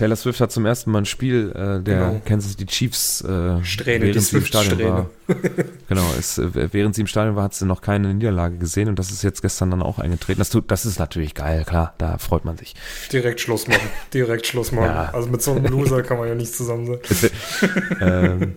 Taylor 0.00 0.16
Swift 0.16 0.40
hat 0.40 0.50
zum 0.50 0.64
ersten 0.64 0.90
Mal 0.92 1.00
ein 1.00 1.04
Spiel 1.04 1.50
äh, 1.50 1.82
der 1.82 1.82
genau. 1.82 2.22
Kansas 2.24 2.52
City 2.52 2.64
Chiefs 2.64 3.20
äh, 3.20 3.62
Strähne, 3.62 4.06
während 4.06 4.22
sie 4.22 4.38
im 4.38 4.46
Stadion 4.46 4.72
Strähne. 4.72 4.90
war. 4.90 5.10
genau, 5.90 6.06
es, 6.18 6.38
äh, 6.38 6.72
während 6.72 6.94
sie 6.94 7.02
im 7.02 7.06
Stadion 7.06 7.36
war, 7.36 7.44
hat 7.44 7.52
sie 7.52 7.66
noch 7.66 7.82
keine 7.82 8.14
Niederlage 8.14 8.56
gesehen 8.56 8.88
und 8.88 8.98
das 8.98 9.10
ist 9.10 9.22
jetzt 9.22 9.42
gestern 9.42 9.70
dann 9.70 9.82
auch 9.82 9.98
eingetreten. 9.98 10.38
Das, 10.38 10.48
tut, 10.48 10.70
das 10.70 10.86
ist 10.86 10.98
natürlich 10.98 11.34
geil, 11.34 11.66
klar, 11.66 11.92
da 11.98 12.16
freut 12.16 12.46
man 12.46 12.56
sich. 12.56 12.74
Direkt 13.12 13.42
Schluss 13.42 13.68
machen, 13.68 13.90
direkt 14.14 14.46
Schluss 14.46 14.72
machen. 14.72 14.86
Ja. 14.86 15.10
Also 15.12 15.28
mit 15.28 15.42
so 15.42 15.52
einem 15.52 15.66
Loser 15.66 16.02
kann 16.02 16.16
man 16.16 16.28
ja 16.28 16.34
nicht 16.34 16.54
zusammen 16.54 16.86
sein. 16.86 17.30
ähm, 18.00 18.56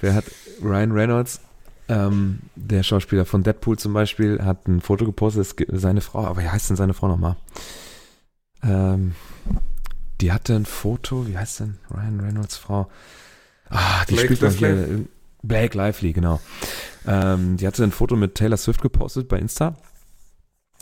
wer 0.00 0.14
hat 0.14 0.24
Ryan 0.62 0.92
Reynolds 0.92 1.40
ähm, 1.90 2.38
der 2.56 2.84
Schauspieler 2.84 3.26
von 3.26 3.42
Deadpool 3.42 3.78
zum 3.78 3.92
Beispiel 3.92 4.42
hat 4.42 4.66
ein 4.66 4.80
Foto 4.80 5.04
gepostet, 5.04 5.54
seine 5.72 6.00
Frau, 6.00 6.24
aber 6.24 6.40
wie 6.40 6.48
heißt 6.48 6.70
denn 6.70 6.76
seine 6.78 6.94
Frau 6.94 7.08
nochmal? 7.08 7.36
Ähm, 8.62 9.12
die 10.20 10.32
hatte 10.32 10.54
ein 10.54 10.66
Foto, 10.66 11.26
wie 11.26 11.36
heißt 11.36 11.60
denn 11.60 11.78
Ryan 11.90 12.20
Reynolds 12.20 12.56
Frau? 12.56 12.90
Ah, 13.68 14.04
die 14.06 14.14
Blake 14.14 14.34
spielt 14.34 14.42
doch 14.42 14.56
hier. 14.56 15.06
Blake 15.42 15.76
Lively, 15.76 16.12
genau. 16.12 16.40
Ähm, 17.06 17.56
die 17.56 17.66
hatte 17.66 17.82
ein 17.82 17.92
Foto 17.92 18.16
mit 18.16 18.34
Taylor 18.34 18.58
Swift 18.58 18.82
gepostet 18.82 19.28
bei 19.28 19.38
Insta, 19.38 19.74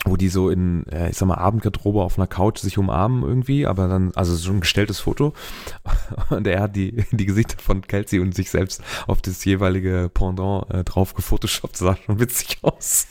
wo 0.04 0.16
die 0.16 0.28
so 0.28 0.50
in, 0.50 0.84
äh, 0.88 1.10
ich 1.10 1.16
sag 1.16 1.26
mal, 1.26 1.36
Abendgarderobe 1.36 2.02
auf 2.02 2.18
einer 2.18 2.26
Couch 2.26 2.58
sich 2.58 2.76
umarmen 2.76 3.22
irgendwie, 3.22 3.66
aber 3.66 3.86
dann, 3.86 4.12
also 4.14 4.34
so 4.34 4.50
ein 4.50 4.60
gestelltes 4.60 4.98
Foto. 4.98 5.32
Und 6.30 6.46
er 6.46 6.60
hat 6.62 6.74
die, 6.74 7.04
die 7.12 7.26
Gesichter 7.26 7.58
von 7.62 7.82
Kelsey 7.82 8.18
und 8.18 8.34
sich 8.34 8.50
selbst 8.50 8.82
auf 9.06 9.22
das 9.22 9.44
jeweilige 9.44 10.10
Pendant 10.12 10.68
äh, 10.70 10.82
drauf 10.82 11.14
gefotoshoppt, 11.14 11.76
sah 11.76 11.96
schon 11.96 12.18
witzig 12.18 12.58
aus. 12.62 13.06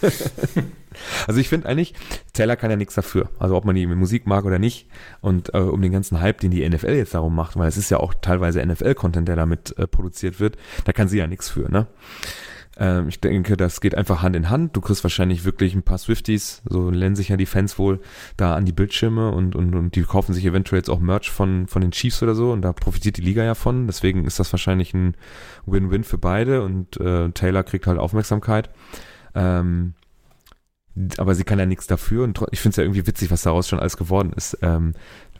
Also 1.26 1.40
ich 1.40 1.48
finde 1.48 1.68
eigentlich, 1.68 1.94
Taylor 2.32 2.56
kann 2.56 2.70
ja 2.70 2.76
nichts 2.76 2.94
dafür. 2.94 3.30
Also 3.38 3.56
ob 3.56 3.64
man 3.64 3.74
die 3.74 3.86
Musik 3.86 4.26
mag 4.26 4.44
oder 4.44 4.58
nicht. 4.58 4.88
Und 5.20 5.54
äh, 5.54 5.58
um 5.58 5.82
den 5.82 5.92
ganzen 5.92 6.20
Hype, 6.20 6.40
den 6.40 6.50
die 6.50 6.68
NFL 6.68 6.94
jetzt 6.94 7.14
darum 7.14 7.34
macht, 7.34 7.56
weil 7.56 7.68
es 7.68 7.76
ist 7.76 7.90
ja 7.90 7.98
auch 7.98 8.14
teilweise 8.14 8.64
NFL-Content, 8.64 9.28
der 9.28 9.36
damit 9.36 9.76
äh, 9.78 9.86
produziert 9.86 10.40
wird, 10.40 10.56
da 10.84 10.92
kann 10.92 11.08
sie 11.08 11.18
ja 11.18 11.26
nichts 11.26 11.48
für, 11.48 11.70
ne? 11.70 11.86
Ähm, 12.78 13.08
ich 13.08 13.20
denke, 13.20 13.56
das 13.56 13.80
geht 13.80 13.94
einfach 13.94 14.22
Hand 14.22 14.36
in 14.36 14.50
Hand. 14.50 14.76
Du 14.76 14.80
kriegst 14.80 15.02
wahrscheinlich 15.02 15.44
wirklich 15.44 15.74
ein 15.74 15.82
paar 15.82 15.98
Swifties, 15.98 16.62
so 16.68 16.90
nennen 16.90 17.16
sich 17.16 17.28
ja 17.28 17.36
die 17.36 17.46
Fans 17.46 17.78
wohl, 17.78 18.00
da 18.36 18.54
an 18.54 18.66
die 18.66 18.72
Bildschirme 18.72 19.30
und, 19.30 19.56
und, 19.56 19.74
und 19.74 19.94
die 19.94 20.02
kaufen 20.02 20.34
sich 20.34 20.44
eventuell 20.44 20.80
jetzt 20.80 20.90
auch 20.90 21.00
Merch 21.00 21.30
von, 21.30 21.66
von 21.68 21.82
den 21.82 21.92
Chiefs 21.92 22.22
oder 22.22 22.34
so 22.34 22.52
und 22.52 22.62
da 22.62 22.72
profitiert 22.72 23.16
die 23.16 23.22
Liga 23.22 23.42
ja 23.44 23.54
von. 23.54 23.86
Deswegen 23.86 24.26
ist 24.26 24.38
das 24.38 24.52
wahrscheinlich 24.52 24.92
ein 24.94 25.16
Win-Win 25.64 26.04
für 26.04 26.18
beide 26.18 26.62
und 26.62 26.98
äh, 27.00 27.30
Taylor 27.30 27.62
kriegt 27.62 27.86
halt 27.86 27.98
Aufmerksamkeit. 27.98 28.70
Ähm, 29.34 29.94
aber 31.18 31.34
sie 31.34 31.44
kann 31.44 31.58
ja 31.58 31.66
nichts 31.66 31.86
dafür 31.86 32.24
und 32.24 32.40
ich 32.50 32.60
finde 32.60 32.70
es 32.70 32.76
ja 32.76 32.84
irgendwie 32.84 33.06
witzig, 33.06 33.30
was 33.30 33.42
daraus 33.42 33.68
schon 33.68 33.78
alles 33.78 33.96
geworden 33.96 34.32
ist. 34.34 34.58
Ähm, 34.62 34.94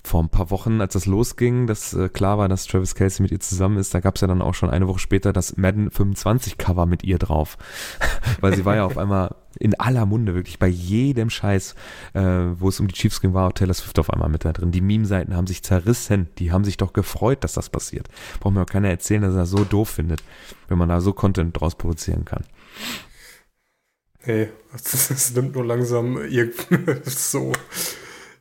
vor 0.07 0.23
ein 0.23 0.29
paar 0.29 0.51
Wochen, 0.51 0.81
als 0.81 0.93
das 0.93 1.07
losging, 1.07 1.67
dass 1.67 1.93
äh, 1.93 2.09
klar 2.09 2.39
war, 2.39 2.49
dass 2.49 2.67
Travis 2.67 2.95
Casey 2.95 3.23
mit 3.23 3.33
ihr 3.33 3.41
zusammen 3.41 3.77
ist, 3.77 3.93
da 3.93 4.01
gab 4.01 4.15
es 4.15 4.21
ja 4.21 4.29
dann 4.29 4.41
auch 4.41 4.55
schon 4.55 4.71
eine 4.71 4.87
Woche 4.87 5.01
später 5.01 5.33
das 5.33 5.57
Madden 5.57 5.91
25 5.91 6.59
Cover 6.59 6.87
mit 6.87 7.03
ihr 7.03 7.19
drauf. 7.19 7.59
Weil 8.41 8.55
sie 8.55 8.65
war 8.65 8.77
ja 8.77 8.85
auf 8.85 8.99
einmal 8.99 9.35
in 9.59 9.79
aller 9.81 10.07
Munde, 10.07 10.35
wirklich 10.35 10.59
bei 10.59 10.69
jedem 10.69 11.29
Scheiß, 11.29 11.75
äh, 12.13 12.21
wo 12.21 12.69
es 12.69 12.79
um 12.79 12.87
die 12.87 12.95
Chiefs 12.95 13.21
ging, 13.21 13.35
war 13.35 13.53
Taylor 13.53 13.75
Swift 13.75 13.99
auf 13.99 14.11
einmal 14.11 14.29
mit 14.29 14.45
da 14.45 14.53
drin. 14.53 14.71
Die 14.71 14.81
Meme-Seiten 14.81 15.35
haben 15.35 15.47
sich 15.47 15.63
zerrissen, 15.65 16.29
die 16.39 16.53
haben 16.53 16.65
sich 16.65 16.77
doch 16.77 16.93
gefreut, 16.93 17.43
dass 17.43 17.55
das 17.55 17.69
passiert. 17.71 18.09
Braucht 18.39 18.55
mir 18.55 18.63
auch 18.63 18.67
keiner 18.67 18.89
erzählen, 18.89 19.23
dass 19.23 19.35
er 19.35 19.41
das 19.41 19.51
so 19.51 19.65
doof 19.65 19.89
findet, 19.89 20.23
wenn 20.69 20.79
man 20.79 20.89
da 20.89 21.01
so 21.01 21.13
Content 21.15 21.59
draus 21.59 21.75
produzieren 21.75 22.25
kann. 22.25 22.45
Nee, 24.27 24.49
es 24.75 25.35
nimmt 25.35 25.55
nur 25.55 25.65
langsam 25.65 26.19
so 27.05 27.53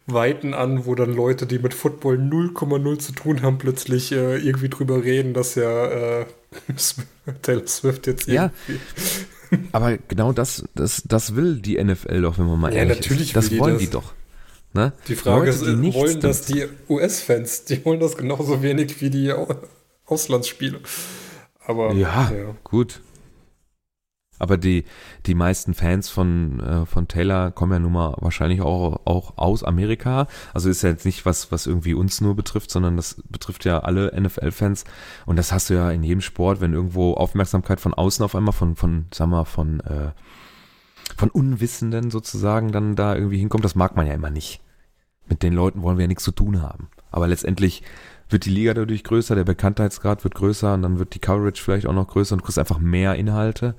Weiten 0.08 0.54
an, 0.54 0.86
wo 0.86 0.94
dann 0.94 1.14
Leute, 1.14 1.48
die 1.48 1.60
mit 1.60 1.74
Football 1.74 2.18
0,0 2.18 3.00
zu 3.00 3.12
tun 3.14 3.42
haben, 3.42 3.58
plötzlich 3.58 4.12
äh, 4.12 4.38
irgendwie 4.38 4.70
drüber 4.70 5.04
reden, 5.04 5.34
dass 5.34 5.56
ja 5.56 6.22
äh, 6.22 6.26
Taylor 7.42 7.66
Swift 7.68 8.08
jetzt 8.08 8.28
irgendwie. 8.28 8.74
Ja, 8.74 9.60
aber 9.72 9.98
genau 9.98 10.32
das, 10.32 10.64
das, 10.76 11.04
das 11.06 11.36
will 11.36 11.60
die 11.60 11.84
NFL 11.84 12.22
doch, 12.22 12.38
wenn 12.38 12.46
man 12.46 12.60
mal 12.60 12.74
ja, 12.74 12.80
ehrlich 12.80 13.00
natürlich 13.00 13.28
ist. 13.30 13.36
Das 13.36 13.50
die 13.50 13.60
wollen 13.60 13.76
das. 13.76 13.84
die 13.84 13.90
doch. 13.90 14.14
Ne? 14.74 14.94
Die 15.08 15.16
Frage 15.16 15.52
Leute, 15.52 15.52
ist, 15.52 15.66
die 15.66 15.94
wollen 15.94 16.20
das 16.20 16.42
die 16.46 16.66
US-Fans? 16.90 17.64
Die 17.66 17.84
wollen 17.86 18.00
das 18.00 18.18
genauso 18.18 18.62
wenig 18.62 19.02
wie 19.02 19.10
die 19.10 19.34
Auslandsspiele. 20.06 20.82
Aber 21.66 21.94
ja, 21.94 22.32
ja. 22.32 22.56
gut. 22.64 23.00
Aber 24.38 24.58
die, 24.58 24.84
die 25.26 25.36
meisten 25.36 25.74
Fans 25.74 26.10
von, 26.10 26.60
äh, 26.60 26.86
von 26.86 27.08
Taylor 27.08 27.52
kommen 27.52 27.72
ja 27.74 27.80
nun 27.80 27.94
mal 27.94 28.16
wahrscheinlich 28.20 28.62
auch, 28.62 29.02
auch 29.06 29.38
aus 29.38 29.64
Amerika. 29.64 30.28
Also 30.54 30.70
ist 30.70 30.82
ja 30.82 30.90
jetzt 30.90 31.06
nicht 31.06 31.26
was, 31.26 31.52
was 31.52 31.68
irgendwie 31.68 31.94
uns 31.94 32.20
nur 32.20 32.36
betrifft, 32.36 32.70
sondern 32.70 32.98
das 32.98 33.22
betrifft 33.30 33.66
ja 33.66 33.80
alle 33.80 34.12
NFL-Fans. 34.20 34.84
Und 35.26 35.38
das 35.38 35.52
hast 35.52 35.70
du 35.70 35.76
ja 35.76 35.90
in 35.92 36.04
jedem 36.04 36.22
Sport, 36.22 36.60
wenn 36.60 36.74
irgendwo 36.74 37.14
Aufmerksamkeit 37.14 37.80
von 37.80 37.94
außen 37.94 38.26
auf 38.26 38.36
einmal 38.36 38.54
von, 38.54 38.76
von, 38.76 39.06
sag 39.14 39.30
mal, 39.30 39.46
von, 39.46 39.80
äh, 39.82 40.12
von 41.16 41.30
Unwissenden 41.30 42.12
sozusagen 42.12 42.72
dann 42.72 42.96
da 42.96 43.16
irgendwie 43.16 43.38
hinkommt. 43.38 43.64
Das 43.64 43.76
mag 43.76 43.96
man 43.96 44.08
ja 44.08 44.14
immer 44.14 44.32
nicht. 44.32 44.62
Mit 45.28 45.44
den 45.44 45.54
Leuten 45.54 45.82
wollen 45.82 45.98
wir 45.98 46.04
ja 46.04 46.08
nichts 46.08 46.24
zu 46.24 46.32
tun 46.32 46.62
haben. 46.62 46.90
Aber 47.10 47.28
letztendlich 47.28 47.84
wird 48.30 48.46
die 48.46 48.50
Liga 48.50 48.74
dadurch 48.74 49.04
größer, 49.04 49.36
der 49.36 49.44
Bekanntheitsgrad 49.44 50.24
wird 50.24 50.36
größer 50.36 50.74
und 50.74 50.82
dann 50.82 51.00
wird 51.00 51.14
die 51.14 51.20
Coverage 51.20 51.62
vielleicht 51.62 51.88
auch 51.88 51.94
noch 51.94 52.08
größer 52.08 52.34
und 52.34 52.40
du 52.40 52.46
kriegst 52.46 52.60
einfach 52.60 52.80
mehr 52.80 53.16
Inhalte. 53.16 53.76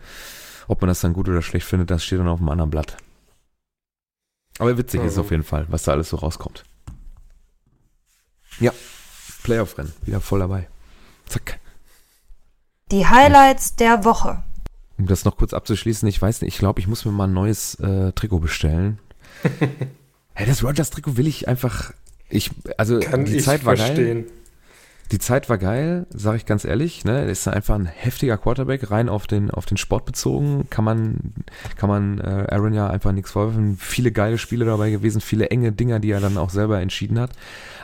Ob 0.69 0.81
man 0.81 0.89
das 0.89 1.01
dann 1.01 1.12
gut 1.12 1.29
oder 1.29 1.43
schlecht 1.43 1.67
findet, 1.67 1.91
das 1.91 2.05
steht 2.05 2.19
dann 2.19 2.29
auf 2.29 2.41
einem 2.41 2.49
anderen 2.49 2.71
Blatt. 2.71 2.97
Aber 4.59 4.77
witzig 4.79 5.01
also. 5.01 5.12
ist 5.12 5.19
auf 5.19 5.31
jeden 5.31 5.45
Fall, 5.45 5.67
was 5.69 5.83
da 5.85 5.93
alles 5.93 6.09
so 6.09 6.17
rauskommt. 6.17 6.64
Ja, 8.59 8.73
Playoff-Rennen, 9.43 9.93
wieder 10.03 10.21
voll 10.21 10.41
dabei. 10.41 10.69
Zack. 11.27 11.61
Die 12.91 13.07
Highlights 13.07 13.77
der 13.77 14.05
Woche. 14.05 14.43
Um 14.99 15.07
das 15.07 15.25
noch 15.25 15.37
kurz 15.37 15.53
abzuschließen, 15.53 16.09
ich 16.09 16.21
weiß 16.21 16.41
nicht, 16.41 16.55
ich 16.55 16.59
glaube, 16.59 16.81
ich 16.81 16.87
muss 16.87 17.05
mir 17.05 17.12
mal 17.12 17.25
ein 17.27 17.35
neues 17.35 17.75
äh, 17.77 18.12
Trikot 18.12 18.39
bestellen. 18.39 18.99
hey, 20.35 20.47
das 20.47 20.64
Rogers-Trikot 20.64 21.17
will 21.17 21.27
ich 21.27 21.49
einfach. 21.49 21.93
Ich, 22.29 22.51
also 22.79 22.99
Kann 23.01 23.25
die 23.25 23.37
ich 23.37 23.45
Zeit 23.45 23.64
war 23.64 23.77
verstehen. 23.77 24.25
geil. 24.25 24.33
Die 25.12 25.20
Zeit 25.20 25.48
war 25.48 25.57
geil, 25.57 26.07
sage 26.11 26.38
ich 26.38 26.46
ganz 26.46 26.64
ehrlich. 26.64 27.04
Ne, 27.04 27.20
er 27.20 27.28
ist 27.28 27.46
einfach 27.46 27.76
ein 27.76 27.86
heftiger 27.86 28.36
Quarterback, 28.38 28.90
rein 28.90 29.09
auf 29.09 29.28
den 29.28 29.52
auf 29.52 29.64
den 29.64 29.76
Sport 29.76 30.04
bezogen. 30.04 30.68
Kann 30.68 30.84
man 30.84 31.34
kann 31.76 31.88
man 31.88 32.18
äh, 32.18 32.46
Aaron 32.50 32.74
ja 32.74 32.88
einfach 32.88 33.12
nichts 33.12 33.30
vorwerfen. 33.30 33.76
Viele 33.78 34.11
geile 34.11 34.36
Spiele 34.36 34.64
dabei 34.64 34.90
gewesen, 34.90 35.20
viele 35.20 35.50
enge 35.50 35.70
Dinger, 35.70 36.00
die 36.00 36.11
er 36.11 36.20
dann 36.20 36.36
auch 36.38 36.50
selber 36.50 36.80
entschieden 36.80 37.20
hat. 37.20 37.30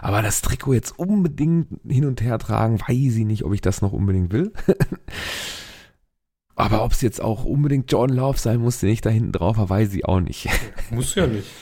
Aber 0.01 0.21
das 0.21 0.43
Trikot 0.43 0.75
jetzt 0.75 0.99
unbedingt 0.99 1.69
hin 1.87 2.07
und 2.07 2.21
her 2.21 2.39
tragen, 2.39 2.81
weiß 2.81 3.17
ich 3.17 3.25
nicht, 3.25 3.45
ob 3.45 3.53
ich 3.53 3.61
das 3.61 3.83
noch 3.83 3.93
unbedingt 3.93 4.33
will. 4.33 4.53
Aber 6.57 6.85
ob 6.85 6.93
es 6.93 7.01
jetzt 7.01 7.23
auch 7.23 7.45
unbedingt 7.45 7.91
Jordan 7.91 8.17
Love 8.17 8.39
sein 8.39 8.59
muss, 8.61 8.81
den 8.81 8.91
ich 8.91 9.01
da 9.01 9.11
hinten 9.11 9.33
drauf 9.33 9.57
habe, 9.57 9.71
weiß 9.71 9.95
ich 9.95 10.05
auch 10.05 10.21
nicht. 10.21 10.49
Muss 10.91 11.15
ja 11.15 11.27
nicht. 11.27 11.49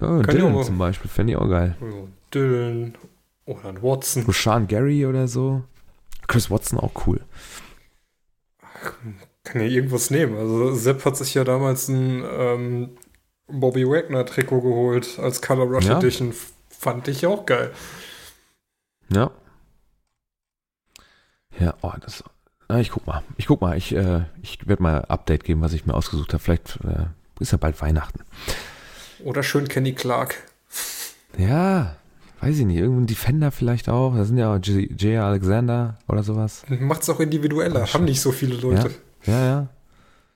Ja, 0.00 0.22
Kann 0.22 0.34
Dylan 0.34 0.64
zum 0.64 0.78
Beispiel, 0.78 1.10
fände 1.10 1.34
ich 1.34 1.36
auch 1.36 1.50
geil. 1.50 1.76
Dylan 2.32 2.94
oder 3.44 3.64
ein 3.68 3.82
Watson. 3.82 4.24
Rashawn 4.26 4.66
Gary 4.66 5.06
oder 5.06 5.28
so. 5.28 5.64
Chris 6.26 6.50
Watson 6.50 6.78
auch 6.78 7.06
cool. 7.06 7.20
Kann 9.44 9.60
ja 9.60 9.66
irgendwas 9.66 10.10
nehmen. 10.10 10.36
Also 10.36 10.74
Sepp 10.74 11.04
hat 11.04 11.16
sich 11.16 11.34
ja 11.34 11.44
damals 11.44 11.88
ein 11.88 12.24
ähm, 12.24 12.90
Bobby 13.48 13.86
Wagner 13.86 14.24
Trikot 14.24 14.60
geholt 14.60 15.18
als 15.18 15.42
Color 15.42 15.66
Rush 15.66 15.86
Ja. 15.86 15.98
Edition. 15.98 16.32
Fand 16.68 17.08
ich 17.08 17.26
auch 17.26 17.46
geil. 17.46 17.72
Ja. 19.12 19.30
Ja, 21.58 21.74
oh, 21.82 21.92
das. 22.00 22.24
Na, 22.68 22.80
ich 22.80 22.90
guck 22.90 23.06
mal. 23.06 23.22
Ich 23.36 23.46
guck 23.46 23.60
mal. 23.60 23.76
Ich, 23.76 23.94
äh, 23.94 24.22
ich 24.42 24.66
werde 24.66 24.82
mal 24.82 25.04
Update 25.04 25.44
geben, 25.44 25.60
was 25.60 25.74
ich 25.74 25.86
mir 25.86 25.94
ausgesucht 25.94 26.32
habe. 26.32 26.42
Vielleicht 26.42 26.78
äh, 26.84 27.06
ist 27.40 27.52
ja 27.52 27.58
bald 27.58 27.80
Weihnachten. 27.80 28.20
Oder 29.24 29.42
schön 29.42 29.68
Kenny 29.68 29.92
Clark. 29.92 30.42
Ja, 31.36 31.96
weiß 32.42 32.58
ich 32.58 32.66
nicht. 32.66 32.78
Irgendein 32.78 33.06
Defender 33.06 33.50
vielleicht 33.52 33.88
auch. 33.88 34.14
Da 34.14 34.24
sind 34.24 34.36
ja 34.36 34.52
auch 34.52 34.58
J. 34.58 35.22
Alexander 35.22 35.98
oder 36.08 36.22
sowas. 36.22 36.64
Macht's 36.68 37.08
auch 37.08 37.20
individueller. 37.20 37.84
Ach, 37.84 37.94
Haben 37.94 38.04
nicht 38.04 38.20
so 38.20 38.32
viele 38.32 38.56
Leute. 38.56 38.90
Ja, 39.24 39.44
ja. 39.44 39.68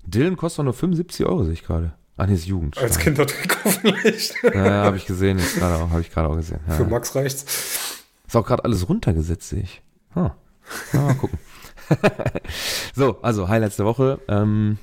Dylan 0.04 0.36
kostet 0.36 0.64
nur 0.64 0.72
75 0.72 1.26
Euro, 1.26 1.42
sehe 1.44 1.52
ich 1.52 1.64
gerade. 1.64 1.92
Ach, 2.16 2.26
nee, 2.26 2.34
ist 2.34 2.46
Jugend. 2.46 2.78
Als 2.78 2.98
Kindertrikot 2.98 3.70
vielleicht. 3.70 4.42
Ja, 4.44 4.66
ja 4.66 4.84
habe 4.84 4.96
ich 4.96 5.06
gesehen. 5.06 5.38
Jetzt 5.38 5.56
gerade 5.56 5.74
auch, 5.82 5.90
habe 5.90 6.00
ich 6.00 6.10
gerade 6.12 6.28
auch 6.28 6.36
gesehen. 6.36 6.60
Ja. 6.68 6.74
Für 6.74 6.84
Max 6.84 7.14
reicht's. 7.14 8.04
Ist 8.26 8.36
auch 8.36 8.46
gerade 8.46 8.64
alles 8.64 8.88
runtergesetzt, 8.88 9.48
sehe 9.48 9.62
ich. 9.62 9.82
Hm. 10.14 10.30
Ja, 10.92 11.00
mal 11.00 11.14
gucken. 11.14 11.38
so, 12.94 13.20
also 13.22 13.48
Highlights 13.48 13.76
der 13.76 13.86
Woche. 13.86 14.20
Ähm, 14.28 14.78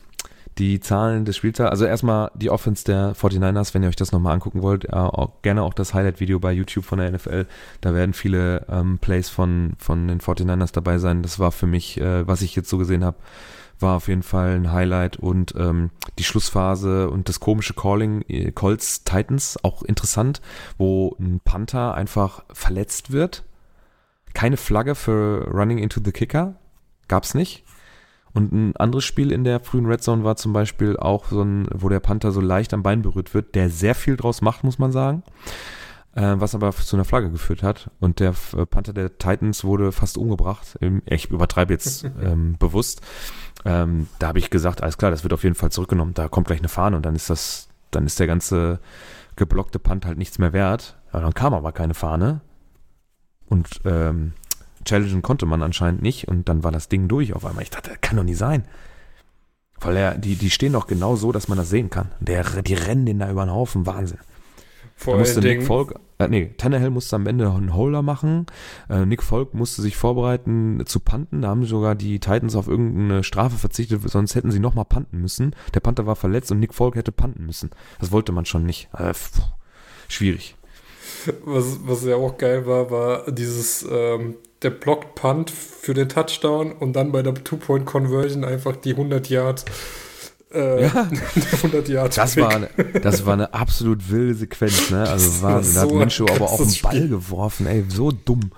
die 0.57 0.79
Zahlen 0.79 1.25
des 1.25 1.37
Spieltags. 1.37 1.71
Also 1.71 1.85
erstmal 1.85 2.31
die 2.35 2.49
Offense 2.49 2.83
der 2.83 3.15
49ers, 3.15 3.73
wenn 3.73 3.83
ihr 3.83 3.89
euch 3.89 3.95
das 3.95 4.11
nochmal 4.11 4.33
angucken 4.33 4.61
wollt. 4.61 4.85
Ja, 4.85 5.07
auch, 5.07 5.41
gerne 5.41 5.63
auch 5.63 5.73
das 5.73 5.93
Highlight-Video 5.93 6.39
bei 6.39 6.51
YouTube 6.51 6.85
von 6.85 6.99
der 6.99 7.11
NFL. 7.11 7.47
Da 7.81 7.93
werden 7.93 8.13
viele 8.13 8.65
ähm, 8.69 8.99
Plays 8.99 9.29
von, 9.29 9.73
von 9.77 10.07
den 10.07 10.19
49ers 10.19 10.73
dabei 10.73 10.97
sein. 10.97 11.23
Das 11.23 11.39
war 11.39 11.51
für 11.51 11.67
mich, 11.67 11.99
äh, 11.99 12.27
was 12.27 12.41
ich 12.41 12.55
jetzt 12.55 12.69
so 12.69 12.77
gesehen 12.77 13.03
habe, 13.03 13.17
war 13.79 13.97
auf 13.97 14.07
jeden 14.07 14.23
Fall 14.23 14.55
ein 14.55 14.71
Highlight 14.71 15.17
und 15.17 15.53
ähm, 15.57 15.89
die 16.17 16.23
Schlussphase 16.23 17.09
und 17.09 17.29
das 17.29 17.39
komische 17.39 17.73
Calling 17.73 18.23
äh, 18.27 18.51
Colts 18.51 19.03
Titans 19.03 19.57
auch 19.63 19.83
interessant, 19.83 20.41
wo 20.77 21.15
ein 21.19 21.41
Panther 21.43 21.93
einfach 21.95 22.43
verletzt 22.51 23.11
wird. 23.11 23.43
Keine 24.33 24.57
Flagge 24.57 24.95
für 24.95 25.47
Running 25.51 25.77
into 25.77 26.01
the 26.03 26.11
Kicker 26.11 26.55
gab's 27.07 27.33
nicht. 27.33 27.62
Und 28.33 28.51
ein 28.51 28.75
anderes 28.77 29.05
Spiel 29.05 29.31
in 29.31 29.43
der 29.43 29.59
frühen 29.59 29.85
Red 29.85 30.01
Zone 30.01 30.23
war 30.23 30.35
zum 30.35 30.53
Beispiel 30.53 30.97
auch 30.97 31.25
so 31.27 31.43
ein, 31.43 31.67
wo 31.71 31.89
der 31.89 31.99
Panther 31.99 32.31
so 32.31 32.41
leicht 32.41 32.73
am 32.73 32.81
Bein 32.81 33.03
berührt 33.03 33.33
wird, 33.33 33.53
der 33.53 33.69
sehr 33.69 33.93
viel 33.93 34.17
draus 34.17 34.41
macht, 34.41 34.63
muss 34.63 34.79
man 34.79 34.91
sagen. 34.91 35.23
Äh, 36.15 36.35
was 36.37 36.53
aber 36.53 36.71
zu 36.71 36.95
einer 36.95 37.05
Flagge 37.05 37.31
geführt 37.31 37.63
hat. 37.63 37.89
Und 37.99 38.19
der 38.19 38.35
äh, 38.55 38.65
Panther 38.65 38.93
der 38.93 39.17
Titans 39.17 39.63
wurde 39.63 39.91
fast 39.91 40.17
umgebracht. 40.17 40.77
Ich 41.05 41.31
übertreibe 41.31 41.73
jetzt 41.73 42.03
ähm, 42.21 42.55
bewusst. 42.59 43.01
Ähm, 43.65 44.07
da 44.19 44.27
habe 44.27 44.39
ich 44.39 44.49
gesagt, 44.49 44.83
alles 44.83 44.97
klar, 44.97 45.11
das 45.11 45.23
wird 45.23 45.33
auf 45.33 45.43
jeden 45.43 45.55
Fall 45.55 45.71
zurückgenommen. 45.71 46.13
Da 46.13 46.27
kommt 46.27 46.47
gleich 46.47 46.59
eine 46.59 46.69
Fahne 46.69 46.97
und 46.97 47.05
dann 47.05 47.15
ist 47.15 47.29
das, 47.29 47.67
dann 47.89 48.05
ist 48.05 48.19
der 48.19 48.27
ganze 48.27 48.79
geblockte 49.35 49.79
Punt 49.79 50.05
halt 50.05 50.17
nichts 50.17 50.37
mehr 50.37 50.53
wert. 50.53 50.97
Ja, 51.13 51.19
dann 51.19 51.33
kam 51.33 51.53
aber 51.53 51.71
keine 51.71 51.95
Fahne. 51.95 52.41
Und 53.47 53.81
ähm, 53.85 54.33
challengen 54.85 55.21
konnte 55.21 55.45
man 55.45 55.61
anscheinend 55.63 56.01
nicht 56.01 56.27
und 56.27 56.49
dann 56.49 56.63
war 56.63 56.71
das 56.71 56.89
Ding 56.89 57.07
durch 57.07 57.33
auf 57.33 57.45
einmal. 57.45 57.63
Ich 57.63 57.69
dachte, 57.69 57.89
das 57.89 58.01
kann 58.01 58.17
doch 58.17 58.23
nicht 58.23 58.37
sein. 58.37 58.65
Weil 59.79 59.97
er, 59.97 60.17
die, 60.17 60.35
die 60.35 60.49
stehen 60.49 60.73
doch 60.73 60.87
genau 60.87 61.15
so, 61.15 61.31
dass 61.31 61.47
man 61.47 61.57
das 61.57 61.69
sehen 61.69 61.89
kann. 61.89 62.11
Der, 62.19 62.43
die 62.61 62.73
rennen 62.73 63.05
den 63.05 63.19
da 63.19 63.29
über 63.29 63.45
den 63.45 63.51
Haufen. 63.51 63.85
Wahnsinn. 63.85 64.19
Vor 64.95 65.15
Da 65.15 65.19
musste 65.19 65.41
Nick 65.41 65.51
Dingen, 65.51 65.65
Folk, 65.65 65.95
äh, 66.19 66.27
nee, 66.27 66.53
Tannehill 66.57 66.89
musste 66.89 67.15
am 67.15 67.27
Ende 67.27 67.51
einen 67.51 67.73
Holder 67.73 68.01
machen. 68.01 68.45
Äh, 68.89 69.05
Nick 69.05 69.23
Folk 69.23 69.53
musste 69.53 69.81
sich 69.81 69.97
vorbereiten 69.97 70.83
zu 70.85 70.99
panten. 70.99 71.41
Da 71.41 71.49
haben 71.49 71.65
sogar 71.65 71.95
die 71.95 72.19
Titans 72.19 72.55
auf 72.55 72.67
irgendeine 72.67 73.23
Strafe 73.23 73.57
verzichtet, 73.57 74.01
sonst 74.09 74.35
hätten 74.35 74.51
sie 74.51 74.59
nochmal 74.59 74.85
panten 74.85 75.19
müssen. 75.19 75.55
Der 75.73 75.79
Panther 75.79 76.05
war 76.05 76.15
verletzt 76.15 76.51
und 76.51 76.59
Nick 76.59 76.73
Folk 76.73 76.95
hätte 76.95 77.11
panten 77.11 77.45
müssen. 77.45 77.71
Das 77.99 78.11
wollte 78.11 78.31
man 78.31 78.45
schon 78.45 78.65
nicht. 78.65 78.89
Äh, 78.93 79.13
pff, 79.13 79.41
schwierig. 80.07 80.55
was, 81.43 81.79
was 81.83 82.05
ja 82.05 82.15
auch 82.15 82.37
geil 82.37 82.65
war, 82.65 82.91
war 82.91 83.31
dieses, 83.31 83.85
ähm, 83.89 84.35
der 84.63 84.69
Blocked 84.71 85.15
Punt 85.15 85.51
für 85.51 85.93
den 85.93 86.09
Touchdown 86.09 86.71
und 86.71 86.93
dann 86.93 87.11
bei 87.11 87.21
der 87.21 87.33
Two-Point-Conversion 87.33 88.43
einfach 88.43 88.75
die 88.75 88.91
100 88.91 89.29
Yard, 89.29 89.65
äh, 90.53 90.83
Ja. 90.83 91.09
100 91.53 91.89
Yard. 91.89 92.17
Das 92.17 92.37
war, 92.37 92.49
eine, 92.55 92.69
das 93.01 93.25
war 93.25 93.33
eine 93.33 93.53
absolut 93.53 94.09
wilde 94.09 94.35
Sequenz, 94.35 94.89
ne? 94.91 95.01
Also 95.01 95.25
Das 95.29 95.41
war 95.41 95.55
Wahnsinn. 95.55 95.75
Da 95.75 95.81
hat 95.81 95.89
so 95.89 95.95
Minshew 95.95 96.25
aber 96.29 96.51
auf 96.51 96.57
den 96.57 96.81
Ball 96.81 97.07
geworfen, 97.07 97.67
ey, 97.67 97.83
so 97.87 98.11
dumm. 98.11 98.51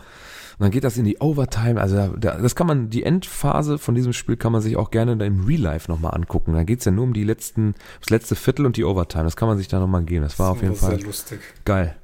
Und 0.57 0.63
dann 0.63 0.71
geht 0.71 0.85
das 0.85 0.95
in 0.97 1.03
die 1.03 1.17
Overtime. 1.19 1.81
Also 1.81 1.97
da, 1.97 2.07
da, 2.17 2.37
das 2.37 2.55
kann 2.55 2.65
man, 2.65 2.89
die 2.89 3.03
Endphase 3.03 3.77
von 3.77 3.93
diesem 3.93 4.13
Spiel 4.13 4.37
kann 4.37 4.53
man 4.53 4.61
sich 4.61 4.77
auch 4.77 4.89
gerne 4.89 5.11
im 5.25 5.45
Real 5.45 5.59
Life 5.59 5.91
nochmal 5.91 6.13
angucken. 6.15 6.53
Da 6.53 6.63
geht's 6.63 6.85
ja 6.85 6.91
nur 6.91 7.03
um 7.03 7.13
die 7.13 7.25
letzten, 7.25 7.75
das 7.99 8.09
letzte 8.09 8.35
Viertel 8.35 8.65
und 8.65 8.77
die 8.77 8.85
Overtime. 8.85 9.25
Das 9.25 9.35
kann 9.35 9.49
man 9.49 9.57
sich 9.57 9.67
da 9.67 9.79
nochmal 9.79 10.03
geben. 10.03 10.23
Das 10.23 10.39
war 10.39 10.51
auf 10.51 10.61
jeden 10.61 10.75
Fall 10.75 11.01
lustig. 11.01 11.41
geil. 11.65 11.97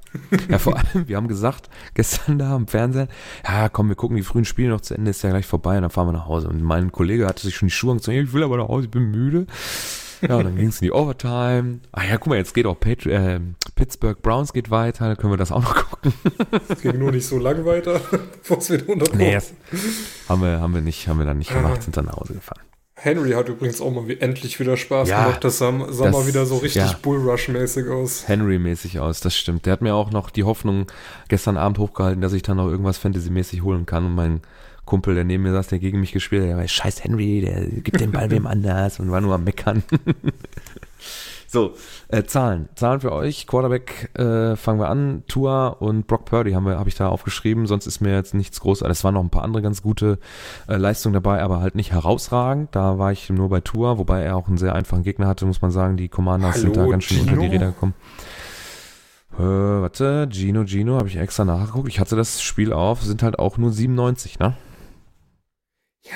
Ja, 0.50 0.58
vor 0.60 0.76
allem, 0.78 1.08
wir 1.08 1.16
haben 1.18 1.28
gesagt, 1.28 1.70
gestern 1.94 2.38
da 2.40 2.54
am 2.56 2.68
Fernsehen, 2.68 3.08
ja, 3.48 3.70
komm, 3.70 3.88
wir 3.90 3.96
gucken 3.96 4.18
die 4.18 4.24
frühen 4.24 4.46
Spiele 4.46 4.70
noch 4.70 4.82
zu 4.82 4.94
Ende, 4.94 5.12
ist 5.12 5.22
ja 5.24 5.30
gleich 5.30 5.46
vorbei 5.46 5.76
und 5.78 5.84
dann 5.84 5.92
fahren 5.92 6.08
wir 6.08 6.14
nach 6.14 6.28
Hause. 6.28 6.50
Und 6.50 6.62
mein 6.62 6.92
Kollege 6.92 7.28
hatte 7.28 7.44
sich 7.44 7.56
schon 7.56 7.68
die 7.70 7.74
Schuhe 7.74 7.92
angezogen, 7.92 8.18
ich 8.18 8.34
will 8.34 8.44
aber 8.44 8.58
nach 8.58 8.68
Hause, 8.68 8.86
ich 8.86 8.92
bin 8.92 9.12
müde. 9.12 9.48
Ja, 10.22 10.36
und 10.36 10.44
dann 10.44 10.56
ging 10.56 10.68
es 10.68 10.80
in 10.82 10.86
die 10.86 10.92
Overtime. 10.92 11.80
Ah 11.94 12.04
ja, 12.04 12.18
guck 12.18 12.28
mal, 12.28 12.36
jetzt 12.38 12.54
geht 12.54 12.68
auch 12.68 12.80
Patri 12.80 13.12
äh, 13.12 13.40
Pittsburgh 13.76 14.22
Browns 14.22 14.54
geht 14.54 14.70
weiter, 14.70 15.08
dann 15.08 15.18
können 15.18 15.34
wir 15.34 15.38
das 15.38 15.52
auch 15.52 15.64
noch 15.64 15.76
gucken. 15.76 16.14
Es 16.70 16.82
ging 16.82 17.00
nur 17.00 17.12
nicht 17.12 17.26
so 17.26 17.40
lang 17.40 17.66
weiter, 17.66 18.00
bevor 18.42 18.58
es 18.60 18.70
wieder 18.70 18.84
100 18.84 19.16
Nee, 19.16 19.34
das 19.34 19.54
haben 20.30 20.42
wir, 20.44 20.60
haben 20.60 20.76
wir 20.76 20.82
nicht, 20.82 21.08
haben 21.08 21.18
wir 21.20 21.26
dann 21.26 21.40
nicht 21.40 21.52
Ah. 21.52 21.62
gemacht, 21.62 21.82
sind 21.82 21.98
dann 21.98 22.06
nach 22.06 22.18
Hause 22.18 22.34
gefahren. 22.36 22.62
Henry 23.04 23.32
hat 23.32 23.50
übrigens 23.50 23.82
auch 23.82 23.92
mal 23.92 24.08
wie, 24.08 24.20
endlich 24.20 24.60
wieder 24.60 24.78
Spaß 24.78 25.10
Ja, 25.10 25.24
gemacht. 25.26 25.44
Das 25.44 25.58
sah, 25.58 25.72
sah 25.90 26.06
das- 26.06 26.14
mal 26.16 26.28
wieder 26.28 26.46
so 26.46 26.58
richtig 26.58 26.84
ja. 26.84 26.96
Bullrush-mäßig 27.02 27.88
aus. 27.90 28.28
Henry-mäßig 28.28 29.00
aus, 29.00 29.20
das 29.22 29.36
stimmt. 29.36 29.66
Der 29.66 29.74
hat 29.74 29.82
mir 29.82 29.96
auch 29.96 30.12
noch 30.12 30.30
die 30.30 30.44
Hoffnung 30.44 30.86
gestern 31.28 31.58
Abend 31.58 31.80
hochgehalten, 31.80 32.22
dass 32.22 32.34
ich 32.34 32.44
dann 32.44 32.58
noch 32.58 32.68
irgendwas 32.70 32.98
Fantasy-mäßig 33.00 33.64
holen 33.64 33.86
kann. 33.88 34.06
Und 34.06 34.14
mein 34.14 34.42
Kumpel, 34.86 35.16
der 35.16 35.24
neben 35.24 35.44
mir 35.44 35.52
saß, 35.52 35.68
der 35.68 35.80
gegen 35.80 36.00
mich 36.00 36.12
gespielt 36.12 36.44
hat, 36.44 36.50
der 36.50 36.58
war, 36.58 36.68
scheiß 36.68 37.04
Henry, 37.04 37.42
der 37.42 37.66
gibt 37.82 38.00
den 38.00 38.12
Ball 38.12 38.30
wem 38.30 38.46
anders 38.48 39.00
und 39.00 39.10
war 39.10 39.22
nur 39.22 39.34
am 39.34 39.44
Meckern. 39.46 39.82
So, 41.52 41.76
äh, 42.08 42.24
Zahlen. 42.24 42.70
Zahlen 42.76 43.02
für 43.02 43.12
euch. 43.12 43.46
Quarterback 43.46 44.18
äh, 44.18 44.56
fangen 44.56 44.80
wir 44.80 44.88
an. 44.88 45.24
Tua 45.28 45.68
und 45.68 46.08
Brock 46.08 46.24
Purdy 46.24 46.54
haben 46.54 46.66
wir, 46.66 46.80
habe 46.80 46.88
ich 46.88 46.96
da 46.96 47.10
aufgeschrieben. 47.10 47.68
Sonst 47.68 47.88
ist 47.88 48.00
mir 48.00 48.14
jetzt 48.14 48.34
nichts 48.34 48.62
groß. 48.62 48.84
Es 48.84 49.04
waren 49.04 49.16
noch 49.16 49.22
ein 49.22 49.30
paar 49.30 49.44
andere 49.44 49.62
ganz 49.62 49.82
gute 49.82 50.18
äh, 50.70 50.78
Leistungen 50.78 51.12
dabei, 51.12 51.44
aber 51.44 51.60
halt 51.60 51.76
nicht 51.76 51.92
herausragend. 51.92 52.74
Da 52.74 52.98
war 53.00 53.12
ich 53.12 53.30
nur 53.30 53.50
bei 53.50 53.60
Tua, 53.60 53.98
wobei 53.98 54.22
er 54.22 54.38
auch 54.38 54.48
einen 54.48 54.58
sehr 54.58 54.74
einfachen 54.74 55.04
Gegner 55.04 55.28
hatte, 55.28 55.46
muss 55.46 55.62
man 55.62 55.72
sagen. 55.72 55.98
Die 55.98 56.08
Commanders 56.08 56.56
Hallo, 56.56 56.62
sind 56.62 56.78
da 56.78 56.86
ganz 56.86 57.04
schön 57.04 57.18
Gino? 57.18 57.32
unter 57.32 57.42
die 57.42 57.48
Räder 57.48 57.66
gekommen. 57.72 57.96
Äh, 59.38 59.42
warte, 59.42 60.30
Gino, 60.32 60.64
Gino, 60.66 60.96
habe 60.96 61.10
ich 61.10 61.18
extra 61.18 61.44
nachgeguckt. 61.44 61.90
Ich 61.90 62.00
hatte 62.00 62.16
das 62.16 62.42
Spiel 62.42 62.72
auf, 62.72 63.02
sind 63.02 63.24
halt 63.24 63.40
auch 63.40 63.58
nur 63.58 63.74
97, 63.74 64.40
ne? 64.40 64.56
Ja. 66.04 66.14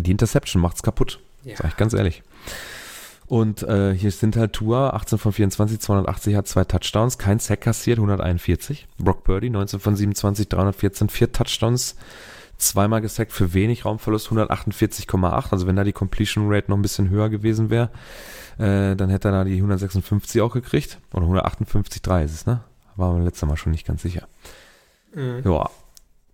Die 0.00 0.10
Interception 0.10 0.62
macht's 0.62 0.82
kaputt. 0.82 1.20
Ja. 1.44 1.56
Sag 1.56 1.68
ich 1.68 1.76
ganz 1.76 1.92
ehrlich. 1.92 2.22
Und 3.32 3.62
äh, 3.62 3.94
hier 3.94 4.10
sind 4.10 4.36
halt 4.36 4.52
Tour, 4.52 4.92
18 4.92 5.16
von 5.16 5.32
24, 5.32 5.80
280, 5.80 6.36
hat 6.36 6.46
zwei 6.46 6.64
Touchdowns, 6.64 7.16
kein 7.16 7.38
Sack 7.38 7.62
kassiert, 7.62 7.96
141. 7.96 8.86
Brock 8.98 9.24
Purdy, 9.24 9.48
19 9.48 9.80
von 9.80 9.96
27, 9.96 10.50
314, 10.50 11.08
vier 11.08 11.32
Touchdowns, 11.32 11.96
zweimal 12.58 13.00
gesackt 13.00 13.32
für 13.32 13.54
wenig 13.54 13.86
Raumverlust, 13.86 14.28
148,8. 14.28 15.50
Also 15.50 15.66
wenn 15.66 15.76
da 15.76 15.82
die 15.82 15.94
Completion 15.94 16.52
Rate 16.52 16.70
noch 16.70 16.76
ein 16.76 16.82
bisschen 16.82 17.08
höher 17.08 17.30
gewesen 17.30 17.70
wäre, 17.70 17.88
äh, 18.58 18.94
dann 18.96 19.08
hätte 19.08 19.28
er 19.28 19.32
da 19.32 19.44
die 19.44 19.56
156 19.56 20.42
auch 20.42 20.52
gekriegt. 20.52 20.98
Oder 21.14 21.24
158,3 21.24 22.24
ist 22.24 22.34
es, 22.34 22.44
ne? 22.44 22.60
War 22.96 23.14
beim 23.14 23.24
letzten 23.24 23.46
Mal 23.46 23.56
schon 23.56 23.72
nicht 23.72 23.86
ganz 23.86 24.02
sicher. 24.02 24.28
Mhm. 25.14 25.40
Ja. 25.42 25.70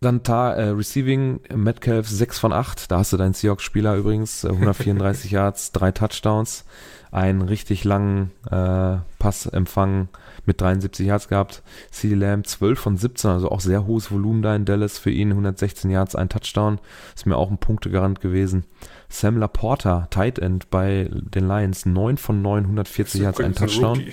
Dann 0.00 0.22
Ta 0.22 0.52
äh, 0.52 0.68
Receiving, 0.68 1.40
Metcalf 1.52 2.08
6 2.08 2.38
von 2.38 2.52
8. 2.52 2.90
Da 2.90 2.98
hast 2.98 3.12
du 3.12 3.16
deinen 3.16 3.34
Seahawks-Spieler 3.34 3.96
übrigens. 3.96 4.44
Äh, 4.44 4.48
134 4.50 5.30
Yards, 5.32 5.72
drei 5.72 5.90
Touchdowns. 5.90 6.64
Einen 7.10 7.42
richtig 7.42 7.84
langen 7.84 8.30
äh, 8.50 8.98
Passempfang 9.18 10.08
mit 10.46 10.60
73 10.60 11.06
Yards 11.06 11.28
gehabt. 11.28 11.62
CD 11.90 12.14
Lamb 12.14 12.46
12 12.46 12.78
von 12.78 12.96
17, 12.96 13.30
also 13.30 13.50
auch 13.50 13.60
sehr 13.60 13.86
hohes 13.86 14.12
Volumen 14.12 14.42
da 14.42 14.54
in 14.54 14.64
Dallas 14.64 14.98
für 14.98 15.10
ihn. 15.10 15.30
116 15.30 15.90
Yards, 15.90 16.14
ein 16.14 16.28
Touchdown. 16.28 16.78
Ist 17.16 17.26
mir 17.26 17.36
auch 17.36 17.50
ein 17.50 17.58
Punktegarant 17.58 18.20
gewesen. 18.20 18.64
Sam 19.08 19.36
Laporta, 19.36 20.06
Tight 20.10 20.38
End 20.38 20.70
bei 20.70 21.10
den 21.12 21.48
Lions, 21.48 21.86
9 21.86 22.18
von 22.18 22.40
9, 22.40 22.64
140 22.64 23.22
Yards, 23.22 23.40
ein 23.40 23.54
Touchdown. 23.54 23.98
Rookie. 23.98 24.12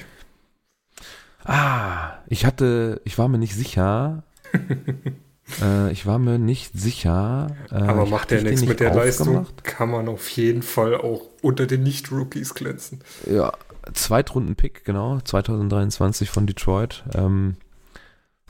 Ah, 1.44 2.14
ich 2.28 2.46
hatte, 2.46 3.02
ich 3.04 3.20
war 3.20 3.28
mir 3.28 3.38
nicht 3.38 3.54
sicher. 3.54 4.24
äh, 5.62 5.92
ich 5.92 6.06
war 6.06 6.20
mir 6.20 6.40
nicht 6.40 6.72
sicher. 6.74 7.56
Äh, 7.72 7.76
Aber 7.76 8.06
macht 8.06 8.32
ja 8.32 8.42
nichts 8.42 8.62
nicht 8.62 8.70
mit 8.70 8.80
der 8.80 8.94
Leistung. 8.94 9.28
aufgemacht? 9.28 9.64
Kann 9.64 9.90
man 9.92 10.08
auf 10.08 10.28
jeden 10.30 10.62
Fall 10.62 10.96
auch 10.96 11.24
unter 11.42 11.68
den 11.68 11.84
Nicht-Rookies 11.84 12.54
glänzen. 12.54 13.00
Ja, 13.30 13.54
Zweitrunden-Pick, 13.94 14.86
genau, 14.86 15.20
2023 15.20 16.30
von 16.30 16.48
Detroit. 16.48 17.04
Ähm, 17.14 17.58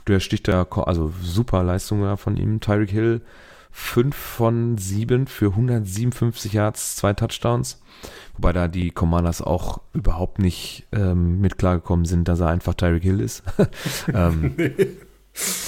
der 0.06 0.20
sticht 0.20 0.48
da, 0.48 0.62
also 0.62 1.12
super 1.22 1.62
Leistung 1.62 2.16
von 2.16 2.36
ihm. 2.36 2.60
Tyreek 2.60 2.90
Hill, 2.90 3.20
5 3.72 4.16
von 4.16 4.78
7 4.78 5.26
für 5.26 5.48
157 5.50 6.52
Yards, 6.52 6.96
zwei 6.96 7.12
Touchdowns. 7.12 7.80
Wobei 8.34 8.52
da 8.52 8.68
die 8.68 8.90
Commanders 8.90 9.42
auch 9.42 9.80
überhaupt 9.92 10.38
nicht 10.38 10.86
ähm, 10.92 11.40
mit 11.40 11.58
klargekommen 11.58 12.06
sind, 12.06 12.28
dass 12.28 12.40
er 12.40 12.48
einfach 12.48 12.74
Tyreek 12.74 13.02
Hill 13.02 13.20
ist. 13.20 13.42
ähm, 14.14 14.54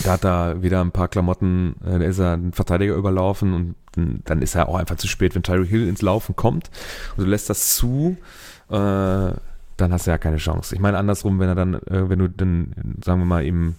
Da 0.04 0.12
hat 0.12 0.24
er 0.24 0.62
wieder 0.62 0.80
ein 0.80 0.92
paar 0.92 1.08
Klamotten, 1.08 1.74
äh, 1.84 1.98
da 1.98 2.04
ist 2.04 2.18
er 2.18 2.34
ein 2.36 2.52
Verteidiger 2.52 2.94
überlaufen 2.94 3.52
und 3.54 3.74
dann- 4.24 4.42
ist 4.42 4.54
er 4.54 4.68
auch 4.68 4.76
einfach 4.76 4.96
zu 4.96 5.08
spät, 5.08 5.34
wenn 5.34 5.42
Tyreek 5.42 5.68
Hill 5.68 5.88
ins 5.88 6.02
Laufen 6.02 6.36
kommt 6.36 6.70
und 7.16 7.24
du 7.24 7.30
lässt 7.30 7.50
das 7.50 7.74
zu, 7.76 8.16
äh, 8.68 8.74
dann 8.74 9.92
hast 9.92 10.06
du 10.06 10.10
ja 10.10 10.18
keine 10.18 10.36
Chance. 10.38 10.74
Ich 10.74 10.80
meine 10.80 10.98
andersrum, 10.98 11.38
wenn 11.38 11.48
er 11.48 11.54
dann, 11.54 11.74
äh, 11.74 12.08
wenn 12.08 12.18
du 12.18 12.28
dann, 12.28 12.72
sagen 13.04 13.20
wir 13.20 13.26
mal, 13.26 13.44
ihm 13.44 13.74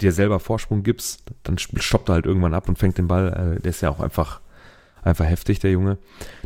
dir 0.00 0.12
selber 0.12 0.38
Vorsprung 0.40 0.82
gibst, 0.82 1.22
dann 1.42 1.58
stoppt 1.58 2.08
er 2.08 2.14
halt 2.14 2.26
irgendwann 2.26 2.54
ab 2.54 2.68
und 2.68 2.78
fängt 2.78 2.98
den 2.98 3.08
Ball. 3.08 3.56
Äh, 3.56 3.60
der 3.60 3.70
ist 3.70 3.80
ja 3.80 3.90
auch 3.90 4.00
einfach, 4.00 4.40
einfach 5.02 5.24
heftig, 5.24 5.58
der 5.58 5.72
Junge. 5.72 5.98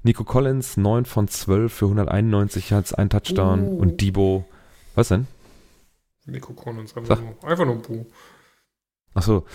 Nico 0.05 0.25
Collins, 0.25 0.77
9 0.79 1.05
von 1.05 1.29
12 1.29 1.73
für 1.73 1.87
191 1.89 2.71
Yards, 2.71 2.95
ein 2.95 3.11
Touchdown 3.11 3.63
Uh. 3.63 3.79
und 3.79 4.01
Debo, 4.01 4.45
was 4.95 5.09
denn? 5.09 5.27
Nico 6.25 6.53
Collins, 6.55 6.97
einfach 6.97 7.21
nur, 7.21 7.35
einfach 7.45 7.65
nur 7.67 7.77
Buh. 7.83 8.07
Achso, 9.17 9.47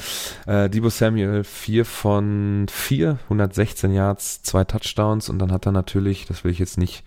äh, 0.48 0.72
Debo 0.72 0.90
Samuel, 0.90 1.44
4 1.44 1.86
von 1.86 2.66
4, 2.68 3.20
116 3.26 3.94
Yards, 3.94 4.42
zwei 4.42 4.64
Touchdowns 4.64 5.30
und 5.30 5.38
dann 5.38 5.52
hat 5.52 5.68
er 5.68 5.72
natürlich, 5.72 6.26
das 6.26 6.44
will 6.44 6.52
ich 6.52 6.58
jetzt 6.58 6.80
nicht 6.80 7.04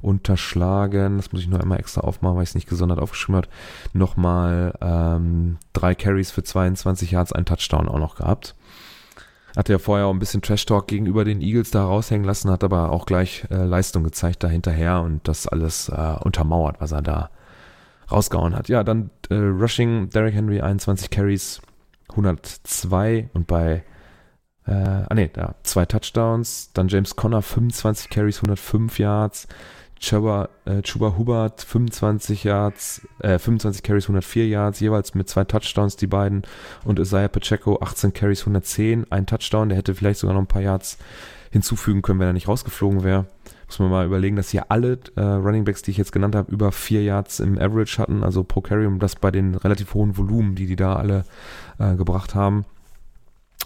unterschlagen, 0.00 1.18
das 1.18 1.32
muss 1.32 1.42
ich 1.42 1.48
nur 1.48 1.60
einmal 1.60 1.80
extra 1.80 2.00
aufmachen, 2.00 2.36
weil 2.36 2.44
ich 2.44 2.48
es 2.48 2.54
nicht 2.54 2.68
gesondert 2.68 2.98
aufgeschrieben 2.98 3.36
habe, 3.36 3.48
nochmal 3.92 4.72
ähm, 4.80 5.58
drei 5.74 5.94
Carries 5.94 6.30
für 6.30 6.42
22 6.42 7.10
Yards, 7.10 7.34
ein 7.34 7.44
Touchdown 7.44 7.88
auch 7.88 7.98
noch 7.98 8.14
gehabt. 8.16 8.54
Hatte 9.54 9.72
ja 9.72 9.78
vorher 9.78 10.06
auch 10.06 10.14
ein 10.14 10.18
bisschen 10.18 10.40
Trash-Talk 10.40 10.86
gegenüber 10.86 11.26
den 11.26 11.42
Eagles 11.42 11.72
da 11.72 11.84
raushängen 11.84 12.24
lassen, 12.24 12.50
hat 12.50 12.64
aber 12.64 12.90
auch 12.90 13.04
gleich 13.04 13.44
äh, 13.50 13.64
Leistung 13.64 14.02
gezeigt 14.02 14.42
da 14.42 14.48
hinterher 14.48 15.02
und 15.02 15.28
das 15.28 15.46
alles 15.46 15.90
äh, 15.90 16.16
untermauert, 16.22 16.76
was 16.78 16.92
er 16.92 17.02
da 17.02 17.28
rausgehauen 18.10 18.56
hat. 18.56 18.70
Ja, 18.70 18.82
dann 18.82 19.10
äh, 19.28 19.34
Rushing, 19.34 20.08
Derrick 20.08 20.34
Henry, 20.34 20.62
21 20.62 21.10
Carries, 21.10 21.60
102 22.10 23.30
und 23.34 23.46
bei, 23.46 23.84
äh, 24.66 24.72
ah 24.72 25.14
ne, 25.14 25.28
da, 25.28 25.54
zwei 25.62 25.86
Touchdowns. 25.86 26.72
Dann 26.72 26.88
James 26.88 27.16
Conner, 27.16 27.42
25 27.42 28.10
Carries, 28.10 28.38
105 28.38 28.98
Yards. 28.98 29.48
Chuba, 30.00 30.48
äh, 30.64 30.82
Chuba 30.82 31.16
Hubbard, 31.18 31.60
25 31.60 32.44
Yards, 32.44 33.06
äh, 33.18 33.38
25 33.38 33.82
Carries, 33.82 34.04
104 34.04 34.46
Yards, 34.46 34.80
jeweils 34.80 35.14
mit 35.14 35.28
zwei 35.28 35.44
Touchdowns, 35.44 35.96
die 35.96 36.06
beiden. 36.06 36.42
Und 36.84 36.98
Isaiah 37.00 37.28
Pacheco, 37.28 37.78
18 37.80 38.12
Carries, 38.12 38.42
110, 38.42 39.10
ein 39.10 39.26
Touchdown. 39.26 39.68
Der 39.68 39.78
hätte 39.78 39.94
vielleicht 39.94 40.20
sogar 40.20 40.34
noch 40.34 40.42
ein 40.42 40.46
paar 40.46 40.62
Yards 40.62 40.98
hinzufügen 41.50 42.02
können, 42.02 42.20
wenn 42.20 42.28
er 42.28 42.32
nicht 42.32 42.48
rausgeflogen 42.48 43.02
wäre. 43.02 43.26
Muss 43.66 43.78
man 43.80 43.90
mal 43.90 44.06
überlegen, 44.06 44.36
dass 44.36 44.50
hier 44.50 44.70
alle 44.70 44.98
äh, 45.16 45.20
Running 45.20 45.64
Backs, 45.64 45.82
die 45.82 45.90
ich 45.90 45.98
jetzt 45.98 46.12
genannt 46.12 46.34
habe, 46.34 46.50
über 46.50 46.72
vier 46.72 47.02
Yards 47.02 47.40
im 47.40 47.58
Average 47.58 47.98
hatten, 47.98 48.22
also 48.22 48.42
pro 48.42 48.60
Carry, 48.60 48.86
und 48.86 48.98
das 48.98 49.16
bei 49.16 49.30
den 49.30 49.54
relativ 49.54 49.94
hohen 49.94 50.16
Volumen, 50.16 50.54
die 50.54 50.66
die 50.66 50.76
da 50.76 50.96
alle 50.96 51.24
äh, 51.78 51.94
gebracht 51.96 52.34
haben. 52.34 52.64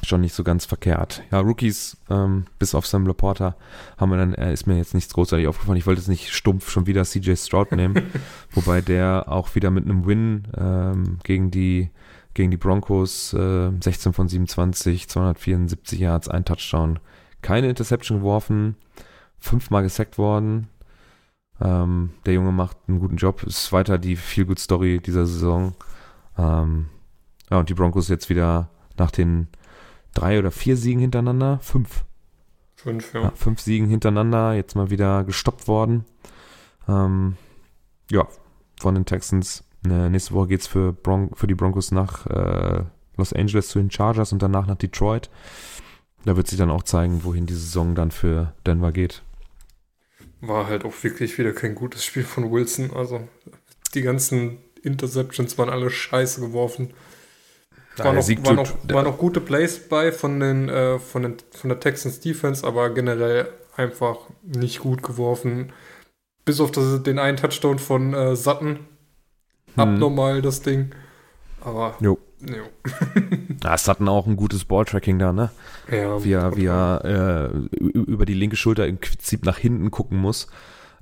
Schon 0.04 0.22
nicht 0.22 0.34
so 0.34 0.42
ganz 0.42 0.64
verkehrt. 0.64 1.22
Ja, 1.30 1.40
Rookies, 1.40 1.96
ähm, 2.10 2.46
bis 2.58 2.74
auf 2.74 2.86
Sam 2.86 3.06
Laporta, 3.06 3.54
haben 3.98 4.10
wir 4.10 4.16
dann, 4.16 4.34
äh, 4.34 4.52
ist 4.52 4.66
mir 4.66 4.76
jetzt 4.76 4.94
nichts 4.94 5.12
großartig 5.14 5.46
aufgefallen. 5.46 5.78
Ich 5.78 5.86
wollte 5.86 6.00
jetzt 6.00 6.08
nicht 6.08 6.32
stumpf 6.32 6.70
schon 6.70 6.86
wieder 6.86 7.04
CJ 7.04 7.36
Stroud 7.36 7.72
nehmen, 7.72 8.02
wobei 8.50 8.80
der 8.80 9.26
auch 9.28 9.54
wieder 9.54 9.70
mit 9.70 9.84
einem 9.84 10.06
Win 10.06 10.48
ähm, 10.56 11.18
gegen 11.22 11.50
die 11.50 11.90
gegen 12.34 12.50
die 12.50 12.56
Broncos 12.56 13.34
äh, 13.34 13.70
16 13.78 14.12
von 14.12 14.28
27, 14.28 15.08
274 15.08 16.00
Yards, 16.00 16.28
ein 16.28 16.44
Touchdown, 16.44 16.98
keine 17.42 17.68
Interception 17.68 18.18
geworfen, 18.18 18.76
fünfmal 19.38 19.82
gesackt 19.82 20.18
worden. 20.18 20.68
Ähm, 21.60 22.10
der 22.26 22.34
Junge 22.34 22.52
macht 22.52 22.76
einen 22.88 23.00
guten 23.00 23.16
Job, 23.16 23.42
ist 23.42 23.72
weiter 23.72 23.98
die 23.98 24.16
Feel 24.16 24.46
Good 24.46 24.58
Story 24.58 25.00
dieser 25.00 25.26
Saison. 25.26 25.74
Ähm, 26.38 26.86
ja, 27.52 27.58
und 27.58 27.68
die 27.68 27.74
Broncos 27.74 28.08
jetzt 28.08 28.30
wieder 28.30 28.70
nach 28.96 29.10
den 29.10 29.48
drei 30.14 30.38
oder 30.38 30.50
vier 30.50 30.78
Siegen 30.78 31.00
hintereinander, 31.02 31.58
fünf, 31.60 32.04
Fünf, 32.76 33.12
ja. 33.12 33.24
ja. 33.24 33.30
fünf 33.32 33.60
Siegen 33.60 33.88
hintereinander, 33.88 34.54
jetzt 34.54 34.74
mal 34.74 34.88
wieder 34.88 35.22
gestoppt 35.24 35.68
worden. 35.68 36.06
Ähm, 36.88 37.36
ja, 38.10 38.26
von 38.80 38.94
den 38.94 39.04
Texans. 39.04 39.64
Äh, 39.84 40.08
nächste 40.08 40.32
Woche 40.32 40.48
geht's 40.48 40.66
für, 40.66 40.94
Bron 40.94 41.30
für 41.34 41.46
die 41.46 41.54
Broncos 41.54 41.90
nach 41.90 42.26
äh, 42.26 42.84
Los 43.18 43.34
Angeles 43.34 43.68
zu 43.68 43.78
den 43.78 43.90
Chargers 43.90 44.32
und 44.32 44.40
danach 44.40 44.66
nach 44.66 44.76
Detroit. 44.76 45.28
Da 46.24 46.34
wird 46.34 46.48
sich 46.48 46.58
dann 46.58 46.70
auch 46.70 46.84
zeigen, 46.84 47.22
wohin 47.22 47.44
die 47.44 47.52
Saison 47.52 47.94
dann 47.94 48.10
für 48.10 48.54
Denver 48.66 48.92
geht. 48.92 49.22
War 50.40 50.68
halt 50.68 50.86
auch 50.86 50.94
wirklich 51.02 51.36
wieder 51.36 51.52
kein 51.52 51.74
gutes 51.74 52.02
Spiel 52.02 52.24
von 52.24 52.50
Wilson. 52.50 52.92
Also 52.96 53.28
die 53.92 54.02
ganzen 54.02 54.58
Interceptions 54.82 55.58
waren 55.58 55.68
alle 55.68 55.90
scheiße 55.90 56.40
geworfen. 56.40 56.94
Ja, 57.98 58.04
War 58.04 58.12
noch, 58.14 58.28
war, 58.28 58.52
noch, 58.54 58.74
war 58.88 59.02
noch 59.02 59.18
gute 59.18 59.40
Plays 59.40 59.88
bei 59.88 60.12
von, 60.12 60.40
den, 60.40 60.68
äh, 60.68 60.98
von, 60.98 61.22
den, 61.22 61.36
von 61.50 61.68
der 61.68 61.80
Texans 61.80 62.20
Defense, 62.20 62.66
aber 62.66 62.90
generell 62.90 63.48
einfach 63.76 64.16
nicht 64.42 64.80
gut 64.80 65.02
geworfen. 65.02 65.72
Bis 66.44 66.60
auf 66.60 66.70
das, 66.70 67.02
den 67.02 67.18
einen 67.18 67.36
Touchdown 67.36 67.78
von 67.78 68.14
äh, 68.14 68.34
Sutton. 68.34 68.80
Abnormal 69.76 70.42
das 70.42 70.62
Ding. 70.62 70.94
Aber 71.60 71.96
Jo. 72.00 72.18
jo. 72.40 72.64
Ja, 73.62 73.74
es 73.74 73.86
hatten 73.88 74.08
auch 74.08 74.26
ein 74.26 74.36
gutes 74.36 74.64
Balltracking 74.64 75.18
da, 75.18 75.32
ne? 75.32 75.50
Ja, 75.90 76.22
wie 76.24 76.32
er, 76.32 76.56
wie 76.56 76.66
er 76.66 77.52
äh, 77.54 77.76
über 77.78 78.26
die 78.26 78.34
linke 78.34 78.56
Schulter 78.56 78.86
im 78.86 78.98
Prinzip 78.98 79.44
nach 79.44 79.58
hinten 79.58 79.90
gucken 79.90 80.18
muss 80.18 80.48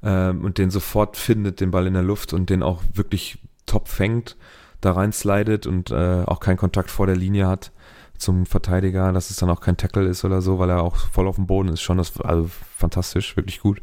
ähm, 0.03 0.45
und 0.45 0.59
den 0.59 0.71
sofort 0.71 1.17
findet, 1.17 1.61
den 1.61 1.71
Ball 1.71 1.87
in 1.87 1.95
der 1.95 2.03
Luft 2.03 2.33
und 2.33 2.51
den 2.51 2.63
auch 2.63 2.83
wirklich 2.93 3.39
top 3.67 3.89
fängt, 3.89 4.37
da 4.81 4.93
rein 4.93 5.13
slidet 5.13 5.67
und 5.67 5.91
äh, 5.91 6.25
auch 6.27 6.41
keinen 6.41 6.57
Kontakt 6.57 6.91
vor 6.91 7.07
der 7.07 7.17
Linie 7.17 7.47
hat 7.47 7.73
zum 8.21 8.47
Verteidiger, 8.47 9.13
dass 9.13 9.31
es 9.31 9.37
dann 9.37 9.51
auch 9.51 9.61
kein 9.61 9.77
Tackle 9.77 10.07
ist 10.07 10.25
oder 10.25 10.43
so, 10.43 10.59
weil 10.59 10.71
er 10.71 10.83
auch 10.83 10.97
voll 10.97 11.27
auf 11.27 11.37
dem 11.37 11.47
Boden 11.47 11.71
ist. 11.71 11.81
Schon 11.81 11.97
das, 11.97 12.21
also 12.21 12.49
fantastisch, 12.77 13.37
wirklich 13.37 13.61
gut. 13.61 13.81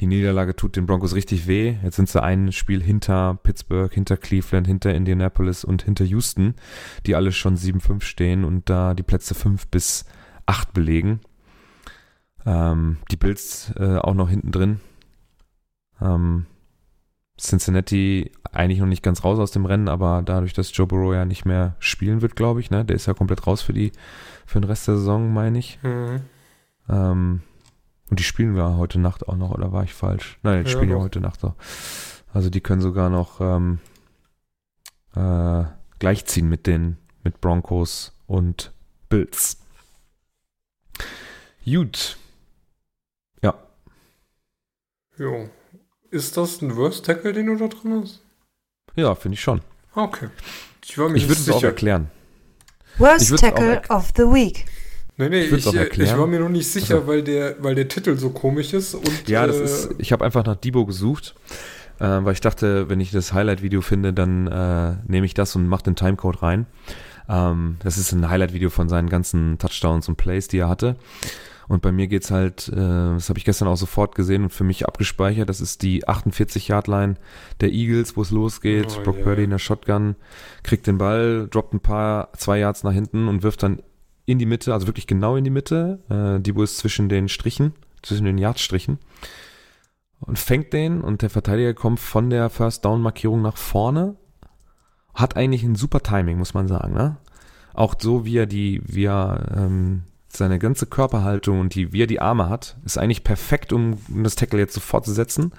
Die 0.00 0.06
Niederlage 0.06 0.54
tut 0.54 0.76
den 0.76 0.86
Broncos 0.86 1.14
richtig 1.14 1.46
weh. 1.46 1.76
Jetzt 1.82 1.96
sind 1.96 2.08
sie 2.08 2.22
ein 2.22 2.52
Spiel 2.52 2.82
hinter 2.82 3.38
Pittsburgh, 3.42 3.92
hinter 3.92 4.16
Cleveland, 4.16 4.66
hinter 4.66 4.94
Indianapolis 4.94 5.64
und 5.64 5.82
hinter 5.82 6.04
Houston, 6.04 6.54
die 7.06 7.14
alle 7.14 7.32
schon 7.32 7.56
7-5 7.56 8.02
stehen 8.02 8.44
und 8.44 8.68
da 8.68 8.94
die 8.94 9.02
Plätze 9.02 9.34
5 9.34 9.68
bis 9.68 10.04
8 10.46 10.72
belegen. 10.72 11.20
Ähm, 12.46 12.98
die 13.10 13.16
Bills 13.16 13.72
äh, 13.76 13.96
auch 13.96 14.14
noch 14.14 14.28
hinten 14.28 14.52
drin. 14.52 14.80
Ähm, 16.00 16.46
Cincinnati 17.38 18.32
eigentlich 18.52 18.80
noch 18.80 18.86
nicht 18.86 19.02
ganz 19.02 19.24
raus 19.24 19.38
aus 19.38 19.50
dem 19.50 19.64
Rennen, 19.64 19.88
aber 19.88 20.22
dadurch, 20.24 20.52
dass 20.52 20.76
Joe 20.76 20.86
Burrow 20.86 21.14
ja 21.14 21.24
nicht 21.24 21.44
mehr 21.44 21.76
spielen 21.78 22.20
wird, 22.20 22.36
glaube 22.36 22.60
ich, 22.60 22.70
ne, 22.70 22.84
der 22.84 22.96
ist 22.96 23.06
ja 23.06 23.14
komplett 23.14 23.46
raus 23.46 23.62
für 23.62 23.72
die 23.72 23.92
für 24.46 24.60
den 24.60 24.68
Rest 24.68 24.88
der 24.88 24.96
Saison, 24.96 25.32
meine 25.32 25.58
ich. 25.58 25.78
Mhm. 25.82 26.22
Ähm, 26.88 27.42
und 28.10 28.18
die 28.18 28.24
spielen 28.24 28.56
wir 28.56 28.76
heute 28.76 28.98
Nacht 28.98 29.28
auch 29.28 29.36
noch, 29.36 29.50
oder 29.50 29.72
war 29.72 29.84
ich 29.84 29.92
falsch? 29.92 30.38
Nein, 30.42 30.64
die 30.64 30.70
ja, 30.70 30.76
spielen 30.76 30.90
ja 30.90 30.98
heute 30.98 31.20
Nacht 31.20 31.44
auch. 31.44 31.54
Also 32.32 32.50
die 32.50 32.60
können 32.60 32.80
sogar 32.80 33.10
noch 33.10 33.40
ähm, 33.40 33.78
äh, 35.14 35.64
gleichziehen 35.98 36.48
mit 36.48 36.66
den 36.66 36.96
mit 37.22 37.40
Broncos 37.40 38.12
und 38.26 38.72
Bills. 39.08 39.58
Gut. 41.64 42.16
Ja. 43.42 43.54
Jo. 45.18 45.50
Ist 46.10 46.36
das 46.36 46.62
ein 46.62 46.74
Worst 46.76 47.04
Tackle, 47.04 47.32
den 47.32 47.46
du 47.46 47.56
da 47.56 47.68
drin 47.68 48.00
hast? 48.02 48.22
Ja, 48.96 49.14
finde 49.14 49.34
ich 49.34 49.40
schon. 49.40 49.60
Okay. 49.94 50.28
Ich, 50.82 50.92
ich 50.92 50.98
würde 50.98 51.32
es 51.32 51.50
auch 51.50 51.62
erklären. 51.62 52.10
Worst 52.96 53.36
Tackle 53.38 53.82
of 53.90 54.10
the 54.16 54.22
Week. 54.22 54.64
Nee, 55.18 55.28
nee, 55.28 55.40
ich, 55.42 55.66
ich, 55.66 55.74
ich, 55.74 56.16
war 56.16 56.28
mir 56.28 56.38
noch 56.38 56.48
nicht 56.48 56.70
sicher, 56.70 56.96
also, 56.96 57.06
weil, 57.08 57.22
der, 57.22 57.56
weil 57.58 57.74
der 57.74 57.88
Titel 57.88 58.16
so 58.16 58.30
komisch 58.30 58.72
ist. 58.72 58.94
Und, 58.94 59.28
ja, 59.28 59.46
das 59.46 59.56
äh, 59.56 59.64
ist, 59.64 59.90
ich 59.98 60.12
habe 60.12 60.24
einfach 60.24 60.44
nach 60.44 60.54
Debo 60.54 60.86
gesucht, 60.86 61.34
äh, 61.98 62.04
weil 62.04 62.32
ich 62.32 62.40
dachte, 62.40 62.88
wenn 62.88 63.00
ich 63.00 63.10
das 63.10 63.32
Highlight-Video 63.32 63.80
finde, 63.80 64.12
dann 64.12 64.46
äh, 64.46 64.94
nehme 65.08 65.26
ich 65.26 65.34
das 65.34 65.56
und 65.56 65.66
mache 65.66 65.82
den 65.82 65.96
Timecode 65.96 66.40
rein. 66.42 66.66
Ähm, 67.28 67.78
das 67.82 67.98
ist 67.98 68.12
ein 68.12 68.30
Highlight-Video 68.30 68.70
von 68.70 68.88
seinen 68.88 69.08
ganzen 69.08 69.58
Touchdowns 69.58 70.08
und 70.08 70.16
Plays, 70.16 70.46
die 70.46 70.58
er 70.58 70.68
hatte. 70.68 70.94
Und 71.68 71.82
bei 71.82 71.92
mir 71.92 72.08
geht's 72.08 72.30
halt, 72.30 72.68
äh, 72.68 72.74
das 72.74 73.28
habe 73.28 73.38
ich 73.38 73.44
gestern 73.44 73.68
auch 73.68 73.76
sofort 73.76 74.14
gesehen 74.14 74.42
und 74.42 74.50
für 74.50 74.64
mich 74.64 74.86
abgespeichert, 74.86 75.50
das 75.50 75.60
ist 75.60 75.82
die 75.82 76.06
48-Yard-Line 76.08 77.16
der 77.60 77.72
Eagles, 77.72 78.16
wo 78.16 78.22
es 78.22 78.30
losgeht. 78.30 78.96
Oh, 78.98 79.02
Brock 79.02 79.16
yeah. 79.16 79.24
Purdy 79.24 79.44
in 79.44 79.50
der 79.50 79.58
Shotgun, 79.58 80.16
kriegt 80.62 80.86
den 80.86 80.96
Ball, 80.96 81.46
droppt 81.50 81.74
ein 81.74 81.80
paar, 81.80 82.32
zwei 82.32 82.58
Yards 82.58 82.84
nach 82.84 82.92
hinten 82.92 83.28
und 83.28 83.42
wirft 83.42 83.62
dann 83.62 83.82
in 84.24 84.38
die 84.38 84.46
Mitte, 84.46 84.72
also 84.72 84.86
wirklich 84.86 85.06
genau 85.06 85.36
in 85.36 85.44
die 85.44 85.50
Mitte. 85.50 86.00
Äh, 86.08 86.40
die, 86.40 86.56
wo 86.56 86.62
ist 86.62 86.78
zwischen 86.78 87.10
den 87.10 87.28
Strichen, 87.28 87.74
zwischen 88.02 88.24
den 88.24 88.38
Yardstrichen. 88.38 88.98
Und 90.20 90.38
fängt 90.38 90.72
den 90.72 91.02
und 91.02 91.22
der 91.22 91.30
Verteidiger 91.30 91.74
kommt 91.74 92.00
von 92.00 92.30
der 92.30 92.48
First 92.50 92.84
Down 92.84 93.02
Markierung 93.02 93.42
nach 93.42 93.56
vorne. 93.58 94.16
Hat 95.14 95.36
eigentlich 95.36 95.62
ein 95.64 95.76
super 95.76 96.02
Timing, 96.02 96.38
muss 96.38 96.54
man 96.54 96.66
sagen, 96.66 96.94
ne? 96.94 97.18
Auch 97.74 97.94
so, 97.98 98.24
wie 98.24 98.38
er 98.38 98.46
die, 98.46 98.80
wie 98.84 99.04
er 99.04 99.52
ähm, 99.56 100.02
seine 100.28 100.58
ganze 100.58 100.86
Körperhaltung 100.86 101.60
und 101.60 101.74
die, 101.74 101.92
wie 101.92 102.02
er 102.02 102.06
die 102.06 102.20
Arme 102.20 102.48
hat, 102.48 102.76
ist 102.84 102.98
eigentlich 102.98 103.24
perfekt, 103.24 103.72
um, 103.72 103.98
das 104.08 104.36
Tackle 104.36 104.58
jetzt 104.58 104.74
sofort 104.74 105.04
zu 105.04 105.12
setzen. 105.12 105.52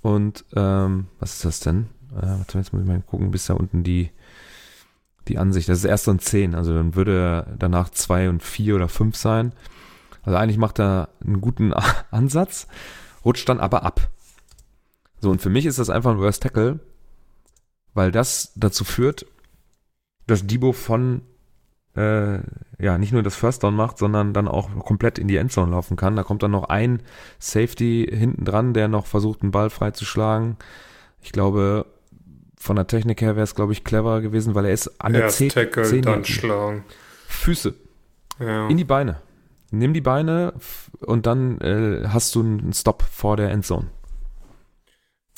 Und 0.00 0.44
ähm, 0.56 1.08
was 1.18 1.34
ist 1.34 1.44
das 1.44 1.60
denn? 1.60 1.88
Äh, 2.20 2.38
jetzt 2.38 2.72
muss 2.72 2.82
ich 2.82 2.88
mal 2.88 3.02
gucken, 3.02 3.30
bis 3.30 3.46
da 3.46 3.54
unten 3.54 3.84
die, 3.84 4.10
die 5.28 5.38
Ansicht. 5.38 5.68
Das 5.68 5.78
ist 5.78 5.84
erst 5.84 6.04
so 6.04 6.10
ein 6.10 6.18
10, 6.18 6.54
also 6.54 6.72
dann 6.72 6.94
würde 6.94 7.18
er 7.18 7.56
danach 7.58 7.90
2 7.90 8.30
und 8.30 8.42
4 8.42 8.76
oder 8.76 8.88
5 8.88 9.16
sein. 9.16 9.52
Also 10.22 10.38
eigentlich 10.38 10.58
macht 10.58 10.80
er 10.80 11.10
einen 11.24 11.40
guten 11.40 11.72
Ansatz, 12.10 12.66
rutscht 13.24 13.48
dann 13.48 13.60
aber 13.60 13.82
ab. 13.82 14.08
So, 15.20 15.30
und 15.30 15.42
für 15.42 15.50
mich 15.50 15.66
ist 15.66 15.78
das 15.78 15.90
einfach 15.90 16.12
ein 16.12 16.18
Worst 16.18 16.42
Tackle, 16.42 16.80
weil 17.92 18.12
das 18.12 18.52
dazu 18.54 18.84
führt, 18.84 19.26
dass 20.26 20.46
Debo 20.46 20.72
von 20.72 21.22
äh, 21.98 22.40
ja, 22.78 22.96
nicht 22.96 23.12
nur 23.12 23.22
das 23.22 23.34
First 23.34 23.64
Down 23.64 23.74
macht, 23.74 23.98
sondern 23.98 24.32
dann 24.32 24.46
auch 24.46 24.70
komplett 24.84 25.18
in 25.18 25.26
die 25.26 25.36
Endzone 25.36 25.72
laufen 25.72 25.96
kann. 25.96 26.14
Da 26.16 26.22
kommt 26.22 26.42
dann 26.42 26.52
noch 26.52 26.68
ein 26.68 27.02
Safety 27.38 28.08
hinten 28.10 28.44
dran, 28.44 28.72
der 28.72 28.88
noch 28.88 29.06
versucht, 29.06 29.42
einen 29.42 29.50
Ball 29.50 29.68
freizuschlagen. 29.68 30.56
Ich 31.20 31.32
glaube, 31.32 31.86
von 32.56 32.76
der 32.76 32.86
Technik 32.86 33.20
her 33.20 33.34
wäre 33.34 33.44
es, 33.44 33.54
glaube 33.54 33.72
ich, 33.72 33.82
clever 33.82 34.20
gewesen, 34.20 34.54
weil 34.54 34.66
er 34.66 34.72
ist 34.72 35.00
an 35.00 35.12
der 35.12 35.28
10 35.28 35.48
Tackle, 35.48 36.00
dann 36.00 36.24
schlagen. 36.24 36.84
Füße. 37.26 37.74
Ja. 38.38 38.68
In 38.68 38.76
die 38.76 38.84
Beine. 38.84 39.20
Nimm 39.70 39.92
die 39.92 40.00
Beine 40.00 40.54
und 41.00 41.26
dann 41.26 41.60
äh, 41.60 42.08
hast 42.08 42.34
du 42.34 42.40
einen 42.40 42.72
Stop 42.72 43.02
vor 43.02 43.36
der 43.36 43.50
Endzone. 43.50 43.88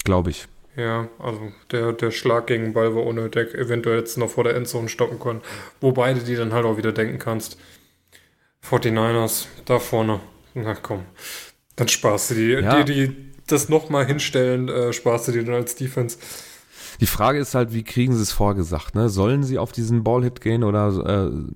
Glaube 0.04 0.30
ich. 0.30 0.46
Ja, 0.76 1.08
also 1.18 1.52
der, 1.72 1.92
der 1.92 2.10
Schlag 2.10 2.46
gegen 2.46 2.64
den 2.64 2.72
Ball 2.72 2.94
war 2.94 3.04
ohne 3.04 3.28
Deck 3.28 3.54
eventuell 3.54 3.98
jetzt 3.98 4.16
noch 4.16 4.30
vor 4.30 4.44
der 4.44 4.54
Endzone 4.54 4.88
stoppen 4.88 5.18
können. 5.18 5.40
Wo 5.80 5.92
beide 5.92 6.20
die 6.20 6.36
dann 6.36 6.52
halt 6.52 6.64
auch 6.64 6.76
wieder 6.76 6.92
denken 6.92 7.18
kannst. 7.18 7.58
49ers, 8.68 9.46
da 9.64 9.78
vorne. 9.78 10.20
Na 10.54 10.74
komm. 10.74 11.04
Dann 11.76 11.88
sparst 11.88 12.30
du 12.30 12.34
die. 12.34 12.50
Ja. 12.50 12.82
Die, 12.82 12.92
die 12.92 13.16
das 13.46 13.68
nochmal 13.68 14.06
hinstellen, 14.06 14.68
äh, 14.68 14.92
sparst 14.92 15.28
du 15.28 15.32
die 15.32 15.44
dann 15.44 15.54
als 15.54 15.74
Defense. 15.74 16.18
Die 17.00 17.06
Frage 17.06 17.38
ist 17.38 17.54
halt, 17.54 17.72
wie 17.72 17.82
kriegen 17.82 18.14
sie 18.14 18.22
es 18.22 18.32
vorgesagt? 18.32 18.94
Ne? 18.94 19.08
Sollen 19.08 19.42
sie 19.42 19.58
auf 19.58 19.72
diesen 19.72 20.04
Ballhit 20.04 20.40
gehen 20.40 20.62
oder 20.62 21.32
äh, 21.32 21.52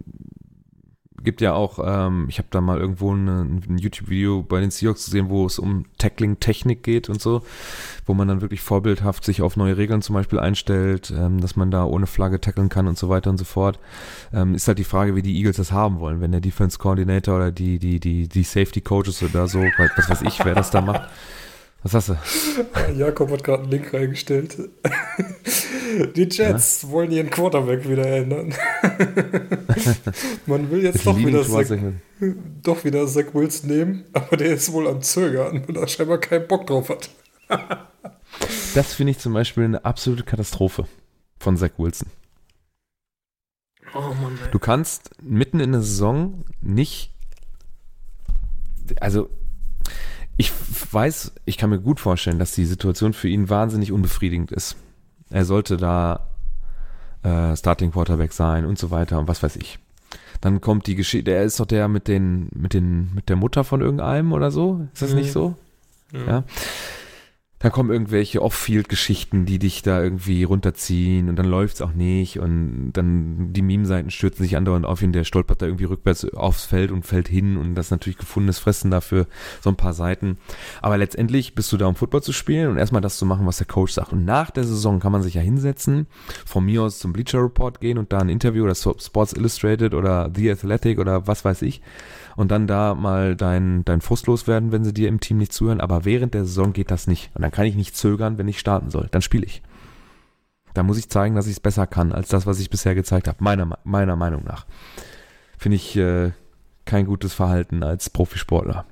gibt 1.24 1.40
ja 1.40 1.54
auch, 1.54 1.78
ähm, 1.84 2.26
ich 2.28 2.38
habe 2.38 2.48
da 2.50 2.60
mal 2.60 2.78
irgendwo 2.78 3.12
eine, 3.12 3.40
ein 3.40 3.78
YouTube-Video 3.78 4.42
bei 4.42 4.60
den 4.60 4.70
Seahawks 4.70 5.06
gesehen, 5.06 5.28
wo 5.28 5.46
es 5.46 5.58
um 5.58 5.86
Tackling-Technik 5.98 6.82
geht 6.82 7.08
und 7.08 7.20
so, 7.20 7.42
wo 8.06 8.14
man 8.14 8.28
dann 8.28 8.40
wirklich 8.40 8.60
vorbildhaft 8.60 9.24
sich 9.24 9.42
auf 9.42 9.56
neue 9.56 9.76
Regeln 9.76 10.02
zum 10.02 10.14
Beispiel 10.14 10.38
einstellt, 10.38 11.12
ähm, 11.16 11.40
dass 11.40 11.56
man 11.56 11.70
da 11.70 11.84
ohne 11.84 12.06
Flagge 12.06 12.40
tackeln 12.40 12.68
kann 12.68 12.86
und 12.86 12.98
so 12.98 13.08
weiter 13.08 13.30
und 13.30 13.38
so 13.38 13.44
fort. 13.44 13.78
Ähm, 14.32 14.54
ist 14.54 14.68
halt 14.68 14.78
die 14.78 14.84
Frage, 14.84 15.16
wie 15.16 15.22
die 15.22 15.36
Eagles 15.36 15.56
das 15.56 15.72
haben 15.72 15.98
wollen. 15.98 16.20
Wenn 16.20 16.32
der 16.32 16.40
Defense 16.40 16.78
Coordinator 16.78 17.36
oder 17.36 17.50
die, 17.50 17.78
die, 17.78 17.98
die, 17.98 18.28
die 18.28 18.42
Safety 18.42 18.80
Coaches 18.80 19.22
oder 19.22 19.48
so, 19.48 19.60
was 19.96 20.10
weiß 20.10 20.22
ich, 20.22 20.44
wer 20.44 20.54
das 20.54 20.70
da 20.70 20.80
macht, 20.80 21.08
was 21.84 21.92
hast 21.92 22.08
du? 22.08 22.16
Jakob 22.98 23.30
hat 23.30 23.44
gerade 23.44 23.62
einen 23.62 23.70
Link 23.70 23.92
reingestellt. 23.92 24.56
Die 26.16 26.22
Jets 26.22 26.82
ja? 26.82 26.88
wollen 26.88 27.10
ihren 27.10 27.28
Quarterback 27.28 27.86
wieder 27.86 28.06
ändern. 28.06 28.54
Man 30.46 30.70
will 30.70 30.82
jetzt 30.82 31.06
doch 31.06 31.16
wieder, 31.16 31.44
Zach, 31.44 31.76
doch 32.62 32.84
wieder 32.84 33.06
Zach 33.06 33.26
Wilson 33.34 33.68
nehmen, 33.68 34.04
aber 34.14 34.38
der 34.38 34.54
ist 34.54 34.72
wohl 34.72 34.88
am 34.88 35.02
Zögern, 35.02 35.62
weil 35.68 35.76
er 35.76 35.86
scheinbar 35.86 36.18
keinen 36.18 36.48
Bock 36.48 36.66
drauf 36.66 36.88
hat. 36.88 37.10
das 38.74 38.94
finde 38.94 39.10
ich 39.10 39.18
zum 39.18 39.34
Beispiel 39.34 39.64
eine 39.64 39.84
absolute 39.84 40.24
Katastrophe 40.24 40.88
von 41.38 41.58
Zach 41.58 41.72
Wilson. 41.76 42.08
Oh 43.94 44.00
Mann, 44.00 44.38
ey. 44.42 44.50
Du 44.50 44.58
kannst 44.58 45.10
mitten 45.22 45.60
in 45.60 45.72
der 45.72 45.82
Saison 45.82 46.44
nicht, 46.62 47.12
also 49.00 49.28
ich 50.36 50.52
weiß, 50.92 51.32
ich 51.44 51.58
kann 51.58 51.70
mir 51.70 51.80
gut 51.80 52.00
vorstellen, 52.00 52.38
dass 52.38 52.52
die 52.52 52.64
Situation 52.64 53.12
für 53.12 53.28
ihn 53.28 53.48
wahnsinnig 53.48 53.92
unbefriedigend 53.92 54.52
ist. 54.52 54.76
Er 55.30 55.44
sollte 55.44 55.76
da 55.76 56.28
äh, 57.22 57.56
Starting 57.56 57.92
Quarterback 57.92 58.32
sein 58.32 58.66
und 58.66 58.78
so 58.78 58.90
weiter 58.90 59.18
und 59.18 59.28
was 59.28 59.42
weiß 59.42 59.56
ich. 59.56 59.78
Dann 60.40 60.60
kommt 60.60 60.86
die 60.86 60.94
Geschichte, 60.94 61.30
er 61.30 61.44
ist 61.44 61.60
doch 61.60 61.66
der 61.66 61.88
mit 61.88 62.08
den, 62.08 62.48
mit 62.54 62.74
den, 62.74 63.14
mit 63.14 63.28
der 63.28 63.36
Mutter 63.36 63.64
von 63.64 63.80
irgendeinem 63.80 64.32
oder 64.32 64.50
so. 64.50 64.86
Ist 64.92 65.02
das 65.02 65.10
mhm. 65.10 65.16
nicht 65.16 65.32
so? 65.32 65.56
ja. 66.12 66.26
ja 66.26 66.44
da 67.64 67.70
kommen 67.70 67.90
irgendwelche 67.90 68.42
Off-Field-Geschichten, 68.42 69.46
die 69.46 69.58
dich 69.58 69.80
da 69.80 70.02
irgendwie 70.02 70.44
runterziehen 70.44 71.30
und 71.30 71.36
dann 71.36 71.46
läuft's 71.46 71.80
auch 71.80 71.94
nicht 71.94 72.38
und 72.38 72.92
dann 72.92 73.54
die 73.54 73.62
Meme-Seiten 73.62 74.10
stürzen 74.10 74.42
sich 74.44 74.58
andauernd 74.58 74.84
auf 74.84 75.00
ihn, 75.00 75.12
der 75.12 75.24
stolpert 75.24 75.62
da 75.62 75.66
irgendwie 75.66 75.86
rückwärts 75.86 76.28
aufs 76.34 76.66
Feld 76.66 76.90
und 76.90 77.06
fällt 77.06 77.26
hin 77.26 77.56
und 77.56 77.74
das 77.74 77.90
natürlich 77.90 78.18
gefundenes 78.18 78.58
Fressen 78.58 78.90
dafür, 78.90 79.26
so 79.62 79.70
ein 79.70 79.76
paar 79.76 79.94
Seiten. 79.94 80.36
Aber 80.82 80.98
letztendlich 80.98 81.54
bist 81.54 81.72
du 81.72 81.78
da, 81.78 81.86
um 81.86 81.94
Football 81.94 82.22
zu 82.22 82.34
spielen 82.34 82.68
und 82.68 82.76
erstmal 82.76 83.00
das 83.00 83.16
zu 83.16 83.24
machen, 83.24 83.46
was 83.46 83.56
der 83.56 83.66
Coach 83.66 83.94
sagt. 83.94 84.12
Und 84.12 84.26
nach 84.26 84.50
der 84.50 84.64
Saison 84.64 85.00
kann 85.00 85.12
man 85.12 85.22
sich 85.22 85.32
ja 85.32 85.40
hinsetzen, 85.40 86.06
von 86.44 86.66
mir 86.66 86.82
aus 86.82 86.98
zum 86.98 87.14
Bleacher 87.14 87.42
Report 87.42 87.80
gehen 87.80 87.96
und 87.96 88.12
da 88.12 88.18
ein 88.18 88.28
Interview 88.28 88.64
oder 88.64 88.74
Sports 88.74 89.32
Illustrated 89.32 89.94
oder 89.94 90.30
The 90.34 90.50
Athletic 90.50 90.98
oder 90.98 91.26
was 91.26 91.46
weiß 91.46 91.62
ich 91.62 91.80
und 92.36 92.50
dann 92.50 92.66
da 92.66 92.94
mal 92.94 93.36
dein, 93.36 93.84
dein 93.84 94.00
Frust 94.00 94.26
loswerden, 94.26 94.72
wenn 94.72 94.84
sie 94.84 94.94
dir 94.94 95.08
im 95.08 95.20
Team 95.20 95.38
nicht 95.38 95.52
zuhören. 95.52 95.80
Aber 95.80 96.04
während 96.04 96.34
der 96.34 96.44
Saison 96.44 96.72
geht 96.72 96.90
das 96.90 97.06
nicht. 97.06 97.30
Und 97.34 97.42
dann 97.42 97.50
kann 97.54 97.66
ich 97.66 97.76
nicht 97.76 97.96
zögern, 97.96 98.36
wenn 98.36 98.48
ich 98.48 98.58
starten 98.58 98.90
soll. 98.90 99.06
Dann 99.12 99.22
spiele 99.22 99.46
ich. 99.46 99.62
Da 100.74 100.82
muss 100.82 100.98
ich 100.98 101.08
zeigen, 101.08 101.36
dass 101.36 101.46
ich 101.46 101.52
es 101.52 101.60
besser 101.60 101.86
kann, 101.86 102.10
als 102.12 102.28
das, 102.28 102.46
was 102.46 102.58
ich 102.58 102.68
bisher 102.68 102.96
gezeigt 102.96 103.28
habe. 103.28 103.38
Meiner, 103.44 103.78
meiner 103.84 104.16
Meinung 104.16 104.42
nach. 104.42 104.66
Finde 105.56 105.76
ich 105.76 105.96
äh, 105.96 106.32
kein 106.84 107.06
gutes 107.06 107.32
Verhalten 107.32 107.84
als 107.84 108.10
Profisportler. 108.10 108.86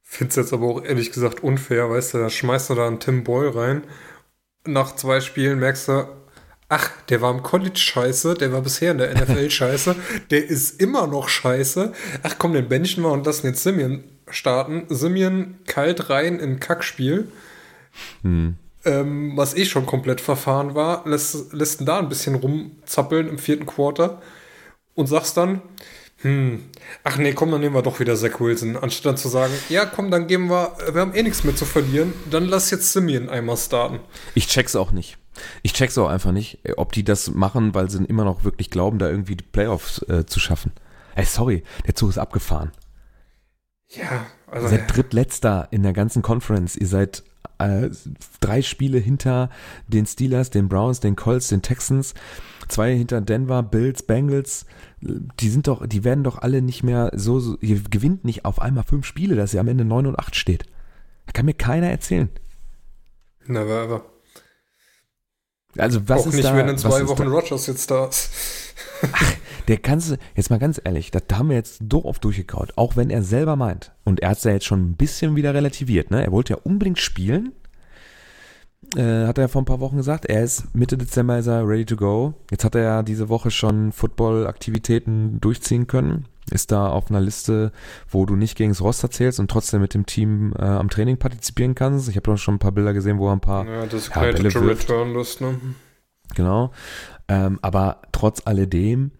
Finde 0.00 0.30
es 0.30 0.36
jetzt 0.36 0.52
aber 0.52 0.66
auch 0.66 0.84
ehrlich 0.84 1.10
gesagt 1.10 1.42
unfair, 1.42 1.90
weißt 1.90 2.14
du, 2.14 2.18
da 2.18 2.30
schmeißt 2.30 2.70
du 2.70 2.76
da 2.76 2.86
einen 2.86 3.00
Tim 3.00 3.24
Boyle 3.24 3.56
rein. 3.56 3.82
Nach 4.64 4.94
zwei 4.94 5.20
Spielen 5.20 5.58
merkst 5.58 5.88
du, 5.88 6.06
ach, 6.68 6.90
der 7.08 7.20
war 7.20 7.32
im 7.32 7.42
College 7.42 7.80
scheiße, 7.80 8.34
der 8.34 8.52
war 8.52 8.62
bisher 8.62 8.92
in 8.92 8.98
der 8.98 9.12
NFL 9.12 9.50
scheiße, 9.50 9.96
der 10.30 10.46
ist 10.46 10.80
immer 10.80 11.08
noch 11.08 11.28
scheiße. 11.28 11.92
Ach 12.22 12.36
komm, 12.38 12.52
den 12.52 12.68
benchen 12.68 13.02
wir 13.02 13.10
und 13.10 13.26
lassen 13.26 13.48
jetzt 13.48 13.64
Simeon 13.64 14.04
starten. 14.30 14.86
Simeon 14.88 15.56
kalt 15.66 16.10
rein 16.10 16.38
in 16.38 16.60
Kackspiel. 16.60 17.26
Hm. 18.22 18.56
Ähm, 18.84 19.36
was 19.36 19.56
eh 19.56 19.64
schon 19.64 19.86
komplett 19.86 20.20
verfahren 20.20 20.74
war, 20.74 21.06
lässt, 21.06 21.52
lässt 21.52 21.80
ihn 21.80 21.86
da 21.86 21.98
ein 21.98 22.08
bisschen 22.08 22.36
rumzappeln 22.36 23.28
im 23.28 23.38
vierten 23.38 23.66
Quarter 23.66 24.22
und 24.94 25.06
sagst 25.08 25.36
dann, 25.36 25.62
hm, 26.20 26.64
ach 27.04 27.16
nee, 27.16 27.32
komm, 27.32 27.52
dann 27.52 27.60
nehmen 27.60 27.74
wir 27.74 27.82
doch 27.82 28.00
wieder 28.00 28.16
Zach 28.16 28.40
Wilson. 28.40 28.76
Anstatt 28.76 29.06
dann 29.06 29.16
zu 29.16 29.28
sagen, 29.28 29.52
ja, 29.68 29.86
komm, 29.86 30.10
dann 30.10 30.26
geben 30.26 30.50
wir, 30.50 30.76
wir 30.92 31.00
haben 31.00 31.14
eh 31.14 31.22
nichts 31.22 31.44
mehr 31.44 31.54
zu 31.54 31.64
verlieren, 31.64 32.12
dann 32.30 32.46
lass 32.46 32.70
jetzt 32.70 32.92
Simeon 32.92 33.28
einmal 33.28 33.56
starten. 33.56 34.00
Ich 34.34 34.48
check's 34.48 34.74
auch 34.74 34.90
nicht. 34.90 35.16
Ich 35.62 35.72
check's 35.72 35.96
auch 35.98 36.08
einfach 36.08 36.32
nicht, 36.32 36.58
ob 36.76 36.92
die 36.92 37.04
das 37.04 37.30
machen, 37.30 37.74
weil 37.74 37.88
sie 37.88 38.04
immer 38.04 38.24
noch 38.24 38.42
wirklich 38.42 38.70
glauben, 38.70 38.98
da 38.98 39.08
irgendwie 39.08 39.36
die 39.36 39.44
Playoffs 39.44 40.02
äh, 40.08 40.26
zu 40.26 40.40
schaffen. 40.40 40.72
Ey, 41.14 41.24
sorry, 41.24 41.62
der 41.86 41.94
Zug 41.94 42.10
ist 42.10 42.18
abgefahren. 42.18 42.72
Ja, 43.88 44.26
also. 44.50 44.66
Ihr 44.66 44.70
seid 44.70 44.96
drittletzter 44.96 45.68
in 45.70 45.82
der 45.82 45.92
ganzen 45.92 46.22
Conference. 46.22 46.76
Ihr 46.76 46.88
seid 46.88 47.22
äh, 47.58 47.90
drei 48.40 48.62
Spiele 48.62 48.98
hinter 48.98 49.50
den 49.86 50.06
Steelers, 50.06 50.50
den 50.50 50.68
Browns, 50.68 51.00
den 51.00 51.16
Colts, 51.16 51.48
den 51.48 51.62
Texans, 51.62 52.14
zwei 52.68 52.94
hinter 52.96 53.20
Denver, 53.20 53.62
Bills, 53.62 54.02
Bengals. 54.02 54.66
Die 55.00 55.48
sind 55.48 55.66
doch, 55.66 55.86
die 55.86 56.04
werden 56.04 56.24
doch 56.24 56.38
alle 56.38 56.62
nicht 56.62 56.82
mehr 56.82 57.10
so, 57.14 57.38
so 57.40 57.56
ihr 57.60 57.80
gewinnt 57.82 58.24
nicht 58.24 58.44
auf 58.44 58.60
einmal 58.60 58.84
fünf 58.84 59.06
Spiele, 59.06 59.36
dass 59.36 59.54
ihr 59.54 59.60
am 59.60 59.68
Ende 59.68 59.84
neun 59.84 60.06
und 60.06 60.18
acht 60.18 60.36
steht. 60.36 60.64
Da 61.26 61.32
kann 61.32 61.46
mir 61.46 61.54
keiner 61.54 61.90
erzählen. 61.90 62.28
Never 63.46 63.84
ever. 63.84 64.04
Also 65.76 66.08
was 66.08 66.22
Auch 66.22 66.26
ist 66.28 66.34
nicht, 66.34 66.44
da, 66.44 66.56
wenn 66.56 66.68
in 66.68 66.78
zwei 66.78 67.06
Wochen? 67.06 67.28
Rogers 67.28 67.66
jetzt 67.66 67.90
da 67.90 68.06
ist. 68.06 68.30
Ach, 69.12 69.34
der 69.68 69.76
kannst 69.78 70.16
jetzt 70.34 70.50
mal 70.50 70.58
ganz 70.58 70.80
ehrlich, 70.82 71.10
da 71.10 71.20
haben 71.36 71.50
wir 71.50 71.56
jetzt 71.56 71.82
so 71.90 72.04
oft 72.04 72.24
durchgekaut, 72.24 72.72
auch 72.76 72.96
wenn 72.96 73.10
er 73.10 73.22
selber 73.22 73.54
meint, 73.56 73.92
und 74.04 74.20
er 74.20 74.30
hat 74.30 74.38
es 74.38 74.44
ja 74.44 74.52
jetzt 74.52 74.64
schon 74.64 74.90
ein 74.90 74.96
bisschen 74.96 75.36
wieder 75.36 75.54
relativiert, 75.54 76.10
ne? 76.10 76.24
Er 76.24 76.32
wollte 76.32 76.54
ja 76.54 76.60
unbedingt 76.62 76.98
spielen, 76.98 77.52
äh, 78.96 79.26
hat 79.26 79.38
er 79.38 79.42
ja 79.44 79.48
vor 79.48 79.60
ein 79.62 79.66
paar 79.66 79.80
Wochen 79.80 79.98
gesagt, 79.98 80.24
er 80.24 80.42
ist 80.42 80.74
Mitte 80.74 80.96
Dezember 80.96 81.38
ist 81.38 81.46
er 81.46 81.68
ready 81.68 81.84
to 81.84 81.96
go. 81.96 82.34
Jetzt 82.50 82.64
hat 82.64 82.74
er 82.74 82.82
ja 82.82 83.02
diese 83.02 83.28
Woche 83.28 83.50
schon 83.50 83.92
Football-Aktivitäten 83.92 85.40
durchziehen 85.40 85.86
können, 85.86 86.26
ist 86.50 86.72
da 86.72 86.88
auf 86.88 87.10
einer 87.10 87.20
Liste, 87.20 87.72
wo 88.08 88.26
du 88.26 88.36
nicht 88.36 88.56
gegen 88.56 88.70
das 88.70 88.80
Roster 88.80 89.10
zählst 89.10 89.40
und 89.40 89.50
trotzdem 89.50 89.80
mit 89.80 89.94
dem 89.94 90.06
Team 90.06 90.52
äh, 90.58 90.62
am 90.62 90.88
Training 90.90 91.18
partizipieren 91.18 91.74
kannst. 91.74 92.08
Ich 92.08 92.16
habe 92.16 92.30
doch 92.30 92.36
schon 92.38 92.54
ein 92.56 92.58
paar 92.58 92.72
Bilder 92.72 92.92
gesehen, 92.92 93.18
wo 93.18 93.28
er 93.28 93.32
ein 93.32 93.40
paar 93.40 93.66
Ja, 93.66 93.86
das 93.86 94.08
Ja, 94.08 94.20
Bälle. 94.20 94.48
Return 94.54 95.14
List, 95.14 95.40
ne? 95.40 95.58
Genau. 96.34 96.72
Ähm, 97.28 97.58
aber 97.62 98.02
trotz 98.12 98.42
alledem 98.46 99.12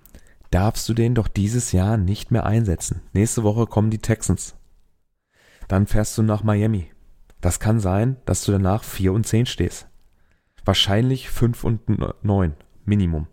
darfst 0.50 0.88
du 0.88 0.94
den 0.94 1.14
doch 1.14 1.28
dieses 1.28 1.72
Jahr 1.72 1.96
nicht 1.96 2.30
mehr 2.30 2.46
einsetzen. 2.46 3.02
Nächste 3.12 3.42
Woche 3.42 3.66
kommen 3.66 3.90
die 3.90 3.98
Texans. 3.98 4.54
Dann 5.68 5.86
fährst 5.86 6.16
du 6.16 6.22
nach 6.22 6.42
Miami. 6.42 6.90
Das 7.40 7.60
kann 7.60 7.78
sein, 7.80 8.16
dass 8.24 8.44
du 8.44 8.52
danach 8.52 8.82
4 8.82 9.12
und 9.12 9.26
10 9.26 9.46
stehst. 9.46 9.86
Wahrscheinlich 10.64 11.30
5 11.30 11.64
und 11.64 11.80
9. 12.24 12.54
Minimum. 12.84 13.26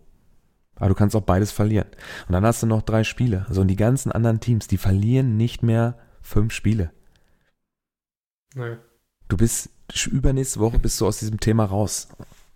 Aber 0.76 0.88
du 0.88 0.94
kannst 0.94 1.16
auch 1.16 1.22
beides 1.22 1.52
verlieren. 1.52 1.88
Und 2.28 2.32
dann 2.32 2.44
hast 2.44 2.62
du 2.62 2.66
noch 2.66 2.82
drei 2.82 3.04
Spiele. 3.04 3.46
Also 3.48 3.62
und 3.62 3.68
die 3.68 3.76
ganzen 3.76 4.12
anderen 4.12 4.40
Teams, 4.40 4.68
die 4.68 4.76
verlieren 4.76 5.36
nicht 5.36 5.62
mehr 5.62 5.98
fünf 6.20 6.52
Spiele. 6.52 6.90
Nee. 8.54 8.76
Du 9.28 9.36
bist 9.36 9.70
übernächste 10.06 10.60
Woche 10.60 10.78
bist 10.78 11.00
du 11.00 11.06
aus 11.06 11.18
diesem 11.18 11.40
Thema 11.40 11.64
raus. 11.64 12.08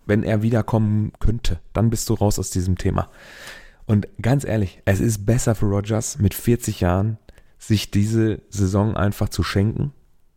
Wenn 0.05 0.23
er 0.23 0.41
wiederkommen 0.41 1.13
könnte, 1.19 1.59
dann 1.73 1.89
bist 1.89 2.09
du 2.09 2.13
raus 2.13 2.39
aus 2.39 2.49
diesem 2.49 2.77
Thema. 2.77 3.09
Und 3.85 4.07
ganz 4.21 4.43
ehrlich, 4.43 4.81
es 4.85 4.99
ist 4.99 5.25
besser 5.25 5.55
für 5.55 5.67
Rogers 5.67 6.19
mit 6.19 6.33
40 6.33 6.81
Jahren, 6.81 7.17
sich 7.57 7.91
diese 7.91 8.41
Saison 8.49 8.95
einfach 8.95 9.29
zu 9.29 9.43
schenken. 9.43 9.93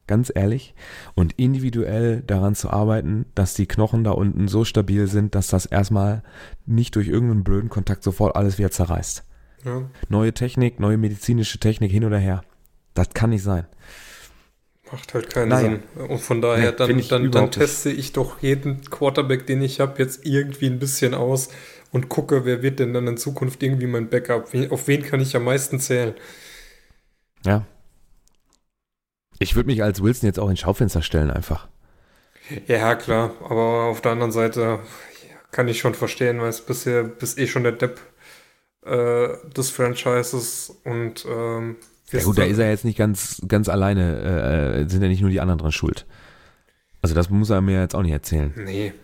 Ganz 0.06 0.30
ehrlich. 0.34 0.74
Und 1.14 1.32
individuell 1.38 2.22
daran 2.26 2.54
zu 2.54 2.68
arbeiten, 2.70 3.24
dass 3.34 3.54
die 3.54 3.66
Knochen 3.66 4.04
da 4.04 4.10
unten 4.10 4.48
so 4.48 4.64
stabil 4.64 5.06
sind, 5.06 5.34
dass 5.34 5.48
das 5.48 5.64
erstmal 5.66 6.22
nicht 6.66 6.94
durch 6.96 7.08
irgendeinen 7.08 7.44
blöden 7.44 7.70
Kontakt 7.70 8.02
sofort 8.02 8.36
alles 8.36 8.58
wieder 8.58 8.70
zerreißt. 8.70 9.24
Ja. 9.64 9.88
Neue 10.10 10.34
Technik, 10.34 10.78
neue 10.78 10.98
medizinische 10.98 11.58
Technik 11.58 11.90
hin 11.90 12.04
oder 12.04 12.18
her. 12.18 12.42
Das 12.92 13.10
kann 13.14 13.30
nicht 13.30 13.42
sein. 13.42 13.66
Macht 14.92 15.14
halt 15.14 15.30
keinen 15.30 15.48
Naja. 15.48 15.78
Sinn. 15.96 16.06
Und 16.08 16.20
von 16.20 16.42
daher, 16.42 16.72
Nee, 16.72 16.76
dann, 16.76 17.08
dann, 17.08 17.30
dann 17.30 17.50
teste 17.50 17.90
ich 17.90 18.12
doch 18.12 18.42
jeden 18.42 18.82
Quarterback, 18.90 19.46
den 19.46 19.62
ich 19.62 19.80
habe, 19.80 19.98
jetzt 20.02 20.26
irgendwie 20.26 20.66
ein 20.66 20.78
bisschen 20.78 21.14
aus 21.14 21.48
und 21.90 22.10
gucke, 22.10 22.44
wer 22.44 22.62
wird 22.62 22.78
denn 22.78 22.92
dann 22.92 23.06
in 23.06 23.16
Zukunft 23.16 23.62
irgendwie 23.62 23.86
mein 23.86 24.10
Backup? 24.10 24.48
Auf 24.70 24.86
wen 24.86 25.02
kann 25.02 25.20
ich 25.20 25.34
am 25.34 25.44
meisten 25.44 25.80
zählen? 25.80 26.14
Ja. 27.46 27.64
Ich 29.44 29.54
würde 29.56 29.66
mich 29.66 29.82
als 29.82 30.02
Wilson 30.02 30.26
jetzt 30.26 30.40
auch 30.40 30.48
ins 30.48 30.60
Schaufenster 30.60 31.02
stellen 31.02 31.30
einfach. 31.30 31.68
Ja, 32.66 32.94
klar, 32.94 33.32
aber 33.42 33.84
auf 33.84 34.00
der 34.00 34.12
anderen 34.12 34.32
Seite 34.32 34.60
ja, 34.60 34.80
kann 35.50 35.68
ich 35.68 35.78
schon 35.78 35.94
verstehen, 35.94 36.40
weil 36.40 36.48
es 36.48 36.62
bisher 36.62 37.04
bist 37.04 37.38
eh 37.38 37.46
schon 37.46 37.62
der 37.62 37.72
Depp 37.72 38.00
äh, 38.86 39.28
des 39.54 39.68
Franchises 39.68 40.74
und 40.84 41.26
ähm, 41.28 41.76
Ja 42.10 42.22
gut, 42.22 42.38
da 42.38 42.44
ist 42.44 42.56
er 42.58 42.70
jetzt 42.70 42.86
nicht 42.86 42.96
ganz, 42.96 43.42
ganz 43.46 43.68
alleine, 43.68 44.82
äh, 44.86 44.88
sind 44.90 45.02
ja 45.02 45.08
nicht 45.08 45.20
nur 45.20 45.30
die 45.30 45.40
anderen 45.40 45.58
dran 45.58 45.72
schuld. 45.72 46.06
Also 47.02 47.14
das 47.14 47.28
muss 47.28 47.50
er 47.50 47.60
mir 47.60 47.80
jetzt 47.80 47.94
auch 47.94 48.02
nicht 48.02 48.12
erzählen. 48.12 48.52
Nee, 48.56 48.94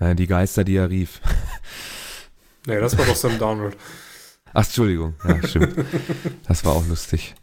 Äh, 0.00 0.16
die 0.16 0.26
Geister, 0.26 0.64
die 0.64 0.74
er 0.76 0.90
rief. 0.90 1.20
nee, 2.66 2.80
das 2.80 2.98
war 2.98 3.06
doch 3.06 3.14
Sam 3.14 3.38
Darnold. 3.38 3.76
Ach, 4.52 4.64
Entschuldigung. 4.64 5.14
Ja, 5.24 5.46
stimmt. 5.46 5.76
das 6.48 6.64
war 6.64 6.72
auch 6.72 6.86
lustig. 6.88 7.36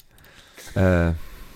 Äh, 0.75 1.13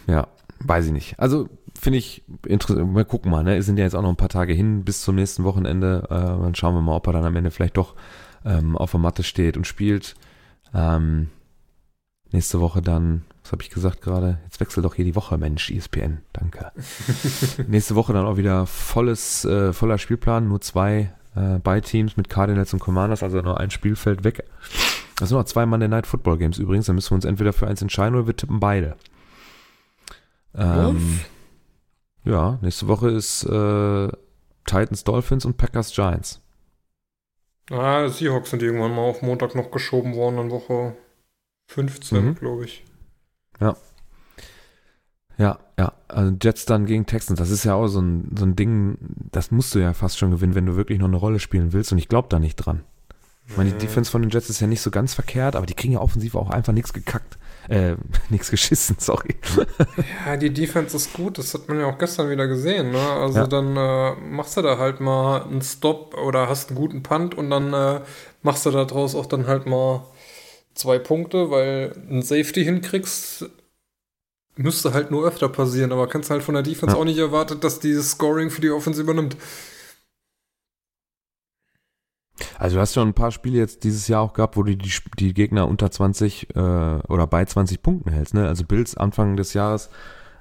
ja, 0.07 0.27
weiß 0.59 0.87
ich 0.87 0.91
nicht. 0.91 1.19
Also 1.19 1.49
finde 1.79 1.99
ich 1.99 2.23
interessant. 2.47 2.95
Wir 2.95 3.05
gucken 3.05 3.31
mal, 3.31 3.43
ne? 3.43 3.57
Es 3.57 3.65
sind 3.65 3.77
ja 3.77 3.83
jetzt 3.83 3.95
auch 3.95 4.01
noch 4.01 4.09
ein 4.09 4.15
paar 4.15 4.29
Tage 4.29 4.53
hin 4.53 4.83
bis 4.83 5.01
zum 5.01 5.15
nächsten 5.15 5.43
Wochenende. 5.43 6.03
Äh, 6.09 6.41
dann 6.41 6.55
schauen 6.55 6.75
wir 6.75 6.81
mal, 6.81 6.95
ob 6.95 7.07
er 7.07 7.13
dann 7.13 7.25
am 7.25 7.35
Ende 7.35 7.51
vielleicht 7.51 7.77
doch 7.77 7.95
ähm, 8.45 8.77
auf 8.77 8.91
der 8.91 8.99
Matte 8.99 9.23
steht 9.23 9.57
und 9.57 9.67
spielt. 9.67 10.15
Ähm, 10.73 11.29
nächste 12.31 12.59
Woche 12.59 12.81
dann, 12.81 13.23
was 13.43 13.51
habe 13.51 13.63
ich 13.63 13.69
gesagt 13.69 14.01
gerade? 14.01 14.39
Jetzt 14.43 14.59
wechselt 14.59 14.85
doch 14.85 14.95
hier 14.95 15.05
die 15.05 15.15
Woche, 15.15 15.37
Mensch, 15.37 15.69
ESPN. 15.71 16.21
Danke. 16.33 16.71
nächste 17.67 17.95
Woche 17.95 18.13
dann 18.13 18.25
auch 18.25 18.37
wieder 18.37 18.65
volles, 18.65 19.45
äh, 19.45 19.73
voller 19.73 19.97
Spielplan, 19.97 20.47
nur 20.47 20.61
zwei 20.61 21.11
äh, 21.35 21.59
Bye-Teams 21.59 22.17
mit 22.17 22.29
Cardinals 22.29 22.73
und 22.73 22.79
Commanders, 22.79 23.23
also 23.23 23.41
nur 23.41 23.59
ein 23.59 23.71
Spielfeld 23.71 24.23
weg. 24.23 24.43
Das 25.17 25.29
sind 25.29 25.37
noch 25.37 25.45
zwei 25.45 25.65
Monday 25.65 25.87
Night 25.87 26.07
Football 26.07 26.37
Games 26.37 26.57
übrigens. 26.57 26.87
Da 26.87 26.93
müssen 26.93 27.11
wir 27.11 27.15
uns 27.15 27.25
entweder 27.25 27.53
für 27.53 27.67
eins 27.67 27.81
entscheiden 27.81 28.15
oder 28.15 28.27
wir 28.27 28.35
tippen 28.35 28.59
beide. 28.59 28.95
Ähm, 30.57 31.19
ja, 32.23 32.57
nächste 32.61 32.87
Woche 32.87 33.09
ist 33.09 33.43
äh, 33.43 34.07
Titans 34.65 35.03
Dolphins 35.03 35.45
und 35.45 35.57
Packers 35.57 35.91
Giants. 35.93 36.41
Ah, 37.71 38.07
Seahawks 38.09 38.51
sind 38.51 38.61
irgendwann 38.63 38.93
mal 38.95 39.01
auf 39.01 39.21
Montag 39.21 39.55
noch 39.55 39.71
geschoben 39.71 40.15
worden, 40.15 40.37
in 40.39 40.51
Woche 40.51 40.95
15, 41.67 42.25
Mhm. 42.25 42.35
glaube 42.35 42.65
ich. 42.65 42.83
Ja, 45.37 45.59
ja. 45.77 45.93
Also 46.07 46.33
Jets 46.41 46.65
dann 46.65 46.85
gegen 46.85 47.05
Texans. 47.05 47.39
Das 47.39 47.49
ist 47.49 47.65
ja 47.65 47.73
auch 47.75 47.87
so 47.87 47.99
ein, 48.01 48.33
so 48.37 48.45
ein 48.45 48.55
Ding, 48.55 48.97
das 49.31 49.51
musst 49.51 49.75
du 49.75 49.79
ja 49.79 49.93
fast 49.93 50.17
schon 50.17 50.31
gewinnen, 50.31 50.55
wenn 50.55 50.65
du 50.65 50.75
wirklich 50.77 50.99
noch 50.99 51.07
eine 51.07 51.17
Rolle 51.17 51.39
spielen 51.39 51.73
willst. 51.73 51.91
Und 51.91 51.97
ich 51.97 52.07
glaube 52.07 52.29
da 52.29 52.39
nicht 52.39 52.55
dran. 52.55 52.83
Ich 53.47 53.57
meine, 53.57 53.71
die. 53.71 53.77
Defense 53.77 54.09
von 54.11 54.21
den 54.21 54.31
Jets 54.31 54.49
ist 54.49 54.59
ja 54.59 54.67
nicht 54.67 54.81
so 54.81 54.91
ganz 54.91 55.13
verkehrt, 55.13 55.55
aber 55.55 55.65
die 55.65 55.73
kriegen 55.75 55.93
ja 55.93 55.99
offensiv 55.99 56.35
auch 56.35 56.49
einfach 56.49 56.73
nichts 56.73 56.93
gekackt. 56.93 57.37
Äh, 57.69 57.95
nichts 58.29 58.51
geschissen, 58.51 58.97
sorry. 58.99 59.35
Ja, 60.25 60.37
die 60.37 60.51
Defense 60.53 60.95
ist 60.95 61.13
gut, 61.13 61.37
das 61.37 61.53
hat 61.53 61.67
man 61.67 61.79
ja 61.79 61.85
auch 61.87 61.97
gestern 61.97 62.29
wieder 62.29 62.47
gesehen. 62.47 62.91
Ne? 62.91 62.99
Also 62.99 63.39
Ja. 63.39 63.47
dann 63.47 63.75
äh, 63.77 64.15
machst 64.29 64.57
du 64.57 64.61
da 64.61 64.77
halt 64.77 64.99
mal 64.99 65.43
einen 65.43 65.61
Stop 65.61 66.15
oder 66.17 66.47
hast 66.49 66.69
einen 66.69 66.77
guten 66.79 67.03
Punt 67.03 67.35
und 67.35 67.49
dann 67.49 67.73
äh, 67.73 68.01
machst 68.43 68.65
du 68.65 68.71
daraus 68.71 69.15
auch 69.15 69.25
dann 69.25 69.47
halt 69.47 69.65
mal 69.65 70.05
zwei 70.73 70.99
Punkte, 70.99 71.49
weil 71.51 71.95
ein 72.09 72.21
Safety 72.21 72.63
hinkriegst, 72.65 73.45
müsste 74.57 74.93
halt 74.93 75.11
nur 75.11 75.25
öfter 75.27 75.49
passieren, 75.49 75.91
aber 75.91 76.07
kannst 76.07 76.29
halt 76.29 76.43
von 76.43 76.53
der 76.55 76.63
Defense 76.63 76.95
Ja. 76.95 77.01
auch 77.01 77.05
nicht 77.05 77.17
erwartet, 77.17 77.63
dass 77.63 77.79
dieses 77.79 78.11
Scoring 78.11 78.49
für 78.49 78.61
die 78.61 78.69
Offense 78.69 79.01
übernimmt. 79.01 79.35
Also 82.57 82.75
du 82.75 82.81
hast 82.81 82.93
schon 82.93 83.07
ein 83.07 83.13
paar 83.13 83.31
Spiele 83.31 83.57
jetzt 83.57 83.83
dieses 83.83 84.07
Jahr 84.07 84.21
auch 84.21 84.33
gehabt, 84.33 84.57
wo 84.57 84.63
du 84.63 84.75
die, 84.75 84.91
die 85.19 85.33
Gegner 85.33 85.67
unter 85.67 85.89
20 85.89 86.55
äh, 86.55 86.59
oder 86.59 87.27
bei 87.27 87.45
20 87.45 87.81
Punkten 87.81 88.11
hältst. 88.11 88.33
Ne? 88.33 88.47
Also 88.47 88.65
Bills 88.65 88.97
Anfang 88.97 89.37
des 89.37 89.53
Jahres 89.53 89.89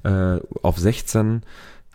äh, 0.02 0.38
auf 0.62 0.78
16. 0.78 1.42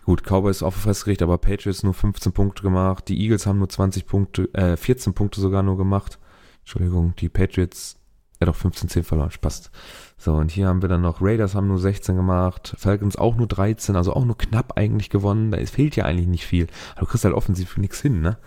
Gut, 0.04 0.22
Cowboys 0.24 0.62
auf 0.62 0.74
festgerichtet, 0.74 1.26
aber 1.26 1.38
Patriots 1.38 1.82
nur 1.82 1.94
15 1.94 2.32
Punkte 2.32 2.62
gemacht. 2.62 3.08
Die 3.08 3.20
Eagles 3.20 3.46
haben 3.46 3.58
nur 3.58 3.68
20 3.68 4.06
Punkte, 4.06 4.52
äh, 4.54 4.76
14 4.76 5.12
Punkte 5.12 5.40
sogar 5.40 5.62
nur 5.62 5.76
gemacht. 5.76 6.18
Entschuldigung, 6.60 7.14
die 7.16 7.28
Patriots, 7.28 7.96
ja 8.40 8.46
doch 8.46 8.56
15-10 8.56 9.02
verloren, 9.02 9.30
passt. 9.40 9.70
So, 10.16 10.34
und 10.34 10.50
hier 10.50 10.66
haben 10.68 10.82
wir 10.82 10.88
dann 10.88 11.02
noch 11.02 11.20
Raiders 11.20 11.54
haben 11.54 11.68
nur 11.68 11.78
16 11.78 12.16
gemacht, 12.16 12.74
Falcons 12.78 13.16
auch 13.16 13.36
nur 13.36 13.46
13, 13.46 13.96
also 13.96 14.14
auch 14.14 14.24
nur 14.24 14.38
knapp 14.38 14.76
eigentlich 14.76 15.10
gewonnen. 15.10 15.50
Da 15.50 15.58
fehlt 15.66 15.96
ja 15.96 16.04
eigentlich 16.06 16.28
nicht 16.28 16.46
viel. 16.46 16.66
Aber 16.92 17.02
du 17.02 17.06
kriegst 17.06 17.24
halt 17.24 17.34
offensiv 17.34 17.76
nichts 17.76 18.00
hin, 18.00 18.20
ne? 18.20 18.38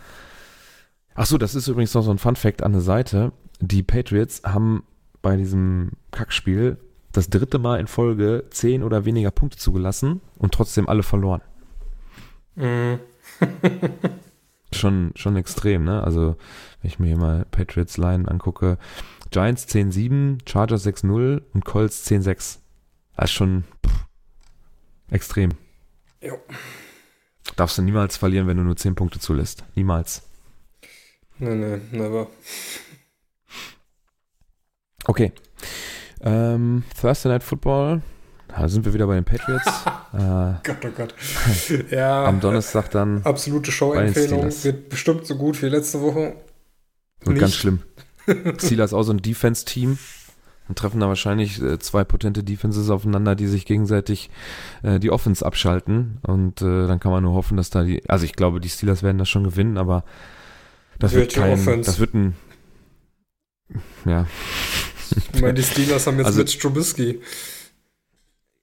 Ach 1.16 1.26
so, 1.26 1.38
das 1.38 1.55
ist 1.55 1.68
übrigens 1.68 1.93
noch 1.93 2.01
so 2.01 2.11
ein 2.11 2.18
Fun 2.18 2.36
Fact 2.36 2.64
an 2.64 2.72
der 2.72 2.82
Seite. 2.82 3.32
Die 3.59 3.84
Patriots 3.84 4.41
haben 4.43 4.84
bei 5.22 5.36
diesem 5.38 5.91
Kackspiel 6.11 6.78
das 7.11 7.30
dritte 7.30 7.59
Mal 7.59 7.80
in 7.80 7.88
Folge 7.88 8.45
zehn 8.49 8.84
oder 8.84 9.05
weniger 9.05 9.32
Punkte 9.32 9.57
zugelassen 9.57 10.22
und 10.38 10.53
trotzdem 10.53 10.89
alle 10.89 11.03
verloren. 11.03 11.41
Mhm. 12.55 12.99
schon, 14.74 15.11
schon 15.16 15.36
extrem, 15.36 15.84
ne? 15.84 16.03
Also, 16.03 16.36
wenn 16.82 16.89
ich 16.89 16.99
mir 16.99 17.07
hier 17.07 17.18
mal 17.18 17.45
Patriots 17.51 17.97
Line 17.97 18.28
angucke, 18.28 18.78
Giants 19.30 19.68
10-7, 19.68 20.39
Chargers 20.47 20.86
6-0 20.86 21.41
und 21.53 21.66
Colts 21.66 22.05
10-6. 22.09 22.59
Das 23.16 23.26
ist 23.26 23.32
schon 23.32 23.64
pff, 23.86 24.05
extrem. 25.11 25.51
Jo. 26.22 26.38
Darfst 27.55 27.78
du 27.78 27.84
niemals 27.84 28.18
verlieren, 28.18 28.47
wenn 28.47 28.57
du 28.57 28.64
nur 28.64 28.76
10 28.76 28.95
Punkte 28.95 29.20
zulässt. 29.20 29.64
Niemals. 29.76 30.24
Nee, 31.44 31.56
nee, 31.56 31.82
never. 31.91 32.28
Okay. 35.06 35.34
Ähm, 36.22 36.84
Thursday 37.00 37.34
Night 37.34 37.44
Football. 37.44 38.02
Da 38.48 38.70
sind 38.70 38.86
wir 38.86 38.94
wieder 38.94 39.08
bei 39.08 39.16
den 39.16 39.26
Patriots. 39.26 39.66
äh, 40.14 40.54
Gott, 40.64 40.78
oh 40.86 40.91
Gott. 40.96 41.14
ja. 41.91 42.24
Am 42.24 42.39
Donnerstag 42.39 42.91
dann. 42.91 43.22
Absolute 43.26 43.74
Show-Empfehlung. 43.74 44.44
Wird 44.64 44.88
bestimmt 44.88 45.26
so 45.26 45.36
gut 45.36 45.62
wie 45.62 45.68
letzte 45.68 46.00
Woche. 46.02 46.38
Wird 47.22 47.39
ganz 47.39 47.56
schlimm. 47.56 47.80
Steelers 48.58 48.94
auch 48.94 49.04
so 49.04 49.12
ein 49.12 49.22
Defense-Team. 49.22 49.98
Dann 50.68 50.76
treffen 50.76 51.02
da 51.02 51.10
wahrscheinlich 51.10 51.62
äh, 51.62 51.78
zwei 51.80 52.06
potente 52.06 52.41
Defenses 52.41 52.89
aufeinander, 52.89 53.36
die 53.36 53.48
sich 53.48 53.66
gegenseitig 53.66 54.30
äh, 54.82 54.98
die 54.98 55.12
Offense 55.12 55.46
abschalten. 55.46 56.20
Und 56.26 56.62
äh, 56.62 56.88
dann 56.88 57.02
kann 57.02 57.12
man 57.12 57.24
nur 57.24 57.34
hoffen, 57.34 57.58
dass 57.58 57.70
da 57.70 57.84
die. 57.84 58.08
Also 58.10 58.24
ich 58.24 58.34
glaube, 58.34 58.62
die 58.62 58.70
Steelers 58.70 59.04
werden 59.04 59.18
das 59.18 59.28
schon 59.28 59.44
gewinnen, 59.44 59.78
aber 59.78 60.06
das 61.04 61.14
wird 61.14 61.34
kein. 61.34 61.51
Offense. 61.51 61.89
Das 61.89 61.99
wird 61.99 62.14
ein. 62.14 62.36
Ja. 64.06 64.28
Ich 65.34 65.41
meine, 65.41 65.54
die 65.54 65.64
Steelers 65.64 66.08
haben 66.08 66.18
jetzt 66.18 66.28
also, 66.28 66.39
mit 66.39 66.60
Trubisky. 66.60 67.22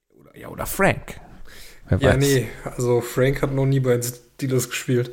Oder, 0.09 0.37
ja, 0.37 0.49
oder 0.49 0.67
Frank. 0.67 1.21
Wer 1.89 1.99
ja, 1.99 2.09
weiß. 2.11 2.19
nee, 2.19 2.49
also 2.65 3.01
Frank 3.01 3.43
hat 3.43 3.53
noch 3.53 3.67
nie 3.67 3.81
bei 3.81 3.97
den 3.97 4.03
Steelers 4.03 4.69
gespielt. 4.69 5.11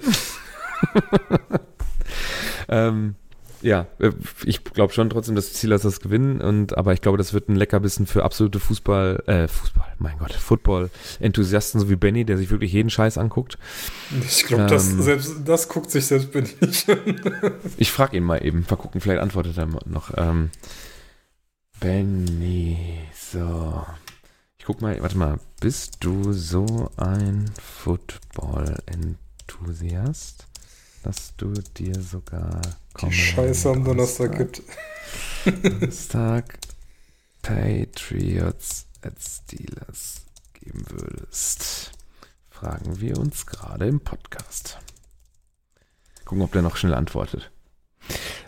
ähm, 2.70 3.16
ja, 3.62 3.88
äh, 4.00 4.12
ich 4.46 4.64
glaube 4.64 4.94
schon 4.94 5.10
trotzdem, 5.10 5.36
dass 5.36 5.52
die 5.52 5.58
Steelers 5.58 5.82
das 5.82 6.00
gewinnen. 6.00 6.40
Und, 6.42 6.78
aber 6.78 6.94
ich 6.94 7.02
glaube, 7.02 7.18
das 7.18 7.34
wird 7.34 7.50
ein 7.50 7.56
Leckerbissen 7.56 8.06
für 8.06 8.24
absolute 8.24 8.60
Fußball, 8.60 9.24
äh, 9.28 9.48
Fußball, 9.48 9.96
mein 10.00 10.20
Gott, 10.20 10.34
Football-Enthusiasten, 10.34 11.82
so 11.82 11.90
wie 11.90 11.96
Benny, 11.96 12.26
der 12.26 12.38
sich 12.38 12.52
wirklich 12.52 12.74
jeden 12.74 12.90
Scheiß 12.90 13.18
anguckt. 13.18 13.58
Ich 14.26 14.44
glaube, 14.44 14.64
ähm, 14.64 14.70
das, 14.70 14.88
selbst, 14.88 15.36
das 15.46 15.70
guckt 15.70 15.92
sich 15.92 16.06
selbst 16.06 16.32
Benny 16.32 16.50
nicht 16.62 16.90
an. 16.90 17.22
ich 17.78 17.92
frage 17.92 18.18
ihn 18.18 18.24
mal 18.24 18.44
eben, 18.46 18.66
mal 18.70 18.76
gucken, 18.76 19.02
vielleicht 19.02 19.22
antwortet 19.22 19.58
er 19.58 19.68
noch. 19.86 20.12
Ähm, 20.18 20.50
Benny, 21.80 22.78
so. 23.14 23.86
Ich 24.58 24.66
guck 24.66 24.82
mal, 24.82 25.02
warte 25.02 25.18
mal, 25.18 25.40
bist 25.62 25.98
du 26.02 26.34
so 26.34 26.92
ein 26.98 27.46
Football-Enthusiast? 27.62 30.48
Dass 31.08 31.38
du 31.38 31.54
dir 31.78 32.02
sogar 32.02 32.60
die 33.02 33.14
Scheiße 33.14 33.70
am 33.70 33.86
Donnerstag 33.86 34.38
gibt. 34.38 34.62
Donnerstag 35.46 36.60
Patriots 37.42 38.88
at 39.02 39.14
Steelers 39.18 40.26
geben 40.52 40.84
würdest. 40.90 41.94
Fragen 42.50 43.00
wir 43.00 43.18
uns 43.20 43.46
gerade 43.46 43.88
im 43.88 44.02
Podcast. 44.02 44.80
Gucken, 46.26 46.44
ob 46.44 46.52
der 46.52 46.62
noch 46.62 46.76
schnell 46.76 46.94
antwortet. 46.94 47.52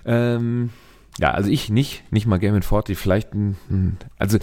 Ähm, 0.03 0.71
ja, 1.17 1.31
also 1.31 1.49
ich 1.49 1.69
nicht, 1.69 2.11
nicht 2.11 2.25
mal 2.25 2.39
Game 2.39 2.61
40, 2.61 2.97
vielleicht 2.97 3.33
ein, 3.33 3.97
also 4.17 4.37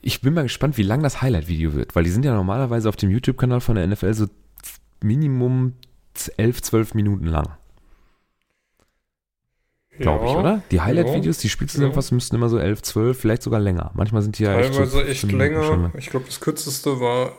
ich 0.00 0.22
bin 0.22 0.32
mal 0.32 0.44
gespannt, 0.44 0.78
wie 0.78 0.84
lang 0.84 1.02
das 1.02 1.20
Highlight-Video 1.20 1.74
wird, 1.74 1.94
weil 1.94 2.04
die 2.04 2.10
sind 2.10 2.24
ja 2.24 2.32
normalerweise 2.32 2.88
auf 2.88 2.96
dem 2.96 3.10
YouTube-Kanal 3.10 3.60
von 3.60 3.74
der 3.74 3.86
NFL 3.86 4.14
so 4.14 4.26
Minimum 5.02 5.74
11, 6.36 6.62
12 6.62 6.94
Minuten 6.94 7.26
lang. 7.26 7.56
Glaube 9.98 10.24
ja, 10.24 10.30
ich, 10.30 10.36
oder? 10.36 10.62
Die 10.70 10.80
Highlight-Videos, 10.80 11.38
die 11.38 11.48
Spielzusammenfassungen 11.48 12.18
ja. 12.18 12.22
müssten 12.22 12.36
immer 12.36 12.48
so 12.48 12.58
11, 12.58 12.82
12, 12.82 13.18
vielleicht 13.18 13.42
sogar 13.42 13.60
länger. 13.60 13.90
Manchmal 13.94 14.22
sind 14.22 14.38
die 14.38 14.44
ja 14.44 14.58
echt, 14.58 14.74
so 14.74 15.00
echt 15.00 15.30
länger. 15.30 15.92
Ich 15.96 16.08
glaube, 16.10 16.26
das 16.26 16.40
kürzeste 16.40 16.98
war 16.98 17.32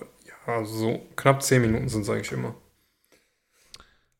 ja 0.47 0.65
so 0.65 1.01
knapp 1.15 1.41
10 1.41 1.61
Minuten 1.61 1.89
sind 1.89 2.01
es 2.01 2.09
eigentlich 2.09 2.31
immer. 2.31 2.55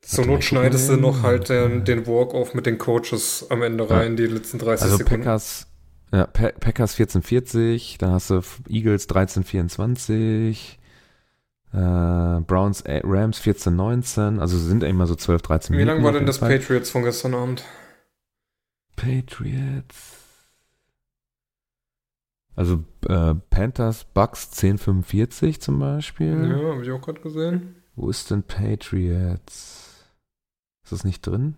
Zur 0.01 0.25
Not 0.25 0.43
schneidest 0.43 0.89
du 0.89 0.97
noch 0.97 1.23
halt 1.23 1.47
den, 1.47 1.85
den 1.85 2.05
Walk-Off 2.05 2.53
mit 2.53 2.65
den 2.65 2.77
Coaches 2.77 3.45
am 3.49 3.61
Ende 3.61 3.89
rein, 3.89 4.11
ja. 4.11 4.15
die 4.17 4.33
letzten 4.33 4.59
30 4.59 4.83
also 4.83 4.97
Sekunden. 4.97 5.23
Packers, 5.23 5.67
ja, 6.11 6.27
Packers 6.27 6.99
1440, 6.99 7.97
dann 7.99 8.11
hast 8.11 8.29
du 8.29 8.41
Eagles 8.69 9.03
1324, 9.03 10.79
äh, 11.73 12.39
Browns, 12.41 12.81
äh, 12.81 13.01
Rams 13.03 13.39
14, 13.39 13.75
19, 13.75 14.39
also 14.39 14.57
sind 14.57 14.83
immer 14.83 15.07
so 15.07 15.15
12, 15.15 15.41
13 15.41 15.73
Wie 15.73 15.77
Minuten. 15.77 15.89
Wie 15.89 15.95
lang 15.95 16.05
war 16.05 16.11
denn 16.17 16.27
das 16.27 16.39
Zeit. 16.39 16.61
Patriots 16.61 16.91
von 16.91 17.03
gestern 17.03 17.33
Abend? 17.33 17.63
Patriots. 18.95 20.19
Also 22.55 22.83
äh, 23.07 23.33
Panthers, 23.49 24.05
Bucks 24.13 24.49
1045 24.51 25.59
zum 25.59 25.79
Beispiel. 25.79 26.49
Ja, 26.49 26.71
habe 26.71 26.83
ich 26.83 26.91
auch 26.91 27.01
gerade 27.01 27.19
gesehen. 27.21 27.83
Wo 27.95 28.09
ist 28.09 28.29
denn 28.29 28.43
Patriots? 28.43 30.05
Ist 30.83 30.91
das 30.91 31.03
nicht 31.03 31.25
drin? 31.25 31.55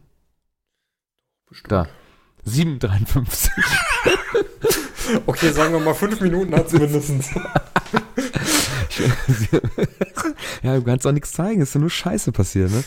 Bestimmt. 1.50 1.72
Da. 1.72 1.88
753. 2.46 3.52
okay, 5.26 5.52
sagen 5.52 5.74
wir 5.74 5.80
mal, 5.80 5.94
fünf 5.94 6.22
Minuten 6.22 6.56
hat 6.56 6.68
es 6.68 6.74
mindestens. 6.80 7.32
ja, 10.64 10.76
du 10.76 10.84
kannst 10.84 11.06
auch 11.08 11.12
nichts 11.12 11.32
zeigen, 11.32 11.62
ist 11.62 11.74
ja 11.74 11.82
nur 11.82 11.90
Scheiße 11.90 12.32
passiert, 12.32 12.72
ne? 12.72 12.84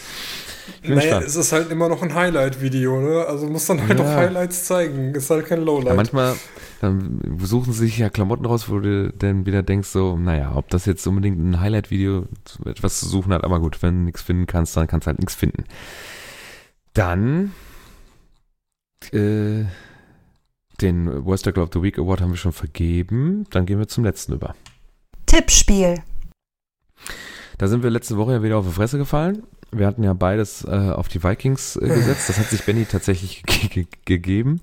Naja, 0.83 1.21
es 1.21 1.35
ist 1.35 1.53
halt 1.53 1.71
immer 1.71 1.89
noch 1.89 2.03
ein 2.03 2.15
Highlight-Video, 2.15 3.01
ne? 3.01 3.25
Also 3.27 3.47
muss 3.47 3.67
dann 3.67 3.87
halt 3.87 3.99
ja. 3.99 4.05
auch 4.05 4.17
Highlights 4.17 4.65
zeigen. 4.65 5.15
Ist 5.15 5.31
halt 5.31 5.47
kein 5.47 5.63
Lowlight. 5.63 5.89
Ja, 5.89 5.95
manchmal 5.95 6.37
dann 6.81 7.21
suchen 7.41 7.73
sie 7.73 7.87
sich 7.87 7.99
ja 7.99 8.09
Klamotten 8.09 8.45
raus, 8.45 8.69
wo 8.69 8.79
du 8.79 9.13
dann 9.13 9.47
wieder 9.47 9.63
denkst, 9.63 9.89
so, 9.89 10.17
naja, 10.17 10.55
ob 10.55 10.69
das 10.69 10.87
jetzt 10.87 11.07
unbedingt 11.07 11.39
ein 11.39 11.61
Highlight-Video 11.61 12.27
etwas 12.65 13.01
zu 13.01 13.09
suchen 13.09 13.33
hat, 13.33 13.45
aber 13.45 13.59
gut, 13.61 13.83
wenn 13.83 13.95
du 13.95 14.05
nichts 14.05 14.23
finden 14.23 14.47
kannst, 14.47 14.77
dann 14.77 14.87
kannst 14.87 15.07
du 15.07 15.09
halt 15.09 15.19
nichts 15.19 15.35
finden. 15.35 15.65
Dann 16.95 17.53
äh, 19.13 19.65
den 20.81 21.25
Worst 21.25 21.45
Tackle 21.45 21.65
of 21.65 21.71
the 21.73 21.83
Week 21.83 21.99
Award 21.99 22.21
haben 22.21 22.31
wir 22.31 22.37
schon 22.37 22.53
vergeben. 22.53 23.47
Dann 23.51 23.67
gehen 23.67 23.79
wir 23.79 23.89
zum 23.89 24.05
letzten 24.05 24.35
über. 24.35 24.55
Tippspiel. 25.39 26.03
Da 27.59 27.69
sind 27.69 27.85
wir 27.85 27.91
letzte 27.91 28.17
Woche 28.17 28.33
ja 28.33 28.43
wieder 28.43 28.59
auf 28.59 28.67
die 28.67 28.73
Fresse 28.73 28.99
gefallen. 28.99 29.45
Wir 29.71 29.87
hatten 29.87 30.03
ja 30.03 30.13
beides 30.13 30.65
äh, 30.65 30.91
auf 30.91 31.07
die 31.07 31.23
Vikings 31.23 31.77
äh, 31.77 31.81
gesetzt. 31.87 32.29
Das 32.29 32.41
hat 32.41 32.47
sich 32.47 32.65
Benny 32.65 32.87
tatsächlich 32.87 33.45
ge 33.71 33.87
gegeben. 34.05 34.61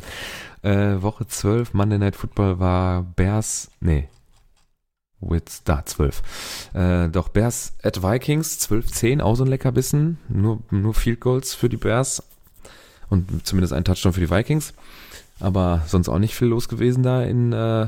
Äh, 0.64 1.02
Woche 1.02 1.28
12, 1.28 1.74
Monday 1.74 1.98
Night 1.98 2.18
Football 2.18 2.60
war 2.60 3.04
Bears, 3.04 3.72
nee, 3.80 4.10
With, 5.22 5.64
da, 5.64 5.86
12. 5.86 6.22
Äh, 6.74 7.08
doch 7.08 7.30
Bears 7.30 7.72
at 7.82 8.04
Vikings, 8.04 8.60
12-10, 8.70 9.22
auch 9.22 9.36
so 9.36 9.46
ein 9.46 9.50
Leckerbissen. 9.50 10.18
Nur, 10.28 10.62
nur 10.72 10.94
Field 10.94 11.22
Goals 11.22 11.54
für 11.54 11.70
die 11.70 11.78
Bears. 11.78 12.22
Und 13.10 13.48
zumindest 13.48 13.72
ein 13.72 13.86
Touchdown 13.86 14.12
für 14.12 14.20
die 14.20 14.30
Vikings. 14.30 14.74
Aber 15.40 15.84
sonst 15.88 16.10
auch 16.10 16.20
nicht 16.20 16.36
viel 16.36 16.50
los 16.50 16.68
gewesen 16.68 17.02
da 17.02 17.24
in, 17.24 17.54
äh, 17.54 17.88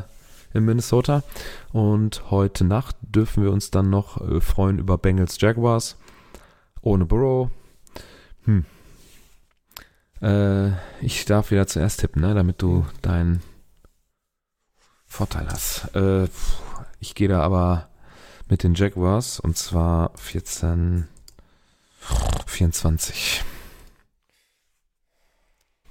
in 0.54 0.66
Minnesota. 0.66 1.24
Und 1.72 2.32
heute 2.32 2.66
Nacht 2.66 2.96
dürfen 3.02 3.44
wir 3.44 3.52
uns 3.52 3.72
dann 3.72 3.90
noch 3.90 4.22
äh, 4.22 4.42
freuen 4.42 4.80
über 4.80 4.98
Bengals 4.98 5.40
Jaguars. 5.40 5.98
Ohne 6.82 7.06
Burrow. 7.06 7.50
Hm. 8.46 8.66
Äh, 10.22 10.72
ich 11.02 11.26
darf 11.26 11.52
wieder 11.52 11.68
zuerst 11.68 12.00
tippen, 12.00 12.22
ne, 12.22 12.34
damit 12.34 12.62
du 12.62 12.86
deinen 13.02 13.42
Vorteil 15.06 15.48
hast. 15.48 15.96
Äh, 15.96 16.28
ich 17.00 17.16
gehe 17.16 17.28
da 17.28 17.42
aber 17.42 17.90
mit 18.50 18.64
den 18.64 18.74
Jaguars 18.74 19.40
und 19.40 19.58
zwar 19.58 20.12
14, 20.18 21.08
24. 22.46 23.44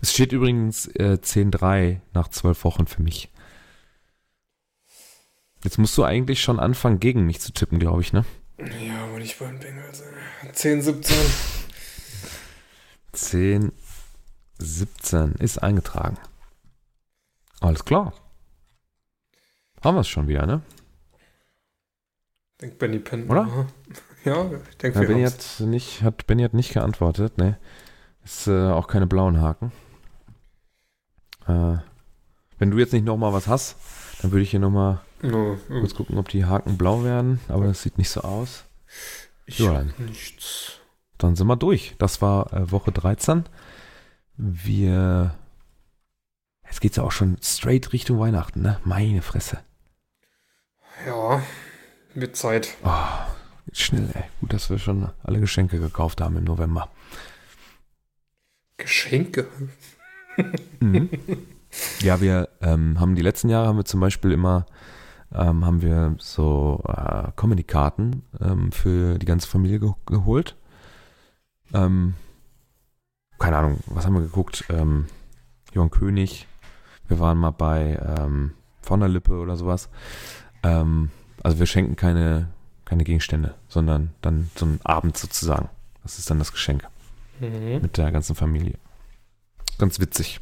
Es 0.00 0.12
steht 0.12 0.32
übrigens 0.32 0.86
äh, 0.86 1.18
10-3 1.20 2.00
nach 2.12 2.28
zwölf 2.28 2.64
Wochen 2.64 2.86
für 2.86 3.02
mich. 3.02 3.30
Jetzt 5.64 5.78
musst 5.78 5.96
du 5.98 6.04
eigentlich 6.04 6.40
schon 6.42 6.60
anfangen, 6.60 7.00
gegen 7.00 7.26
mich 7.26 7.40
zu 7.40 7.52
tippen, 7.52 7.78
glaube 7.78 8.02
ich, 8.02 8.12
ne? 8.12 8.24
Ja, 8.58 9.04
aber 9.04 9.18
nicht 9.18 9.38
beim 9.38 9.58
Bengals. 9.58 10.02
10, 10.52 10.82
17. 10.82 11.16
10, 13.12 13.72
17 14.58 15.32
ist 15.36 15.58
eingetragen. 15.58 16.18
Alles 17.60 17.84
klar. 17.84 18.12
Haben 19.82 19.96
wir 19.96 20.00
es 20.00 20.08
schon 20.08 20.28
wieder, 20.28 20.46
ne? 20.46 20.62
Denkt 22.60 22.78
Benny 22.78 22.98
Penn. 22.98 23.28
Oder? 23.28 23.66
Ja, 24.24 24.50
ich 24.70 24.76
denke, 24.78 25.00
ja, 25.00 25.06
Benny 25.06 25.22
hat 25.24 25.60
nicht, 25.60 26.02
hat 26.02 26.26
Benny 26.26 26.42
hat 26.42 26.54
nicht 26.54 26.72
geantwortet, 26.72 27.38
ne? 27.38 27.58
Ist 28.24 28.46
äh, 28.46 28.70
auch 28.70 28.88
keine 28.88 29.06
blauen 29.06 29.40
Haken. 29.40 29.72
Äh, 31.46 31.76
wenn 32.58 32.70
du 32.70 32.78
jetzt 32.78 32.92
nicht 32.92 33.04
nochmal 33.04 33.32
was 33.32 33.46
hast, 33.46 33.76
dann 34.20 34.32
würde 34.32 34.42
ich 34.42 34.50
hier 34.50 34.60
nochmal 34.60 35.00
no, 35.22 35.58
kurz 35.68 35.94
gucken, 35.94 36.18
ob 36.18 36.28
die 36.28 36.44
Haken 36.44 36.76
blau 36.76 37.04
werden. 37.04 37.40
Aber 37.48 37.66
das 37.66 37.82
sieht 37.82 37.98
nicht 37.98 38.10
so 38.10 38.22
aus. 38.22 38.64
Ich 39.46 39.58
ja, 39.58 39.72
dann. 39.72 39.94
nichts. 39.98 40.80
Dann 41.18 41.36
sind 41.36 41.46
wir 41.46 41.56
durch. 41.56 41.94
Das 41.98 42.20
war 42.20 42.52
äh, 42.52 42.70
Woche 42.70 42.92
13. 42.92 43.44
Wir. 44.36 45.34
Jetzt 46.64 46.80
geht 46.80 46.92
es 46.92 46.96
ja 46.96 47.04
auch 47.04 47.12
schon 47.12 47.36
straight 47.40 47.92
Richtung 47.92 48.18
Weihnachten, 48.18 48.60
ne? 48.60 48.80
Meine 48.84 49.22
Fresse. 49.22 49.60
Ja, 51.06 51.42
mit 52.14 52.36
Zeit. 52.36 52.74
Oh, 52.84 52.90
schnell, 53.72 54.10
ey. 54.14 54.24
Gut, 54.40 54.52
dass 54.52 54.68
wir 54.68 54.78
schon 54.78 55.10
alle 55.22 55.40
Geschenke 55.40 55.78
gekauft 55.78 56.20
haben 56.20 56.36
im 56.36 56.44
November. 56.44 56.90
Geschenke? 58.78 59.46
mhm. 60.80 61.08
Ja, 62.00 62.20
wir 62.20 62.48
ähm, 62.62 62.98
haben 63.00 63.14
die 63.14 63.22
letzten 63.22 63.48
Jahre 63.48 63.68
haben 63.68 63.76
wir 63.76 63.84
zum 63.84 64.00
Beispiel 64.00 64.32
immer 64.32 64.66
ähm, 65.34 65.64
haben 65.64 65.82
wir 65.82 66.14
so 66.18 66.82
äh, 66.86 67.30
Comedy-Karten 67.36 68.22
ähm, 68.40 68.72
für 68.72 69.18
die 69.18 69.26
ganze 69.26 69.48
Familie 69.48 69.80
ge 69.80 69.92
geholt. 70.06 70.56
Ähm, 71.74 72.14
keine 73.38 73.58
Ahnung, 73.58 73.80
was 73.86 74.06
haben 74.06 74.14
wir 74.14 74.22
geguckt? 74.22 74.64
Ähm, 74.70 75.06
Johann 75.72 75.90
König. 75.90 76.46
Wir 77.08 77.18
waren 77.18 77.38
mal 77.38 77.50
bei 77.50 78.00
ähm, 78.18 78.52
von 78.82 79.00
der 79.00 79.08
Lippe 79.08 79.38
oder 79.38 79.56
sowas. 79.56 79.90
Ähm, 80.62 81.10
also 81.42 81.58
wir 81.58 81.66
schenken 81.66 81.96
keine, 81.96 82.48
keine 82.84 83.04
Gegenstände, 83.04 83.54
sondern 83.68 84.10
dann 84.22 84.50
so 84.54 84.64
einen 84.64 84.80
Abend 84.84 85.16
sozusagen. 85.16 85.68
Das 86.02 86.18
ist 86.18 86.30
dann 86.30 86.38
das 86.38 86.52
Geschenk. 86.52 86.86
Mhm. 87.40 87.82
Mit 87.82 87.98
der 87.98 88.10
ganzen 88.10 88.34
Familie. 88.34 88.78
Ganz 89.78 90.00
witzig. 90.00 90.40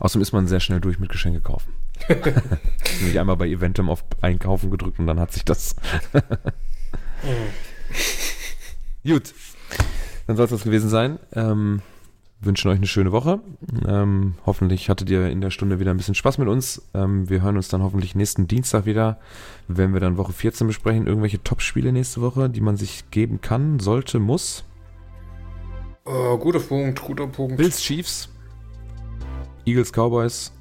Außerdem 0.00 0.22
ist 0.22 0.32
man 0.32 0.48
sehr 0.48 0.60
schnell 0.60 0.80
durch 0.80 0.98
mit 0.98 1.10
Geschenke 1.10 1.40
kaufen. 1.40 1.72
Nämlich 3.00 3.18
einmal 3.18 3.36
bei 3.36 3.48
Eventum 3.48 3.88
auf 3.90 4.04
Einkaufen 4.20 4.70
gedrückt 4.70 4.98
und 4.98 5.06
dann 5.06 5.20
hat 5.20 5.32
sich 5.32 5.44
das. 5.44 5.76
Gut. 9.04 9.34
Dann 10.26 10.36
soll 10.36 10.44
es 10.46 10.50
das 10.50 10.64
gewesen 10.64 10.88
sein. 10.88 11.18
Ähm, 11.34 11.82
wünschen 12.40 12.70
euch 12.70 12.78
eine 12.78 12.86
schöne 12.86 13.12
Woche. 13.12 13.40
Ähm, 13.86 14.34
hoffentlich 14.46 14.88
hattet 14.88 15.10
ihr 15.10 15.28
in 15.28 15.40
der 15.40 15.50
Stunde 15.50 15.80
wieder 15.80 15.90
ein 15.90 15.96
bisschen 15.96 16.14
Spaß 16.14 16.38
mit 16.38 16.48
uns. 16.48 16.82
Ähm, 16.94 17.28
wir 17.28 17.42
hören 17.42 17.56
uns 17.56 17.68
dann 17.68 17.82
hoffentlich 17.82 18.14
nächsten 18.14 18.48
Dienstag 18.48 18.86
wieder, 18.86 19.18
wenn 19.68 19.92
wir 19.92 20.00
dann 20.00 20.16
Woche 20.16 20.32
14 20.32 20.66
besprechen. 20.66 21.06
Irgendwelche 21.06 21.42
Top-Spiele 21.42 21.92
nächste 21.92 22.20
Woche, 22.22 22.48
die 22.48 22.60
man 22.60 22.76
sich 22.76 23.10
geben 23.10 23.40
kann, 23.40 23.78
sollte, 23.80 24.18
muss. 24.18 24.64
Uh, 26.06 26.36
guter 26.38 26.60
Punkt, 26.60 27.00
guter 27.02 27.26
Punkt. 27.26 27.56
Bills 27.56 27.80
Chiefs, 27.80 28.28
Eagles 29.64 29.90
Cowboys 29.90 30.53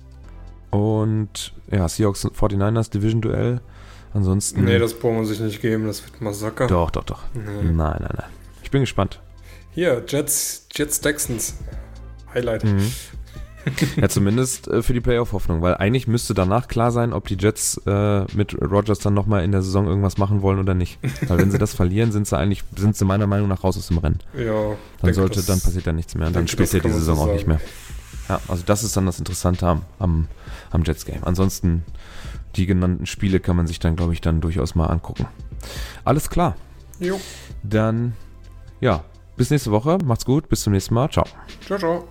und 0.74 1.54
ja, 1.72 1.88
Seahawks 1.88 2.26
49ers 2.26 2.92
Division 2.92 3.22
Duell. 3.22 3.62
Ansonsten. 4.14 4.64
Nee, 4.64 4.78
das 4.78 4.94
brauchen 4.94 5.18
wir 5.18 5.26
sich 5.26 5.40
nicht 5.40 5.62
geben, 5.62 5.88
das 5.88 6.04
wird 6.04 6.22
Massaker. 6.22 6.68
Doch, 6.68 6.92
doch, 6.92 7.04
doch. 7.04 7.24
Nee. 7.34 7.42
Nein, 7.64 7.74
nein, 7.74 8.14
nein. 8.16 8.30
Ich 8.62 8.70
bin 8.70 8.82
gespannt. 8.82 9.20
Hier, 9.72 10.04
Jets, 10.08 10.68
Jets 10.72 11.02
Texans. 11.02 11.56
Highlight. 12.34 12.64
Mhm. 12.64 12.92
ja, 13.96 14.10
zumindest 14.10 14.68
äh, 14.68 14.84
für 14.84 14.94
die 14.94 15.02
Playoff-Hoffnung, 15.02 15.62
weil 15.62 15.76
eigentlich 15.76 16.08
müsste 16.08 16.34
danach 16.34 16.68
klar 16.68 16.92
sein, 16.92 17.14
ob 17.14 17.28
die 17.28 17.38
Jets 17.40 17.82
äh, 17.86 18.26
mit 18.36 18.60
Rogers 18.62 19.00
dann 19.00 19.14
nochmal 19.14 19.44
in 19.44 19.52
der 19.52 19.62
Saison 19.62 19.88
irgendwas 19.88 20.18
machen 20.18 20.42
wollen 20.42 20.60
oder 20.60 20.74
nicht. 20.74 21.00
Weil 21.28 21.38
wenn 21.40 21.52
sie 21.52 21.58
das 21.58 21.74
verlieren, 21.74 22.12
sind 22.12 22.28
sie 22.28 22.38
eigentlich, 22.38 22.64
sind 22.76 22.96
sie 22.96 23.06
meiner 23.06 23.28
Meinung 23.28 23.48
nach 23.48 23.64
raus 23.64 23.78
aus 23.78 23.88
dem 23.88 24.00
Rennen. 24.00 24.20
Ja. 24.38 24.76
Dann 25.02 25.14
sollte, 25.14 25.36
das, 25.38 25.46
dann 25.46 25.62
passiert 25.62 25.88
da 25.88 25.94
nichts 25.94 26.16
mehr. 26.16 26.28
Und 26.28 26.36
dann 26.36 26.48
spielt 26.48 26.72
ja 26.74 26.80
die 26.80 26.92
Saison 26.92 27.18
auch 27.18 27.34
nicht 27.34 27.48
mehr. 27.48 27.62
Ja, 28.30 28.40
also 28.48 28.64
das 28.66 28.84
ist 28.84 28.96
dann 28.96 29.06
das 29.06 29.20
Interessante 29.20 29.68
am, 29.68 29.82
am, 30.00 30.28
am 30.74 30.84
Jets 30.84 31.06
Game. 31.06 31.24
Ansonsten 31.24 31.84
die 32.56 32.66
genannten 32.66 33.06
Spiele 33.06 33.40
kann 33.40 33.56
man 33.56 33.68
sich 33.68 33.80
dann, 33.80 33.96
glaube 33.96 34.14
ich, 34.14 34.22
dann 34.22 34.42
durchaus 34.42 34.76
mal 34.76 34.88
angucken. 34.88 35.28
Alles 36.04 36.30
klar. 36.30 36.56
Jo. 37.00 37.20
Dann, 37.64 38.14
ja, 38.80 39.04
bis 39.38 39.50
nächste 39.50 39.72
Woche. 39.72 39.98
Macht's 40.04 40.26
gut. 40.26 40.50
Bis 40.50 40.62
zum 40.62 40.74
nächsten 40.74 40.94
Mal. 40.94 41.10
Ciao. 41.10 41.26
Ciao, 41.66 41.80
ciao. 41.80 42.08